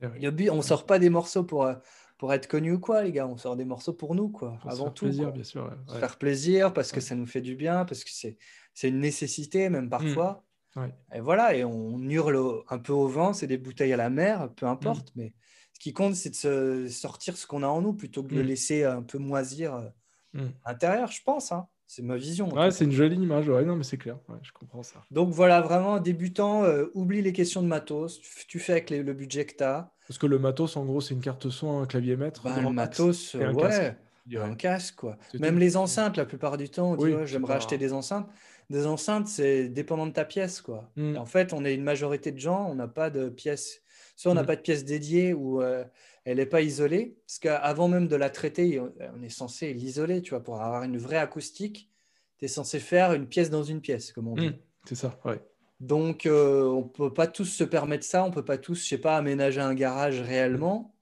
On 0.02 0.56
ne 0.56 0.62
sort 0.62 0.84
pas 0.84 0.98
des 0.98 1.10
morceaux 1.10 1.44
pour, 1.44 1.64
euh, 1.64 1.74
pour 2.22 2.32
être 2.32 2.46
connu 2.46 2.70
ou 2.70 2.78
quoi, 2.78 3.02
les 3.02 3.10
gars. 3.10 3.26
On 3.26 3.36
sort 3.36 3.56
des 3.56 3.64
morceaux 3.64 3.94
pour 3.94 4.14
nous, 4.14 4.28
quoi. 4.28 4.56
avant 4.64 4.90
tout. 4.90 5.06
plaisir, 5.06 5.32
bien 5.32 5.42
sûr. 5.42 5.68
Faire 5.98 6.18
plaisir 6.18 6.72
parce 6.72 6.92
que 6.92 7.00
ça 7.00 7.16
nous 7.16 7.26
fait 7.26 7.40
du 7.40 7.56
bien, 7.56 7.84
parce 7.84 8.04
que 8.04 8.10
c'est, 8.12 8.38
c'est 8.74 8.90
une 8.90 9.00
nécessité, 9.00 9.68
même 9.68 9.90
parfois. 9.90 10.44
Mmh. 10.76 10.84
Et 11.16 11.20
voilà, 11.20 11.56
et 11.56 11.64
on 11.64 11.98
hurle 11.98 12.62
un 12.70 12.78
peu 12.78 12.92
au 12.92 13.08
vent, 13.08 13.32
c'est 13.32 13.48
des 13.48 13.58
bouteilles 13.58 13.92
à 13.92 13.96
la 13.96 14.08
mer, 14.08 14.48
peu 14.54 14.66
importe. 14.66 15.08
Mmh. 15.08 15.20
Mais 15.20 15.34
ce 15.72 15.80
qui 15.80 15.92
compte, 15.92 16.14
c'est 16.14 16.30
de 16.30 16.36
se 16.36 16.86
sortir 16.86 17.36
ce 17.36 17.44
qu'on 17.44 17.64
a 17.64 17.66
en 17.66 17.82
nous 17.82 17.92
plutôt 17.92 18.22
que 18.22 18.28
de 18.28 18.36
le 18.36 18.44
mmh. 18.44 18.46
laisser 18.46 18.84
un 18.84 19.02
peu 19.02 19.18
moisir 19.18 19.74
euh, 19.74 20.46
à 20.62 20.70
l'intérieur, 20.70 21.10
je 21.10 21.24
pense. 21.24 21.50
Hein. 21.50 21.66
C'est 21.88 22.02
ma 22.02 22.16
vision. 22.16 22.54
Ouais, 22.54 22.70
c'est 22.70 22.84
une 22.84 22.92
jolie 22.92 23.16
image. 23.16 23.48
Ouais, 23.48 23.64
non, 23.64 23.74
mais 23.74 23.82
c'est 23.82 23.98
clair. 23.98 24.20
je 24.42 24.52
comprends 24.52 24.84
ça. 24.84 25.02
Donc 25.10 25.30
voilà, 25.30 25.60
vraiment, 25.60 25.98
débutant, 25.98 26.62
euh, 26.62 26.86
oublie 26.94 27.20
les 27.20 27.32
questions 27.32 27.62
de 27.62 27.66
matos. 27.66 28.20
Tu 28.46 28.60
fais 28.60 28.74
avec 28.74 28.90
le 28.90 29.12
budget 29.12 29.44
que 29.44 29.56
tu 29.56 29.64
as. 29.64 29.91
Parce 30.08 30.18
que 30.18 30.26
le 30.26 30.38
matos, 30.38 30.76
en 30.76 30.84
gros, 30.84 31.00
c'est 31.00 31.14
une 31.14 31.20
carte 31.20 31.48
son, 31.50 31.80
un 31.80 31.86
clavier 31.86 32.16
maître. 32.16 32.42
Bah, 32.44 32.60
le 32.60 32.70
matos, 32.70 33.34
un 33.34 33.52
ouais, 33.54 33.62
casque. 33.62 33.96
un 34.36 34.54
casque, 34.54 34.94
quoi. 34.96 35.16
Même 35.38 35.58
les 35.58 35.76
enceintes, 35.76 36.16
la 36.16 36.24
plupart 36.24 36.56
du 36.56 36.68
temps, 36.68 36.92
on 36.92 36.96
dit, 36.96 37.14
j'aimerais 37.24 37.54
acheter 37.54 37.78
des 37.78 37.92
enceintes. 37.92 38.28
Des 38.70 38.86
enceintes, 38.86 39.28
c'est 39.28 39.68
dépendant 39.68 40.06
de 40.06 40.12
ta 40.12 40.24
pièce, 40.24 40.60
quoi. 40.60 40.90
Hmm. 40.96 41.16
En 41.16 41.26
fait, 41.26 41.52
on 41.52 41.64
est 41.64 41.74
une 41.74 41.82
majorité 41.82 42.32
de 42.32 42.38
gens, 42.38 42.68
on 42.70 42.74
n'a 42.74 42.88
pas 42.88 43.10
de 43.10 43.28
pièce. 43.28 43.82
Soit 44.16 44.32
on 44.32 44.34
n'a 44.34 44.42
hmm. 44.42 44.46
pas 44.46 44.56
de 44.56 44.60
pièce 44.60 44.84
dédiée 44.84 45.34
ou 45.34 45.60
euh, 45.60 45.84
elle 46.24 46.36
n'est 46.36 46.46
pas 46.46 46.62
isolée. 46.62 47.16
Parce 47.26 47.38
qu'avant 47.38 47.88
même 47.88 48.08
de 48.08 48.16
la 48.16 48.30
traiter, 48.30 48.80
on 48.80 49.22
est 49.22 49.28
censé 49.28 49.72
l'isoler, 49.74 50.22
tu 50.22 50.30
vois, 50.30 50.42
pour 50.42 50.60
avoir 50.60 50.84
une 50.84 50.96
vraie 50.96 51.18
acoustique. 51.18 51.90
Tu 52.38 52.46
es 52.46 52.48
censé 52.48 52.80
faire 52.80 53.12
une 53.12 53.26
pièce 53.26 53.50
dans 53.50 53.62
une 53.62 53.80
pièce, 53.80 54.12
comme 54.12 54.28
on 54.28 54.34
dit. 54.34 54.48
Hmm. 54.48 54.56
C'est 54.84 54.94
ça, 54.94 55.18
ouais. 55.24 55.40
Donc, 55.82 56.26
euh, 56.26 56.62
on 56.62 56.84
ne 56.84 56.88
peut 56.88 57.12
pas 57.12 57.26
tous 57.26 57.44
se 57.44 57.64
permettre 57.64 58.04
ça. 58.04 58.22
On 58.22 58.28
ne 58.28 58.32
peut 58.32 58.44
pas 58.44 58.56
tous, 58.56 58.76
je 58.76 58.88
sais 58.88 58.98
pas, 58.98 59.16
aménager 59.16 59.60
un 59.60 59.74
garage 59.74 60.20
réellement. 60.20 60.94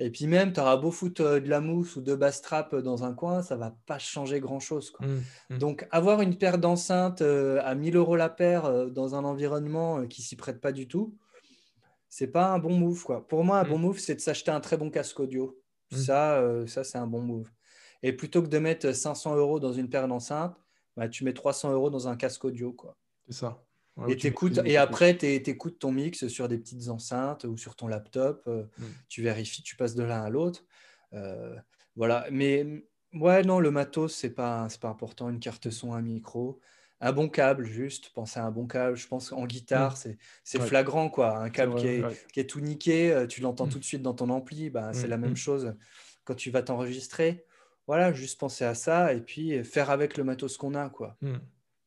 Et 0.00 0.10
puis 0.10 0.26
même, 0.26 0.52
tu 0.52 0.58
auras 0.58 0.76
beau 0.76 0.90
foutre 0.90 1.22
euh, 1.22 1.40
de 1.40 1.48
la 1.48 1.60
mousse 1.60 1.94
ou 1.94 2.00
deux 2.00 2.16
bass 2.16 2.42
traps 2.42 2.74
dans 2.82 3.04
un 3.04 3.14
coin, 3.14 3.42
ça 3.42 3.54
va 3.54 3.76
pas 3.86 4.00
changer 4.00 4.40
grand-chose. 4.40 4.92
Mmh, 4.98 5.06
mmh. 5.50 5.58
Donc, 5.58 5.86
avoir 5.92 6.22
une 6.22 6.36
paire 6.36 6.58
d'enceintes 6.58 7.22
euh, 7.22 7.60
à 7.62 7.76
1000 7.76 7.94
euros 7.94 8.16
la 8.16 8.28
paire 8.28 8.90
dans 8.90 9.14
un 9.14 9.22
environnement 9.22 10.04
qui 10.08 10.22
s'y 10.22 10.34
prête 10.34 10.60
pas 10.60 10.72
du 10.72 10.88
tout, 10.88 11.16
c'est 12.08 12.26
pas 12.26 12.48
un 12.48 12.58
bon 12.58 12.76
move. 12.76 13.04
Quoi. 13.04 13.28
Pour 13.28 13.44
moi, 13.44 13.60
un 13.60 13.64
mmh. 13.64 13.68
bon 13.68 13.78
move, 13.78 13.98
c'est 14.00 14.16
de 14.16 14.20
s'acheter 14.20 14.50
un 14.50 14.60
très 14.60 14.76
bon 14.76 14.90
casque 14.90 15.20
audio. 15.20 15.56
Ça, 15.92 16.42
ça 16.66 16.82
c'est 16.82 16.98
un 16.98 17.06
bon 17.06 17.20
move. 17.20 17.48
Et 18.02 18.12
plutôt 18.12 18.42
que 18.42 18.48
de 18.48 18.58
mettre 18.58 18.90
500 18.90 19.36
euros 19.36 19.60
dans 19.60 19.72
une 19.72 19.88
paire 19.88 20.08
d'enceintes, 20.08 20.56
bah, 20.96 21.08
tu 21.08 21.22
mets 21.22 21.32
300 21.32 21.72
euros 21.72 21.90
dans 21.90 22.08
un 22.08 22.16
casque 22.16 22.44
audio. 22.44 22.74
C'est 23.28 23.36
ça 23.36 23.65
et, 24.08 24.32
et 24.66 24.76
après, 24.76 25.16
tu 25.16 25.26
écoutes 25.26 25.78
ton 25.78 25.92
mix 25.92 26.28
sur 26.28 26.48
des 26.48 26.58
petites 26.58 26.88
enceintes 26.88 27.44
ou 27.44 27.56
sur 27.56 27.76
ton 27.76 27.88
laptop. 27.88 28.42
Euh, 28.46 28.64
mm. 28.78 28.84
Tu 29.08 29.22
vérifies, 29.22 29.62
tu 29.62 29.76
passes 29.76 29.94
de 29.94 30.02
l'un 30.02 30.22
à 30.22 30.30
l'autre. 30.30 30.64
Euh, 31.14 31.56
voilà. 31.94 32.26
Mais 32.30 32.84
ouais, 33.14 33.42
non, 33.42 33.58
le 33.58 33.70
matos, 33.70 34.14
c'est 34.14 34.34
pas, 34.34 34.68
pas 34.80 34.88
important. 34.88 35.30
Une 35.30 35.40
carte 35.40 35.70
son, 35.70 35.94
un 35.94 36.02
micro. 36.02 36.60
Un 37.00 37.12
bon 37.12 37.28
câble, 37.28 37.64
juste. 37.64 38.10
Pensez 38.10 38.38
à 38.38 38.44
un 38.44 38.50
bon 38.50 38.66
câble. 38.66 38.96
Je 38.96 39.06
pense 39.06 39.32
en 39.32 39.46
guitare, 39.46 39.94
mm. 39.94 40.14
c'est 40.44 40.60
flagrant. 40.60 41.08
quoi. 41.08 41.38
Un 41.38 41.50
câble 41.50 41.76
qui, 41.76 41.86
est, 41.86 42.04
qui, 42.32 42.40
est, 42.40 42.46
tout 42.46 42.60
niqué, 42.60 43.12
euh, 43.12 43.26
tu 43.26 43.40
l'entends 43.40 43.66
mm. 43.66 43.70
tout 43.70 43.78
de 43.78 43.84
suite 43.84 44.02
dans 44.02 44.14
ton 44.14 44.28
ampli. 44.28 44.68
Bah, 44.68 44.92
c'est 44.92 45.08
la 45.08 45.16
même 45.16 45.36
chose 45.36 45.74
quand 46.24 46.34
tu 46.34 46.50
vas 46.50 46.62
t'enregistrer. 46.62 47.46
Voilà, 47.86 48.12
juste 48.12 48.40
penser 48.40 48.64
à 48.64 48.74
ça 48.74 49.14
et 49.14 49.20
puis 49.20 49.62
faire 49.64 49.90
avec 49.90 50.18
le 50.18 50.24
matos 50.24 50.58
qu'on 50.58 50.74
a. 50.74 50.90
quoi. 50.90 51.16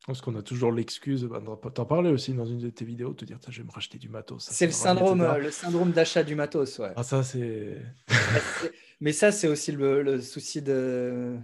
Parce 0.08 0.22
qu'on 0.22 0.36
a 0.36 0.42
toujours 0.42 0.72
l'excuse, 0.72 1.26
bah, 1.26 1.42
t'en 1.74 1.86
parlais 1.86 2.10
aussi 2.10 2.34
dans 2.34 2.46
une 2.46 2.58
de 2.58 2.70
tes 2.70 2.86
vidéos, 2.86 3.10
de 3.10 3.16
te 3.16 3.26
dire, 3.26 3.38
je 3.48 3.62
vais 3.62 3.68
me 3.68 3.72
racheter 3.72 3.98
du 3.98 4.10
matos. 4.10 4.48
C'est 4.50 4.66
le 4.66 4.72
syndrome, 4.72 5.28
le 5.40 5.52
syndrome 5.52 5.92
d'achat 5.92 6.24
du 6.24 6.36
matos, 6.36 6.80
ouais. 6.80 6.92
Ah, 6.96 7.04
ça, 7.04 7.22
c'est. 7.22 7.78
Mais 9.02 9.14
ça, 9.14 9.32
c'est 9.32 9.48
aussi 9.48 9.72
le, 9.72 10.22
souci 10.22 10.62
de, 10.62 11.38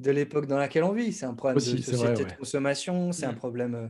de 0.00 0.10
l'époque 0.10 0.46
dans 0.46 0.58
laquelle 0.58 0.84
on 0.84 0.92
vit. 0.92 1.12
C'est 1.12 1.26
un 1.26 1.34
problème 1.34 1.56
de 1.56 1.82
société 1.82 2.24
de 2.24 2.32
consommation, 2.32 3.12
c'est 3.12 3.26
un 3.26 3.32
mm. 3.32 3.36
problème 3.36 3.74
euh, 3.74 3.88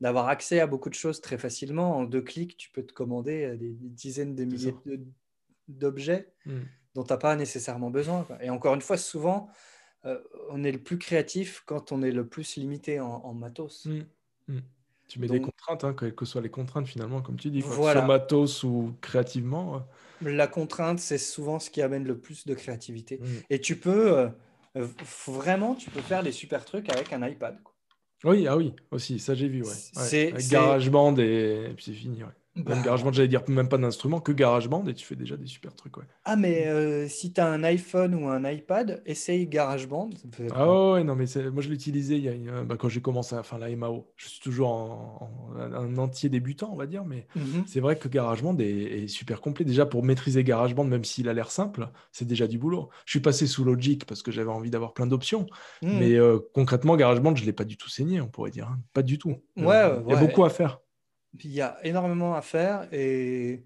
d'avoir 0.00 0.28
accès 0.28 0.60
à 0.60 0.66
beaucoup 0.66 0.88
de 0.88 0.94
choses 0.94 1.20
très 1.20 1.38
facilement. 1.38 1.96
En 1.96 2.04
deux 2.04 2.22
clics, 2.22 2.56
tu 2.56 2.70
peux 2.70 2.82
te 2.82 2.92
commander 2.92 3.44
euh, 3.44 3.56
des, 3.56 3.72
dizaines 3.72 4.34
de 4.34 4.44
milliers 4.44 4.74
d'objets 5.68 6.32
mm. 6.46 6.60
dont 6.94 7.02
tu 7.02 7.12
n'as 7.12 7.18
pas 7.18 7.34
nécessairement 7.34 7.90
besoin. 7.90 8.26
Et 8.40 8.50
encore 8.50 8.74
une 8.74 8.82
fois, 8.82 8.98
souvent, 8.98 9.48
euh, 10.06 10.18
on 10.50 10.64
est 10.64 10.72
le 10.72 10.78
plus 10.78 10.98
créatif 10.98 11.62
quand 11.66 11.92
on 11.92 12.02
est 12.02 12.10
le 12.10 12.26
plus 12.26 12.56
limité 12.56 13.00
en, 13.00 13.32
matos. 13.34 13.86
Mmh, 13.86 14.00
mmh. 14.48 14.58
Tu 15.08 15.18
mets 15.18 15.28
des 15.28 15.40
contraintes, 15.40 15.84
hein, 15.84 15.94
quelles 15.98 16.14
que 16.14 16.24
soient 16.24 16.40
les 16.40 16.50
contraintes 16.50 16.86
finalement, 16.86 17.20
comme 17.20 17.36
tu 17.36 17.50
dis, 17.50 17.62
soit 17.62 18.00
matos 18.02 18.64
ou 18.64 18.94
créativement. 19.00 19.86
La 20.22 20.46
contrainte, 20.46 20.98
c'est 20.98 21.18
souvent 21.18 21.58
ce 21.58 21.70
qui 21.70 21.82
amène 21.82 22.04
le 22.04 22.18
plus 22.18 22.46
de 22.46 22.54
créativité. 22.54 23.18
Mmh. 23.18 23.26
Et 23.50 23.60
tu 23.60 23.76
peux, 23.76 24.30
euh, 24.76 24.86
vraiment, 25.26 25.74
tu 25.74 25.90
peux 25.90 26.00
faire 26.00 26.22
des 26.22 26.32
super 26.32 26.64
trucs 26.64 26.88
avec 26.90 27.12
un 27.12 27.26
iPad. 27.26 27.58
Oui, 28.24 28.46
ah 28.46 28.56
oui, 28.56 28.74
aussi, 28.90 29.18
ça 29.18 29.34
j'ai 29.34 29.48
vu, 29.48 29.62
ouais. 29.62 30.30
avec 30.32 30.48
GarageBand 30.48 31.16
et, 31.18 31.66
et 31.70 31.74
puis 31.74 31.84
c'est 31.84 31.92
fini, 31.92 32.24
ouais. 32.24 32.30
Bah, 32.56 32.80
GarageBand, 32.84 33.12
j'allais 33.12 33.28
dire 33.28 33.42
même 33.48 33.68
pas 33.68 33.78
d'instrument, 33.78 34.20
que 34.20 34.30
GarageBand, 34.30 34.86
et 34.86 34.94
tu 34.94 35.04
fais 35.04 35.16
déjà 35.16 35.36
des 35.36 35.46
super 35.46 35.74
trucs. 35.74 35.96
Ouais. 35.96 36.04
Ah, 36.24 36.36
mais 36.36 36.68
euh, 36.68 37.08
si 37.08 37.32
tu 37.32 37.40
as 37.40 37.48
un 37.48 37.64
iPhone 37.64 38.14
ou 38.14 38.28
un 38.28 38.48
iPad, 38.48 39.02
essaye 39.06 39.48
GarageBand. 39.48 40.10
Ah 40.54 40.92
ouais, 40.92 41.02
non, 41.02 41.16
mais 41.16 41.24
moi 41.52 41.62
je 41.62 41.68
l'utilisais 41.68 42.16
il 42.16 42.24
y 42.24 42.48
a, 42.48 42.62
bah, 42.62 42.76
quand 42.78 42.88
j'ai 42.88 43.00
commencé 43.00 43.34
à 43.34 43.42
faire 43.42 43.58
la 43.58 43.74
MAO. 43.74 44.06
Je 44.16 44.28
suis 44.28 44.40
toujours 44.40 44.68
en, 44.68 45.30
un 45.58 45.98
entier 45.98 46.28
débutant, 46.28 46.70
on 46.72 46.76
va 46.76 46.86
dire, 46.86 47.04
mais 47.04 47.26
mhm. 47.34 47.64
c'est 47.66 47.80
vrai 47.80 47.96
que 47.96 48.08
GarageBand 48.08 48.56
est, 48.60 49.08
super 49.08 49.40
complet. 49.40 49.64
Déjà, 49.64 49.84
pour 49.84 50.04
maîtriser 50.04 50.44
GarageBand, 50.44 50.84
même 50.84 51.04
s'il 51.04 51.28
a 51.28 51.32
l'air 51.32 51.50
simple, 51.50 51.88
c'est 52.12 52.26
déjà 52.26 52.46
du 52.46 52.58
boulot. 52.58 52.88
Je 53.04 53.10
suis 53.10 53.20
passé 53.20 53.46
sous 53.46 53.64
Logic 53.64 54.04
parce 54.06 54.22
que 54.22 54.30
j'avais 54.30 54.50
envie 54.50 54.70
d'avoir 54.70 54.94
plein 54.94 55.06
d'options, 55.06 55.46
mhm. 55.82 55.98
mais 55.98 56.14
euh, 56.14 56.38
concrètement, 56.54 56.96
GarageBand, 56.96 57.34
je 57.34 57.42
ne 57.42 57.46
l'ai 57.46 57.52
pas 57.52 57.64
du 57.64 57.76
tout 57.76 57.88
saigné, 57.88 58.20
on 58.20 58.28
pourrait 58.28 58.52
dire. 58.52 58.68
Hein. 58.68 58.78
Pas 58.92 59.02
du 59.02 59.18
tout. 59.18 59.36
Ouais, 59.56 59.90
il 60.06 60.12
y 60.12 60.14
a 60.14 60.20
beaucoup 60.20 60.44
à 60.44 60.50
faire. 60.50 60.80
Il 61.42 61.52
y 61.52 61.60
a 61.60 61.78
énormément 61.84 62.34
à 62.34 62.42
faire 62.42 62.88
et 62.92 63.64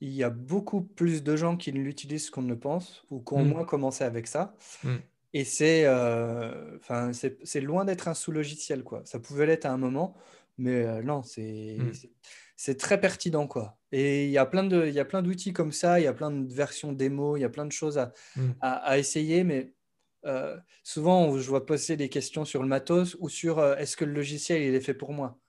il 0.00 0.10
y 0.10 0.22
a 0.24 0.30
beaucoup 0.30 0.82
plus 0.82 1.22
de 1.22 1.36
gens 1.36 1.56
qui 1.56 1.72
l'utilisent 1.72 2.30
qu'on 2.30 2.42
ne 2.42 2.48
le 2.50 2.58
pense 2.58 3.04
ou 3.10 3.20
qui 3.22 3.34
ont 3.34 3.44
Mm. 3.44 3.48
moins 3.48 3.64
commencé 3.64 4.04
avec 4.04 4.26
ça. 4.28 4.54
Mm. 4.84 4.96
Et 5.34 5.44
c'est 5.44 5.84
euh, 5.86 6.78
c'est 7.12 7.38
c'est 7.46 7.60
loin 7.60 7.84
d'être 7.84 8.08
un 8.08 8.14
sous-logiciel. 8.14 8.84
quoi. 8.84 9.02
Ça 9.06 9.20
pouvait 9.20 9.46
l'être 9.46 9.66
à 9.66 9.72
un 9.72 9.78
moment, 9.78 10.16
mais 10.58 10.84
euh, 10.86 11.02
non, 11.02 11.22
c'est 11.22 11.76
Mm. 11.78 11.92
c'est- 12.56 12.76
très 12.78 13.00
pertinent. 13.00 13.46
quoi. 13.48 13.78
Et 13.92 14.26
il 14.26 14.30
y 14.32 14.38
a 14.38 14.46
plein 14.46 14.64
de- 14.64 14.86
il 14.88 14.94
y 14.94 15.00
a 15.00 15.04
plein 15.06 15.22
d'outils 15.22 15.52
comme 15.54 15.72
ça, 15.72 16.00
il 16.00 16.04
y 16.04 16.06
a 16.08 16.12
plein 16.14 16.30
de 16.32 16.52
versions 16.52 16.92
démo, 16.92 17.36
il 17.36 17.40
y 17.42 17.44
a 17.44 17.48
plein 17.50 17.66
de 17.66 17.72
choses 17.72 17.98
à, 17.98 18.12
Mm. 18.36 18.52
à, 18.60 18.72
à 18.92 18.98
essayer, 18.98 19.44
mais 19.44 19.74
euh, 20.26 20.58
souvent, 20.84 21.38
je 21.38 21.48
vois 21.48 21.66
poser 21.66 21.96
des 21.96 22.08
questions 22.10 22.44
sur 22.44 22.62
le 22.62 22.68
matos 22.68 23.16
ou 23.20 23.28
sur 23.30 23.62
est-ce 23.64 23.96
que 23.96 24.04
le 24.06 24.12
logiciel 24.14 24.62
il 24.62 24.74
est 24.74 24.80
fait 24.82 24.94
pour 24.94 25.12
moi? 25.14 25.39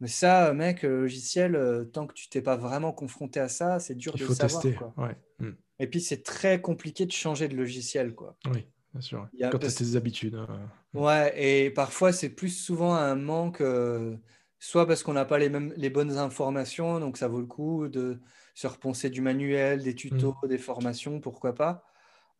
Mais 0.00 0.08
ça, 0.08 0.52
mec, 0.54 0.82
le 0.82 1.02
logiciel, 1.02 1.54
euh, 1.56 1.84
tant 1.84 2.06
que 2.06 2.14
tu 2.14 2.28
t'es 2.28 2.42
pas 2.42 2.56
vraiment 2.56 2.92
confronté 2.92 3.38
à 3.40 3.48
ça, 3.48 3.78
c'est 3.78 3.94
dur 3.94 4.12
Il 4.16 4.20
de 4.20 4.24
faut 4.24 4.32
le 4.32 4.36
savoir. 4.36 4.62
tester. 4.62 4.76
quoi. 4.78 4.94
Ouais. 4.96 5.16
Mm. 5.38 5.50
Et 5.78 5.86
puis, 5.86 6.00
c'est 6.00 6.22
très 6.22 6.60
compliqué 6.60 7.06
de 7.06 7.12
changer 7.12 7.48
de 7.48 7.56
logiciel. 7.56 8.14
Quoi. 8.14 8.36
Oui, 8.52 8.66
bien 8.92 9.00
sûr. 9.00 9.28
Quand 9.50 9.58
tu 9.58 9.66
as 9.66 9.72
tes 9.72 9.96
habitudes. 9.96 10.34
euh, 10.34 10.46
Ouais, 10.94 11.32
et 11.36 11.70
parfois, 11.70 12.12
c'est 12.12 12.30
plus 12.30 12.50
souvent 12.50 12.94
un 12.94 13.14
manque, 13.14 13.60
euh, 13.60 14.16
soit 14.58 14.86
parce 14.86 15.02
qu'on 15.02 15.12
n'a 15.14 15.24
pas 15.24 15.38
les, 15.38 15.48
mêmes, 15.48 15.72
les 15.76 15.88
bonnes 15.90 16.18
informations, 16.18 16.98
donc 17.00 17.16
ça 17.16 17.28
vaut 17.28 17.40
le 17.40 17.46
coup 17.46 17.88
de 17.88 18.20
se 18.54 18.66
repenser 18.66 19.08
du 19.08 19.20
manuel, 19.22 19.82
des 19.82 19.94
tutos, 19.94 20.34
des 20.48 20.58
formations, 20.58 21.20
pourquoi 21.20 21.54
pas, 21.54 21.84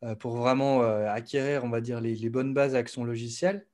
euh, 0.03 0.13
pour 0.15 0.35
vraiment 0.35 0.83
euh, 0.83 1.07
acquérir, 1.09 1.63
on 1.63 1.69
va 1.69 1.81
dire, 1.81 1.99
les, 2.01 2.15
les 2.15 2.29
bonnes 2.29 2.53
bases 2.53 2.75
avec 2.75 2.89
son 2.89 3.03
logiciel. 3.05 3.65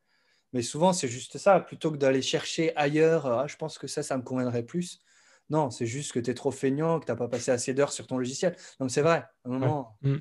Mais 0.53 0.61
souvent, 0.61 0.93
c'est 0.93 1.07
juste 1.07 1.37
ça, 1.37 1.59
plutôt 1.59 1.91
que 1.91 1.97
d'aller 1.97 2.21
chercher 2.21 2.75
ailleurs, 2.75 3.25
euh, 3.25 3.37
ah, 3.43 3.47
je 3.47 3.55
pense 3.57 3.77
que 3.77 3.87
ça, 3.87 4.03
ça 4.03 4.17
me 4.17 4.23
conviendrait 4.23 4.63
plus. 4.63 5.01
Non, 5.49 5.69
c'est 5.71 5.85
juste 5.85 6.11
que 6.11 6.19
tu 6.19 6.31
es 6.31 6.33
trop 6.33 6.51
feignant, 6.51 6.99
que 6.99 7.05
tu 7.05 7.11
n'as 7.11 7.17
pas 7.17 7.27
passé 7.29 7.51
assez 7.51 7.73
d'heures 7.73 7.91
sur 7.93 8.05
ton 8.07 8.17
logiciel. 8.17 8.55
Donc, 8.79 8.91
c'est 8.91 9.01
vrai, 9.01 9.17
à 9.17 9.29
un 9.45 9.49
moment, 9.49 9.97
Mm. 10.01 10.17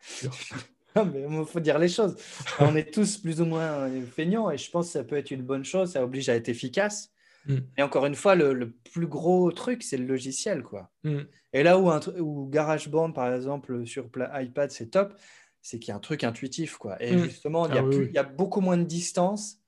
Mais 0.96 1.22
il 1.26 1.46
faut 1.46 1.60
dire 1.60 1.78
les 1.78 1.88
choses. 1.88 2.16
On 2.58 2.76
est 2.76 2.92
tous 2.92 3.16
plus 3.18 3.40
ou 3.40 3.46
moins 3.46 3.62
euh, 3.88 4.02
feignants 4.04 4.50
et 4.50 4.58
je 4.58 4.70
pense 4.70 4.86
que 4.88 4.92
ça 4.92 5.04
peut 5.04 5.16
être 5.16 5.30
une 5.30 5.42
bonne 5.42 5.64
chose, 5.64 5.92
ça 5.92 6.04
oblige 6.04 6.28
à 6.28 6.34
être 6.34 6.48
efficace. 6.48 7.10
Mm. 7.46 7.56
Et 7.78 7.82
encore 7.82 8.04
une 8.06 8.14
fois, 8.14 8.34
le, 8.34 8.52
le 8.52 8.72
plus 8.72 9.06
gros 9.06 9.50
truc, 9.52 9.82
c'est 9.82 9.96
le 9.96 10.04
logiciel. 10.04 10.62
quoi. 10.62 10.90
Mm. 11.04 11.20
Et 11.54 11.62
là 11.62 11.78
où, 11.78 11.90
un 11.90 11.98
tru- 11.98 12.18
où 12.18 12.46
GarageBand, 12.48 13.12
par 13.12 13.32
exemple, 13.34 13.86
sur 13.86 14.08
iPad, 14.34 14.70
c'est 14.70 14.88
top, 14.90 15.14
c'est 15.62 15.78
qu'il 15.78 15.88
y 15.88 15.92
a 15.92 15.96
un 15.96 16.00
truc 16.00 16.24
intuitif. 16.24 16.76
Quoi. 16.76 17.02
Et 17.02 17.14
Mm. 17.16 17.24
justement, 17.24 17.66
il 17.68 17.74
y, 17.74 17.78
a 17.78 17.80
Ah 17.80 17.84
oui, 17.84 17.90
plus- 17.90 18.04
oui. 18.04 18.10
il 18.10 18.14
y 18.14 18.18
a 18.18 18.22
beaucoup 18.24 18.60
moins 18.60 18.76
de 18.76 18.82
distance 18.84 19.58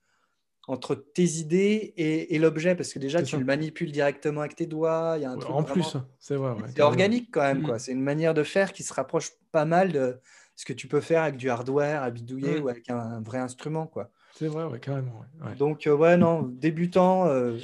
entre 0.67 0.95
tes 0.95 1.25
idées 1.25 1.93
et, 1.97 2.35
et 2.35 2.39
l'objet, 2.39 2.75
parce 2.75 2.93
que 2.93 2.99
déjà, 2.99 3.23
tu 3.23 3.33
ça. 3.33 3.37
le 3.39 3.45
manipules 3.45 3.93
directement 3.93 4.41
avec 4.41 4.57
tes 4.57 4.67
doigts. 4.67 5.15
Il 5.19 5.23
y 5.23 5.25
a 5.25 5.31
un 5.31 5.35
Ouais, 5.35 5.41
truc 5.41 5.55
en 5.55 5.61
vraiment- 5.63 5.73
plus, 5.91 5.97
c'est 6.19 6.37
vrai. 6.37 6.53
ouais, 6.53 6.69
c'est 6.75 6.83
organique 6.83 7.29
quand 7.33 7.43
même, 7.43 7.61
Mm. 7.61 7.67
quoi. 7.67 7.79
C'est 7.79 7.93
une 7.93 8.03
manière 8.03 8.35
de 8.35 8.43
faire 8.43 8.73
qui 8.73 8.83
se 8.83 8.93
rapproche 8.95 9.31
pas 9.53 9.65
mal 9.67 9.93
de 9.93 10.19
ce 10.57 10.65
que 10.65 10.73
tu 10.73 10.89
peux 10.89 11.01
faire 11.01 11.23
avec 11.23 11.37
du 11.37 11.51
hardware 11.51 12.03
à 12.03 12.11
bidouiller 12.11 12.61
Mm. 12.61 12.63
ou 12.65 12.69
avec 12.69 12.89
un, 12.91 12.97
un 12.99 13.21
vrai 13.21 13.39
instrument, 13.39 13.87
quoi. 13.87 14.11
C'est 14.35 14.47
vrai, 14.49 14.65
ouais, 14.65 14.81
carrément. 14.81 15.21
ouais. 15.45 15.55
Donc, 15.57 15.87
euh, 15.87 15.95
ouais, 15.95 16.17
non, 16.17 16.43
débutant, 16.43 17.27
euh, 17.29 17.59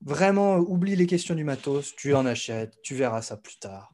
vraiment, 0.00 0.56
oublie 0.58 0.94
les 0.96 1.06
questions 1.06 1.34
du 1.34 1.42
matos, 1.44 1.94
tu 1.96 2.14
en 2.14 2.24
achètes, 2.24 2.78
tu 2.82 2.94
verras 2.94 3.20
ça 3.20 3.36
plus 3.36 3.58
tard. 3.58 3.92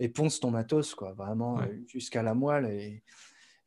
Et 0.00 0.08
ponce 0.08 0.40
ton 0.40 0.50
matos, 0.50 0.94
quoi, 0.94 1.12
vraiment, 1.12 1.56
Ouais. 1.56 1.68
euh, 1.68 1.84
jusqu'à 1.86 2.22
la 2.22 2.34
moelle. 2.34 2.66
Et 2.66 3.02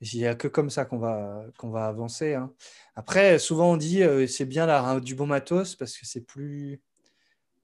il 0.01 0.19
n'y 0.19 0.25
a 0.27 0.35
que 0.35 0.49
comme 0.49 0.69
ça 0.69 0.83
qu'on 0.83 0.97
va, 0.97 1.45
qu'on 1.57 1.69
va 1.69 1.85
avancer. 1.87 2.33
hein. 2.33 2.51
Après, 2.95 3.39
souvent, 3.39 3.71
on 3.71 3.77
dit 3.77 4.03
euh, 4.03 4.27
c'est 4.27 4.45
bien 4.45 4.99
du 4.99 5.15
bon 5.15 5.27
matos 5.27 5.75
parce 5.75 5.97
que 5.97 6.05
c'est 6.05 6.25
plus. 6.25 6.81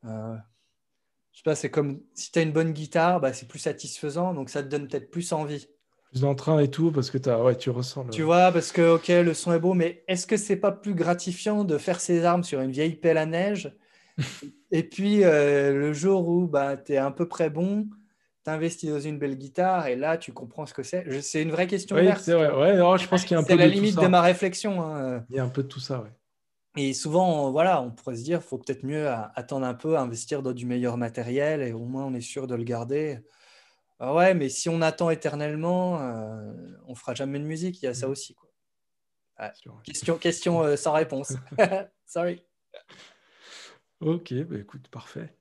euh, 0.06 0.36
je 1.32 1.38
sais 1.40 1.44
pas, 1.44 1.56
c'est 1.56 1.70
comme 1.72 2.02
si 2.14 2.32
tu 2.32 2.40
as 2.40 2.42
une 2.44 2.52
bonne 2.52 2.72
guitare, 2.74 3.20
bah, 3.20 3.34
c'est 3.34 3.48
plus 3.48 3.60
satisfaisant, 3.60 4.34
donc 4.34 4.50
ça 4.50 4.62
te 4.64 4.68
donne 4.68 4.88
peut-être 4.88 5.10
plus 5.10 5.32
envie. 5.34 5.68
Plus 6.12 6.22
d'entrain 6.22 6.60
et 6.60 6.70
tout, 6.70 6.92
parce 6.92 7.10
que 7.12 7.30
as, 7.30 7.44
ouais, 7.44 7.56
tu 7.56 7.70
ressens 7.70 8.04
le. 8.04 8.10
Tu 8.10 8.24
vois, 8.24 8.52
parce 8.52 8.72
que, 8.72 8.96
ok, 8.96 9.08
le 9.10 9.34
son 9.34 9.54
est 9.54 9.60
beau, 9.60 9.74
mais 9.74 10.04
est-ce 10.08 10.26
que 10.28 10.38
c'est 10.38 10.58
pas 10.58 10.72
plus 10.72 10.94
gratifiant 10.96 11.64
de 11.64 11.78
faire 11.78 12.00
ses 12.02 12.24
armes 12.26 12.44
sur 12.44 12.62
une 12.62 12.72
vieille 12.72 12.96
pelle 12.96 13.18
à 13.18 13.26
neige 13.26 13.76
Et 14.72 14.84
puis, 14.84 15.24
euh, 15.24 15.74
le 15.74 15.94
jour 15.94 16.28
où 16.28 16.48
bah, 16.48 16.78
tu 16.78 16.94
es 16.94 16.98
à 16.98 17.10
peu 17.12 17.28
près 17.28 17.50
bon, 17.50 17.88
tu 18.44 18.50
investis 18.50 18.90
dans 18.90 19.00
une 19.00 19.18
belle 19.20 19.38
guitare 19.38 19.88
et 19.88 19.96
là, 19.96 20.18
tu 20.18 20.32
comprends 20.34 20.66
ce 20.66 20.74
que 20.74 20.84
c'est. 20.84 21.22
C'est 21.22 21.42
une 21.42 21.52
vraie 21.52 21.68
question. 21.68 21.96
Oui, 21.96 22.08
c'est 22.18 22.34
vrai. 22.34 22.52
Ouais, 22.54 22.78
non, 22.78 22.98
je 22.98 23.08
pense 23.08 23.24
qu'il 23.24 23.32
y 23.32 23.36
a 23.36 23.40
un 23.40 23.44
peu 23.44 23.50
C'est 23.50 23.58
la 23.58 23.66
de 23.66 23.70
tout 23.72 23.76
limite 23.76 23.96
ça. 23.96 24.02
de 24.02 24.08
ma 24.08 24.22
réflexion. 24.22 24.82
hein. 24.84 25.26
Il 25.30 25.36
y 25.36 25.40
a 25.40 25.44
un 25.44 25.50
peu 25.50 25.64
de 25.64 25.68
tout 25.68 25.80
ça, 25.80 26.02
ouais. 26.02 26.12
Et 26.78 26.94
souvent, 26.94 27.52
voilà, 27.52 27.82
on 27.82 27.90
pourrait 27.92 28.16
se 28.16 28.24
dire, 28.24 28.44
faut 28.44 28.58
peut-être 28.60 28.84
mieux 28.84 29.08
attendre 29.10 29.66
un 29.66 29.74
peu, 29.74 29.98
investir 29.98 30.42
dans 30.44 30.54
du 30.54 30.66
meilleur 30.66 30.98
matériel 30.98 31.62
et 31.62 31.74
au 31.74 31.84
moins 31.86 32.06
on 32.06 32.14
est 32.14 32.22
sûr 32.22 32.46
de 32.48 32.56
le 32.56 32.64
garder. 32.64 33.20
Ah 34.00 34.14
ouais, 34.14 34.34
mais 34.36 34.50
si 34.50 34.70
on 34.70 34.82
attend 34.82 35.10
éternellement, 35.10 36.00
euh, 36.00 36.54
on 36.88 36.96
fera 36.96 37.16
jamais 37.16 37.40
de 37.40 37.44
musique. 37.44 37.82
Il 37.82 37.86
y 37.86 37.88
a 37.90 37.94
ça 37.94 38.06
Mhm. 38.06 38.12
aussi. 38.12 38.36
Quoi. 38.36 38.50
Question, 39.84 40.18
question 40.18 40.62
euh, 40.64 40.76
sans 40.76 40.94
réponse. 40.94 41.34
Sorry. 42.06 42.44
Ok, 44.00 44.34
bah 44.44 44.58
écoute, 44.60 44.88
parfait. 44.90 45.34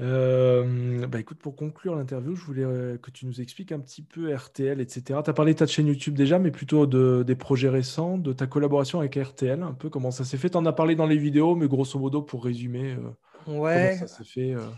Euh, 0.00 1.06
bah 1.06 1.18
écoute, 1.20 1.38
pour 1.38 1.56
conclure 1.56 1.96
l'interview, 1.96 2.34
je 2.36 2.44
voulais 2.44 2.64
euh, 2.64 2.98
que 2.98 3.10
tu 3.10 3.24
nous 3.26 3.40
expliques 3.40 3.72
un 3.72 3.80
petit 3.80 4.02
peu 4.02 4.34
RTL, 4.34 4.80
etc. 4.80 5.20
Tu 5.24 5.30
as 5.30 5.32
parlé 5.32 5.54
de 5.54 5.58
ta 5.58 5.66
chaîne 5.66 5.86
YouTube 5.86 6.14
déjà, 6.14 6.38
mais 6.38 6.50
plutôt 6.50 6.86
de, 6.86 7.22
des 7.26 7.34
projets 7.34 7.70
récents, 7.70 8.18
de 8.18 8.32
ta 8.34 8.46
collaboration 8.46 9.00
avec 9.00 9.14
RTL, 9.16 9.62
un 9.62 9.72
peu 9.72 9.88
comment 9.88 10.10
ça 10.10 10.24
s'est 10.24 10.36
fait. 10.36 10.50
Tu 10.50 10.56
en 10.58 10.66
as 10.66 10.72
parlé 10.72 10.96
dans 10.96 11.06
les 11.06 11.16
vidéos, 11.16 11.56
mais 11.56 11.66
grosso 11.66 11.98
modo, 11.98 12.20
pour 12.22 12.44
résumer, 12.44 12.94
euh, 12.94 13.10
Ouais, 13.58 13.96
comment 13.98 14.06
ça 14.06 14.18
s'est 14.18 14.24
fait. 14.24 14.54
euh. 14.54 14.68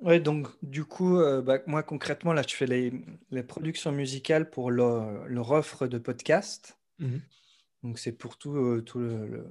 ouais, 0.00 0.18
donc 0.18 0.48
du 0.62 0.84
coup, 0.84 1.18
bah, 1.44 1.58
moi 1.66 1.82
concrètement, 1.84 2.32
là, 2.32 2.42
je 2.46 2.54
fais 2.56 2.66
les, 2.66 2.92
les 3.30 3.42
productions 3.44 3.92
musicales 3.92 4.50
pour 4.50 4.70
leur, 4.70 5.26
leur 5.28 5.50
offre 5.52 5.86
de 5.86 5.98
podcast. 5.98 6.78
Mhm. 6.98 7.20
Donc 7.84 7.98
c'est 8.00 8.12
pour 8.12 8.38
tout, 8.38 8.80
tout 8.82 8.98
le- 8.98 9.26
le- 9.28 9.46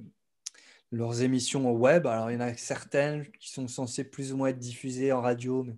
leurs 0.90 1.22
émissions 1.22 1.70
au 1.70 1.76
web. 1.76 2.06
Alors 2.06 2.30
il 2.30 2.34
y 2.34 2.36
en 2.36 2.40
a 2.40 2.54
certaines 2.54 3.26
qui 3.38 3.50
sont 3.50 3.68
censées 3.68 4.04
plus 4.04 4.32
ou 4.32 4.36
moins 4.36 4.48
être 4.48 4.58
diffusées 4.58 5.12
en 5.12 5.20
radio, 5.20 5.62
mais 5.64 5.76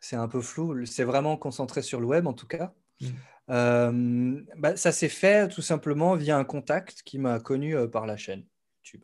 c'est 0.00 0.16
un 0.16 0.28
peu 0.28 0.40
flou. 0.40 0.84
C'est 0.86 1.04
vraiment 1.04 1.36
concentré 1.36 1.82
sur 1.82 2.00
le 2.00 2.06
web 2.06 2.26
en 2.26 2.32
tout 2.32 2.46
cas. 2.46 2.72
Mhm. 3.00 3.08
Euh, 3.50 4.40
bah, 4.56 4.76
ça 4.76 4.92
s'est 4.92 5.08
fait 5.08 5.48
tout 5.48 5.62
simplement 5.62 6.14
via 6.14 6.38
un 6.38 6.44
contact 6.44 7.02
qui 7.04 7.18
m'a 7.18 7.40
connu 7.40 7.76
euh, 7.76 7.88
par 7.88 8.06
la 8.06 8.16
chaîne 8.16 8.44
YouTube. 8.84 9.02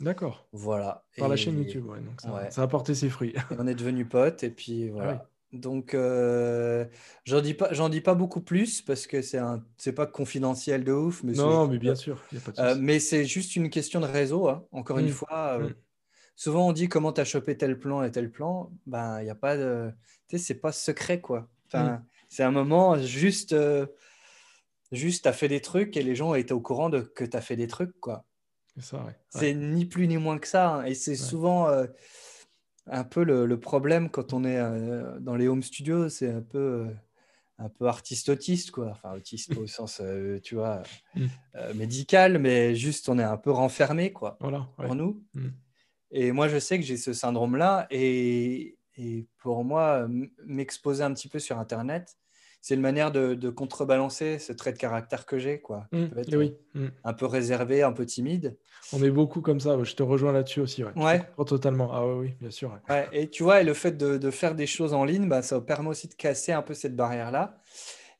D'accord. 0.00 0.46
Voilà. 0.52 1.04
Par 1.18 1.28
la 1.28 1.36
chaîne 1.36 1.58
YouTube, 1.58 1.86
ouais. 1.86 2.00
Donc 2.00 2.20
ça, 2.20 2.32
Ouais. 2.32 2.50
ça 2.50 2.62
a 2.62 2.66
porté 2.68 2.94
ses 2.94 3.10
fruits. 3.10 3.34
et 3.36 3.54
on 3.58 3.66
est 3.66 3.74
devenus 3.74 4.08
potes 4.08 4.44
et 4.44 4.50
puis 4.50 4.88
Ah 4.88 4.92
voilà. 4.92 5.30
Donc 5.52 5.92
euh, 5.92 6.86
j'en 7.24 7.40
dis 7.42 7.52
pas, 7.54 7.72
j'en 7.72 7.88
dis 7.90 8.00
pas 8.00 8.14
beaucoup 8.14 8.40
plus 8.40 8.80
parce 8.80 9.06
que 9.06 9.20
c'est 9.20 9.36
un, 9.38 9.62
c'est 9.76 9.92
pas 9.92 10.06
confidentiel 10.06 10.82
de 10.82 10.92
ouf, 10.92 11.22
mais 11.22 11.32
non, 11.32 11.68
mais 11.68 11.78
bien 11.78 11.94
sûr, 11.94 12.18
il 12.32 12.38
n'y 12.38 12.42
a 12.42 12.44
pas 12.44 12.52
de 12.52 12.60
Euh, 12.60 12.74
mais 12.80 12.98
c'est 13.00 13.24
juste 13.26 13.54
une 13.56 13.68
question 13.68 14.00
de 14.00 14.06
réseau. 14.06 14.48
hein. 14.48 14.64
Encore 14.72 14.98
une 14.98 15.06
Mm. 15.06 15.10
fois, 15.10 15.58
euh, 15.60 15.68
Mm. 15.68 15.74
souvent 16.36 16.68
on 16.68 16.72
dit 16.72 16.88
comment 16.88 17.12
tu 17.12 17.20
as 17.20 17.24
chopé 17.26 17.56
tel 17.58 17.78
plan 17.78 18.02
et 18.02 18.10
tel 18.10 18.30
plan. 18.30 18.72
Ben, 18.86 19.20
il 19.20 19.24
n'y 19.24 19.30
a 19.30 19.34
pas 19.34 19.56
de. 19.58 19.90
Tu 20.28 20.38
sais, 20.38 20.44
c'est 20.44 20.54
pas 20.60 20.72
secret, 20.72 21.20
quoi. 21.20 21.48
Enfin, 21.66 21.84
Mm. 21.84 22.04
C'est 22.30 22.42
un 22.44 22.50
moment 22.50 22.96
juste. 22.98 23.54
juste, 24.90 25.26
as 25.26 25.32
fait 25.34 25.48
des 25.48 25.60
trucs 25.60 25.96
et 25.96 26.02
les 26.02 26.14
gens 26.14 26.34
étaient 26.34 26.52
au 26.52 26.60
courant 26.60 26.88
de 26.90 27.00
que 27.00 27.24
tu 27.24 27.36
as 27.36 27.40
fait 27.42 27.56
des 27.56 27.66
trucs, 27.66 27.98
quoi. 28.00 28.24
C'est 28.74 28.84
ça, 28.84 29.04
ouais. 29.42 29.54
Ni 29.54 29.84
plus 29.84 30.06
ni 30.08 30.16
moins 30.16 30.38
que 30.38 30.48
ça. 30.48 30.76
hein. 30.76 30.84
Et 30.84 30.94
c'est 30.94 31.16
souvent 31.16 31.68
un 32.86 33.04
peu 33.04 33.24
le, 33.24 33.46
le 33.46 33.60
problème 33.60 34.10
quand 34.10 34.32
on 34.32 34.44
est 34.44 34.58
euh, 34.58 35.18
dans 35.20 35.36
les 35.36 35.48
home 35.48 35.62
studios. 35.62 36.08
C'est 36.08 36.30
un 36.30 36.42
peu. 36.42 36.58
euh, 36.58 36.94
un 37.58 37.68
peu 37.68 37.86
artiste 37.86 38.28
autiste, 38.28 38.72
quoi. 38.72 38.88
Enfin, 38.90 39.12
autiste 39.14 39.56
au 39.56 39.66
sens, 39.68 40.00
euh, 40.02 40.40
tu 40.40 40.56
vois, 40.56 40.82
Mm. 41.14 41.26
médical, 41.74 42.38
mais 42.38 42.74
juste 42.74 43.08
on 43.08 43.18
est 43.20 43.22
un 43.22 43.36
peu 43.36 43.52
renfermé, 43.52 44.12
quoi, 44.12 44.36
Voilà, 44.40 44.66
ouais. 44.78 44.88
en 44.88 44.94
nous. 44.96 45.22
Mm. 45.34 45.48
Et 46.10 46.32
moi, 46.32 46.48
je 46.48 46.58
sais 46.58 46.78
que 46.78 46.84
j'ai 46.84 46.96
ce 46.96 47.12
syndrome-là. 47.12 47.86
Et, 47.90 48.78
et 48.96 49.26
pour 49.38 49.62
moi, 49.64 50.08
m'exposer 50.44 51.04
un 51.04 51.12
petit 51.14 51.28
peu 51.28 51.38
sur 51.38 51.58
Internet, 51.58 52.16
c'est 52.62 52.74
une 52.76 52.80
manière 52.80 53.12
de, 53.12 53.34
de 53.34 53.50
contrebalancer 53.50 54.38
ce 54.38 54.52
trait 54.54 54.72
de 54.72 54.78
caractère 54.78 55.26
que 55.26 55.38
j'ai, 55.38 55.60
quoi. 55.60 55.88
qui 55.92 55.98
Mm. 55.98 56.08
peut 56.08 56.18
être 56.20 56.32
Et 56.32 56.36
oui. 56.36 56.56
Mm. 56.74 56.86
un 57.04 57.12
peu 57.12 57.26
réservé, 57.26 57.82
un 57.82 57.92
peu 57.92 58.06
timide. 58.06 58.56
On 58.94 59.02
est 59.02 59.10
beaucoup 59.10 59.40
comme 59.42 59.60
ça. 59.60 59.76
Je 59.82 59.94
te 59.94 60.02
rejoins 60.02 60.32
là-dessus 60.32 60.60
aussi. 60.60 60.84
Ouais. 60.96 61.22
Totalement. 61.46 61.90
Ah 61.92 62.06
oui, 62.06 62.14
oui, 62.28 62.34
bien 62.40 62.50
sûr. 62.50 62.70
ouais. 62.88 62.94
Ouais, 62.94 63.08
et 63.12 63.28
tu 63.28 63.42
vois, 63.42 63.60
et 63.60 63.64
le 63.64 63.74
fait 63.74 63.92
de, 63.98 64.16
de 64.16 64.30
faire 64.30 64.54
des 64.54 64.66
choses 64.66 64.94
en 64.94 65.04
ligne, 65.04 65.28
bah, 65.28 65.42
ça 65.42 65.60
permet 65.60 65.88
aussi 65.90 66.08
de 66.08 66.14
casser 66.14 66.52
un 66.52 66.62
peu 66.62 66.72
cette 66.74 66.96
barrière-là. 66.96 67.58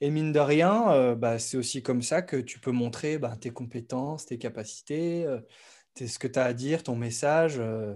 Et 0.01 0.11
mine 0.11 0.33
de 0.33 0.41
rien, 0.41 0.91
euh, 0.93 1.15
bah, 1.15 1.39
c'est 1.39 1.57
aussi 1.57 1.81
comme 1.83 2.03
ça 2.03 2.23
que 2.23 2.37
tu 2.37 2.59
peux 2.59 2.73
montrer 2.73 3.19
bah, 3.19 3.37
tes 3.41 3.51
compétences, 3.51 4.27
tes 4.27 4.37
capacités, 4.39 5.25
euh, 5.25 5.39
ce 5.97 6.19
que 6.19 6.27
tu 6.27 6.39
as 6.41 6.45
à 6.45 6.53
dire, 6.53 6.83
ton 6.83 6.97
message. 6.97 7.57
euh. 7.61 7.95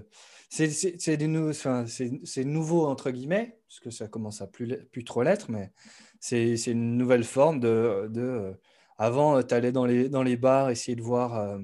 c'est 0.49 2.45
nouveau, 2.45 2.87
entre 2.87 3.11
guillemets, 3.11 3.59
parce 3.69 3.81
que 3.81 3.91
ça 3.91 4.07
commence 4.09 4.41
à 4.43 4.47
plus, 4.47 4.69
plus 4.93 5.05
trop 5.05 5.23
l'être, 5.23 5.51
mais 5.51 5.73
c'est 6.21 6.55
une 6.67 6.97
nouvelle 6.97 7.25
forme 7.25 7.61
de... 7.61 8.09
de 8.11 8.21
euh, 8.21 8.53
avant, 8.99 9.43
tu 9.43 9.55
allais 9.55 9.73
dans 9.73 9.85
les, 9.85 10.09
dans 10.09 10.23
les 10.23 10.37
bars 10.37 10.71
essayer 10.71 10.97
de 10.97 11.03
voir 11.03 11.39
euh, 11.39 11.59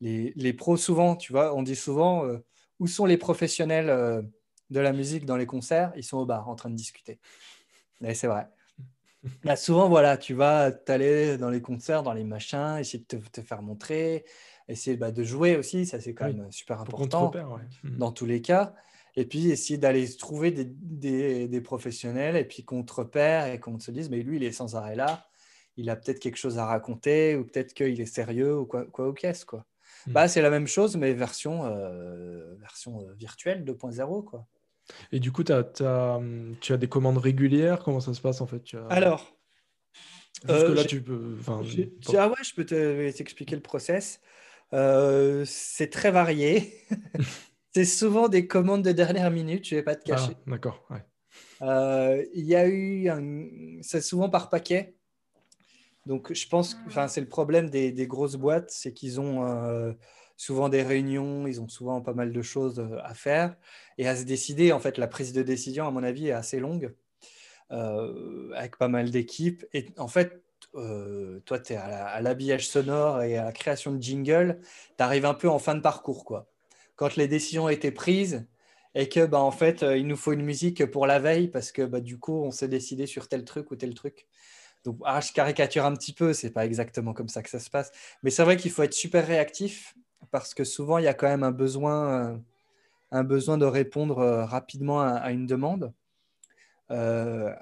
les, 0.00 0.32
les 0.36 0.52
pros, 0.54 0.78
souvent, 0.78 1.14
tu 1.16 1.32
vois, 1.32 1.54
on 1.54 1.62
dit 1.62 1.76
souvent... 1.76 2.24
euh, 2.24 2.38
où 2.78 2.86
sont 2.86 3.06
les 3.06 3.16
professionnels 3.16 3.90
euh, 3.90 4.22
de 4.70 4.80
la 4.80 4.92
musique 4.92 5.24
dans 5.24 5.36
les 5.36 5.46
concerts? 5.46 5.92
Ils 5.96 6.04
sont 6.04 6.18
au 6.18 6.26
bar 6.26 6.48
en 6.48 6.54
train 6.54 6.70
de 6.70 6.74
discuter. 6.74 7.18
Et 8.02 8.14
c'est 8.14 8.26
vrai. 8.26 8.48
Là, 9.44 9.56
souvent, 9.56 9.88
voilà, 9.88 10.16
tu 10.16 10.34
vas 10.34 10.72
t'aller 10.72 11.38
dans 11.38 11.50
les 11.50 11.62
concerts, 11.62 12.02
dans 12.02 12.12
les 12.12 12.24
machins, 12.24 12.76
essayer 12.78 13.04
de 13.08 13.18
te, 13.18 13.40
faire 13.40 13.62
montrer, 13.62 14.24
essayer 14.68 14.96
bah, 14.96 15.10
de 15.10 15.22
jouer 15.22 15.56
aussi, 15.56 15.86
ça 15.86 16.00
c'est 16.00 16.14
quand 16.14 16.26
même 16.26 16.50
super 16.50 16.80
important 16.80 17.32
mmh. 17.32 17.96
dans 17.96 18.12
tous 18.12 18.26
les 18.26 18.42
cas. 18.42 18.74
Et 19.16 19.24
puis 19.24 19.50
essayer 19.50 19.78
d'aller 19.78 20.14
trouver 20.16 20.50
des, 20.50 21.48
des, 21.48 21.60
professionnels 21.62 22.36
et 22.36 22.44
puis 22.44 22.64
qu'on 22.64 22.82
te 22.82 22.92
repère 22.92 23.46
et 23.46 23.58
qu'on 23.58 23.78
se 23.78 23.90
dise, 23.90 24.10
mais 24.10 24.22
lui, 24.22 24.36
il 24.36 24.44
est 24.44 24.52
sans 24.52 24.76
arrêt 24.76 24.94
là, 24.94 25.26
il 25.78 25.88
a 25.88 25.96
peut-être 25.96 26.20
quelque 26.20 26.36
chose 26.36 26.58
à 26.58 26.66
raconter 26.66 27.34
ou 27.34 27.44
peut-être 27.44 27.72
qu'il 27.72 28.00
est 28.00 28.06
sérieux 28.06 28.58
ou 28.58 28.66
quoi, 28.66 28.84
quoi 28.84 29.12
caisse, 29.14 29.44
quoi. 29.44 29.64
Mmh. 30.06 30.12
Bah, 30.12 30.28
c'est 30.28 30.42
la 30.42 30.50
même 30.50 30.66
chose, 30.66 30.96
mais 30.96 31.14
version, 31.14 31.64
euh, 31.64 32.54
version 32.56 33.00
euh, 33.00 33.14
virtuelle 33.14 33.64
2.0, 33.64 34.24
quoi. 34.24 34.46
Et 35.10 35.18
du 35.18 35.32
coup, 35.32 35.42
tu 35.42 35.52
as, 35.52 35.64
tu 35.64 36.72
as 36.72 36.76
des 36.76 36.88
commandes 36.88 37.18
régulières? 37.18 37.82
Comment 37.82 38.00
ça 38.00 38.14
se 38.14 38.20
passe 38.20 38.40
en 38.40 38.46
fait? 38.46 38.62
Tu 38.62 38.76
Alors, 38.88 39.36
euh, 40.48 40.74
là, 40.74 40.84
tu 40.84 41.02
peux. 41.02 41.36
Ah 41.48 42.28
ouais, 42.28 42.34
je 42.42 42.54
peux 42.54 42.64
t'expliquer 42.64 43.56
le 43.56 43.62
process. 43.62 44.20
Euh, 44.72 45.44
c'est 45.46 45.90
très 45.90 46.10
varié. 46.10 46.72
c'est 47.76 47.84
souvent 47.84 48.28
des 48.28 48.46
commandes 48.46 48.82
de 48.82 48.92
dernière 48.92 49.30
minute, 49.30 49.66
je 49.66 49.74
ne 49.74 49.80
vais 49.80 49.84
pas 49.84 49.96
te 49.96 50.04
cacher. 50.04 50.32
Ah, 50.34 50.50
D'accord. 50.50 50.86
Ouais. 50.90 51.04
Euh, 51.62 52.24
y 52.34 52.54
a 52.54 52.66
eu. 52.66 53.08
Un... 53.08 53.46
C'est 53.82 54.00
souvent 54.00 54.30
par 54.30 54.48
paquet. 54.48 54.94
Donc, 56.06 56.32
je 56.32 56.48
pense 56.48 56.74
que 56.74 56.80
c'est 57.08 57.20
le 57.20 57.28
problème 57.28 57.68
des, 57.68 57.92
des 57.92 58.06
grosses 58.06 58.36
boîtes, 58.36 58.70
c'est 58.70 58.92
qu'ils 58.92 59.20
ont 59.20 59.42
souvent 60.36 60.68
des 60.68 60.82
réunions, 60.82 61.46
ils 61.46 61.60
ont 61.60 61.68
souvent 61.68 62.00
pas 62.00 62.12
mal 62.12 62.32
de 62.32 62.42
choses 62.42 62.78
euh, 62.78 62.98
à 63.02 63.14
faire 63.14 63.56
et 63.98 64.06
à 64.06 64.16
se 64.16 64.24
décider. 64.24 64.72
En 64.72 64.80
fait, 64.80 64.98
la 64.98 65.08
prise 65.08 65.32
de 65.32 65.42
décision, 65.42 65.86
à 65.86 65.90
mon 65.90 66.02
avis, 66.02 66.28
est 66.28 66.32
assez 66.32 66.60
longue 66.60 66.94
euh, 67.72 68.52
avec 68.54 68.76
pas 68.76 68.88
mal 68.88 69.10
d'équipes. 69.10 69.64
Et 69.72 69.86
en 69.98 70.08
fait, 70.08 70.42
euh, 70.74 71.40
toi, 71.40 71.58
tu 71.58 71.72
es 71.72 71.76
à 71.76 72.20
l'habillage 72.20 72.68
sonore 72.68 73.22
et 73.22 73.36
à 73.38 73.44
la 73.44 73.52
création 73.52 73.92
de 73.92 74.02
jingle, 74.02 74.60
tu 74.96 75.02
arrives 75.02 75.26
un 75.26 75.34
peu 75.34 75.48
en 75.48 75.58
fin 75.58 75.74
de 75.74 75.80
parcours. 75.80 76.24
Quoi. 76.24 76.46
Quand 76.96 77.16
les 77.16 77.28
décisions 77.28 77.64
ont 77.64 77.68
été 77.68 77.90
prises 77.90 78.46
et 78.94 79.08
que, 79.08 79.26
bah, 79.26 79.40
en 79.40 79.50
fait, 79.50 79.82
il 79.82 80.06
nous 80.06 80.16
faut 80.16 80.32
une 80.32 80.44
musique 80.44 80.86
pour 80.86 81.06
la 81.06 81.18
veille 81.18 81.48
parce 81.48 81.72
que 81.72 81.82
bah, 81.82 82.00
du 82.00 82.18
coup, 82.18 82.42
on 82.42 82.50
s'est 82.50 82.68
décidé 82.68 83.06
sur 83.06 83.28
tel 83.28 83.44
truc 83.44 83.70
ou 83.70 83.76
tel 83.76 83.94
truc. 83.94 84.26
Donc, 84.86 85.00
ah, 85.04 85.20
je 85.20 85.32
caricature 85.32 85.84
un 85.84 85.94
petit 85.94 86.12
peu, 86.12 86.32
c'est 86.32 86.50
pas 86.50 86.64
exactement 86.64 87.12
comme 87.12 87.28
ça 87.28 87.42
que 87.42 87.50
ça 87.50 87.58
se 87.58 87.68
passe. 87.68 87.90
Mais 88.22 88.30
c'est 88.30 88.44
vrai 88.44 88.56
qu'il 88.56 88.70
faut 88.70 88.84
être 88.84 88.94
super 88.94 89.26
réactif 89.26 89.96
parce 90.30 90.54
que 90.54 90.62
souvent, 90.62 90.98
il 90.98 91.04
y 91.04 91.08
a 91.08 91.14
quand 91.14 91.26
même 91.26 91.42
un 91.42 91.50
besoin, 91.50 92.38
euh, 93.12 93.22
de 93.22 93.64
répondre 93.64 94.18
euh, 94.18 94.44
rapidement 94.44 95.00
à, 95.00 95.32
une 95.32 95.46
demande. 95.46 95.92
Euh, 96.92 97.52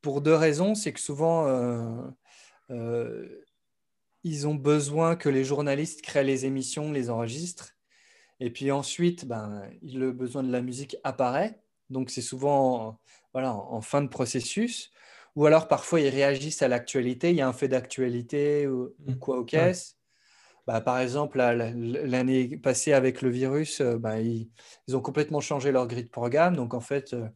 pour 0.00 0.22
deux 0.22 0.34
raisons, 0.34 0.74
c'est 0.74 0.94
que 0.94 1.00
souvent, 1.00 1.46
ils 2.70 4.48
ont 4.48 4.54
besoin 4.54 5.14
que 5.14 5.28
les 5.28 5.44
journalistes 5.44 6.00
créent 6.00 6.24
les 6.24 6.46
émissions, 6.46 6.90
les 6.90 7.10
enregistrent. 7.10 7.75
Et 8.40 8.50
puis 8.50 8.70
ensuite, 8.70 9.26
ben, 9.26 9.62
le 9.82 10.12
besoin 10.12 10.42
de 10.42 10.52
la 10.52 10.62
musique 10.62 10.96
apparaît. 11.04 11.60
Donc 11.90 12.10
c'est 12.10 12.22
souvent 12.22 12.98
voilà, 13.32 13.54
en, 13.54 13.80
fin 13.80 14.02
de 14.02 14.08
processus. 14.08 14.90
Ou 15.36 15.46
alors 15.46 15.68
parfois 15.68 16.00
ils 16.00 16.08
réagissent 16.08 16.62
à 16.62 16.68
l'actualité. 16.68 17.30
Il 17.30 17.36
y 17.36 17.40
a 17.40 17.48
un 17.48 17.52
fait 17.52 17.68
d'actualité 17.68 18.66
ou, 18.66 18.94
mmh. 19.06 19.14
quoi 19.16 19.38
au 19.38 19.44
caisse. 19.44 19.96
Bah, 20.66 20.80
par 20.80 20.98
exemple, 20.98 21.38
l'année 21.38 22.56
passée 22.56 22.92
avec 22.92 23.22
le 23.22 23.30
virus, 23.30 23.80
euh, 23.80 23.98
bah, 23.98 24.20
ils, 24.20 24.48
ont 24.94 25.00
complètement 25.00 25.40
changé 25.40 25.70
leur 25.70 25.86
grille 25.86 26.04
de 26.04 26.10
programme. 26.10 26.56
Donc, 26.56 26.74
en 26.74 26.80
fait, 26.80 27.12
euh, 27.12 27.28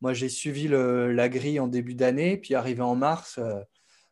moi, 0.00 0.14
j'ai 0.14 0.30
suivi 0.30 0.66
la 0.68 1.28
grille 1.28 1.60
en 1.60 1.68
début 1.68 1.94
d'année. 1.94 2.38
Puis, 2.38 2.54
arrivé 2.54 2.80
en 2.80 2.96
mars, 2.96 3.38
euh, 3.38 3.60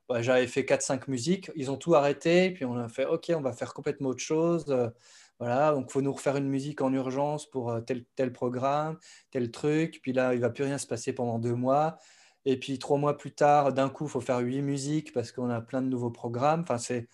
bah, 0.09 0.21
j'avais 0.21 0.47
fait 0.47 0.65
4-5 0.65 1.09
musiques. 1.09 1.51
Ils 1.57 1.71
ont 1.71 1.79
tout 1.79 1.95
arrêté. 1.95 2.51
Puis, 2.51 2.67
on 2.67 2.77
a 2.77 2.89
fait 2.89 3.07
OK, 3.07 3.33
on 3.35 3.41
va 3.41 3.53
faire 3.55 3.73
complètement 3.73 4.11
autre 4.11 4.21
chose. 4.23 4.67
Voilà, 5.39 5.73
donc 5.73 5.87
il 5.89 5.93
faut 5.93 6.03
nous 6.03 6.13
refaire 6.13 6.37
une 6.37 6.49
musique 6.49 6.81
en 6.81 6.93
urgence 6.93 7.49
pour 7.49 7.79
tel, 7.87 8.05
tel 8.17 8.33
programme, 8.33 8.99
tel 9.31 9.51
truc. 9.51 10.01
Puis 10.03 10.13
là, 10.13 10.35
il 10.35 10.39
ne 10.39 10.43
va 10.43 10.51
plus 10.51 10.65
rien 10.65 10.79
se 10.79 10.87
passer 10.87 11.13
pendant 11.13 11.39
deux 11.39 11.55
mois. 11.55 11.99
Et 12.45 12.59
puis, 12.59 12.79
trois 12.79 12.99
mois 12.99 13.17
plus 13.17 13.33
tard, 13.33 13.73
d'un 13.73 13.89
coup, 13.89 14.07
il 14.07 14.11
faut 14.11 14.21
faire 14.21 14.39
huit 14.39 14.63
musiques 14.63 15.13
parce 15.13 15.33
qu'on 15.33 15.51
a 15.51 15.61
plein 15.61 15.83
de 15.83 15.89
nouveaux 15.89 16.11
programmes. 16.11 16.63
Enfin, 16.63 16.79
c'est 16.79 17.09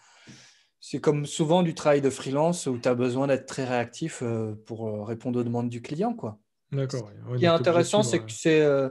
c'est 0.86 1.00
comme 1.00 1.24
souvent 1.24 1.62
du 1.62 1.72
travail 1.74 2.02
de 2.02 2.10
freelance 2.10 2.66
où 2.66 2.76
tu 2.76 2.86
as 2.86 2.94
besoin 2.94 3.26
d'être 3.26 3.46
très 3.46 3.64
réactif 3.64 4.20
euh, 4.22 4.54
pour 4.66 4.86
euh, 4.86 5.02
répondre 5.02 5.40
aux 5.40 5.42
demandes 5.42 5.70
du 5.70 5.80
client. 5.80 6.12
Quoi. 6.12 6.38
D'accord. 6.72 7.10
ce, 7.32 7.38
qui 7.38 7.46
est 7.46 7.48
intéressant, 7.48 8.02
c'est 8.02 8.18
que 8.18 8.30
c'est, 8.30 8.60
euh, 8.60 8.90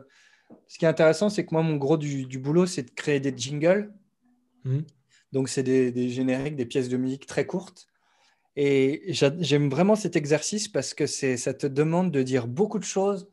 ce 0.67 0.79
qui 0.79 0.85
est 0.85 0.87
intéressant, 0.87 1.29
c'est 1.29 1.45
que 1.45 1.53
moi, 1.53 1.61
mon 1.61 1.75
gros 1.75 1.97
du, 1.97 2.39
boulot, 2.39 2.65
c'est 2.65 2.81
de 2.81 2.89
créer 2.89 3.19
des 3.19 3.31
jingles. 3.37 3.93
Mmh. 4.63 4.79
Donc, 5.33 5.49
c'est 5.49 5.61
des, 5.61 6.09
génériques, 6.09 6.55
des 6.55 6.65
pièces 6.65 6.89
de 6.89 6.97
musique 6.97 7.27
très 7.27 7.45
courtes. 7.45 7.85
Et 8.55 9.05
j'aime 9.07 9.69
vraiment 9.69 9.95
cet 9.95 10.15
exercice 10.15 10.67
parce 10.67 10.93
que 10.93 11.07
ça 11.07 11.53
te 11.53 11.67
demande 11.67 12.11
de 12.11 12.21
dire 12.21 12.47
beaucoup 12.47 12.79
de 12.79 12.83
choses 12.83 13.29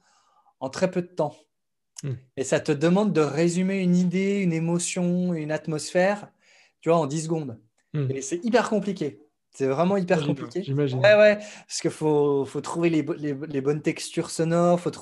en 0.60 0.70
très 0.70 0.90
peu 0.90 1.02
de 1.02 1.08
temps. 1.08 1.36
Mmh. 2.02 2.12
Et 2.38 2.44
ça 2.44 2.60
te 2.60 2.72
demande 2.72 3.12
de 3.12 3.20
résumer 3.20 3.80
une 3.80 3.96
idée, 3.96 4.38
une 4.38 4.54
émotion, 4.54 5.34
une 5.34 5.52
atmosphère, 5.52 6.32
tu 6.80 6.88
vois, 6.88 6.98
en 6.98 7.06
10 7.06 7.24
secondes. 7.24 7.60
Hmm. 7.92 8.10
Et 8.10 8.22
c'est 8.22 8.44
hyper 8.44 8.68
compliqué. 8.68 9.20
C'est 9.50 9.66
vraiment 9.66 9.96
hyper 9.96 10.24
compliqué. 10.24 10.62
J'imagine. 10.62 11.00
Ouais, 11.00 11.14
ouais. 11.14 11.36
Parce 11.66 11.80
qu'il 11.80 11.90
faut, 11.90 12.44
faut, 12.44 12.60
trouver 12.60 12.88
les, 12.88 13.02
les, 13.18 13.34
les, 13.34 13.60
bonnes 13.60 13.82
textures 13.82 14.30
sonores, 14.30 14.78
il 14.78 14.82
faut 14.82 14.92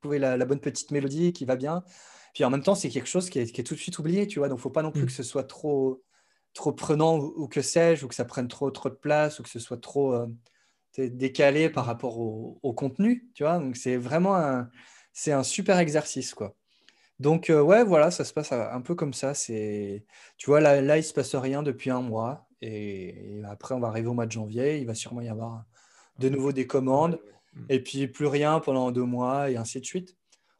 trouver 0.00 0.18
la, 0.18 0.36
la, 0.36 0.44
bonne 0.44 0.60
petite 0.60 0.92
mélodie 0.92 1.32
qui 1.32 1.44
va 1.44 1.56
bien. 1.56 1.82
Puis 2.32 2.44
en 2.44 2.50
même 2.50 2.62
temps, 2.62 2.76
c'est 2.76 2.90
quelque 2.90 3.08
chose 3.08 3.28
qui 3.28 3.40
est, 3.40 3.46
qui 3.46 3.60
est, 3.60 3.64
tout 3.64 3.74
de 3.74 3.80
suite 3.80 3.98
oublié, 3.98 4.28
tu 4.28 4.38
vois. 4.38 4.48
Donc, 4.48 4.58
il 4.58 4.60
ne 4.60 4.62
faut 4.62 4.70
pas 4.70 4.82
non 4.82 4.92
plus 4.92 5.02
hmm. 5.02 5.06
que 5.06 5.12
ce 5.12 5.24
soit 5.24 5.44
trop, 5.44 6.04
trop 6.54 6.72
prenant 6.72 7.18
ou, 7.18 7.48
que 7.48 7.62
sais-je, 7.62 8.04
ou 8.04 8.08
que 8.08 8.14
ça 8.14 8.24
prenne 8.24 8.48
trop, 8.48 8.70
trop 8.70 8.88
de 8.88 8.94
place, 8.94 9.40
ou 9.40 9.42
que 9.42 9.48
ce 9.48 9.58
soit 9.58 9.80
trop 9.80 10.14
euh, 10.14 10.26
décalé 10.96 11.68
par 11.68 11.84
rapport 11.84 12.18
au, 12.18 12.58
au, 12.62 12.72
contenu, 12.72 13.28
tu 13.34 13.42
vois. 13.42 13.58
Donc, 13.58 13.76
c'est 13.76 13.96
vraiment 13.96 14.36
un, 14.36 14.70
c'est 15.12 15.32
un 15.32 15.42
super 15.42 15.78
exercice, 15.78 16.34
quoi. 16.34 16.54
Donc, 17.20 17.48
euh, 17.48 17.62
ouais, 17.62 17.84
voilà, 17.84 18.10
ça 18.10 18.24
se 18.24 18.32
passe 18.32 18.52
un 18.52 18.80
peu 18.80 18.94
comme 18.94 19.14
ça. 19.14 19.34
C'est, 19.34 20.04
tu 20.36 20.46
vois, 20.46 20.60
là, 20.60 20.80
là, 20.80 20.98
il 20.98 21.04
se 21.04 21.12
passe 21.12 21.34
rien 21.34 21.62
depuis 21.62 21.90
un 21.90 22.02
mois. 22.02 22.48
Et, 22.60 23.40
après, 23.48 23.74
on 23.74 23.80
va 23.80 23.88
arriver 23.88 24.08
au 24.08 24.14
mois 24.14 24.26
de 24.26 24.32
janvier. 24.32 24.78
Il 24.78 24.86
va 24.86 24.94
sûrement 24.94 25.20
y 25.20 25.28
avoir 25.28 25.64
de 26.18 26.28
nouveau 26.28 26.52
des 26.52 26.66
commandes. 26.66 27.20
Mm. 27.54 27.66
Et 27.68 27.80
puis, 27.82 28.08
plus 28.08 28.26
rien 28.26 28.58
pendant 28.60 28.90
deux 28.90 29.04
mois, 29.04 29.50
et 29.50 29.56
ainsi 29.56 29.80
de 29.80 29.86
suite. 29.86 30.16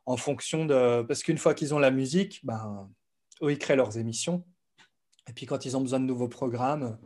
En 0.07 0.17
fonction 0.17 0.65
de. 0.65 1.03
Parce 1.03 1.23
qu'une 1.23 1.39
fois 1.39 1.55
qu'ils 1.55 1.75
ont 1.75 1.79
la 1.79 1.91
musique, 1.91 2.41
ben, 2.45 2.89
eux, 3.43 3.51
ils 3.51 3.59
créent 3.59 3.77
leurs 3.77 3.99
émissions. 3.99 4.45
Et 5.29 5.33
puis, 5.33 5.47
quand 5.47 5.65
ils 5.65 5.77
ont 5.77 5.81
besoin 5.81 6.01
de 6.01 6.05
nouveaux 6.05 6.29
programmes, 6.29 6.99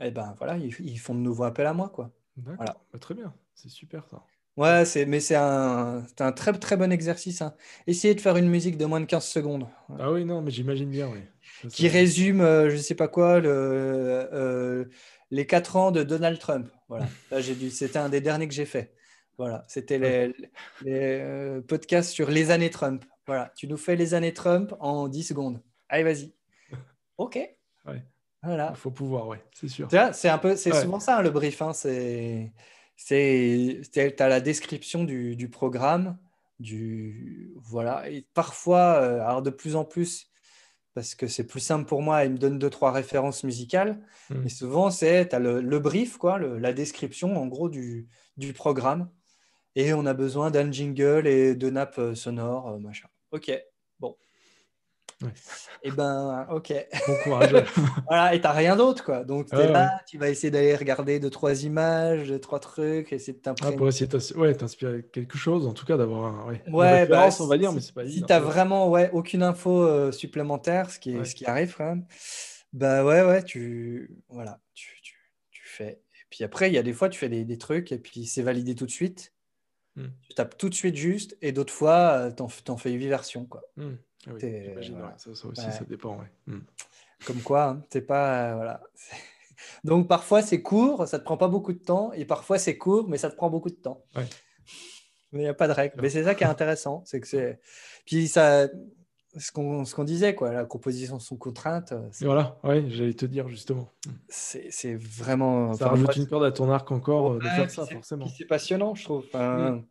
eh 0.00 0.10
ben, 0.10 0.34
voilà, 0.38 0.56
ils, 0.56 0.98
font 0.98 1.14
de 1.14 1.20
nouveaux 1.20 1.44
appels 1.44 1.66
à 1.66 1.74
moi. 1.74 1.88
Quoi. 1.88 2.10
Voilà. 2.36 2.76
Bah, 2.92 2.98
très 2.98 3.14
bien. 3.14 3.34
C'est 3.54 3.68
super 3.68 4.06
ça. 4.08 4.22
Ouais, 4.56 4.84
c'est, 4.84 5.06
mais 5.06 5.20
c'est 5.20 5.36
un, 5.36 6.04
un 6.18 6.32
très 6.32 6.52
très 6.52 6.76
bon 6.76 6.90
exercice. 6.90 7.42
Hein. 7.42 7.54
Essayez 7.86 8.16
de 8.16 8.20
faire 8.20 8.36
une 8.36 8.48
musique 8.48 8.76
de 8.76 8.86
moins 8.86 9.00
de 9.00 9.04
15 9.04 9.24
secondes. 9.24 9.68
Ah 10.00 10.10
oui, 10.10 10.24
non, 10.24 10.42
mais 10.42 10.50
j'imagine 10.50 10.90
bien, 10.90 11.08
oui. 11.08 11.20
Qui 11.70 11.86
résume, 11.86 12.40
euh, 12.40 12.68
je 12.68 12.74
ne 12.74 12.80
sais 12.80 12.96
pas 12.96 13.06
quoi, 13.06 13.38
le, 13.38 13.48
euh, 13.48 14.84
les 15.30 15.46
4 15.46 15.76
ans 15.76 15.90
de 15.92 16.02
Donald 16.02 16.40
Trump. 16.40 16.68
Voilà. 16.88 17.06
Là, 17.30 17.40
j'ai 17.40 17.54
dû, 17.54 17.70
c'était 17.70 18.00
un 18.00 18.08
des 18.08 18.20
derniers 18.20 18.48
que 18.48 18.54
j'ai 18.54 18.66
fait. 18.66 18.94
Voilà, 19.36 19.64
c'était 19.68 19.98
les, 19.98 20.34
les 20.82 21.20
euh, 21.20 21.60
podcasts 21.60 22.10
sur 22.10 22.28
les 22.28 22.50
années 22.50 22.70
Trump. 22.70 23.04
Voilà, 23.28 23.52
tu 23.54 23.68
nous 23.68 23.76
fais 23.76 23.94
les 23.94 24.14
années 24.14 24.34
Trump 24.34 24.74
en 24.80 25.06
10 25.06 25.22
secondes. 25.22 25.62
Allez, 25.88 26.02
vas-y. 26.02 26.32
OK. 27.18 27.36
Ouais. 27.86 28.02
Voilà. 28.42 28.70
Il 28.74 28.78
faut 28.78 28.90
pouvoir, 28.90 29.28
oui, 29.28 29.38
c'est 29.52 29.68
sûr. 29.68 29.88
c'est 30.12 30.28
un 30.28 30.38
peu, 30.38 30.56
c'est 30.56 30.72
souvent 30.72 31.00
ça 31.00 31.18
hein, 31.18 31.22
le 31.22 31.30
brief. 31.30 31.60
Hein, 31.60 31.72
c'est 31.72 32.52
c'est 32.96 33.80
tu 33.92 34.00
as 34.00 34.28
la 34.28 34.40
description 34.40 35.04
du, 35.04 35.36
du, 35.36 35.48
programme, 35.48 36.18
du 36.60 37.52
voilà. 37.56 38.08
Et 38.10 38.26
parfois, 38.34 39.00
euh, 39.00 39.20
alors 39.22 39.42
de 39.42 39.50
plus 39.50 39.76
en 39.76 39.84
plus, 39.84 40.30
parce 40.94 41.14
que 41.14 41.28
c'est 41.28 41.46
plus 41.46 41.60
simple 41.60 41.84
pour 41.86 42.02
moi, 42.02 42.24
il 42.24 42.32
me 42.32 42.38
donne 42.38 42.58
deux 42.58 42.70
trois 42.70 42.92
références 42.92 43.44
musicales. 43.44 44.00
Mmh. 44.30 44.34
Mais 44.42 44.48
souvent, 44.48 44.90
c'est 44.90 45.28
tu 45.28 45.36
as 45.36 45.38
le, 45.38 45.60
le, 45.60 45.78
brief, 45.78 46.16
quoi, 46.16 46.38
le, 46.38 46.58
la 46.58 46.72
description 46.72 47.36
en 47.36 47.46
gros 47.46 47.68
du, 47.68 48.08
du, 48.36 48.52
programme. 48.52 49.08
Et 49.76 49.92
on 49.94 50.06
a 50.06 50.14
besoin 50.14 50.50
d'un 50.50 50.72
jingle 50.72 51.26
et 51.28 51.54
de 51.54 51.70
nappes 51.70 51.98
euh, 51.98 52.14
sonores, 52.16 52.68
euh, 52.68 52.78
machin. 52.78 53.08
Ok, 53.30 53.52
et 55.20 55.26
eh 55.84 55.90
ben, 55.90 56.46
ok. 56.50 56.72
Bon 57.06 57.14
courage. 57.24 57.52
voilà, 58.06 58.34
et 58.34 58.40
t'as 58.40 58.52
rien 58.52 58.76
d'autre, 58.76 59.04
quoi. 59.04 59.24
Donc, 59.24 59.52
es 59.52 59.68
là, 59.68 60.00
tu 60.06 60.16
vas 60.16 60.28
essayer 60.28 60.50
d'aller 60.52 60.76
regarder 60.76 61.18
deux, 61.18 61.30
trois 61.30 61.64
images, 61.64 62.28
deux, 62.28 62.38
trois 62.38 62.60
trucs, 62.60 63.12
essayer 63.12 63.32
de. 63.32 63.40
Ah, 63.44 63.72
pour 63.72 63.88
essayer 63.88 64.06
de 64.06 64.52
t'inspirer 64.52 65.04
quelque 65.12 65.36
chose, 65.36 65.66
en 65.66 65.72
tout 65.72 65.86
cas, 65.86 65.96
d'avoir 65.96 66.26
un, 66.26 66.46
ouais, 66.46 66.62
ouais 66.68 67.06
bah, 67.06 67.30
on 67.40 67.46
va 67.46 67.58
dire, 67.58 67.72
mais 67.72 67.80
c'est 67.80 67.94
pas 67.94 68.06
Si 68.06 68.22
t'as 68.22 68.38
vraiment 68.38 68.88
ouais, 68.88 69.10
aucune 69.12 69.42
info 69.42 69.82
euh, 69.82 70.12
supplémentaire, 70.12 70.90
ce 70.90 71.00
qui, 71.00 71.16
ce 71.24 71.34
qui 71.34 71.46
arrive 71.46 71.74
quand 71.76 71.86
même, 71.86 72.06
bah 72.72 73.04
ouais, 73.04 73.22
ouais, 73.22 73.42
tu, 73.42 74.16
voilà, 74.28 74.60
tu, 74.74 75.00
tu, 75.02 75.62
fais. 75.64 76.00
Et 76.12 76.26
puis 76.30 76.44
après, 76.44 76.70
il 76.70 76.74
y 76.74 76.78
a 76.78 76.82
des 76.84 76.92
fois, 76.92 77.08
tu 77.08 77.18
fais 77.18 77.28
des, 77.28 77.58
trucs 77.58 77.90
et 77.90 77.98
puis 77.98 78.24
c'est 78.26 78.42
validé 78.42 78.76
tout 78.76 78.86
de 78.86 78.90
suite. 78.90 79.32
Hmm. 79.96 80.08
Tu 80.22 80.34
tapes 80.34 80.56
tout 80.56 80.68
de 80.68 80.74
suite 80.74 80.94
juste 80.94 81.36
et 81.42 81.50
d'autres 81.50 81.72
fois, 81.72 82.30
tu 82.36 82.70
en, 82.70 82.76
fais 82.76 82.92
huit 82.92 83.08
versions. 83.08 83.46
Quoi. 83.46 83.62
Hmm. 83.76 83.96
Ah 84.28 85.14
ça, 85.16 85.30
aussi, 85.30 85.46
ça 85.54 85.84
dépend. 85.88 86.18
Hmm. 86.46 86.60
Comme 87.26 87.40
quoi, 87.40 87.64
hein, 87.64 87.82
c'est 87.90 88.02
pas. 88.02 88.54
voilà. 88.54 88.80
Donc 89.84 90.08
parfois 90.08 90.40
c'est 90.42 90.62
court, 90.62 91.06
ça 91.08 91.18
te 91.18 91.24
prend 91.24 91.36
pas 91.36 91.48
beaucoup 91.48 91.72
de 91.72 91.78
temps, 91.78 92.12
et 92.12 92.24
parfois 92.24 92.58
c'est 92.58 92.78
court, 92.78 93.08
mais 93.08 93.18
ça 93.18 93.30
te 93.30 93.36
prend 93.36 93.50
beaucoup 93.50 93.70
de 93.70 93.74
temps. 93.74 94.04
Mais 95.32 95.40
il 95.40 95.42
n'y 95.42 95.48
a 95.48 95.54
pas 95.54 95.68
de 95.68 95.72
règle. 95.72 96.00
Mais 96.00 96.10
c'est 96.10 96.24
ça 96.24 96.34
qui 96.34 96.44
est 96.44 96.48
intéressant, 96.48 97.02
c'est 97.04 97.20
que 97.20 97.26
c'est. 97.26 97.60
Puis 98.06 98.28
ça, 98.28 98.68
ce 99.36 99.52
qu'on 99.52 100.04
disait, 100.04 100.34
quoi, 100.34 100.52
la 100.52 100.64
composition 100.64 101.18
sous 101.18 101.36
contrainte. 101.36 101.92
Euh, 101.92 102.08
voilà, 102.20 102.58
ouais, 102.64 102.84
j'allais 102.88 103.14
te 103.14 103.26
dire 103.26 103.48
justement. 103.48 103.88
C'est 104.28 104.94
vraiment. 104.94 105.74
Ça 105.74 105.88
rajoute 105.88 106.16
une 106.16 106.26
corde 106.26 106.44
à 106.44 106.52
ton 106.52 106.70
arc 106.70 106.90
encore 106.90 107.32
euh, 107.32 107.38
de 107.38 107.44
faire 107.44 107.70
ça, 107.70 107.86
forcément. 107.86 108.26
C'est 108.28 108.46
passionnant, 108.46 108.94
je 108.94 109.04
trouve. 109.04 109.26
Mm. 109.34 109.82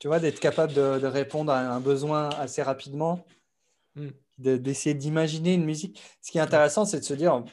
Tu 0.00 0.08
vois, 0.08 0.18
d'être 0.18 0.40
capable 0.40 0.72
de, 0.72 1.06
répondre 1.06 1.52
à 1.52 1.60
un 1.60 1.80
besoin 1.80 2.28
assez 2.30 2.62
rapidement, 2.62 3.24
mm. 3.96 4.08
d'essayer 4.38 4.94
d'imaginer 4.94 5.54
une 5.54 5.64
musique. 5.64 6.00
Ce 6.20 6.30
qui 6.30 6.38
est 6.38 6.42
intéressant, 6.42 6.84
c'est 6.84 7.00
de 7.00 7.04
se 7.04 7.14
dire 7.14 7.44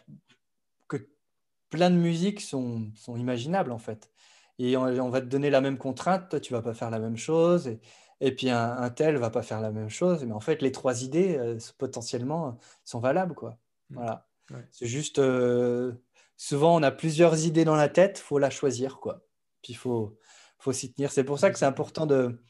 plein 1.70 1.90
de 1.90 1.96
musiques 1.96 2.42
sont, 2.42 2.90
sont 2.96 3.16
imaginables 3.16 3.72
en 3.72 3.78
fait. 3.78 4.12
Et 4.58 4.76
on, 4.76 5.10
va 5.10 5.22
te 5.22 5.28
donner 5.28 5.50
la 5.50 5.62
même 5.62 5.78
contrainte, 5.78 6.30
toi 6.30 6.40
tu 6.40 6.52
vas 6.52 6.62
pas 6.62 6.74
faire 6.74 6.90
la 6.90 7.00
même 7.00 7.16
chose, 7.16 7.68
et, 7.68 7.80
et 8.20 8.36
puis 8.36 8.50
un, 8.50 8.78
un, 8.78 8.90
tel 8.90 9.16
va 9.16 9.30
pas 9.30 9.42
faire 9.42 9.62
la 9.62 9.72
même 9.72 9.90
chose. 9.90 10.26
Mais 10.26 10.34
en 10.34 10.42
fait, 10.42 10.62
les 10.62 10.74
trois 10.74 11.04
idées 11.04 11.38
euh, 11.38 11.58
potentiellement 11.78 12.58
sont 12.84 13.00
valables 13.00 13.36
quoi. 13.36 13.58
Mmh. 13.90 13.96
Voilà. 13.96 14.28
C'est 14.72 14.88
juste 14.88 15.20
euh, 15.20 15.94
souvent 16.36 16.76
on 16.76 16.84
a 16.84 16.92
plusieurs 16.92 17.46
idées 17.46 17.66
dans 17.66 17.76
la 17.76 17.88
tête, 17.88 18.18
faut 18.18 18.40
la 18.40 18.50
choisir 18.50 19.00
quoi. 19.00 19.22
Puis 19.62 19.74
il 19.74 19.78
faut 19.78 20.18
faut 20.58 20.74
s'y 20.74 20.92
tenir. 20.92 21.12
C'est 21.12 21.24
pour 21.24 21.40
ça 21.40 21.52
que 21.52 21.60
c'est 21.60 21.66
important 21.66 22.06
de 22.06 22.42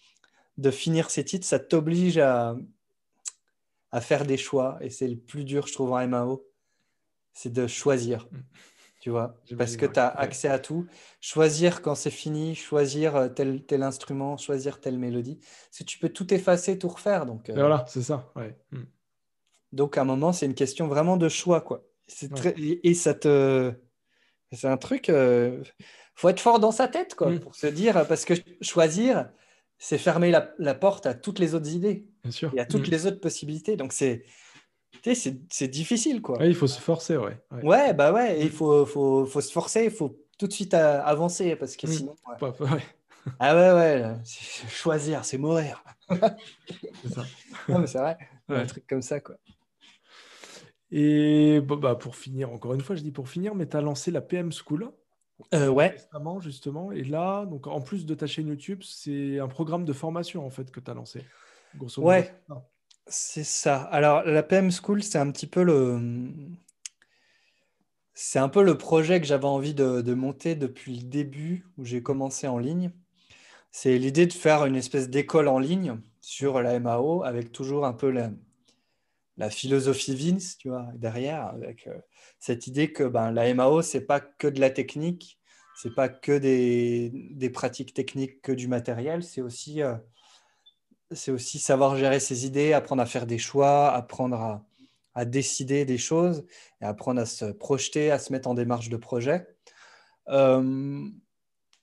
de 0.58 0.72
finir 0.72 1.10
ces 1.12 1.24
titres. 1.24 1.46
Ça 1.46 1.60
t'oblige 1.60 2.18
à 2.18 2.56
à 3.92 4.02
faire 4.02 4.26
des 4.26 4.38
choix 4.38 4.78
et 4.82 4.90
c'est 4.90 5.08
le 5.08 5.18
plus 5.18 5.44
dur 5.44 5.68
je 5.68 5.74
trouve 5.74 5.92
en 5.92 6.08
MAO, 6.08 6.46
c'est 7.34 7.52
de 7.52 7.68
choisir. 7.68 8.28
Mmh 8.32 8.40
tu 9.00 9.12
vois, 9.12 9.36
parce 9.58 9.78
que 9.78 9.86
tu 9.86 9.98
as 9.98 10.08
accès 10.08 10.50
à 10.50 10.60
tout. 10.60 10.86
Choisir 11.22 11.82
quand 11.82 11.96
c'est 11.96 12.12
fini, 12.12 12.54
choisir 12.54 13.16
euh, 13.16 13.30
tel, 13.30 13.64
tel 13.64 13.82
instrument, 13.82 14.36
choisir 14.36 14.82
telle 14.82 14.98
mélodie. 14.98 15.40
Si 15.72 15.86
tu 15.86 15.98
peux 16.00 16.10
tout 16.10 16.34
effacer, 16.34 16.78
tout 16.78 16.90
refaire. 16.90 17.26
Donc, 17.26 17.50
euh, 17.50 17.54
Voilà, 17.54 17.86
c'est 17.88 18.02
ça. 18.02 18.30
Ouais. 18.36 18.58
Hmm. 18.72 18.84
Donc, 19.72 19.98
à 19.98 20.02
un 20.02 20.06
moment, 20.06 20.34
c'est 20.34 20.46
une 20.46 20.54
question 20.54 20.88
vraiment 20.88 21.16
de 21.16 21.30
choix. 21.30 21.62
Quoi. 21.62 21.86
Très... 22.36 22.54
Et, 22.58 22.94
ça 22.94 23.14
te. 23.14 23.74
C'est 24.52 24.68
un 24.68 24.78
truc. 24.78 25.08
Il 25.08 25.14
euh, 25.14 25.64
faut 26.16 26.28
être 26.28 26.42
fort 26.42 26.60
dans 26.60 26.72
sa 26.74 26.90
tête 26.90 27.16
quoi, 27.16 27.30
hmm. 27.30 27.40
pour 27.40 27.56
se 27.56 27.68
dire. 27.68 28.06
Parce 28.06 28.26
que 28.26 28.34
choisir, 28.62 29.30
c'est 29.78 29.98
fermer 29.98 30.30
la, 30.30 30.54
la, 30.58 30.76
porte 30.76 31.06
à 31.06 31.14
toutes 31.14 31.40
les 31.40 31.56
autres 31.56 31.72
idées. 31.72 32.09
Bien 32.24 32.32
sûr. 32.32 32.51
Et 32.55 32.59
à 32.59 32.65
toutes 32.65 32.88
hmm. 32.88 32.91
les 32.91 33.05
autres 33.05 33.20
possibilités. 33.20 33.76
Donc, 33.76 33.93
c'est 33.93 34.24
c'est 35.13 35.67
difficile, 35.67 36.22
quoi. 36.22 36.45
il 36.45 36.55
faut 36.55 36.67
se 36.67 36.80
forcer, 36.80 37.17
ouais. 37.17 37.38
Ouais, 37.63 37.93
bah 37.93 38.11
ouais, 38.11 38.41
il 38.41 38.49
faut, 38.49 38.86
faut, 38.86 39.26
faut, 39.26 39.41
se 39.41 39.51
forcer, 39.51 39.86
il 39.86 39.91
faut 39.91 40.20
tout 40.38 40.47
de 40.47 40.53
suite 40.53 40.74
avancer, 40.74 41.55
parce 41.55 41.76
que 41.76 41.88
mmh. 41.88 41.91
sinon... 41.91 42.15
ah 43.39 43.55
ouais, 43.55 43.72
ouais, 43.74 44.15
choisir, 44.70 45.24
c'est 45.26 45.38
mourir. 45.38 45.84
c'est 46.09 47.13
ça. 47.13 47.26
non, 47.67 47.80
mais 47.80 47.88
c'est 47.88 47.99
vrai, 47.99 48.17
un 48.49 48.65
truc 48.65 48.86
comme 48.88 49.01
ça, 49.01 49.20
quoi. 49.20 49.36
Et 50.91 51.61
bah, 51.61 51.95
pour 51.95 52.15
finir, 52.15 52.51
encore 52.51 52.74
une 52.74 52.82
fois, 52.82 52.95
je 52.95 53.03
dis 53.03 53.11
pour 53.11 53.30
finir, 53.30 53.53
mais 53.55 53.67
tu 53.67 53.78
as 53.78 53.82
lancé 53.82 54.11
la 54.11 54.22
PM 54.22 54.51
School. 54.51 54.91
Euh, 55.53 55.70
ouais. 55.70 55.89
Récemment, 55.89 56.41
justement. 56.41 56.91
Et 56.91 57.03
là, 57.03 57.45
donc, 57.45 57.67
en 57.67 57.80
plus 57.80 58.05
de 58.05 58.15
ta 58.15 58.28
chaîne 58.28 58.47
YouTube, 58.47 58.82
c'est 58.84 59.39
un 59.39 59.47
programme 59.47 59.86
de 59.86 59.93
formation, 59.93 60.45
en 60.45 60.49
fait, 60.49 60.72
que 60.72 60.80
tu 60.80 60.89
as 60.89 60.95
lancé. 60.95 61.24
Grosso 61.76 62.01
modo. 62.01 62.09
Ouais. 62.09 62.34
C'est 63.09 63.43
ça. 63.43 63.82
Alors, 63.84 64.24
la 64.24 64.43
PM 64.43 64.72
School, 64.72 65.01
c'est 65.03 65.17
un 65.17 65.32
petit 65.32 65.47
peu 65.47 65.63
le. 65.63 65.99
C'est 68.13 68.39
un 68.39 68.49
peu 68.49 68.63
le 68.63 68.78
projet 68.78 69.20
que 69.20 69.26
j'avais 69.26 69.45
envie 69.45 69.74
de, 69.74 70.13
monter 70.13 70.55
depuis 70.55 70.97
le 70.97 71.03
début 71.03 71.65
où 71.78 71.86
j'ai 71.86 72.03
commencé 72.03 72.47
en 72.47 72.59
ligne. 72.59 72.91
C'est 73.72 73.97
l'idée 73.97 74.28
de 74.28 74.34
faire 74.34 74.65
une 74.65 74.76
espèce 74.76 75.09
d'école 75.09 75.47
en 75.47 75.59
ligne 75.59 75.99
sur 76.22 76.61
la 76.61 76.80
MAO 76.80 77.24
avec 77.24 77.51
toujours 77.51 77.86
un 77.86 77.93
peu 77.93 78.11
la, 78.11 79.49
philosophie 79.49 80.15
Vince, 80.15 80.57
tu 80.57 80.70
vois, 80.70 80.88
derrière, 80.95 81.47
avec 81.47 81.88
euh, 81.88 81.97
cette 82.39 82.67
idée 82.67 82.91
que 82.91 83.03
ben, 83.03 83.32
la 83.32 83.53
MAO, 83.53 83.82
c'est 83.82 84.05
pas 84.05 84.20
que 84.20 84.47
de 84.47 84.59
la 84.59 84.70
technique, 84.70 85.39
c'est 85.78 85.95
pas 85.95 86.09
que 86.09 86.38
des, 86.38 87.49
pratiques 87.49 87.93
techniques, 87.93 88.41
que 88.41 88.51
du 88.51 88.67
matériel, 88.67 89.24
c'est 89.24 89.41
aussi 89.41 89.82
euh, 89.82 89.95
c'est 91.12 91.32
aussi 91.32 91.60
savoir 91.60 91.97
gérer 91.97 92.20
ses 92.20 92.45
idées, 92.45 92.74
apprendre 92.74 93.01
à 93.01 93.05
faire 93.05 93.26
des 93.26 93.38
choix, 93.38 93.91
apprendre 93.91 94.62
à, 95.16 95.26
décider 95.26 95.84
des 95.84 95.97
choses 95.97 96.45
et 96.82 96.86
apprendre 96.86 97.20
à 97.20 97.26
se 97.26 97.43
projeter, 97.43 98.10
à 98.10 98.20
se 98.20 98.32
mettre 98.32 98.47
en 98.47 98.53
démarche 98.53 98.88
de 98.88 98.95
projet. 98.95 99.45
Euh, 100.30 101.05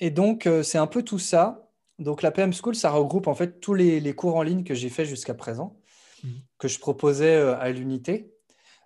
et 0.00 0.10
donc, 0.10 0.46
euh, 0.46 0.62
c'est 0.62 0.78
un 0.78 0.86
peu 0.86 1.02
tout 1.02 1.18
ça. 1.18 1.70
Donc, 1.98 2.22
la 2.22 2.30
PM 2.30 2.54
School, 2.54 2.74
ça 2.74 2.90
regroupe 2.90 3.26
en 3.26 3.34
fait 3.34 3.60
tous 3.60 3.74
les, 3.74 4.14
cours 4.14 4.36
en 4.36 4.42
ligne 4.42 4.64
que 4.64 4.74
j'ai 4.74 4.88
fait 4.88 5.04
jusqu'à 5.04 5.34
présent, 5.34 5.76
mmh. 6.24 6.28
que 6.56 6.66
je 6.66 6.78
proposais 6.78 7.36
euh, 7.36 7.58
à 7.58 7.70
l'unité. 7.70 8.32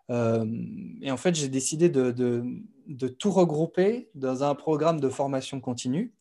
et 0.08 1.10
en 1.12 1.16
fait, 1.16 1.36
j'ai 1.36 1.48
décidé 1.48 1.88
de, 1.88 2.44
tout 3.18 3.30
regrouper 3.30 4.10
dans 4.16 4.42
un 4.42 4.56
programme 4.56 4.98
de 4.98 5.08
formation 5.08 5.60
continue 5.60 6.12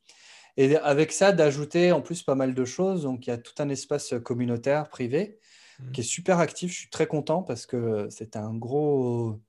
et 0.59 0.75
avec 0.75 1.13
ça, 1.13 1.31
d'ajouter 1.31 1.93
en 1.93 2.01
plus 2.01 2.21
pas 2.21 2.35
mal 2.35 2.53
de 2.53 2.65
choses. 2.65 3.03
Donc, 3.03 3.25
il 3.25 3.29
y 3.29 3.33
a 3.33 3.37
tout 3.37 3.53
un 3.59 3.69
espace 3.69 4.13
communautaire, 4.25 4.89
privé, 4.89 5.39
mmh. 5.79 5.91
qui 5.91 6.01
est 6.01 6.03
super 6.03 6.39
actif. 6.39 6.73
Je 6.73 6.79
suis 6.79 6.89
très 6.89 7.07
content 7.07 7.43
parce 7.43 7.65
que 7.65 8.07
c'est 8.09 8.35
un 8.35 8.53
gros, 8.53 9.39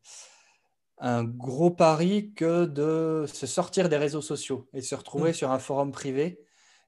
un 0.99 1.25
gros 1.25 1.73
pari 1.73 2.33
que 2.35 2.65
de 2.65 3.25
se 3.27 3.49
sortir 3.49 3.89
des 3.89 3.97
réseaux 3.97 4.23
sociaux 4.23 4.69
et 4.73 4.83
se 4.83 4.95
retrouver 4.95 5.31
mmh. 5.31 5.35
sur 5.35 5.51
un 5.51 5.59
forum 5.59 5.91
privé 5.91 6.39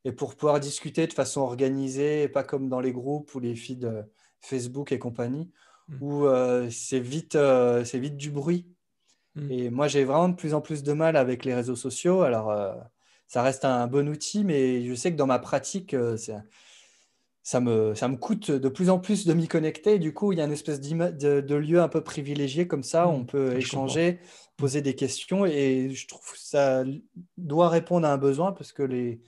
et 0.05 0.12
pour 0.12 0.37
pouvoir 0.37 0.61
discuter 0.61 1.09
de 1.09 1.12
façon 1.12 1.41
organisée, 1.41 2.29
pas 2.29 2.45
comme 2.45 2.68
dans 2.68 2.81
les 2.81 2.93
groupes 2.93 3.35
ou 3.35 3.41
les 3.41 3.57
feeds 3.57 4.05
Facebook 4.41 4.93
et 4.93 5.01
compagnie, 5.01 5.51
mmh. 5.89 5.97
où 6.01 6.27
euh, 6.27 6.70
c'est 6.70 7.01
vite, 7.01 7.35
euh, 7.35 7.85
c'est 7.85 7.99
vite 7.99 8.16
du 8.16 8.31
bruit. 8.31 8.68
Et 9.49 9.70
moi, 9.70 9.89
j'ai 9.89 10.05
vraiment 10.05 10.29
de 10.29 10.37
plus 10.37 10.55
en 10.55 10.61
plus 10.61 10.83
de 10.83 10.93
mal 10.93 11.16
avec 11.16 11.45
les 11.45 11.55
réseaux 11.55 11.75
sociaux. 11.75 12.20
Alors, 12.20 12.51
euh, 12.51 12.75
ça 13.33 13.41
reste 13.43 13.64
un 13.64 13.87
bon 13.87 14.11
outil, 14.11 14.45
mais 14.45 14.87
je 14.87 14.93
sais 14.93 15.11
que 15.11 15.16
dans 15.16 15.26
ma 15.26 15.39
pratique, 15.39 15.95
euh, 15.95 16.18
ça 17.43 17.61
me, 17.61 17.95
ça 17.95 18.07
me 18.09 18.16
coûte 18.16 18.51
de 18.51 18.68
plus 18.68 18.91
en 18.91 18.99
plus 18.99 19.24
de 19.24 19.33
m'y 19.33 19.49
connecter. 19.49 19.99
du 19.99 20.12
coup, 20.12 20.33
il 20.33 20.39
y 20.39 20.43
a 20.43 20.45
une 20.45 20.53
espèce 20.53 20.83
de, 20.83 21.41
de, 21.41 21.55
lieu 21.55 21.80
un 21.80 21.89
peu 21.89 22.03
privilégié 22.03 22.68
comme 22.68 22.83
ça, 22.83 23.09
où 23.09 23.12
mmh, 23.12 23.14
on 23.14 23.24
peut 23.24 23.57
échanger, 23.57 24.20
poser 24.59 24.83
des 24.83 24.95
questions. 24.95 25.47
Et 25.47 25.89
je 25.95 26.07
trouve 26.09 26.30
que 26.30 26.39
ça 26.39 26.85
doit 27.39 27.70
répondre 27.70 28.07
à 28.07 28.12
un 28.12 28.18
besoin 28.18 28.53
parce 28.53 28.70
que 28.70 28.83
les, 28.83 29.22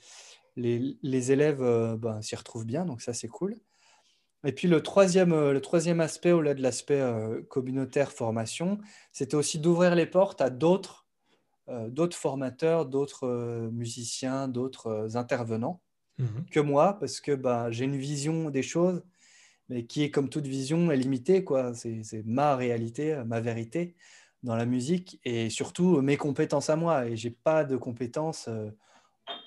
les, 0.56 0.98
les 1.02 1.32
élèves 1.32 1.62
euh, 1.62 1.96
ben, 1.96 2.20
s'y 2.20 2.36
retrouvent 2.36 2.66
bien. 2.66 2.84
Donc 2.84 3.00
ça, 3.00 3.14
c'est 3.14 3.28
cool. 3.28 3.56
Et 4.44 4.52
puis 4.52 4.68
le 4.68 4.82
troisième, 4.82 5.32
euh, 5.32 5.54
le 5.54 5.62
troisième 5.62 6.00
aspect, 6.00 6.32
au-delà 6.32 6.52
de 6.52 6.60
l'aspect 6.60 7.02
communautaire 7.48 8.12
formation, 8.12 8.80
c'était 9.12 9.34
aussi 9.34 9.58
d'ouvrir 9.58 9.94
les 9.94 10.04
portes 10.04 10.42
à 10.42 10.50
d'autres 10.50 11.03
d'autres 11.68 12.16
formateurs, 12.16 12.86
d'autres 12.86 13.26
euh, 13.26 13.70
musiciens, 13.70 14.48
d'autres 14.48 14.88
euh, 14.88 15.16
intervenants 15.16 15.80
mhm. 16.18 16.44
que 16.50 16.60
moi, 16.60 16.98
parce 16.98 17.20
que 17.20 17.32
bah, 17.32 17.70
j'ai 17.70 17.84
une 17.84 17.96
vision 17.96 18.50
des 18.50 18.62
choses, 18.62 19.02
mais 19.68 19.84
qui 19.86 20.02
est 20.02 20.10
comme 20.10 20.28
toute 20.28 20.46
vision 20.46 20.90
est 20.90 20.96
limitée. 20.96 21.42
Quoi. 21.42 21.72
C'est, 21.74 22.02
ma 22.26 22.54
réalité, 22.54 23.16
ma 23.26 23.40
vérité 23.40 23.94
dans 24.42 24.56
la 24.56 24.66
musique 24.66 25.20
et 25.24 25.48
surtout 25.48 26.02
mes 26.02 26.18
compétences 26.18 26.68
à 26.68 26.76
moi. 26.76 27.06
Et 27.06 27.16
j'ai 27.16 27.30
pas 27.30 27.64
de 27.64 27.78
compétences 27.78 28.50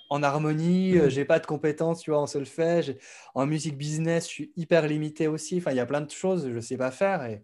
en 0.10 0.24
harmonie, 0.24 0.94
mhm. 0.94 1.10
j'ai 1.10 1.24
pas 1.24 1.38
de 1.38 1.46
compétences 1.46 2.02
tu 2.02 2.10
vois, 2.10 2.20
en 2.20 2.26
solfège. 2.26 2.96
En 3.36 3.46
musique 3.46 3.78
business, 3.78 4.24
je 4.24 4.30
suis 4.30 4.52
hyper 4.56 4.88
limité 4.88 5.28
aussi. 5.28 5.58
Enfin, 5.58 5.70
il 5.70 5.78
y 5.78 5.82
a 5.82 5.86
plein 5.86 6.02
de 6.02 6.10
choses 6.10 6.46
que 6.46 6.54
je 6.54 6.60
sais 6.62 6.78
pas 6.78 6.90
faire. 6.90 7.24
Et, 7.26 7.44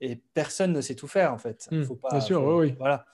et 0.00 0.16
personne 0.16 0.72
ne 0.72 0.80
sait 0.80 0.94
tout 0.94 1.08
faire 1.08 1.32
en 1.32 1.38
fait. 1.38 1.68
Mmh, 1.70 1.84
faut 1.84 1.96
pas, 1.96 2.08
bien 2.10 2.20
sûr, 2.20 2.42
oui. 2.44 2.74
Voilà. 2.78 3.04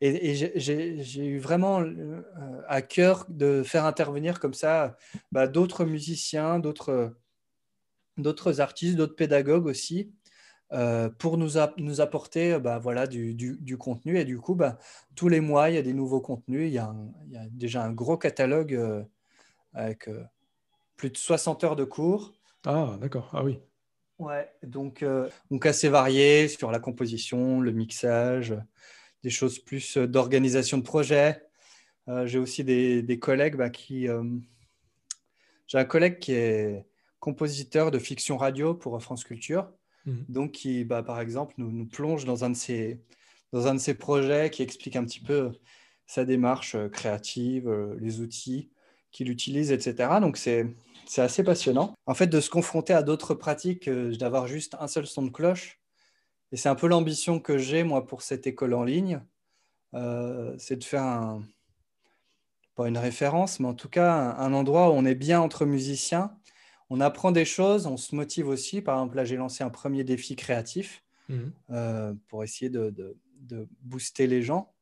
Et, 0.00 0.34
j'ai 0.34 1.26
eu 1.26 1.38
vraiment 1.38 1.80
euh, 1.82 2.22
à 2.68 2.82
cœur 2.82 3.26
de 3.28 3.62
faire 3.62 3.84
intervenir 3.84 4.38
comme 4.38 4.54
ça 4.54 4.96
bah, 5.32 5.48
d'autres 5.48 5.84
musiciens, 5.84 6.58
d'autres 6.58 7.10
artistes, 8.60 8.96
d'autres 8.96 9.16
pédagogues 9.16 9.66
aussi, 9.66 10.12
euh, 10.72 11.08
pour 11.08 11.36
nous, 11.36 11.52
nous 11.78 12.00
apporter 12.00 12.58
bah, 12.60 12.78
voilà, 12.78 13.06
du, 13.06 13.34
du, 13.34 13.78
contenu. 13.78 14.18
Et 14.18 14.24
du 14.24 14.38
coup, 14.38 14.54
bah, 14.54 14.78
tous 15.14 15.28
les 15.28 15.40
mois, 15.40 15.70
il 15.70 15.74
y 15.74 15.78
a 15.78 15.82
des 15.82 15.94
nouveaux 15.94 16.20
contenus. 16.20 16.68
Il 16.68 16.74
y 16.74 16.78
a, 16.78 16.94
il 17.26 17.32
y 17.32 17.36
a 17.36 17.46
déjà 17.50 17.84
un 17.84 17.92
gros 17.92 18.16
catalogue 18.16 18.74
euh, 18.74 19.02
avec 19.74 20.08
plus 20.96 21.10
de 21.10 21.16
60 21.16 21.64
heures 21.64 21.76
de 21.76 21.84
cours. 21.84 22.32
Ah, 22.64 22.96
d'accord. 23.00 23.30
Ah 23.32 23.44
oui. 23.44 23.60
Ouais, 24.18 24.50
donc, 24.62 25.02
euh, 25.02 25.28
donc 25.50 25.66
assez 25.66 25.88
varié 25.88 26.48
sur 26.48 26.70
la 26.70 26.78
composition, 26.78 27.60
le 27.60 27.72
mixage, 27.72 28.56
des 29.22 29.30
choses 29.30 29.58
plus 29.58 29.98
euh, 29.98 30.06
d'organisation 30.06 30.78
de 30.78 30.82
projet, 30.82 31.42
j'ai 32.24 32.38
aussi 32.38 32.62
des, 32.62 33.18
collègues 33.20 33.56
bah, 33.56 33.68
qui... 33.68 34.06
j'ai 35.66 35.78
un 35.78 35.84
collègue 35.84 36.20
qui 36.20 36.34
est 36.34 36.86
compositeur 37.18 37.90
de 37.90 37.98
fiction 37.98 38.36
radio 38.36 38.74
pour 38.74 39.02
France 39.02 39.24
Culture. 39.24 39.68
Mhm. 40.04 40.24
Donc, 40.28 40.52
qui, 40.52 40.84
bah, 40.84 41.02
par 41.02 41.20
exemple, 41.20 41.54
nous, 41.58 41.72
nous, 41.72 41.84
plonge 41.84 42.24
dans 42.24 42.44
un, 42.44 42.50
de 42.50 42.54
ses, 42.54 43.02
dans 43.52 43.66
un 43.66 43.74
de 43.74 43.80
ses 43.80 43.94
projets 43.94 44.50
qui 44.50 44.62
explique 44.62 44.94
un 44.94 45.04
petit 45.04 45.18
peu 45.18 45.50
sa 46.06 46.24
démarche 46.24 46.76
créative, 46.92 47.68
les 47.98 48.20
outils 48.20 48.70
qu'il 49.16 49.30
utilise, 49.30 49.72
etc. 49.72 50.20
Donc, 50.20 50.36
c'est 50.36 50.66
c'est 51.08 51.22
assez 51.22 51.44
passionnant. 51.44 51.94
En 52.06 52.14
fait, 52.14 52.26
de 52.26 52.40
se 52.40 52.50
confronter 52.50 52.92
à 52.92 53.02
d'autres 53.02 53.34
pratiques, 53.34 53.88
d'avoir 53.88 54.46
juste 54.48 54.76
un 54.80 54.88
seul 54.88 55.06
son 55.06 55.22
de 55.22 55.30
cloche. 55.30 55.80
Et 56.52 56.56
c'est 56.56 56.68
un 56.68 56.74
peu 56.74 56.88
l'ambition 56.88 57.38
que 57.38 57.58
j'ai, 57.58 57.84
moi, 57.84 58.06
pour 58.06 58.22
cette 58.22 58.46
école 58.46 58.74
en 58.74 58.84
ligne. 58.84 59.20
Euh, 59.94 60.54
c'est 60.58 60.76
de 60.76 60.84
faire 60.84 61.04
un, 61.04 61.44
pas 62.74 62.88
une 62.88 62.98
référence, 62.98 63.60
mais 63.60 63.68
en 63.68 63.74
tout 63.74 63.88
cas 63.88 64.12
un, 64.12 64.52
endroit 64.52 64.90
où 64.90 64.92
on 64.92 65.04
est 65.04 65.14
bien 65.14 65.40
entre 65.40 65.64
musiciens. 65.64 66.36
On 66.90 67.00
apprend 67.00 67.32
des 67.32 67.44
choses, 67.44 67.86
on 67.86 67.96
se 67.96 68.14
motive 68.14 68.48
aussi. 68.48 68.82
Par 68.82 68.96
exemple, 68.96 69.16
là, 69.16 69.24
j'ai 69.24 69.36
lancé 69.36 69.64
un 69.64 69.70
premier 69.70 70.04
défi 70.04 70.36
créatif 70.36 71.04
mhm. 71.28 71.52
euh, 71.70 72.14
pour 72.28 72.44
essayer 72.44 72.68
de, 72.68 72.90
de, 73.40 73.68
booster 73.80 74.26
les 74.26 74.42
gens. 74.42 74.72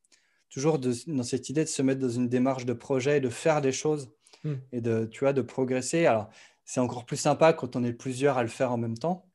Toujours 0.49 0.78
dans 0.78 1.22
cette 1.22 1.49
idée 1.51 1.64
de 1.64 1.68
se 1.68 1.82
mettre 1.82 2.01
dans 2.01 2.09
une 2.09 2.28
démarche 2.28 2.64
de 2.64 2.72
projet 2.72 3.18
et 3.18 3.20
de 3.20 3.28
faire 3.28 3.61
des 3.61 3.72
choses 3.72 4.14
Hmm. 4.45 4.57
et 4.73 4.81
de, 4.81 5.07
tu 5.07 5.21
vois, 5.21 5.33
de 5.33 5.43
progresser. 5.43 6.07
Alors, 6.07 6.29
c'est 6.65 6.81
encore 6.81 7.05
plus 7.07 7.17
sympa 7.17 7.53
quand 7.53 7.77
on 7.77 7.85
est 7.85 7.93
plusieurs 7.93 8.39
à 8.39 8.43
le 8.43 8.49
faire 8.49 8.73
en 8.73 8.77
même 8.77 8.97
temps, 8.97 9.27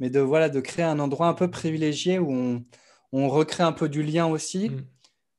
mais 0.00 0.10
de, 0.10 0.20
voilà, 0.20 0.48
de 0.48 0.60
créer 0.60 0.84
un 0.84 0.98
endroit 0.98 1.26
un 1.28 1.34
peu 1.34 1.50
privilégié 1.50 2.18
où 2.18 2.30
on, 2.32 2.64
on 3.12 3.28
recrée 3.28 3.62
un 3.62 3.72
peu 3.72 3.88
du 3.88 4.02
lien 4.02 4.26
aussi. 4.26 4.70
Hmm. 4.70 4.82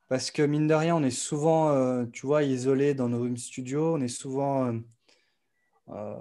Parce 0.07 0.29
que 0.29 0.43
mine 0.43 0.67
de 0.67 0.73
rien, 0.73 0.95
on 0.95 1.03
est 1.03 1.09
souvent, 1.09 1.71
euh, 1.71 2.05
tu 2.05 2.27
vois, 2.27 2.43
isolé 2.43 2.93
dans 2.93 3.09
nos 3.09 3.25
home 3.25 3.37
studios. 3.37 3.95
On 3.95 4.01
est 4.01 4.07
souvent, 4.07 4.67
euh, 4.67 4.79
euh, 5.89 6.15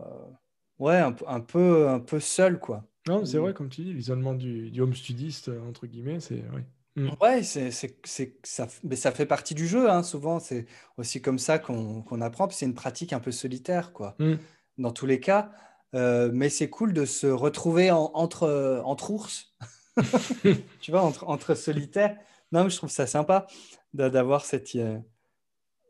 ouais, 0.78 0.96
un, 0.96 1.14
un, 1.26 1.40
peu, 1.40 1.88
un 1.88 2.00
peu 2.00 2.18
seul, 2.18 2.58
quoi. 2.58 2.84
Non, 3.06 3.26
c'est 3.26 3.36
vrai, 3.36 3.52
comme 3.52 3.68
tu 3.68 3.82
dis, 3.82 3.92
l'isolement 3.92 4.32
du, 4.32 4.70
du, 4.70 4.80
home 4.80 4.94
studiste, 4.94 5.50
entre 5.68 5.86
guillemets, 5.86 6.20
c'est. 6.20 6.36
Mmh. 6.36 6.64
Ouais, 6.96 7.42
c'est, 7.42 7.70
c'est, 7.72 8.36
ça, 8.44 8.68
mais 8.84 8.94
ça 8.94 9.10
fait 9.10 9.26
partie 9.26 9.54
du 9.54 9.66
jeu, 9.66 9.90
hein, 9.90 10.02
souvent. 10.02 10.38
C'est 10.38 10.66
aussi 10.96 11.20
comme 11.20 11.38
ça 11.38 11.58
qu'on, 11.58 12.02
qu'on 12.02 12.20
apprend. 12.20 12.46
Puis 12.46 12.56
c'est 12.56 12.66
une 12.66 12.74
pratique 12.74 13.12
un 13.12 13.20
peu 13.20 13.32
solitaire, 13.32 13.92
quoi, 13.92 14.14
mmh. 14.18 14.34
dans 14.78 14.92
tous 14.92 15.06
les 15.06 15.18
cas. 15.18 15.50
Euh, 15.94 16.30
mais 16.32 16.48
c'est 16.48 16.70
cool 16.70 16.92
de 16.92 17.04
se 17.04 17.26
retrouver 17.26 17.90
entre, 17.90 18.82
entre 18.84 19.10
ours, 19.10 19.54
tu 20.80 20.90
vois, 20.90 21.02
entre, 21.02 21.28
entre 21.28 21.54
solitaires. 21.54 22.16
Non, 22.52 22.64
mais 22.64 22.70
je 22.70 22.76
trouve 22.76 22.90
ça 22.90 23.06
sympa 23.06 23.46
d'avoir 23.92 24.44
cette, 24.44 24.74
euh, 24.74 24.98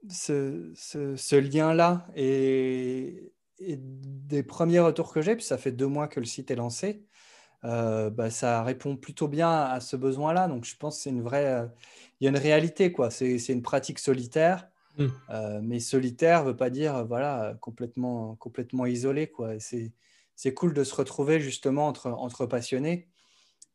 ce, 0.08 0.72
ce, 0.74 1.16
ce 1.16 1.36
lien-là. 1.36 2.06
Et, 2.16 3.32
et, 3.58 3.78
des 3.78 4.42
premiers 4.42 4.80
retours 4.80 5.12
que 5.12 5.22
j'ai, 5.22 5.36
puis 5.36 5.44
ça 5.44 5.58
fait 5.58 5.72
deux 5.72 5.86
mois 5.86 6.08
que 6.08 6.20
le 6.20 6.26
site 6.26 6.50
est 6.50 6.56
lancé, 6.56 7.04
euh, 7.64 8.10
bah, 8.10 8.30
ça 8.30 8.62
répond 8.62 8.96
plutôt 8.96 9.28
bien 9.28 9.50
à 9.50 9.80
ce 9.80 9.96
besoin-là. 9.96 10.48
Donc, 10.48 10.64
je 10.64 10.76
pense 10.76 10.96
que 10.96 11.02
c'est 11.04 11.10
une 11.10 11.22
vraie. 11.22 11.46
Euh, 11.46 11.66
il 12.20 12.24
y 12.24 12.26
a 12.26 12.30
une 12.30 12.38
réalité, 12.38 12.92
quoi. 12.92 13.10
C'est 13.10 13.36
une 13.48 13.62
pratique 13.62 13.98
solitaire. 13.98 14.68
Mmh. 14.96 15.06
Euh, 15.30 15.60
mais 15.62 15.80
solitaire 15.80 16.44
ne 16.44 16.50
veut 16.50 16.56
pas 16.56 16.70
dire 16.70 17.04
voilà, 17.06 17.56
complètement, 17.60 18.36
complètement 18.36 18.86
isolé. 18.86 19.26
Quoi. 19.26 19.54
C'est 19.58 20.54
cool 20.54 20.74
de 20.74 20.84
se 20.84 20.94
retrouver 20.94 21.40
justement 21.40 21.88
entre, 21.88 22.08
entre 22.08 22.46
passionnés. 22.46 23.08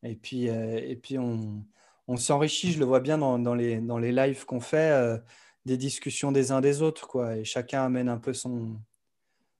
Et 0.03 0.15
puis, 0.15 0.45
et 0.45 0.95
puis 0.95 1.17
on, 1.17 1.65
on 2.07 2.15
s'enrichit, 2.15 2.71
je 2.71 2.79
le 2.79 2.85
vois 2.85 3.01
bien 3.01 3.17
dans, 3.17 3.37
dans, 3.37 3.53
les, 3.53 3.79
dans 3.79 3.97
les 3.97 4.13
lives 4.13 4.45
qu'on 4.45 4.61
fait, 4.61 5.19
des 5.65 5.75
discussions 5.75 6.31
des 6.31 6.53
uns 6.53 6.61
des 6.61 6.81
autres. 6.81 7.05
Quoi. 7.05 7.35
Et 7.35 7.43
chacun 7.43 7.83
amène 7.83 8.07
un 8.07 8.17
peu 8.17 8.33
son, 8.33 8.79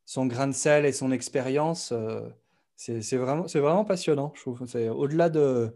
son 0.06 0.26
grain 0.28 0.48
de 0.48 0.54
sel 0.54 0.86
et 0.86 0.94
son 0.94 1.12
expérience 1.12 1.94
c'est 2.80 3.18
vraiment, 3.18 3.44
vraiment 3.44 3.84
passionnant, 3.84 4.32
je 4.36 4.42
trouve. 4.42 4.66
C'est 4.66 4.88
au-delà 4.88 5.30
de, 5.30 5.76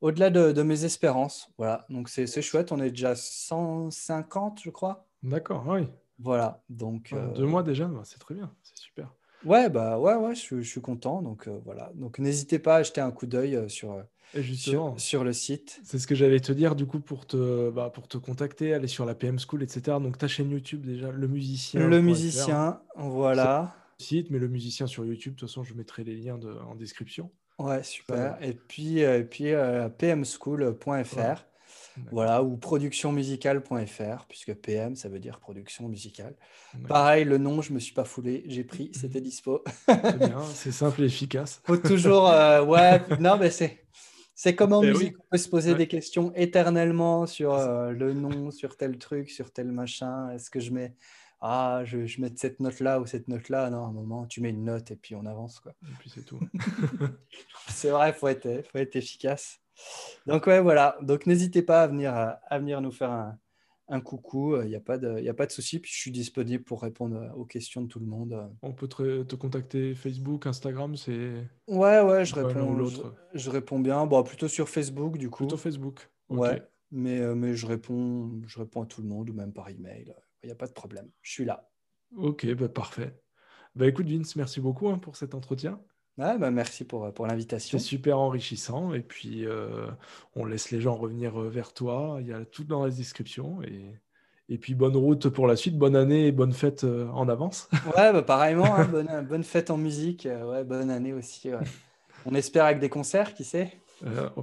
au-delà 0.00 0.30
de, 0.30 0.62
mes 0.62 0.86
espérances. 0.86 1.50
Voilà, 1.58 1.84
donc 1.90 2.08
c'est 2.08 2.40
chouette. 2.40 2.72
On 2.72 2.80
est 2.80 2.90
déjà 2.90 3.14
150, 3.14 4.60
je 4.64 4.70
crois. 4.70 5.06
D'accord, 5.22 5.64
oui. 5.68 5.86
Voilà, 6.18 6.62
donc. 6.70 7.14
Deux 7.34 7.42
euh, 7.42 7.46
mois 7.46 7.62
déjà, 7.62 7.86
bah, 7.86 8.02
c'est 8.04 8.18
très 8.18 8.34
bien, 8.34 8.50
c'est 8.62 8.78
super. 8.78 9.12
Ouais, 9.44 9.68
bah 9.70 9.98
ouais, 9.98 10.14
ouais, 10.14 10.34
je, 10.34 10.60
suis 10.60 10.80
content. 10.80 11.22
Donc 11.22 11.46
euh, 11.46 11.58
voilà, 11.64 11.92
donc 11.94 12.18
n'hésitez 12.18 12.58
pas 12.58 12.76
à 12.76 12.82
jeter 12.82 13.00
un 13.02 13.10
coup 13.10 13.26
d'œil 13.26 13.56
euh, 13.56 13.68
sur. 13.68 14.02
Sur, 14.54 14.94
sur, 14.96 15.24
le 15.24 15.32
site. 15.32 15.80
C'est 15.82 15.98
ce 15.98 16.06
que 16.06 16.14
j'allais 16.14 16.38
te 16.38 16.52
dire 16.52 16.76
du 16.76 16.86
coup 16.86 17.00
pour 17.00 17.26
te, 17.26 17.68
bah, 17.70 17.90
pour 17.92 18.06
te 18.06 18.16
contacter, 18.16 18.72
aller 18.72 18.86
sur 18.86 19.04
la 19.04 19.16
PM 19.16 19.40
School, 19.40 19.64
etc. 19.64 19.96
Donc 20.00 20.18
ta 20.18 20.28
chaîne 20.28 20.50
YouTube 20.50 20.86
déjà, 20.86 21.10
le 21.10 21.26
musicien. 21.26 21.80
Le 21.80 22.00
musicien, 22.00 22.80
voilà 22.96 23.74
site, 24.00 24.30
mais 24.30 24.38
le 24.38 24.48
musicien 24.48 24.86
sur 24.86 25.04
YouTube. 25.04 25.34
De 25.34 25.40
toute 25.40 25.48
façon, 25.48 25.64
je 25.64 25.74
mettrai 25.74 26.04
les 26.04 26.16
liens 26.16 26.38
de, 26.38 26.52
en 26.52 26.74
description. 26.74 27.30
Ouais, 27.58 27.82
super. 27.82 28.38
Et 28.40 28.54
puis, 28.54 29.04
euh, 29.04 29.20
et 29.20 29.24
puis 29.24 29.52
euh, 29.52 29.88
pmschool.fr. 29.88 31.44
Voilà, 32.10 32.42
ou 32.42 32.56
productionmusicale.fr, 32.56 34.26
puisque 34.26 34.54
PM, 34.54 34.96
ça 34.96 35.08
veut 35.08 35.18
dire 35.18 35.38
production 35.38 35.86
musicale. 35.88 36.34
Pareil, 36.88 37.24
le 37.24 37.36
nom, 37.36 37.60
je 37.60 37.72
me 37.72 37.78
suis 37.78 37.92
pas 37.92 38.04
foulé, 38.04 38.42
j'ai 38.46 38.64
pris, 38.64 38.86
mhm. 38.86 38.94
c'était 38.94 39.20
dispo. 39.20 39.62
c'est 39.86 40.18
bien, 40.18 40.40
c'est 40.54 40.72
simple 40.72 41.02
et 41.02 41.06
efficace. 41.06 41.60
Faut 41.64 41.76
toujours, 41.76 42.28
euh, 42.28 42.64
ouais, 42.64 43.02
non, 43.20 43.36
mais 43.36 43.50
c'est, 43.50 43.84
c'est 44.34 44.54
comme 44.54 44.72
en 44.72 44.82
eh 44.82 44.90
musique, 44.90 45.16
on 45.18 45.24
peut 45.30 45.38
se 45.38 45.48
poser 45.48 45.74
des 45.74 45.88
questions 45.88 46.32
éternellement 46.34 47.26
sur 47.26 47.54
le 47.56 48.14
nom, 48.14 48.50
sur 48.50 48.76
tel 48.76 48.96
truc, 48.96 49.28
sur 49.28 49.52
tel 49.52 49.70
machin. 49.70 50.30
Est-ce 50.30 50.48
que 50.48 50.60
je 50.60 50.70
mets 50.70 50.94
ah, 51.40 51.82
je, 51.84 52.06
je 52.06 52.20
mets 52.20 52.30
cette 52.36 52.60
note-là 52.60 53.00
ou 53.00 53.06
cette 53.06 53.28
note-là. 53.28 53.70
Non, 53.70 53.84
à 53.84 53.88
un 53.88 53.92
moment, 53.92 54.26
tu 54.26 54.40
mets 54.40 54.50
une 54.50 54.64
note 54.64 54.90
et 54.90 54.96
puis 54.96 55.14
on 55.14 55.24
avance. 55.24 55.60
Quoi. 55.60 55.72
Et 55.82 55.94
puis 55.98 56.10
c'est 56.10 56.24
tout. 56.24 56.38
c'est 57.68 57.90
vrai, 57.90 58.10
il 58.10 58.14
faut 58.14 58.28
être, 58.28 58.62
faut 58.70 58.78
être 58.78 58.96
efficace. 58.96 59.58
Donc, 60.26 60.46
ouais, 60.46 60.60
voilà. 60.60 60.98
Donc, 61.00 61.26
n'hésitez 61.26 61.62
pas 61.62 61.82
à 61.82 61.86
venir, 61.86 62.12
à 62.14 62.58
venir 62.58 62.82
nous 62.82 62.90
faire 62.90 63.10
un, 63.10 63.38
un 63.88 64.00
coucou. 64.02 64.60
Il 64.60 64.68
n'y 64.68 64.76
a 64.76 64.80
pas 64.80 64.98
de, 64.98 65.26
a 65.26 65.34
pas 65.34 65.46
de 65.46 65.52
souci. 65.52 65.78
Puis, 65.78 65.90
je 65.90 65.98
suis 65.98 66.10
disponible 66.10 66.62
pour 66.62 66.82
répondre 66.82 67.32
aux 67.34 67.46
questions 67.46 67.80
de 67.80 67.88
tout 67.88 68.00
le 68.00 68.06
monde. 68.06 68.50
On 68.60 68.74
peut 68.74 68.88
te, 68.88 69.22
te 69.22 69.34
contacter 69.34 69.94
Facebook, 69.94 70.46
Instagram 70.46 70.94
c'est... 70.96 71.32
Ouais, 71.66 72.02
ouais, 72.02 72.26
je 72.26 72.34
réponds, 72.34 72.84
je, 72.84 73.00
je, 73.32 73.50
réponds 73.50 73.78
bien. 73.78 74.04
Bon, 74.04 74.22
plutôt 74.22 74.48
sur 74.48 74.68
Facebook, 74.68 75.16
du 75.16 75.30
coup. 75.30 75.44
Plutôt 75.44 75.56
Facebook. 75.56 76.10
Ouais, 76.28 76.62
mais, 76.90 77.18
euh, 77.20 77.34
mais 77.34 77.54
je, 77.54 77.66
réponds, 77.66 78.42
je 78.46 78.58
réponds 78.58 78.82
à 78.82 78.86
tout 78.86 79.00
le 79.00 79.08
monde 79.08 79.30
ou 79.30 79.32
même 79.32 79.54
par 79.54 79.70
email. 79.70 80.14
Il 80.42 80.46
n'y 80.46 80.52
a 80.52 80.56
pas 80.56 80.66
de 80.66 80.72
problème. 80.72 81.10
Je 81.22 81.32
suis 81.32 81.44
là. 81.44 81.70
Ok, 82.16 82.46
bah 82.54 82.68
parfait. 82.68 83.14
Bah 83.76 83.86
écoute, 83.86 84.08
Vince, 84.08 84.36
merci 84.36 84.60
beaucoup 84.60 84.88
hein, 84.88 84.98
pour 84.98 85.16
cet 85.16 85.34
entretien. 85.34 85.80
bah 86.16 86.50
merci 86.50 86.84
pour, 86.84 87.12
pour 87.12 87.26
l'invitation. 87.26 87.78
C'est 87.78 87.84
super 87.84 88.18
enrichissant. 88.18 88.94
Et 88.94 89.00
puis, 89.00 89.46
euh, 89.46 89.86
on 90.34 90.44
laisse 90.44 90.70
les 90.70 90.80
gens 90.80 90.94
revenir 90.94 91.40
euh, 91.40 91.48
vers 91.48 91.72
toi. 91.72 92.18
Il 92.20 92.26
y 92.26 92.32
a 92.32 92.44
tout 92.44 92.64
dans 92.64 92.84
la 92.84 92.90
description. 92.90 93.62
Et, 93.62 93.94
et 94.48 94.58
puis, 94.58 94.74
bonne 94.74 94.96
route 94.96 95.28
pour 95.28 95.46
la 95.46 95.54
suite. 95.56 95.78
Bonne 95.78 95.94
année 95.94 96.26
et 96.26 96.32
bonne 96.32 96.52
fête 96.52 96.84
euh, 96.84 97.08
en 97.10 97.28
avance. 97.28 97.68
Ouais, 97.96 98.12
bah, 98.12 98.22
pareillement. 98.22 98.74
Hein, 98.74 98.86
bonne, 98.86 99.26
bonne, 99.28 99.44
fête 99.44 99.70
en 99.70 99.76
musique. 99.76 100.26
ouais, 100.26 100.64
bonne 100.64 100.90
année 100.90 101.12
aussi. 101.12 101.50
On 102.26 102.34
espère 102.34 102.64
avec 102.64 102.80
des 102.80 102.88
concerts, 102.88 103.34
qui 103.34 103.44
sait? 103.44 103.72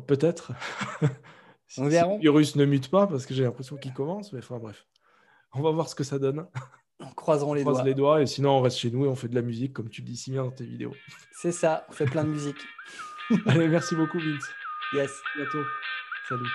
Peut-être. 0.05 0.53
si, 1.67 1.81
on 1.81 1.88
verra. 1.88 2.13
le 2.13 2.21
virus 2.21 2.55
ne 2.55 2.63
mute 2.63 2.89
pas, 2.89 3.07
parce 3.07 3.26
que 3.26 3.34
j'ai 3.34 3.43
l'impression 3.43 3.76
qu'il 3.76 3.93
commence. 3.93 4.31
Mais 4.31 4.39
enfin, 4.39 4.57
bref. 4.57 4.85
On 5.53 5.61
va 5.61 5.71
voir 5.71 5.87
ce 5.89 5.95
que 5.95 6.03
ça 6.03 6.19
donne. 6.19 6.47
On 6.99 7.11
croiseront 7.11 7.53
les 7.53 7.63
on 7.63 7.71
doigts. 7.71 7.83
les 7.83 7.93
doigts 7.93 8.21
et 8.21 8.25
sinon 8.25 8.51
on 8.51 8.61
reste 8.61 8.77
chez 8.77 8.89
nous 8.89 9.05
et 9.05 9.07
on 9.07 9.15
fait 9.15 9.27
de 9.27 9.35
la 9.35 9.41
musique 9.43 9.73
comme 9.73 9.89
tu 9.89 10.01
le 10.01 10.07
dis 10.07 10.17
si 10.17 10.31
bien 10.31 10.43
dans 10.43 10.51
tes 10.51 10.65
vidéos. 10.65 10.93
C'est 11.31 11.51
ça, 11.51 11.85
on 11.89 11.91
fait 11.91 12.05
plein 12.05 12.23
de 12.23 12.29
musique. 12.29 12.57
Allez, 13.45 13.67
merci 13.67 13.95
beaucoup 13.95 14.17
Vince. 14.19 14.49
Yes. 14.93 15.11
À 15.35 15.37
bientôt. 15.37 15.63
Salut. 16.27 16.49